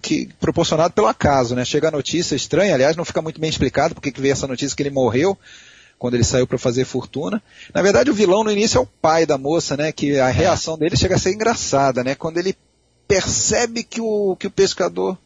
que 0.00 0.30
proporcionado 0.40 0.94
pelo 0.94 1.06
acaso, 1.06 1.54
né? 1.54 1.66
Chega 1.66 1.88
a 1.88 1.90
notícia 1.90 2.34
estranha, 2.34 2.72
aliás, 2.72 2.96
não 2.96 3.04
fica 3.04 3.20
muito 3.20 3.38
bem 3.38 3.50
explicado 3.50 3.94
porque 3.94 4.10
que 4.10 4.22
veio 4.22 4.32
essa 4.32 4.46
notícia 4.46 4.74
que 4.74 4.82
ele 4.82 4.88
morreu 4.88 5.36
quando 6.02 6.14
ele 6.14 6.24
saiu 6.24 6.48
para 6.48 6.58
fazer 6.58 6.84
fortuna. 6.84 7.40
Na 7.72 7.80
verdade, 7.80 8.10
o 8.10 8.14
vilão 8.14 8.42
no 8.42 8.50
início 8.50 8.76
é 8.76 8.80
o 8.80 8.86
pai 8.86 9.24
da 9.24 9.38
moça, 9.38 9.76
né? 9.76 9.92
Que 9.92 10.18
a 10.18 10.26
reação 10.26 10.76
dele 10.76 10.96
chega 10.96 11.14
a 11.14 11.18
ser 11.18 11.32
engraçada, 11.32 12.02
né? 12.02 12.16
Quando 12.16 12.38
ele 12.38 12.56
percebe 13.06 13.84
que 13.84 14.00
o, 14.00 14.34
que 14.34 14.48
o 14.48 14.50
pescador 14.50 15.16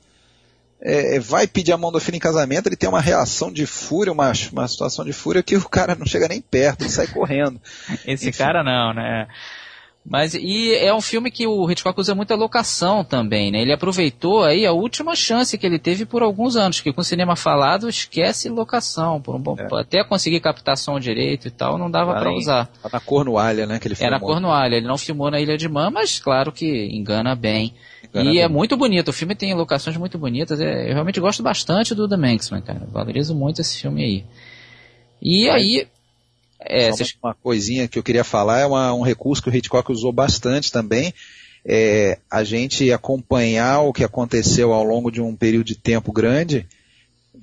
é, 0.78 1.18
vai 1.18 1.46
pedir 1.46 1.72
a 1.72 1.78
mão 1.78 1.90
do 1.90 1.98
filho 1.98 2.16
em 2.16 2.20
casamento, 2.20 2.68
ele 2.68 2.76
tem 2.76 2.90
uma 2.90 3.00
reação 3.00 3.50
de 3.50 3.64
fúria, 3.64 4.12
uma, 4.12 4.30
uma 4.52 4.68
situação 4.68 5.02
de 5.02 5.14
fúria 5.14 5.42
que 5.42 5.56
o 5.56 5.66
cara 5.66 5.94
não 5.94 6.04
chega 6.04 6.28
nem 6.28 6.42
perto, 6.42 6.82
ele 6.82 6.90
sai 6.90 7.06
correndo. 7.06 7.58
Esse 8.06 8.28
Enfim. 8.28 8.36
cara 8.36 8.62
não, 8.62 8.92
né? 8.92 9.28
Mas 10.08 10.34
e 10.34 10.72
é 10.72 10.94
um 10.94 11.00
filme 11.00 11.32
que 11.32 11.48
o 11.48 11.68
Hitchcock 11.68 11.98
usa 11.98 12.14
muita 12.14 12.36
locação 12.36 13.02
também, 13.02 13.50
né? 13.50 13.60
Ele 13.60 13.72
aproveitou 13.72 14.44
aí 14.44 14.64
a 14.64 14.72
última 14.72 15.16
chance 15.16 15.58
que 15.58 15.66
ele 15.66 15.80
teve 15.80 16.06
por 16.06 16.22
alguns 16.22 16.54
anos, 16.54 16.80
que 16.80 16.92
com 16.92 17.02
cinema 17.02 17.34
falado 17.34 17.88
esquece 17.88 18.48
locação, 18.48 19.20
por 19.20 19.34
um 19.34 19.40
bom, 19.40 19.56
é. 19.58 19.80
até 19.80 20.04
conseguir 20.04 20.38
captar 20.38 20.76
som 20.76 21.00
direito 21.00 21.48
e 21.48 21.50
tal, 21.50 21.76
não 21.76 21.90
dava 21.90 22.14
para 22.14 22.32
usar. 22.32 22.66
Tá 22.80 22.88
na 22.92 23.00
Cornualha, 23.00 23.66
né, 23.66 23.80
que 23.80 23.88
ele 23.88 23.96
filmou. 23.96 24.14
Era 24.14 24.20
Cornualha, 24.20 24.76
ele 24.76 24.86
não 24.86 24.96
filmou 24.96 25.28
na 25.28 25.40
Ilha 25.40 25.58
de 25.58 25.68
Man, 25.68 25.90
mas 25.90 26.20
claro 26.20 26.52
que 26.52 26.86
engana 26.86 27.34
bem. 27.34 27.74
E 28.14 28.38
é 28.38 28.48
muito 28.48 28.76
bonito, 28.76 29.08
o 29.08 29.12
filme 29.12 29.34
tem 29.34 29.54
locações 29.54 29.96
muito 29.96 30.16
bonitas. 30.16 30.60
É, 30.60 30.88
eu 30.88 30.94
realmente 30.94 31.20
gosto 31.20 31.42
bastante 31.42 31.94
do 31.94 32.08
The 32.08 32.16
Manxman, 32.16 32.62
cara. 32.62 32.86
Valorizo 32.92 33.34
muito 33.34 33.60
esse 33.60 33.80
filme 33.80 34.04
aí. 34.04 34.24
E 35.20 35.50
aí. 35.50 35.88
É, 36.68 36.92
Só 36.92 37.04
uma 37.22 37.34
coisinha 37.34 37.88
que 37.88 37.98
eu 37.98 38.02
queria 38.02 38.24
falar 38.24 38.60
é 38.60 38.66
uma, 38.66 38.92
um 38.94 39.02
recurso 39.02 39.42
que 39.42 39.48
o 39.48 39.54
Hitchcock 39.54 39.90
usou 39.90 40.12
bastante 40.12 40.70
também. 40.70 41.12
É, 41.64 42.18
a 42.30 42.44
gente 42.44 42.92
acompanhar 42.92 43.80
o 43.80 43.92
que 43.92 44.04
aconteceu 44.04 44.72
ao 44.72 44.84
longo 44.84 45.10
de 45.10 45.20
um 45.20 45.34
período 45.34 45.66
de 45.66 45.76
tempo 45.76 46.12
grande 46.12 46.66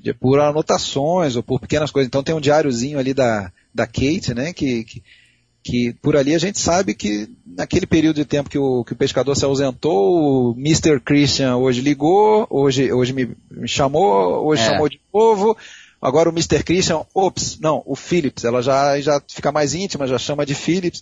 de, 0.03 0.13
por 0.13 0.39
anotações 0.39 1.35
ou 1.35 1.43
por 1.43 1.59
pequenas 1.59 1.91
coisas. 1.91 2.07
Então 2.07 2.23
tem 2.23 2.35
um 2.35 2.41
diáriozinho 2.41 2.99
ali 2.99 3.13
da, 3.13 3.51
da 3.73 3.87
Kate, 3.87 4.33
né, 4.33 4.51
que, 4.51 4.83
que, 4.83 5.03
que, 5.63 5.93
por 6.01 6.17
ali 6.17 6.35
a 6.35 6.39
gente 6.39 6.59
sabe 6.59 6.93
que 6.93 7.29
naquele 7.45 7.85
período 7.85 8.17
de 8.17 8.25
tempo 8.25 8.49
que 8.49 8.57
o, 8.57 8.83
que 8.83 8.93
o 8.93 8.97
pescador 8.97 9.35
se 9.35 9.45
ausentou, 9.45 10.51
o 10.51 10.55
Mr. 10.57 10.99
Christian 10.99 11.55
hoje 11.55 11.81
ligou, 11.81 12.45
hoje, 12.49 12.91
hoje 12.91 13.13
me, 13.13 13.29
me 13.49 13.67
chamou, 13.67 14.45
hoje 14.45 14.61
é. 14.61 14.65
chamou 14.65 14.89
de 14.89 14.99
novo, 15.13 15.57
agora 16.03 16.29
o 16.29 16.33
Mr. 16.33 16.63
Christian, 16.63 17.01
ops, 17.13 17.59
não, 17.59 17.81
o 17.85 17.95
Phillips, 17.95 18.43
ela 18.43 18.61
já, 18.61 18.99
já 18.99 19.21
fica 19.27 19.51
mais 19.51 19.73
íntima, 19.73 20.05
já 20.05 20.17
chama 20.17 20.45
de 20.45 20.53
Phillips, 20.53 21.01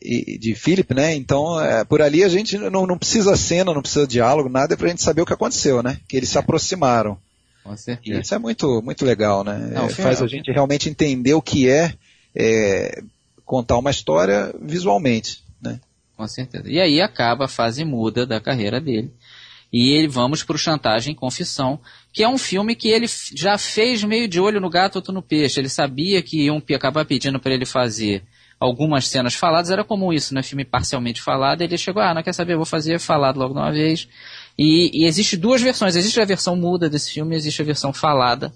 e, 0.00 0.38
de 0.38 0.54
Philip, 0.54 0.94
né? 0.94 1.14
Então, 1.14 1.60
é, 1.60 1.84
por 1.84 2.00
ali 2.00 2.22
a 2.22 2.28
gente 2.28 2.56
não, 2.56 2.86
não 2.86 2.96
precisa 2.96 3.36
cena, 3.36 3.74
não 3.74 3.82
precisa 3.82 4.06
diálogo, 4.06 4.48
nada 4.48 4.74
é 4.74 4.76
pra 4.76 4.88
gente 4.88 5.02
saber 5.02 5.22
o 5.22 5.26
que 5.26 5.32
aconteceu, 5.32 5.82
né? 5.82 5.98
Que 6.08 6.16
eles 6.16 6.28
se 6.28 6.38
aproximaram. 6.38 7.18
Com 7.64 7.76
certeza. 7.76 8.18
E 8.18 8.20
isso 8.20 8.34
é 8.34 8.38
muito, 8.38 8.80
muito 8.82 9.04
legal, 9.04 9.42
né? 9.42 9.70
Não, 9.72 9.86
é, 9.86 9.88
faz 9.88 10.22
a 10.22 10.26
gente 10.28 10.52
realmente 10.52 10.88
entender 10.88 11.34
o 11.34 11.42
que 11.42 11.68
é, 11.68 11.92
é 12.34 13.02
contar 13.44 13.76
uma 13.78 13.90
história 13.90 14.54
visualmente, 14.62 15.42
né? 15.60 15.80
Com 16.16 16.26
certeza. 16.28 16.68
E 16.68 16.80
aí 16.80 17.00
acaba 17.00 17.46
a 17.46 17.48
fase 17.48 17.84
muda 17.84 18.24
da 18.24 18.40
carreira 18.40 18.80
dele. 18.80 19.12
E 19.78 19.90
ele 19.90 20.08
vamos 20.08 20.42
para 20.42 20.56
o 20.56 20.58
Chantagem 20.58 21.12
e 21.12 21.14
Confissão, 21.14 21.78
que 22.10 22.22
é 22.22 22.28
um 22.28 22.38
filme 22.38 22.74
que 22.74 22.88
ele 22.88 23.04
já 23.34 23.58
fez 23.58 24.02
meio 24.02 24.26
de 24.26 24.40
olho 24.40 24.58
no 24.58 24.70
gato, 24.70 24.96
outro 24.96 25.12
no 25.12 25.20
peixe. 25.20 25.60
Ele 25.60 25.68
sabia 25.68 26.22
que 26.22 26.46
iam 26.46 26.62
acabar 26.74 27.04
pedindo 27.04 27.38
para 27.38 27.52
ele 27.52 27.66
fazer 27.66 28.24
algumas 28.58 29.06
cenas 29.06 29.34
faladas, 29.34 29.70
era 29.70 29.84
comum 29.84 30.14
isso, 30.14 30.32
né? 30.34 30.42
Filme 30.42 30.64
parcialmente 30.64 31.20
falado, 31.20 31.60
ele 31.60 31.76
chegou, 31.76 32.02
ah, 32.02 32.14
não 32.14 32.22
quer 32.22 32.32
saber, 32.32 32.56
vou 32.56 32.64
fazer 32.64 32.98
falado 32.98 33.36
logo 33.36 33.52
de 33.52 33.60
uma 33.60 33.70
vez. 33.70 34.08
E, 34.58 35.02
e 35.02 35.04
existe 35.04 35.36
duas 35.36 35.60
versões. 35.60 35.94
Existe 35.94 36.18
a 36.22 36.24
versão 36.24 36.56
muda 36.56 36.88
desse 36.88 37.12
filme, 37.12 37.36
existe 37.36 37.60
a 37.60 37.64
versão 37.66 37.92
falada. 37.92 38.50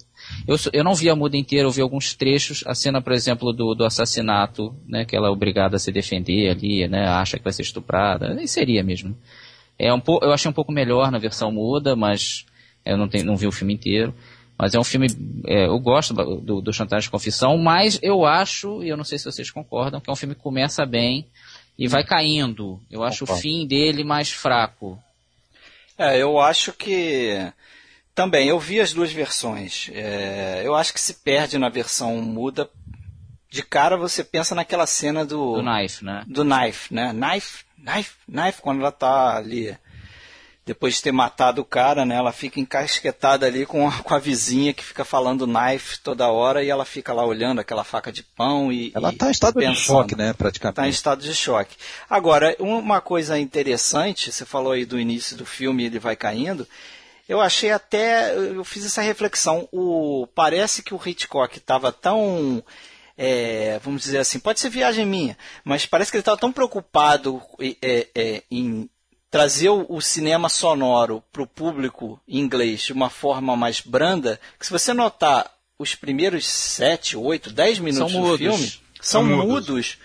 Eu, 0.47 0.55
eu 0.73 0.83
não 0.83 0.95
vi 0.95 1.07
a 1.07 1.15
muda 1.15 1.37
inteira, 1.37 1.67
eu 1.67 1.71
vi 1.71 1.83
alguns 1.83 2.15
trechos. 2.15 2.63
A 2.65 2.73
cena, 2.73 2.99
por 2.99 3.13
exemplo, 3.13 3.53
do, 3.53 3.75
do 3.75 3.85
assassinato, 3.85 4.75
né, 4.87 5.05
que 5.05 5.15
ela 5.15 5.27
é 5.27 5.29
obrigada 5.29 5.75
a 5.75 5.79
se 5.79 5.91
defender 5.91 6.49
ali, 6.49 6.87
né, 6.87 7.07
acha 7.07 7.37
que 7.37 7.43
vai 7.43 7.53
ser 7.53 7.61
estuprada. 7.61 8.33
Nem 8.33 8.47
seria 8.47 8.83
mesmo. 8.83 9.15
É 9.81 9.91
um 9.91 10.01
eu 10.21 10.31
achei 10.31 10.49
um 10.49 10.53
pouco 10.53 10.71
melhor 10.71 11.11
na 11.11 11.17
versão 11.17 11.51
muda, 11.51 11.95
mas 11.95 12.45
eu 12.85 12.95
não, 12.95 13.07
tenho, 13.09 13.25
não 13.25 13.35
vi 13.35 13.47
o 13.47 13.51
filme 13.51 13.73
inteiro. 13.73 14.13
Mas 14.57 14.75
é 14.75 14.79
um 14.79 14.83
filme, 14.83 15.07
é, 15.47 15.65
eu 15.65 15.79
gosto 15.79 16.13
do, 16.13 16.61
do 16.61 16.71
Chantagem 16.71 17.07
de 17.07 17.09
Confissão, 17.09 17.57
mas 17.57 17.99
eu 18.03 18.23
acho, 18.23 18.83
e 18.83 18.89
eu 18.89 18.95
não 18.95 19.03
sei 19.03 19.17
se 19.17 19.25
vocês 19.25 19.49
concordam, 19.49 19.99
que 19.99 20.07
é 20.07 20.13
um 20.13 20.15
filme 20.15 20.35
que 20.35 20.41
começa 20.41 20.85
bem 20.85 21.25
e 21.79 21.87
vai 21.87 22.03
caindo. 22.03 22.79
Eu 22.91 23.03
acho 23.03 23.23
Opa. 23.23 23.33
o 23.33 23.37
fim 23.37 23.65
dele 23.65 24.03
mais 24.03 24.29
fraco. 24.29 25.01
É, 25.97 26.21
eu 26.21 26.39
acho 26.39 26.73
que 26.73 27.51
também 28.13 28.49
eu 28.49 28.59
vi 28.59 28.79
as 28.79 28.93
duas 28.93 29.11
versões. 29.11 29.89
É, 29.93 30.61
eu 30.63 30.75
acho 30.75 30.93
que 30.93 31.01
se 31.01 31.15
perde 31.15 31.57
na 31.57 31.69
versão 31.69 32.17
muda. 32.17 32.69
De 33.49 33.63
cara 33.63 33.97
você 33.97 34.23
pensa 34.23 34.53
naquela 34.53 34.85
cena 34.85 35.25
do 35.25 35.55
do 35.55 35.63
knife, 35.63 36.05
né? 36.05 36.23
Do 36.27 36.45
knife, 36.45 36.93
né? 36.93 37.11
Knife, 37.11 37.65
knife, 37.81 38.15
knife 38.27 38.61
quando 38.61 38.81
ela 38.81 38.91
tá 38.91 39.35
ali 39.35 39.75
depois 40.63 40.95
de 40.95 41.01
ter 41.01 41.11
matado 41.11 41.61
o 41.61 41.65
cara, 41.65 42.05
né? 42.05 42.15
Ela 42.15 42.31
fica 42.31 42.59
encasquetada 42.59 43.45
ali 43.45 43.65
com 43.65 43.87
a, 43.87 43.91
com 43.91 44.13
a 44.13 44.19
vizinha 44.19 44.73
que 44.73 44.83
fica 44.83 45.03
falando 45.03 45.47
knife 45.47 45.99
toda 45.99 46.29
hora 46.29 46.63
e 46.63 46.69
ela 46.69 46.85
fica 46.85 47.11
lá 47.11 47.25
olhando 47.25 47.59
aquela 47.59 47.83
faca 47.83 48.11
de 48.11 48.23
pão 48.23 48.71
e. 48.71 48.91
Ela 48.93 49.09
está 49.09 49.27
em 49.27 49.31
estado 49.31 49.55
pensando, 49.55 49.75
de 49.75 49.81
choque, 49.81 50.15
né? 50.15 50.33
Praticamente. 50.33 50.79
Está 50.79 50.87
em 50.87 50.91
estado 50.91 51.21
de 51.23 51.33
choque. 51.33 51.75
Agora, 52.09 52.55
uma 52.59 53.01
coisa 53.01 53.39
interessante, 53.39 54.31
você 54.31 54.45
falou 54.45 54.73
aí 54.73 54.85
do 54.85 54.99
início 54.99 55.35
do 55.35 55.45
filme, 55.45 55.85
ele 55.85 55.99
vai 55.99 56.15
caindo. 56.15 56.67
Eu 57.27 57.41
achei 57.41 57.71
até. 57.71 58.35
Eu 58.35 58.63
fiz 58.63 58.85
essa 58.85 59.01
reflexão. 59.01 59.67
O, 59.71 60.27
parece 60.35 60.83
que 60.83 60.93
o 60.93 61.01
Hitchcock 61.03 61.57
estava 61.57 61.91
tão. 61.91 62.63
É, 63.23 63.79
vamos 63.83 64.01
dizer 64.01 64.17
assim, 64.17 64.39
pode 64.39 64.59
ser 64.59 64.69
viagem 64.69 65.05
minha, 65.05 65.37
mas 65.63 65.85
parece 65.85 66.09
que 66.09 66.17
ele 66.17 66.21
estava 66.23 66.39
tão 66.39 66.51
preocupado 66.51 67.39
é, 67.79 68.07
é, 68.15 68.43
em 68.49 68.89
trazer 69.29 69.69
o 69.69 70.01
cinema 70.01 70.49
sonoro 70.49 71.23
para 71.31 71.43
o 71.43 71.47
público 71.47 72.19
inglês 72.27 72.81
de 72.81 72.93
uma 72.93 73.11
forma 73.11 73.55
mais 73.55 73.79
branda, 73.79 74.39
que 74.59 74.65
se 74.65 74.71
você 74.71 74.91
notar 74.91 75.51
os 75.77 75.93
primeiros 75.93 76.47
7, 76.47 77.15
8, 77.15 77.51
10 77.51 77.79
minutos 77.79 78.11
do 78.11 78.37
filme, 78.39 78.67
são, 78.99 79.21
são 79.21 79.23
mudos. 79.23 79.47
mudos. 79.47 79.97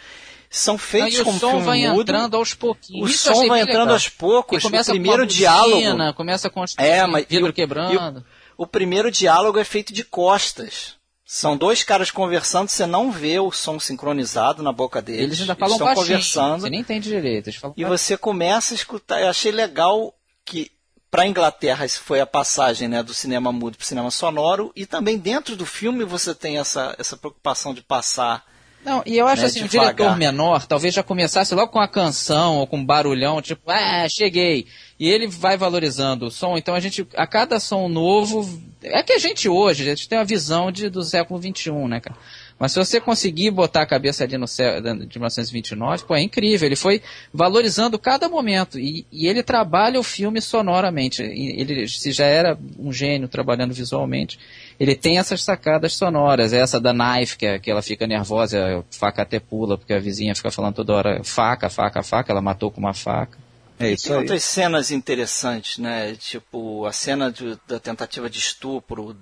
São 0.50 0.76
feitos 0.76 1.20
como 1.22 1.38
filme 1.38 1.54
mudo. 1.54 1.60
O 1.60 1.62
som 1.62 1.64
vai 1.64 1.80
entrando 1.86 2.36
aos 2.36 2.52
pouquinhos. 2.54 3.10
O 3.10 3.12
Isso 3.12 3.34
som 3.34 3.48
vai 3.48 3.60
entrando 3.60 3.80
legal. 3.80 3.94
aos 3.94 4.08
poucos. 4.10 4.62
o 4.62 4.70
primeiro 4.70 5.22
com 5.22 5.26
diálogo. 5.26 6.14
Começa 6.14 6.50
com 6.50 6.64
é, 6.76 7.06
mas, 7.06 7.26
vidro 7.26 7.52
quebrando. 7.52 8.24
O, 8.56 8.64
o 8.64 8.66
primeiro 8.66 9.10
diálogo 9.10 9.58
é 9.58 9.64
feito 9.64 9.92
de 9.92 10.04
costas. 10.04 10.95
São 11.28 11.56
dois 11.56 11.82
caras 11.82 12.08
conversando, 12.08 12.68
você 12.68 12.86
não 12.86 13.10
vê 13.10 13.40
o 13.40 13.50
som 13.50 13.80
sincronizado 13.80 14.62
na 14.62 14.72
boca 14.72 15.02
deles. 15.02 15.22
Eles 15.22 15.40
ainda 15.40 15.56
falam 15.56 15.74
Eles 15.74 15.88
estão 15.88 16.02
conversando. 16.02 16.60
Você 16.60 16.70
nem 16.70 16.80
entende 16.80 17.08
direito. 17.08 17.50
e 17.76 17.84
você 17.84 18.16
começa 18.16 18.72
a 18.72 18.76
escutar. 18.76 19.20
Eu 19.20 19.28
achei 19.28 19.50
legal 19.50 20.14
que 20.44 20.70
para 21.10 21.22
a 21.22 21.26
Inglaterra 21.26 21.84
isso 21.84 22.00
foi 22.00 22.20
a 22.20 22.26
passagem 22.26 22.86
né, 22.86 23.02
do 23.02 23.12
cinema 23.12 23.50
mudo 23.50 23.76
para 23.76 23.84
o 23.84 23.86
cinema 23.86 24.08
sonoro 24.12 24.70
e 24.76 24.86
também 24.86 25.18
dentro 25.18 25.56
do 25.56 25.66
filme 25.66 26.04
você 26.04 26.32
tem 26.32 26.58
essa, 26.58 26.94
essa 26.96 27.16
preocupação 27.16 27.74
de 27.74 27.82
passar 27.82 28.44
não, 28.84 29.02
e 29.04 29.16
eu 29.16 29.26
acho 29.26 29.42
né, 29.42 29.48
assim, 29.48 29.64
um 29.64 29.66
diretor 29.66 30.16
menor 30.16 30.64
talvez 30.64 30.94
já 30.94 31.02
começasse 31.02 31.52
logo 31.56 31.72
com 31.72 31.80
a 31.80 31.88
canção 31.88 32.58
ou 32.58 32.68
com 32.68 32.76
um 32.76 32.86
barulhão, 32.86 33.42
tipo, 33.42 33.68
ah, 33.68 34.06
cheguei. 34.08 34.66
E 34.98 35.08
ele 35.08 35.26
vai 35.26 35.56
valorizando 35.56 36.26
o 36.26 36.30
som, 36.30 36.56
então 36.56 36.72
a 36.72 36.78
gente, 36.78 37.04
a 37.16 37.26
cada 37.26 37.58
som 37.58 37.88
novo, 37.88 38.48
é 38.82 39.02
que 39.02 39.12
a 39.12 39.18
gente 39.18 39.48
hoje, 39.48 39.82
a 39.82 39.94
gente 39.94 40.08
tem 40.08 40.18
uma 40.18 40.24
visão 40.24 40.70
de, 40.70 40.88
do 40.88 41.02
século 41.02 41.40
XXI, 41.40 41.72
né, 41.88 42.00
cara? 42.00 42.16
Mas 42.58 42.72
se 42.72 42.78
você 42.78 43.00
conseguir 43.00 43.50
botar 43.50 43.82
a 43.82 43.86
cabeça 43.86 44.24
ali 44.24 44.38
no 44.38 44.46
céu 44.46 44.80
de 44.80 45.18
1929, 45.18 46.04
pô, 46.04 46.14
é 46.14 46.22
incrível. 46.22 46.66
Ele 46.66 46.76
foi 46.76 47.02
valorizando 47.32 47.98
cada 47.98 48.28
momento. 48.30 48.78
E, 48.78 49.04
e 49.12 49.26
ele 49.26 49.42
trabalha 49.42 50.00
o 50.00 50.02
filme 50.02 50.40
sonoramente. 50.40 51.22
Ele, 51.22 51.86
se 51.86 52.12
já 52.12 52.24
era 52.24 52.58
um 52.78 52.90
gênio 52.90 53.28
trabalhando 53.28 53.74
visualmente, 53.74 54.38
ele 54.80 54.94
tem 54.94 55.18
essas 55.18 55.42
sacadas 55.42 55.92
sonoras. 55.92 56.54
Essa 56.54 56.80
da 56.80 56.94
knife, 56.94 57.36
que, 57.36 57.44
é, 57.44 57.58
que 57.58 57.70
ela 57.70 57.82
fica 57.82 58.06
nervosa, 58.06 58.78
a 58.78 58.82
faca 58.90 59.20
até 59.20 59.38
pula, 59.38 59.76
porque 59.76 59.92
a 59.92 60.00
vizinha 60.00 60.34
fica 60.34 60.50
falando 60.50 60.76
toda 60.76 60.94
hora 60.94 61.24
faca, 61.24 61.68
faca, 61.68 62.02
faca, 62.02 62.32
ela 62.32 62.40
matou 62.40 62.70
com 62.70 62.80
uma 62.80 62.94
faca. 62.94 63.45
É 63.78 63.90
isso 63.92 64.08
tem 64.08 64.16
aí. 64.16 64.22
outras 64.22 64.42
cenas 64.44 64.90
interessantes, 64.90 65.78
né? 65.78 66.14
Tipo, 66.14 66.86
a 66.86 66.92
cena 66.92 67.30
de, 67.30 67.58
da 67.66 67.78
tentativa 67.78 68.28
de 68.30 68.38
estupro, 68.38 69.16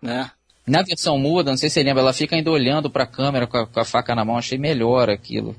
né? 0.00 0.30
Na 0.66 0.82
versão 0.82 1.18
muda, 1.18 1.50
não 1.50 1.56
sei 1.56 1.68
se 1.68 1.74
você 1.74 1.82
lembra, 1.82 2.02
ela 2.02 2.12
fica 2.12 2.36
ainda 2.36 2.50
olhando 2.50 2.88
para 2.88 3.04
a 3.04 3.06
câmera 3.06 3.46
com 3.46 3.56
a, 3.56 3.66
com 3.66 3.80
a 3.80 3.84
faca 3.84 4.14
na 4.14 4.24
mão, 4.24 4.38
achei 4.38 4.58
melhor 4.58 5.10
aquilo. 5.10 5.56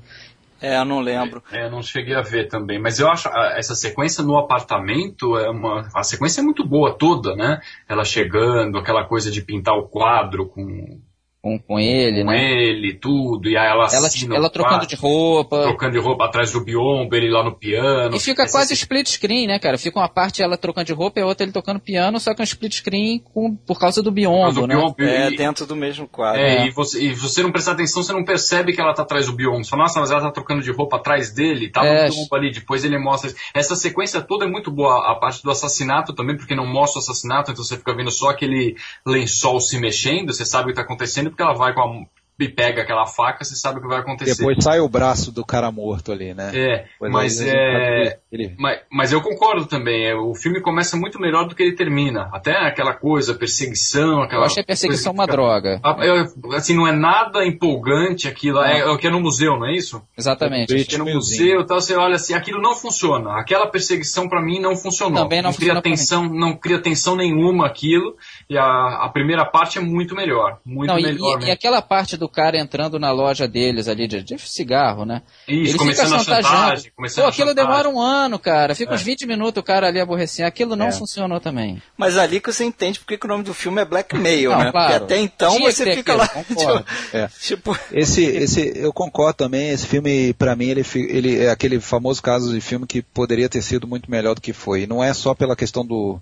É, 0.60 0.78
eu 0.78 0.84
não 0.84 1.00
lembro. 1.00 1.42
É, 1.52 1.66
eu 1.66 1.70
não 1.70 1.82
cheguei 1.82 2.14
a 2.14 2.22
ver 2.22 2.48
também. 2.48 2.78
Mas 2.78 2.98
eu 2.98 3.10
acho 3.10 3.28
essa 3.28 3.74
sequência 3.74 4.24
no 4.24 4.38
apartamento 4.38 5.36
é 5.36 5.50
uma. 5.50 5.90
A 5.94 6.02
sequência 6.02 6.40
é 6.40 6.44
muito 6.44 6.66
boa 6.66 6.96
toda, 6.96 7.36
né? 7.36 7.60
Ela 7.86 8.02
chegando, 8.02 8.78
aquela 8.78 9.04
coisa 9.04 9.30
de 9.30 9.42
pintar 9.42 9.74
o 9.74 9.86
quadro 9.86 10.48
com 10.48 10.98
com, 11.44 11.58
com 11.58 11.78
ele, 11.78 12.24
com 12.24 12.30
né? 12.30 12.38
Com 12.38 12.42
ele, 12.42 12.94
tudo, 12.94 13.50
e 13.50 13.54
aí 13.54 13.66
ela 13.66 13.86
Ela, 13.92 14.08
ela 14.34 14.48
trocando 14.48 14.86
de 14.86 14.96
roupa. 14.96 15.60
Trocando 15.60 15.92
de 15.92 15.98
roupa 15.98 16.24
atrás 16.24 16.50
do 16.50 16.64
biombo, 16.64 17.14
ele 17.14 17.30
lá 17.30 17.44
no 17.44 17.54
piano. 17.54 18.16
E 18.16 18.18
fica 18.18 18.48
quase 18.50 18.72
split 18.72 19.06
screen, 19.06 19.46
né, 19.46 19.58
cara? 19.58 19.76
Fica 19.76 19.98
uma 19.98 20.08
parte 20.08 20.42
ela 20.42 20.56
trocando 20.56 20.86
de 20.86 20.94
roupa 20.94 21.20
e 21.20 21.22
a 21.22 21.26
outra 21.26 21.44
ele 21.44 21.52
tocando 21.52 21.78
piano, 21.78 22.18
só 22.18 22.32
que 22.32 22.40
um 22.40 22.44
split 22.44 22.76
screen 22.76 23.22
com, 23.34 23.54
por 23.54 23.78
causa 23.78 24.02
do 24.02 24.10
biombo, 24.10 24.62
do 24.62 24.66
né? 24.66 24.74
Biombo, 24.74 24.96
é, 25.00 25.30
e, 25.30 25.36
dentro 25.36 25.66
do 25.66 25.76
mesmo 25.76 26.08
quadro. 26.08 26.40
É, 26.40 26.60
né? 26.60 26.66
e, 26.66 26.70
você, 26.70 27.02
e 27.02 27.12
você 27.12 27.42
não 27.42 27.52
prestar 27.52 27.72
atenção, 27.72 28.02
você 28.02 28.14
não 28.14 28.24
percebe 28.24 28.72
que 28.72 28.80
ela 28.80 28.94
tá 28.94 29.02
atrás 29.02 29.26
do 29.26 29.34
biombo. 29.34 29.66
Só, 29.66 29.76
nossa, 29.76 30.00
mas 30.00 30.10
ela 30.10 30.22
tá 30.22 30.30
trocando 30.30 30.62
de 30.62 30.72
roupa 30.72 30.96
atrás 30.96 31.30
dele, 31.30 31.68
tá 31.68 31.84
é, 31.84 32.06
no 32.06 32.14
biombo 32.14 32.36
ali, 32.36 32.52
depois 32.52 32.86
ele 32.86 32.98
mostra... 32.98 33.30
Essa 33.52 33.76
sequência 33.76 34.22
toda 34.22 34.46
é 34.46 34.48
muito 34.48 34.70
boa, 34.70 35.12
a 35.12 35.14
parte 35.16 35.42
do 35.42 35.50
assassinato 35.50 36.14
também, 36.14 36.38
porque 36.38 36.54
não 36.54 36.66
mostra 36.66 37.00
o 37.00 37.02
assassinato, 37.02 37.50
então 37.50 37.62
você 37.62 37.76
fica 37.76 37.94
vendo 37.94 38.10
só 38.10 38.30
aquele 38.30 38.76
lençol 39.04 39.60
se 39.60 39.78
mexendo, 39.78 40.32
você 40.32 40.46
sabe 40.46 40.64
o 40.64 40.68
que 40.68 40.76
tá 40.76 40.80
acontecendo, 40.80 41.33
porque 41.34 41.42
ela 41.42 41.54
vai 41.54 41.74
com 41.74 41.80
a 41.80 42.06
e 42.38 42.48
pega 42.48 42.82
aquela 42.82 43.06
faca, 43.06 43.44
você 43.44 43.54
sabe 43.54 43.78
o 43.78 43.82
que 43.82 43.88
vai 43.88 44.00
acontecer. 44.00 44.36
Depois 44.36 44.62
sai 44.62 44.80
o 44.80 44.88
braço 44.88 45.30
do 45.30 45.44
cara 45.44 45.70
morto 45.70 46.10
ali, 46.10 46.34
né? 46.34 46.50
É, 46.54 46.84
Depois 46.92 47.12
mas 47.12 47.40
é... 47.40 48.18
Ele... 48.32 48.54
Mas, 48.58 48.80
mas 48.90 49.12
eu 49.12 49.22
concordo 49.22 49.66
também. 49.66 50.06
é, 50.06 50.14
O 50.16 50.34
filme 50.34 50.60
começa 50.60 50.96
muito 50.96 51.20
melhor 51.20 51.46
do 51.46 51.54
que 51.54 51.62
ele 51.62 51.76
termina. 51.76 52.28
Até 52.32 52.52
aquela 52.66 52.92
coisa, 52.92 53.34
perseguição, 53.34 54.22
aquela. 54.22 54.42
Eu 54.42 54.46
achei 54.46 54.62
a 54.62 54.66
perseguição 54.66 55.12
uma 55.12 55.26
droga. 55.26 55.80
Ah, 55.84 55.96
é, 56.00 56.56
Assim, 56.56 56.74
não 56.74 56.86
é 56.88 56.92
nada 56.92 57.44
empolgante 57.46 58.26
aquilo. 58.28 58.60
É, 58.62 58.80
é 58.80 58.86
o 58.90 58.98
que 58.98 59.06
é 59.06 59.10
no 59.10 59.20
museu, 59.20 59.56
não 59.58 59.66
é 59.66 59.72
isso? 59.76 60.02
Exatamente. 60.18 60.68
British 60.68 60.88
Que 60.88 60.94
é 60.96 60.98
no 60.98 61.04
museu 61.06 61.60
e 61.60 61.66
tal, 61.66 61.80
você 61.80 61.94
olha 61.94 62.16
assim, 62.16 62.34
aquilo 62.34 62.60
não 62.60 62.74
funciona. 62.74 63.38
Aquela 63.38 63.66
perseguição 63.68 64.28
pra 64.28 64.42
mim 64.42 64.60
não 64.60 64.76
funcionou. 64.76 65.22
Também 65.22 65.40
não 65.42 65.50
cria 65.52 65.74
funciona 65.74 65.82
pra 65.82 65.90
tensão, 65.90 66.24
não 66.28 66.56
cria 66.56 66.80
tensão 66.80 67.16
nenhuma 67.16 67.66
aquilo. 67.66 68.16
E 68.50 68.58
a, 68.58 69.04
a 69.04 69.08
primeira 69.08 69.44
parte 69.44 69.78
é 69.78 69.80
muito 69.80 70.14
melhor. 70.14 70.58
Muito 70.64 70.88
Não, 70.88 70.96
melhor. 71.00 71.42
e- 71.42 71.46
e 71.46 71.50
aquela 71.50 71.80
parte 71.80 72.16
do 72.16 72.23
cara 72.28 72.58
entrando 72.58 72.98
na 72.98 73.10
loja 73.10 73.46
deles 73.48 73.88
ali 73.88 74.06
de, 74.06 74.22
de 74.22 74.38
cigarro, 74.38 75.04
né? 75.04 75.22
Isso, 75.48 75.70
ele 75.72 75.78
começando 75.78 76.06
fica 76.06 76.16
a 76.16 76.18
chantageando. 76.24 76.56
chantagem. 76.64 76.92
Começando 76.96 77.22
Pô, 77.22 77.26
a 77.26 77.30
aquilo 77.30 77.48
chantagem. 77.48 77.70
demora 77.70 77.88
um 77.88 78.00
ano, 78.00 78.38
cara. 78.38 78.74
Fica 78.74 78.94
uns 78.94 79.00
É. 79.00 79.04
20 79.04 79.26
minutos 79.26 79.60
o 79.60 79.64
cara 79.64 79.86
ali 79.88 80.00
aborrecendo. 80.00 80.48
Aquilo 80.48 80.76
não 80.76 80.86
É. 80.88 80.92
funcionou 80.92 81.40
também. 81.40 81.82
Mas 81.96 82.16
ali 82.16 82.40
que 82.40 82.52
você 82.52 82.64
entende 82.64 82.98
porque 82.98 83.16
que 83.18 83.26
o 83.26 83.28
nome 83.28 83.44
do 83.44 83.54
filme 83.54 83.80
é 83.80 83.84
Blackmail, 83.84 84.50
Não, 84.50 84.58
né? 84.58 84.70
claro. 84.72 84.90
Porque 85.00 85.04
até 85.04 85.18
então 85.20 85.56
Tinha 85.56 85.70
você 85.72 85.94
fica 85.94 86.12
aquilo, 86.14 86.16
lá. 86.18 86.28
concordo. 86.28 86.84
É. 87.12 87.28
Tipo, 87.40 87.78
Esse, 87.92 88.24
esse, 88.24 88.72
eu 88.76 88.92
concordo 88.92 89.34
também. 89.34 89.70
Esse 89.70 89.86
filme, 89.86 90.32
pra 90.34 90.56
mim, 90.56 90.66
ele, 90.68 90.82
ele 91.08 91.44
é 91.44 91.50
aquele 91.50 91.80
famoso 91.80 92.22
caso 92.22 92.52
de 92.52 92.60
filme 92.60 92.86
que 92.86 93.02
poderia 93.02 93.48
ter 93.48 93.62
sido 93.62 93.86
muito 93.86 94.10
melhor 94.10 94.34
do 94.34 94.40
que 94.40 94.52
foi. 94.52 94.82
E 94.82 94.86
não 94.86 95.02
é 95.02 95.12
só 95.14 95.34
pela 95.34 95.54
questão 95.56 95.84
do, 95.84 96.20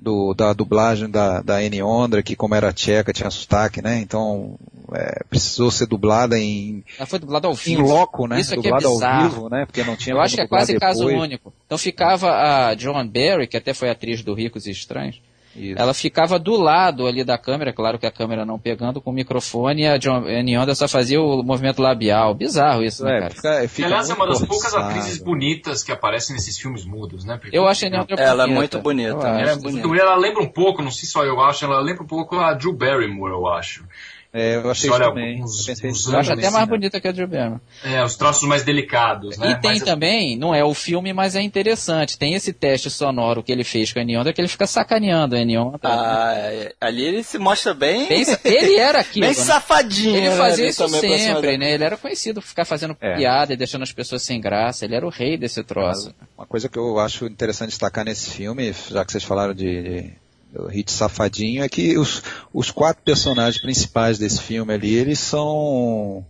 do- 0.00 0.32
da 0.34 0.52
dublagem 0.52 1.10
da, 1.10 1.42
da 1.42 1.56
Annie 1.56 1.82
Ondra, 1.82 2.22
que 2.22 2.34
como 2.34 2.54
era 2.54 2.72
tcheca, 2.72 3.12
tinha 3.12 3.30
sotaque, 3.30 3.82
né? 3.82 3.98
Então, 4.00 4.56
é, 4.94 5.22
precisou 5.28 5.70
ser 5.70 5.86
dublada 5.86 6.38
em, 6.38 6.82
Ela 6.98 7.06
foi 7.06 7.18
dublado 7.18 7.46
ao 7.46 7.52
em 7.52 7.56
vivo. 7.56 7.82
loco, 7.86 8.26
né? 8.26 8.40
Isso 8.40 8.54
aqui 8.54 8.60
é 8.60 8.70
dublada 8.70 8.86
ao 8.88 8.94
bizarro. 8.94 9.28
vivo, 9.28 9.48
né? 9.50 9.66
Porque 9.66 9.84
não 9.84 9.96
tinha 9.96 10.14
Eu 10.14 10.20
acho 10.20 10.34
que 10.34 10.40
é 10.40 10.46
quase 10.48 10.78
caso 10.78 11.00
depois. 11.04 11.20
único. 11.22 11.52
Então 11.66 11.76
ficava 11.78 12.30
a 12.30 12.74
John 12.74 13.06
Barry, 13.06 13.46
que 13.46 13.56
até 13.56 13.74
foi 13.74 13.90
atriz 13.90 14.22
do 14.22 14.32
Ricos 14.34 14.66
e 14.66 14.70
Estranhos, 14.70 15.20
Isso. 15.56 15.80
ela 15.80 15.92
ficava 15.92 16.38
do 16.38 16.54
lado 16.56 17.06
ali 17.06 17.24
da 17.24 17.36
câmera, 17.36 17.72
claro 17.72 17.98
que 17.98 18.06
a 18.06 18.10
câmera 18.10 18.44
não 18.46 18.58
pegando, 18.58 19.00
com 19.00 19.10
o 19.10 19.12
microfone 19.12 19.82
e 19.82 19.86
a 19.86 19.96
John 19.98 20.24
Annie 20.26 20.56
Onda 20.56 20.74
só 20.76 20.86
fazia 20.86 21.20
o 21.20 21.42
movimento 21.42 21.82
labial. 21.82 22.34
Bizarro 22.34 22.84
isso, 22.84 23.04
né, 23.04 23.16
É, 23.16 23.20
cara? 23.20 23.34
fica, 23.34 23.68
fica 23.68 23.86
aliás, 23.88 24.08
é 24.10 24.14
uma 24.14 24.26
das 24.28 24.38
poucas 24.38 24.70
forçado. 24.70 24.84
atrizes 24.90 25.18
bonitas 25.22 25.82
que 25.82 25.90
aparecem 25.90 26.34
nesses 26.36 26.56
filmes 26.56 26.84
mudos, 26.84 27.24
né? 27.24 27.36
Porque- 27.36 27.56
Eu 27.56 27.66
acho 27.66 27.84
a 27.84 27.88
Annie 27.88 27.98
Onda 28.00 28.14
ela 28.14 28.44
é 28.44 28.46
bonita. 28.46 28.58
muito 28.60 28.78
bonita. 28.80 29.32
Né? 29.32 29.42
Ela, 29.42 29.50
é 29.52 29.56
bonita. 29.56 29.96
ela 30.00 30.16
lembra 30.16 30.42
um 30.42 30.48
pouco, 30.48 30.82
não 30.82 30.90
sei 30.90 31.08
só 31.08 31.24
eu 31.24 31.40
acho, 31.40 31.64
ela 31.64 31.80
lembra 31.80 32.04
um 32.04 32.06
pouco 32.06 32.36
a 32.36 32.54
Drew 32.54 32.72
Barrymore, 32.72 33.32
eu 33.32 33.48
acho. 33.48 33.84
É, 34.32 34.54
eu 34.56 34.70
achei 34.70 34.88
olha 34.88 35.06
também. 35.08 35.42
uns- 35.42 35.66
Eu 35.68 35.74
pensei 35.76 36.14
Eu 36.14 36.18
acho 36.20 36.32
até 36.32 36.50
mais 36.50 36.64
né? 36.64 36.66
bonita 36.66 37.00
que 37.00 37.08
a 37.08 37.12
Barrymore. 37.12 37.60
É, 37.84 38.04
os 38.04 38.14
traços 38.14 38.46
mais 38.48 38.62
delicados, 38.62 39.36
né? 39.36 39.50
E 39.50 39.54
tem 39.60 39.72
Mas- 39.72 39.82
também, 39.82 40.36
não 40.36 40.54
é 40.54 40.64
o 40.64 40.72
filme, 40.72 41.12
mas 41.12 41.34
é 41.34 41.42
interessante. 41.42 42.16
Tem 42.16 42.34
esse 42.34 42.52
teste 42.52 42.88
sonoro 42.90 43.42
que 43.42 43.50
ele 43.50 43.64
fez 43.64 43.92
com 43.92 43.98
a 43.98 44.02
Annie 44.02 44.16
Onda, 44.16 44.32
que 44.32 44.40
ele 44.40 44.46
fica 44.46 44.68
sacaneando 44.68 45.34
a 45.34 45.38
Annie 45.40 45.58
Onda. 45.58 45.80
Ah, 45.82 46.32
é, 46.36 46.72
ali 46.80 47.02
ele 47.04 47.22
se 47.24 47.38
mostra 47.38 47.74
bem. 47.74 48.06
Bem- 48.08 48.24
ele 48.44 48.76
era 48.76 49.00
aquilo. 49.02 49.26
bem 49.26 49.34
né? 49.36 49.42
safadinho. 49.42 50.14
Ele 50.16 50.28
né, 50.30 50.36
fazia 50.36 50.64
ali 50.64 50.70
isso 50.70 50.88
sempre, 50.88 51.58
né? 51.58 51.72
Ele 51.72 51.82
era 51.84 51.96
conhecido 51.96 52.40
por 52.40 52.46
ficar 52.46 52.64
fazendo 52.64 52.96
É. 53.00 53.16
piada 53.16 53.52
e 53.52 53.56
deixando 53.56 53.82
as 53.82 53.92
pessoas 53.92 54.22
sem 54.22 54.40
graça. 54.40 54.84
Ele 54.84 54.94
era 54.94 55.04
o 55.04 55.10
rei 55.10 55.36
desse 55.36 55.62
troço. 55.64 56.14
Uma 56.38 56.46
coisa 56.46 56.68
que 56.68 56.78
eu 56.78 57.00
acho 57.00 57.26
interessante 57.26 57.70
destacar 57.70 58.04
nesse 58.04 58.30
filme, 58.30 58.72
já 58.90 59.04
que 59.04 59.10
vocês 59.10 59.24
falaram 59.24 59.52
de, 59.54 59.82
de 59.82 60.12
do 60.52 60.66
hit 60.66 60.90
safadinho, 60.90 61.62
é 61.62 61.68
que 61.68 61.96
os, 61.98 62.22
os 62.52 62.70
quatro 62.70 63.02
personagens 63.02 63.60
principais 63.62 64.18
desse 64.18 64.40
filme 64.40 64.72
ali, 64.72 64.94
eles 64.94 65.18
são 65.18 66.24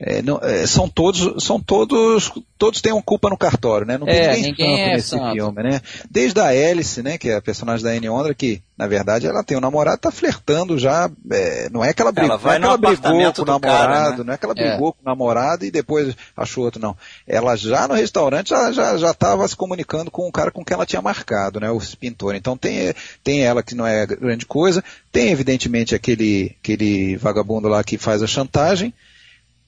é, 0.00 0.22
não- 0.22 0.38
é, 0.42 0.66
são 0.66 0.88
todos 0.88 1.42
são 1.44 1.60
todos 1.60 2.30
todos 2.56 2.80
têm 2.80 2.92
uma 2.92 3.02
culpa 3.02 3.30
no 3.30 3.36
cartório, 3.36 3.86
né? 3.86 3.96
Não 3.98 4.06
tem 4.06 4.16
É, 4.16 4.32
ninguém, 4.36 4.42
ninguém 4.50 4.66
santo 4.76 4.80
é 4.90 4.94
nesse 4.94 5.08
santo. 5.08 5.32
filme, 5.32 5.62
né? 5.62 5.80
Desde 6.10 6.40
a 6.40 6.46
Alice, 6.48 7.02
né, 7.02 7.16
que 7.16 7.28
é 7.28 7.36
a 7.36 7.42
personagem 7.42 7.84
da 7.84 7.90
Anne 7.92 8.08
Ondra, 8.08 8.34
que 8.34 8.60
na 8.76 8.86
verdade 8.86 9.26
ela 9.26 9.42
tem 9.44 9.56
um 9.56 9.60
namorado, 9.60 10.00
tá 10.00 10.10
flertando 10.10 10.78
já, 10.78 11.10
é, 11.32 11.68
não 11.70 11.84
é 11.84 11.92
que 11.92 12.00
ela 12.02 12.12
brigou, 12.12 12.30
Ela 12.30 12.38
vai 12.38 12.58
não 12.58 12.72
é 12.74 12.78
que 12.78 12.84
ela 12.84 12.94
brigou 12.94 13.32
com 13.32 13.42
o 13.42 13.44
do 13.44 13.60
cara, 13.60 13.88
namorado, 13.88 14.18
né? 14.18 14.24
não 14.26 14.34
é 14.34 14.38
que 14.38 14.44
ela 14.44 14.54
É. 14.56 14.68
brigou 14.70 14.92
com 14.92 14.98
o 15.02 15.04
namorado 15.04 15.64
e 15.64 15.70
depois 15.70 16.14
achou 16.36 16.64
outro, 16.64 16.80
não. 16.80 16.96
Ela 17.26 17.56
já 17.56 17.86
no 17.88 17.94
restaurante 17.94 18.50
já 18.50 18.70
já 18.72 18.96
já 18.96 19.10
estava 19.10 19.46
se 19.48 19.56
comunicando 19.56 20.10
com 20.10 20.26
o 20.28 20.32
cara 20.32 20.50
com 20.50 20.64
quem 20.64 20.74
ela 20.74 20.86
tinha 20.86 21.02
marcado, 21.02 21.58
né, 21.60 21.70
o 21.70 21.80
pintor. 21.98 22.34
Então 22.34 22.56
tem 22.56 22.92
tem 23.22 23.42
ela 23.44 23.62
que 23.62 23.74
não 23.74 23.86
é 23.86 24.04
grande 24.06 24.46
coisa, 24.46 24.82
tem 25.12 25.30
evidentemente 25.30 25.94
aquele 25.94 26.56
aquele 26.62 27.16
vagabundo 27.16 27.68
lá 27.68 27.82
que 27.84 27.98
faz 27.98 28.22
a 28.22 28.26
chantagem. 28.26 28.92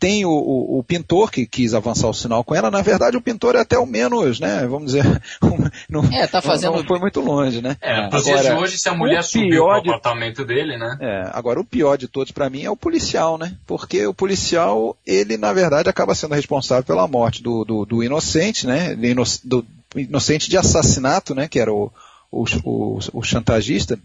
Tem 0.01 0.24
o, 0.24 0.31
o- 0.31 0.78
o 0.78 0.82
pintor 0.82 1.31
que 1.31 1.47
quis 1.47 1.74
avançar 1.74 2.09
o 2.09 2.14
sinal 2.14 2.43
com 2.43 2.55
ela. 2.55 2.70
Na 2.70 2.81
verdade, 2.81 3.18
o 3.18 3.20
pintor 3.20 3.55
é 3.55 3.60
até 3.60 3.78
o 3.78 3.85
menos, 3.85 4.40
né? 4.40 4.66
Vamos 4.66 4.86
dizer, 4.93 5.05
não, 5.90 6.02
É, 6.10 6.27
tá 6.27 6.40
fazendo- 6.40 6.78
não 6.78 6.85
foi 6.85 6.98
muito 6.98 7.20
longe, 7.20 7.60
né? 7.60 7.77
É, 7.82 8.09
dias 8.09 8.27
Agora, 8.27 8.43
de 8.55 8.62
hoje, 8.62 8.78
se 8.78 8.89
a 8.89 8.94
mulher 8.94 9.20
o 9.20 9.22
subiu 9.22 9.64
pro 9.66 9.82
de- 9.82 9.90
apartamento 9.90 10.43
dele, 10.44 10.78
né? 10.78 10.97
É, 11.01 11.31
agora 11.35 11.60
o 11.60 11.64
pior 11.66 11.98
de 11.98 12.09
todos 12.09 12.32
para 12.32 12.48
mim 12.48 12.62
é 12.64 12.70
o 12.70 12.77
policial, 12.77 13.36
né? 13.36 13.55
Porque 13.66 14.06
o 14.06 14.14
policial, 14.14 14.97
ele 15.06 15.36
na 15.36 15.52
verdade 15.52 15.90
acaba 15.90 16.14
sendo 16.14 16.35
responsável 16.35 16.82
pela 16.85 17.06
morte 17.06 17.43
do, 17.43 17.62
do, 17.64 17.85
do 17.85 18.02
inocente, 18.02 18.66
né? 18.66 18.97
Do 19.44 19.66
inocente 19.94 20.48
de 20.48 20.56
assassinato, 20.56 21.35
né? 21.35 21.47
Que 21.47 21.60
era 21.60 21.70
o, 21.72 21.93
o, 22.32 22.44
o, 22.64 22.98
o 23.12 23.22
chantagista, 23.22 23.98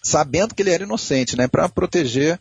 sabendo 0.00 0.54
que 0.54 0.62
ele 0.62 0.70
era 0.70 0.84
inocente, 0.84 1.36
né? 1.36 1.48
Para 1.48 1.68
proteger, 1.68 2.38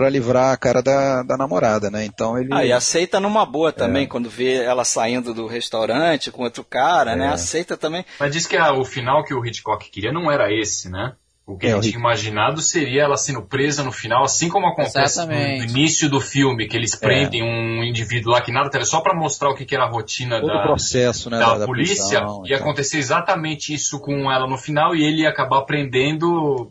para 0.00 0.08
livrar 0.08 0.52
a 0.52 0.56
cara 0.56 0.82
da, 0.82 1.22
da 1.22 1.36
namorada, 1.36 1.90
né? 1.90 2.04
Então 2.06 2.38
ele. 2.38 2.48
Ah, 2.52 2.64
e 2.64 2.72
aceita 2.72 3.20
numa 3.20 3.44
boa 3.44 3.68
É. 3.68 3.72
também, 3.72 4.06
quando 4.08 4.30
vê 4.30 4.54
ela 4.62 4.82
saindo 4.84 5.34
do 5.34 5.46
restaurante 5.46 6.30
com 6.30 6.42
outro 6.42 6.64
cara, 6.64 7.12
É. 7.12 7.16
né? 7.16 7.28
Aceita 7.28 7.76
também. 7.76 8.04
Mas 8.18 8.32
diz 8.32 8.46
que 8.46 8.56
a- 8.56 8.72
o 8.72 8.84
final 8.84 9.22
que 9.24 9.34
o 9.34 9.44
Hitchcock 9.44 9.90
queria 9.90 10.12
não 10.12 10.30
era 10.32 10.50
esse, 10.52 10.88
né? 10.90 11.12
O 11.46 11.58
que 11.58 11.66
É, 11.66 11.72
ele 11.72 11.80
tinha 11.80 11.98
imaginado 11.98 12.60
seria 12.62 13.02
ela 13.02 13.16
sendo 13.16 13.42
presa 13.42 13.82
no 13.82 13.90
final, 13.90 14.22
assim 14.22 14.48
como 14.48 14.68
acontece 14.68 15.18
no, 15.18 15.32
Exatamente. 15.32 15.58
no 15.66 15.70
início 15.78 16.08
do 16.08 16.20
filme, 16.20 16.68
que 16.68 16.76
eles 16.76 16.94
prendem 16.94 17.42
um 17.42 17.82
indivíduo 17.82 18.32
lá 18.32 18.40
que 18.40 18.52
nada 18.52 18.84
só 18.84 19.00
pra 19.00 19.14
mostrar 19.16 19.50
o 19.50 19.54
que, 19.56 19.64
que 19.64 19.74
era 19.74 19.82
a 19.84 19.88
rotina 19.90 20.40
todo 20.40 20.46
da, 20.52 20.62
processo, 20.62 21.28
né? 21.28 21.38
da, 21.40 21.58
da 21.58 21.66
polícia, 21.66 22.20
prisão 22.20 22.42
e 22.46 22.50
ia 22.50 22.56
tal. 22.58 22.66
acontecer 22.68 22.98
exatamente 22.98 23.74
isso 23.74 23.98
com 23.98 24.30
ela 24.30 24.46
no 24.46 24.56
final 24.56 24.94
e 24.94 25.02
ele 25.02 25.22
ia 25.22 25.28
acabar 25.28 25.62
prendendo 25.62 26.70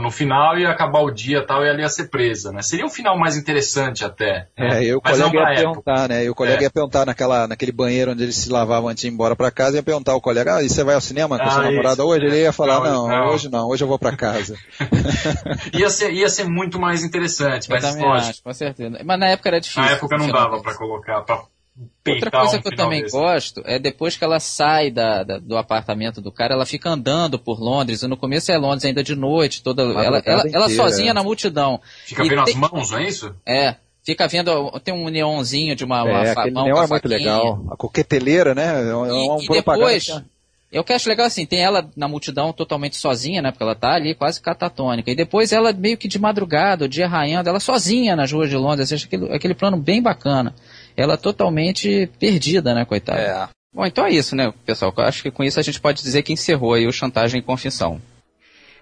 no 0.00 0.10
final 0.10 0.58
ia 0.58 0.70
acabar 0.70 1.00
o 1.00 1.10
dia 1.10 1.38
e 1.38 1.46
tal 1.46 1.64
e 1.64 1.68
ela 1.68 1.80
ia 1.80 1.88
ser 1.88 2.08
presa, 2.08 2.52
né? 2.52 2.62
Seria 2.62 2.86
um 2.86 2.90
final 2.90 3.18
mais 3.18 3.36
interessante 3.36 4.04
até. 4.04 4.48
né? 4.56 4.78
É, 4.78 4.84
e 4.84 4.94
o 4.94 5.00
Mas 5.02 5.18
colega 5.18 5.32
não 5.42 5.48
ia 5.50 5.56
perguntar, 5.56 6.08
né? 6.08 6.24
E 6.24 6.30
o 6.30 6.34
colega 6.34 6.60
É. 6.60 6.62
ia 6.64 6.70
perguntar 6.70 7.04
naquela, 7.06 7.48
naquele 7.48 7.72
banheiro 7.72 8.12
onde 8.12 8.22
eles 8.22 8.36
se 8.36 8.48
lavavam 8.50 8.88
antes 8.88 9.02
de 9.02 9.08
ir 9.08 9.10
embora 9.10 9.34
pra 9.34 9.50
casa, 9.50 9.76
ia 9.76 9.82
perguntar 9.82 10.12
ao 10.12 10.20
colega, 10.20 10.56
ah, 10.56 10.62
e 10.62 10.68
você 10.68 10.84
vai 10.84 10.94
ao 10.94 11.00
cinema 11.00 11.36
com 11.38 11.44
a 11.44 11.46
Ah, 11.48 11.50
sua 11.50 11.62
namorada 11.64 11.94
isso. 12.02 12.06
hoje? 12.06 12.26
Ele 12.26 12.40
ia 12.42 12.52
falar, 12.52 12.80
Não, 12.80 13.08
não, 13.08 13.26
hoje 13.28 13.50
não, 13.50 13.68
hoje 13.68 13.82
eu 13.82 13.88
vou 13.88 13.98
pra 13.98 14.16
casa. 14.16 14.56
Ia 15.74 15.90
ser, 15.90 16.12
ia 16.12 16.28
ser 16.28 16.44
muito 16.44 16.78
mais 16.78 17.02
interessante, 17.02 17.68
Eu 17.68 17.74
mas 17.74 17.84
lógico, 17.84 18.06
acho, 18.30 18.42
com 18.42 18.52
certeza. 18.54 18.98
Mas 19.04 19.18
na 19.18 19.26
época 19.28 19.48
era 19.48 19.60
difícil. 19.60 19.82
na 19.82 19.90
época 19.90 20.16
não 20.16 20.30
dava 20.30 20.60
pra 20.62 20.74
colocar, 20.74 21.20
pra 21.22 21.42
Outra 22.06 22.30
coisa 22.30 22.58
um 22.58 22.62
que 22.62 22.68
eu 22.68 22.76
também 22.76 23.02
desse. 23.02 23.16
gosto 23.16 23.60
é 23.64 23.78
depois 23.80 24.16
que 24.16 24.22
ela 24.22 24.38
sai 24.38 24.90
da, 24.92 25.24
da- 25.24 25.38
do 25.38 25.56
apartamento 25.56 26.20
do 26.20 26.30
cara, 26.30 26.54
ela 26.54 26.64
fica 26.66 26.88
andando 26.90 27.36
por 27.38 27.58
Londres, 27.60 28.02
e 28.02 28.06
no 28.06 28.16
começo 28.16 28.52
é 28.52 28.56
Londres 28.56 28.84
ainda 28.84 29.02
de 29.02 29.16
noite, 29.16 29.62
toda 29.62 29.82
ela, 29.82 30.04
ela, 30.04 30.22
ela 30.24 30.46
inteira, 30.46 30.68
sozinha 30.70 31.10
é. 31.10 31.14
na 31.14 31.22
multidão. 31.24 31.80
Fica 32.06 32.24
E 32.24 32.28
vendo 32.28 32.44
tem- 32.44 32.54
as 32.54 32.60
mãos, 32.60 32.90
não 32.92 32.98
é 32.98 33.08
isso? 33.08 33.34
É, 33.44 33.74
fica 34.04 34.28
vendo, 34.28 34.70
tem 34.84 34.94
um 34.94 35.08
neonzinho 35.08 35.74
de 35.74 35.82
uma, 35.82 36.04
uma 36.04 36.22
é, 36.22 36.34
fa- 36.34 36.42
aquele 36.42 36.54
mão 36.54 36.64
neon 36.66 36.74
com 36.76 36.80
a 36.80 36.84
é 36.84 36.88
muito 36.88 37.08
legal. 37.08 37.64
A 37.72 37.76
coqueteleira, 37.76 38.54
né? 38.54 38.88
É 38.90 38.94
uma, 38.94 39.08
E, 39.08 39.10
uma 39.12 39.42
e 39.42 39.46
propaganda 39.46 39.84
depois, 39.86 40.04
que- 40.04 40.22
eu 40.70 40.84
que 40.84 40.92
acho 40.92 41.08
legal 41.08 41.26
assim, 41.26 41.44
tem 41.46 41.60
ela 41.60 41.88
na 41.96 42.06
multidão 42.06 42.52
totalmente 42.52 42.96
sozinha, 42.96 43.40
né? 43.42 43.50
Porque 43.50 43.62
ela 43.64 43.74
tá 43.74 43.94
ali 43.94 44.14
quase 44.14 44.40
catatônica. 44.40 45.10
E 45.10 45.14
depois 45.16 45.52
ela 45.52 45.72
meio 45.72 45.96
que 45.96 46.06
de 46.06 46.18
madrugada, 46.20 46.84
o 46.84 46.88
dia 46.88 47.06
raiando, 47.08 47.48
ela 47.48 47.60
sozinha 47.60 48.14
nas 48.14 48.30
ruas 48.30 48.48
de 48.50 48.56
Londres. 48.56 48.92
Acho 48.92 49.06
aquele, 49.06 49.32
aquele 49.32 49.54
plano 49.54 49.76
bem 49.76 50.00
bacana. 50.02 50.54
Ela 50.96 51.16
totalmente 51.16 52.08
perdida, 52.18 52.74
né, 52.74 52.84
coitada? 52.84 53.20
É. 53.20 53.48
Bom, 53.74 53.84
então 53.84 54.06
é 54.06 54.12
isso, 54.12 54.36
né, 54.36 54.52
pessoal? 54.64 54.92
Eu 54.96 55.04
acho 55.04 55.22
que 55.22 55.30
com 55.30 55.42
isso 55.42 55.58
a 55.58 55.62
gente 55.62 55.80
pode 55.80 56.00
dizer 56.02 56.22
que 56.22 56.32
encerrou 56.32 56.74
aí 56.74 56.86
o 56.86 56.92
Chantagem 56.92 57.40
e 57.40 57.42
Confissão. 57.42 58.00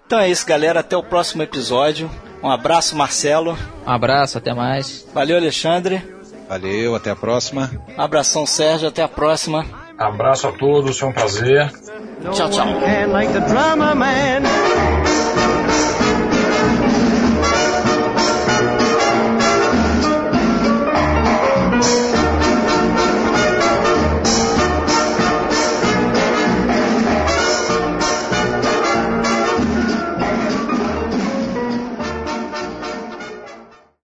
Então 0.05 0.19
é 0.19 0.29
isso, 0.29 0.45
galera. 0.45 0.81
Até 0.81 0.95
o 0.95 1.01
próximo 1.01 1.41
episódio. 1.41 2.11
Um 2.43 2.49
abraço, 2.49 2.95
Marcelo. 2.95 3.57
Um 3.87 3.89
abraço, 3.89 4.37
até 4.37 4.53
mais. 4.53 5.07
Valeu, 5.13 5.37
Alexandre. 5.37 6.03
Valeu, 6.47 6.93
até 6.93 7.09
a 7.09 7.15
próxima. 7.15 7.71
Abração, 7.97 8.45
Sérgio. 8.45 8.89
Até 8.89 9.01
a 9.01 9.07
próxima. 9.07 9.65
Abraço 9.97 10.47
a 10.47 10.51
todos, 10.51 10.99
foi 10.99 11.09
um 11.09 11.13
prazer. 11.13 11.71
Tchau, 12.31 12.49
tchau. 12.49 12.67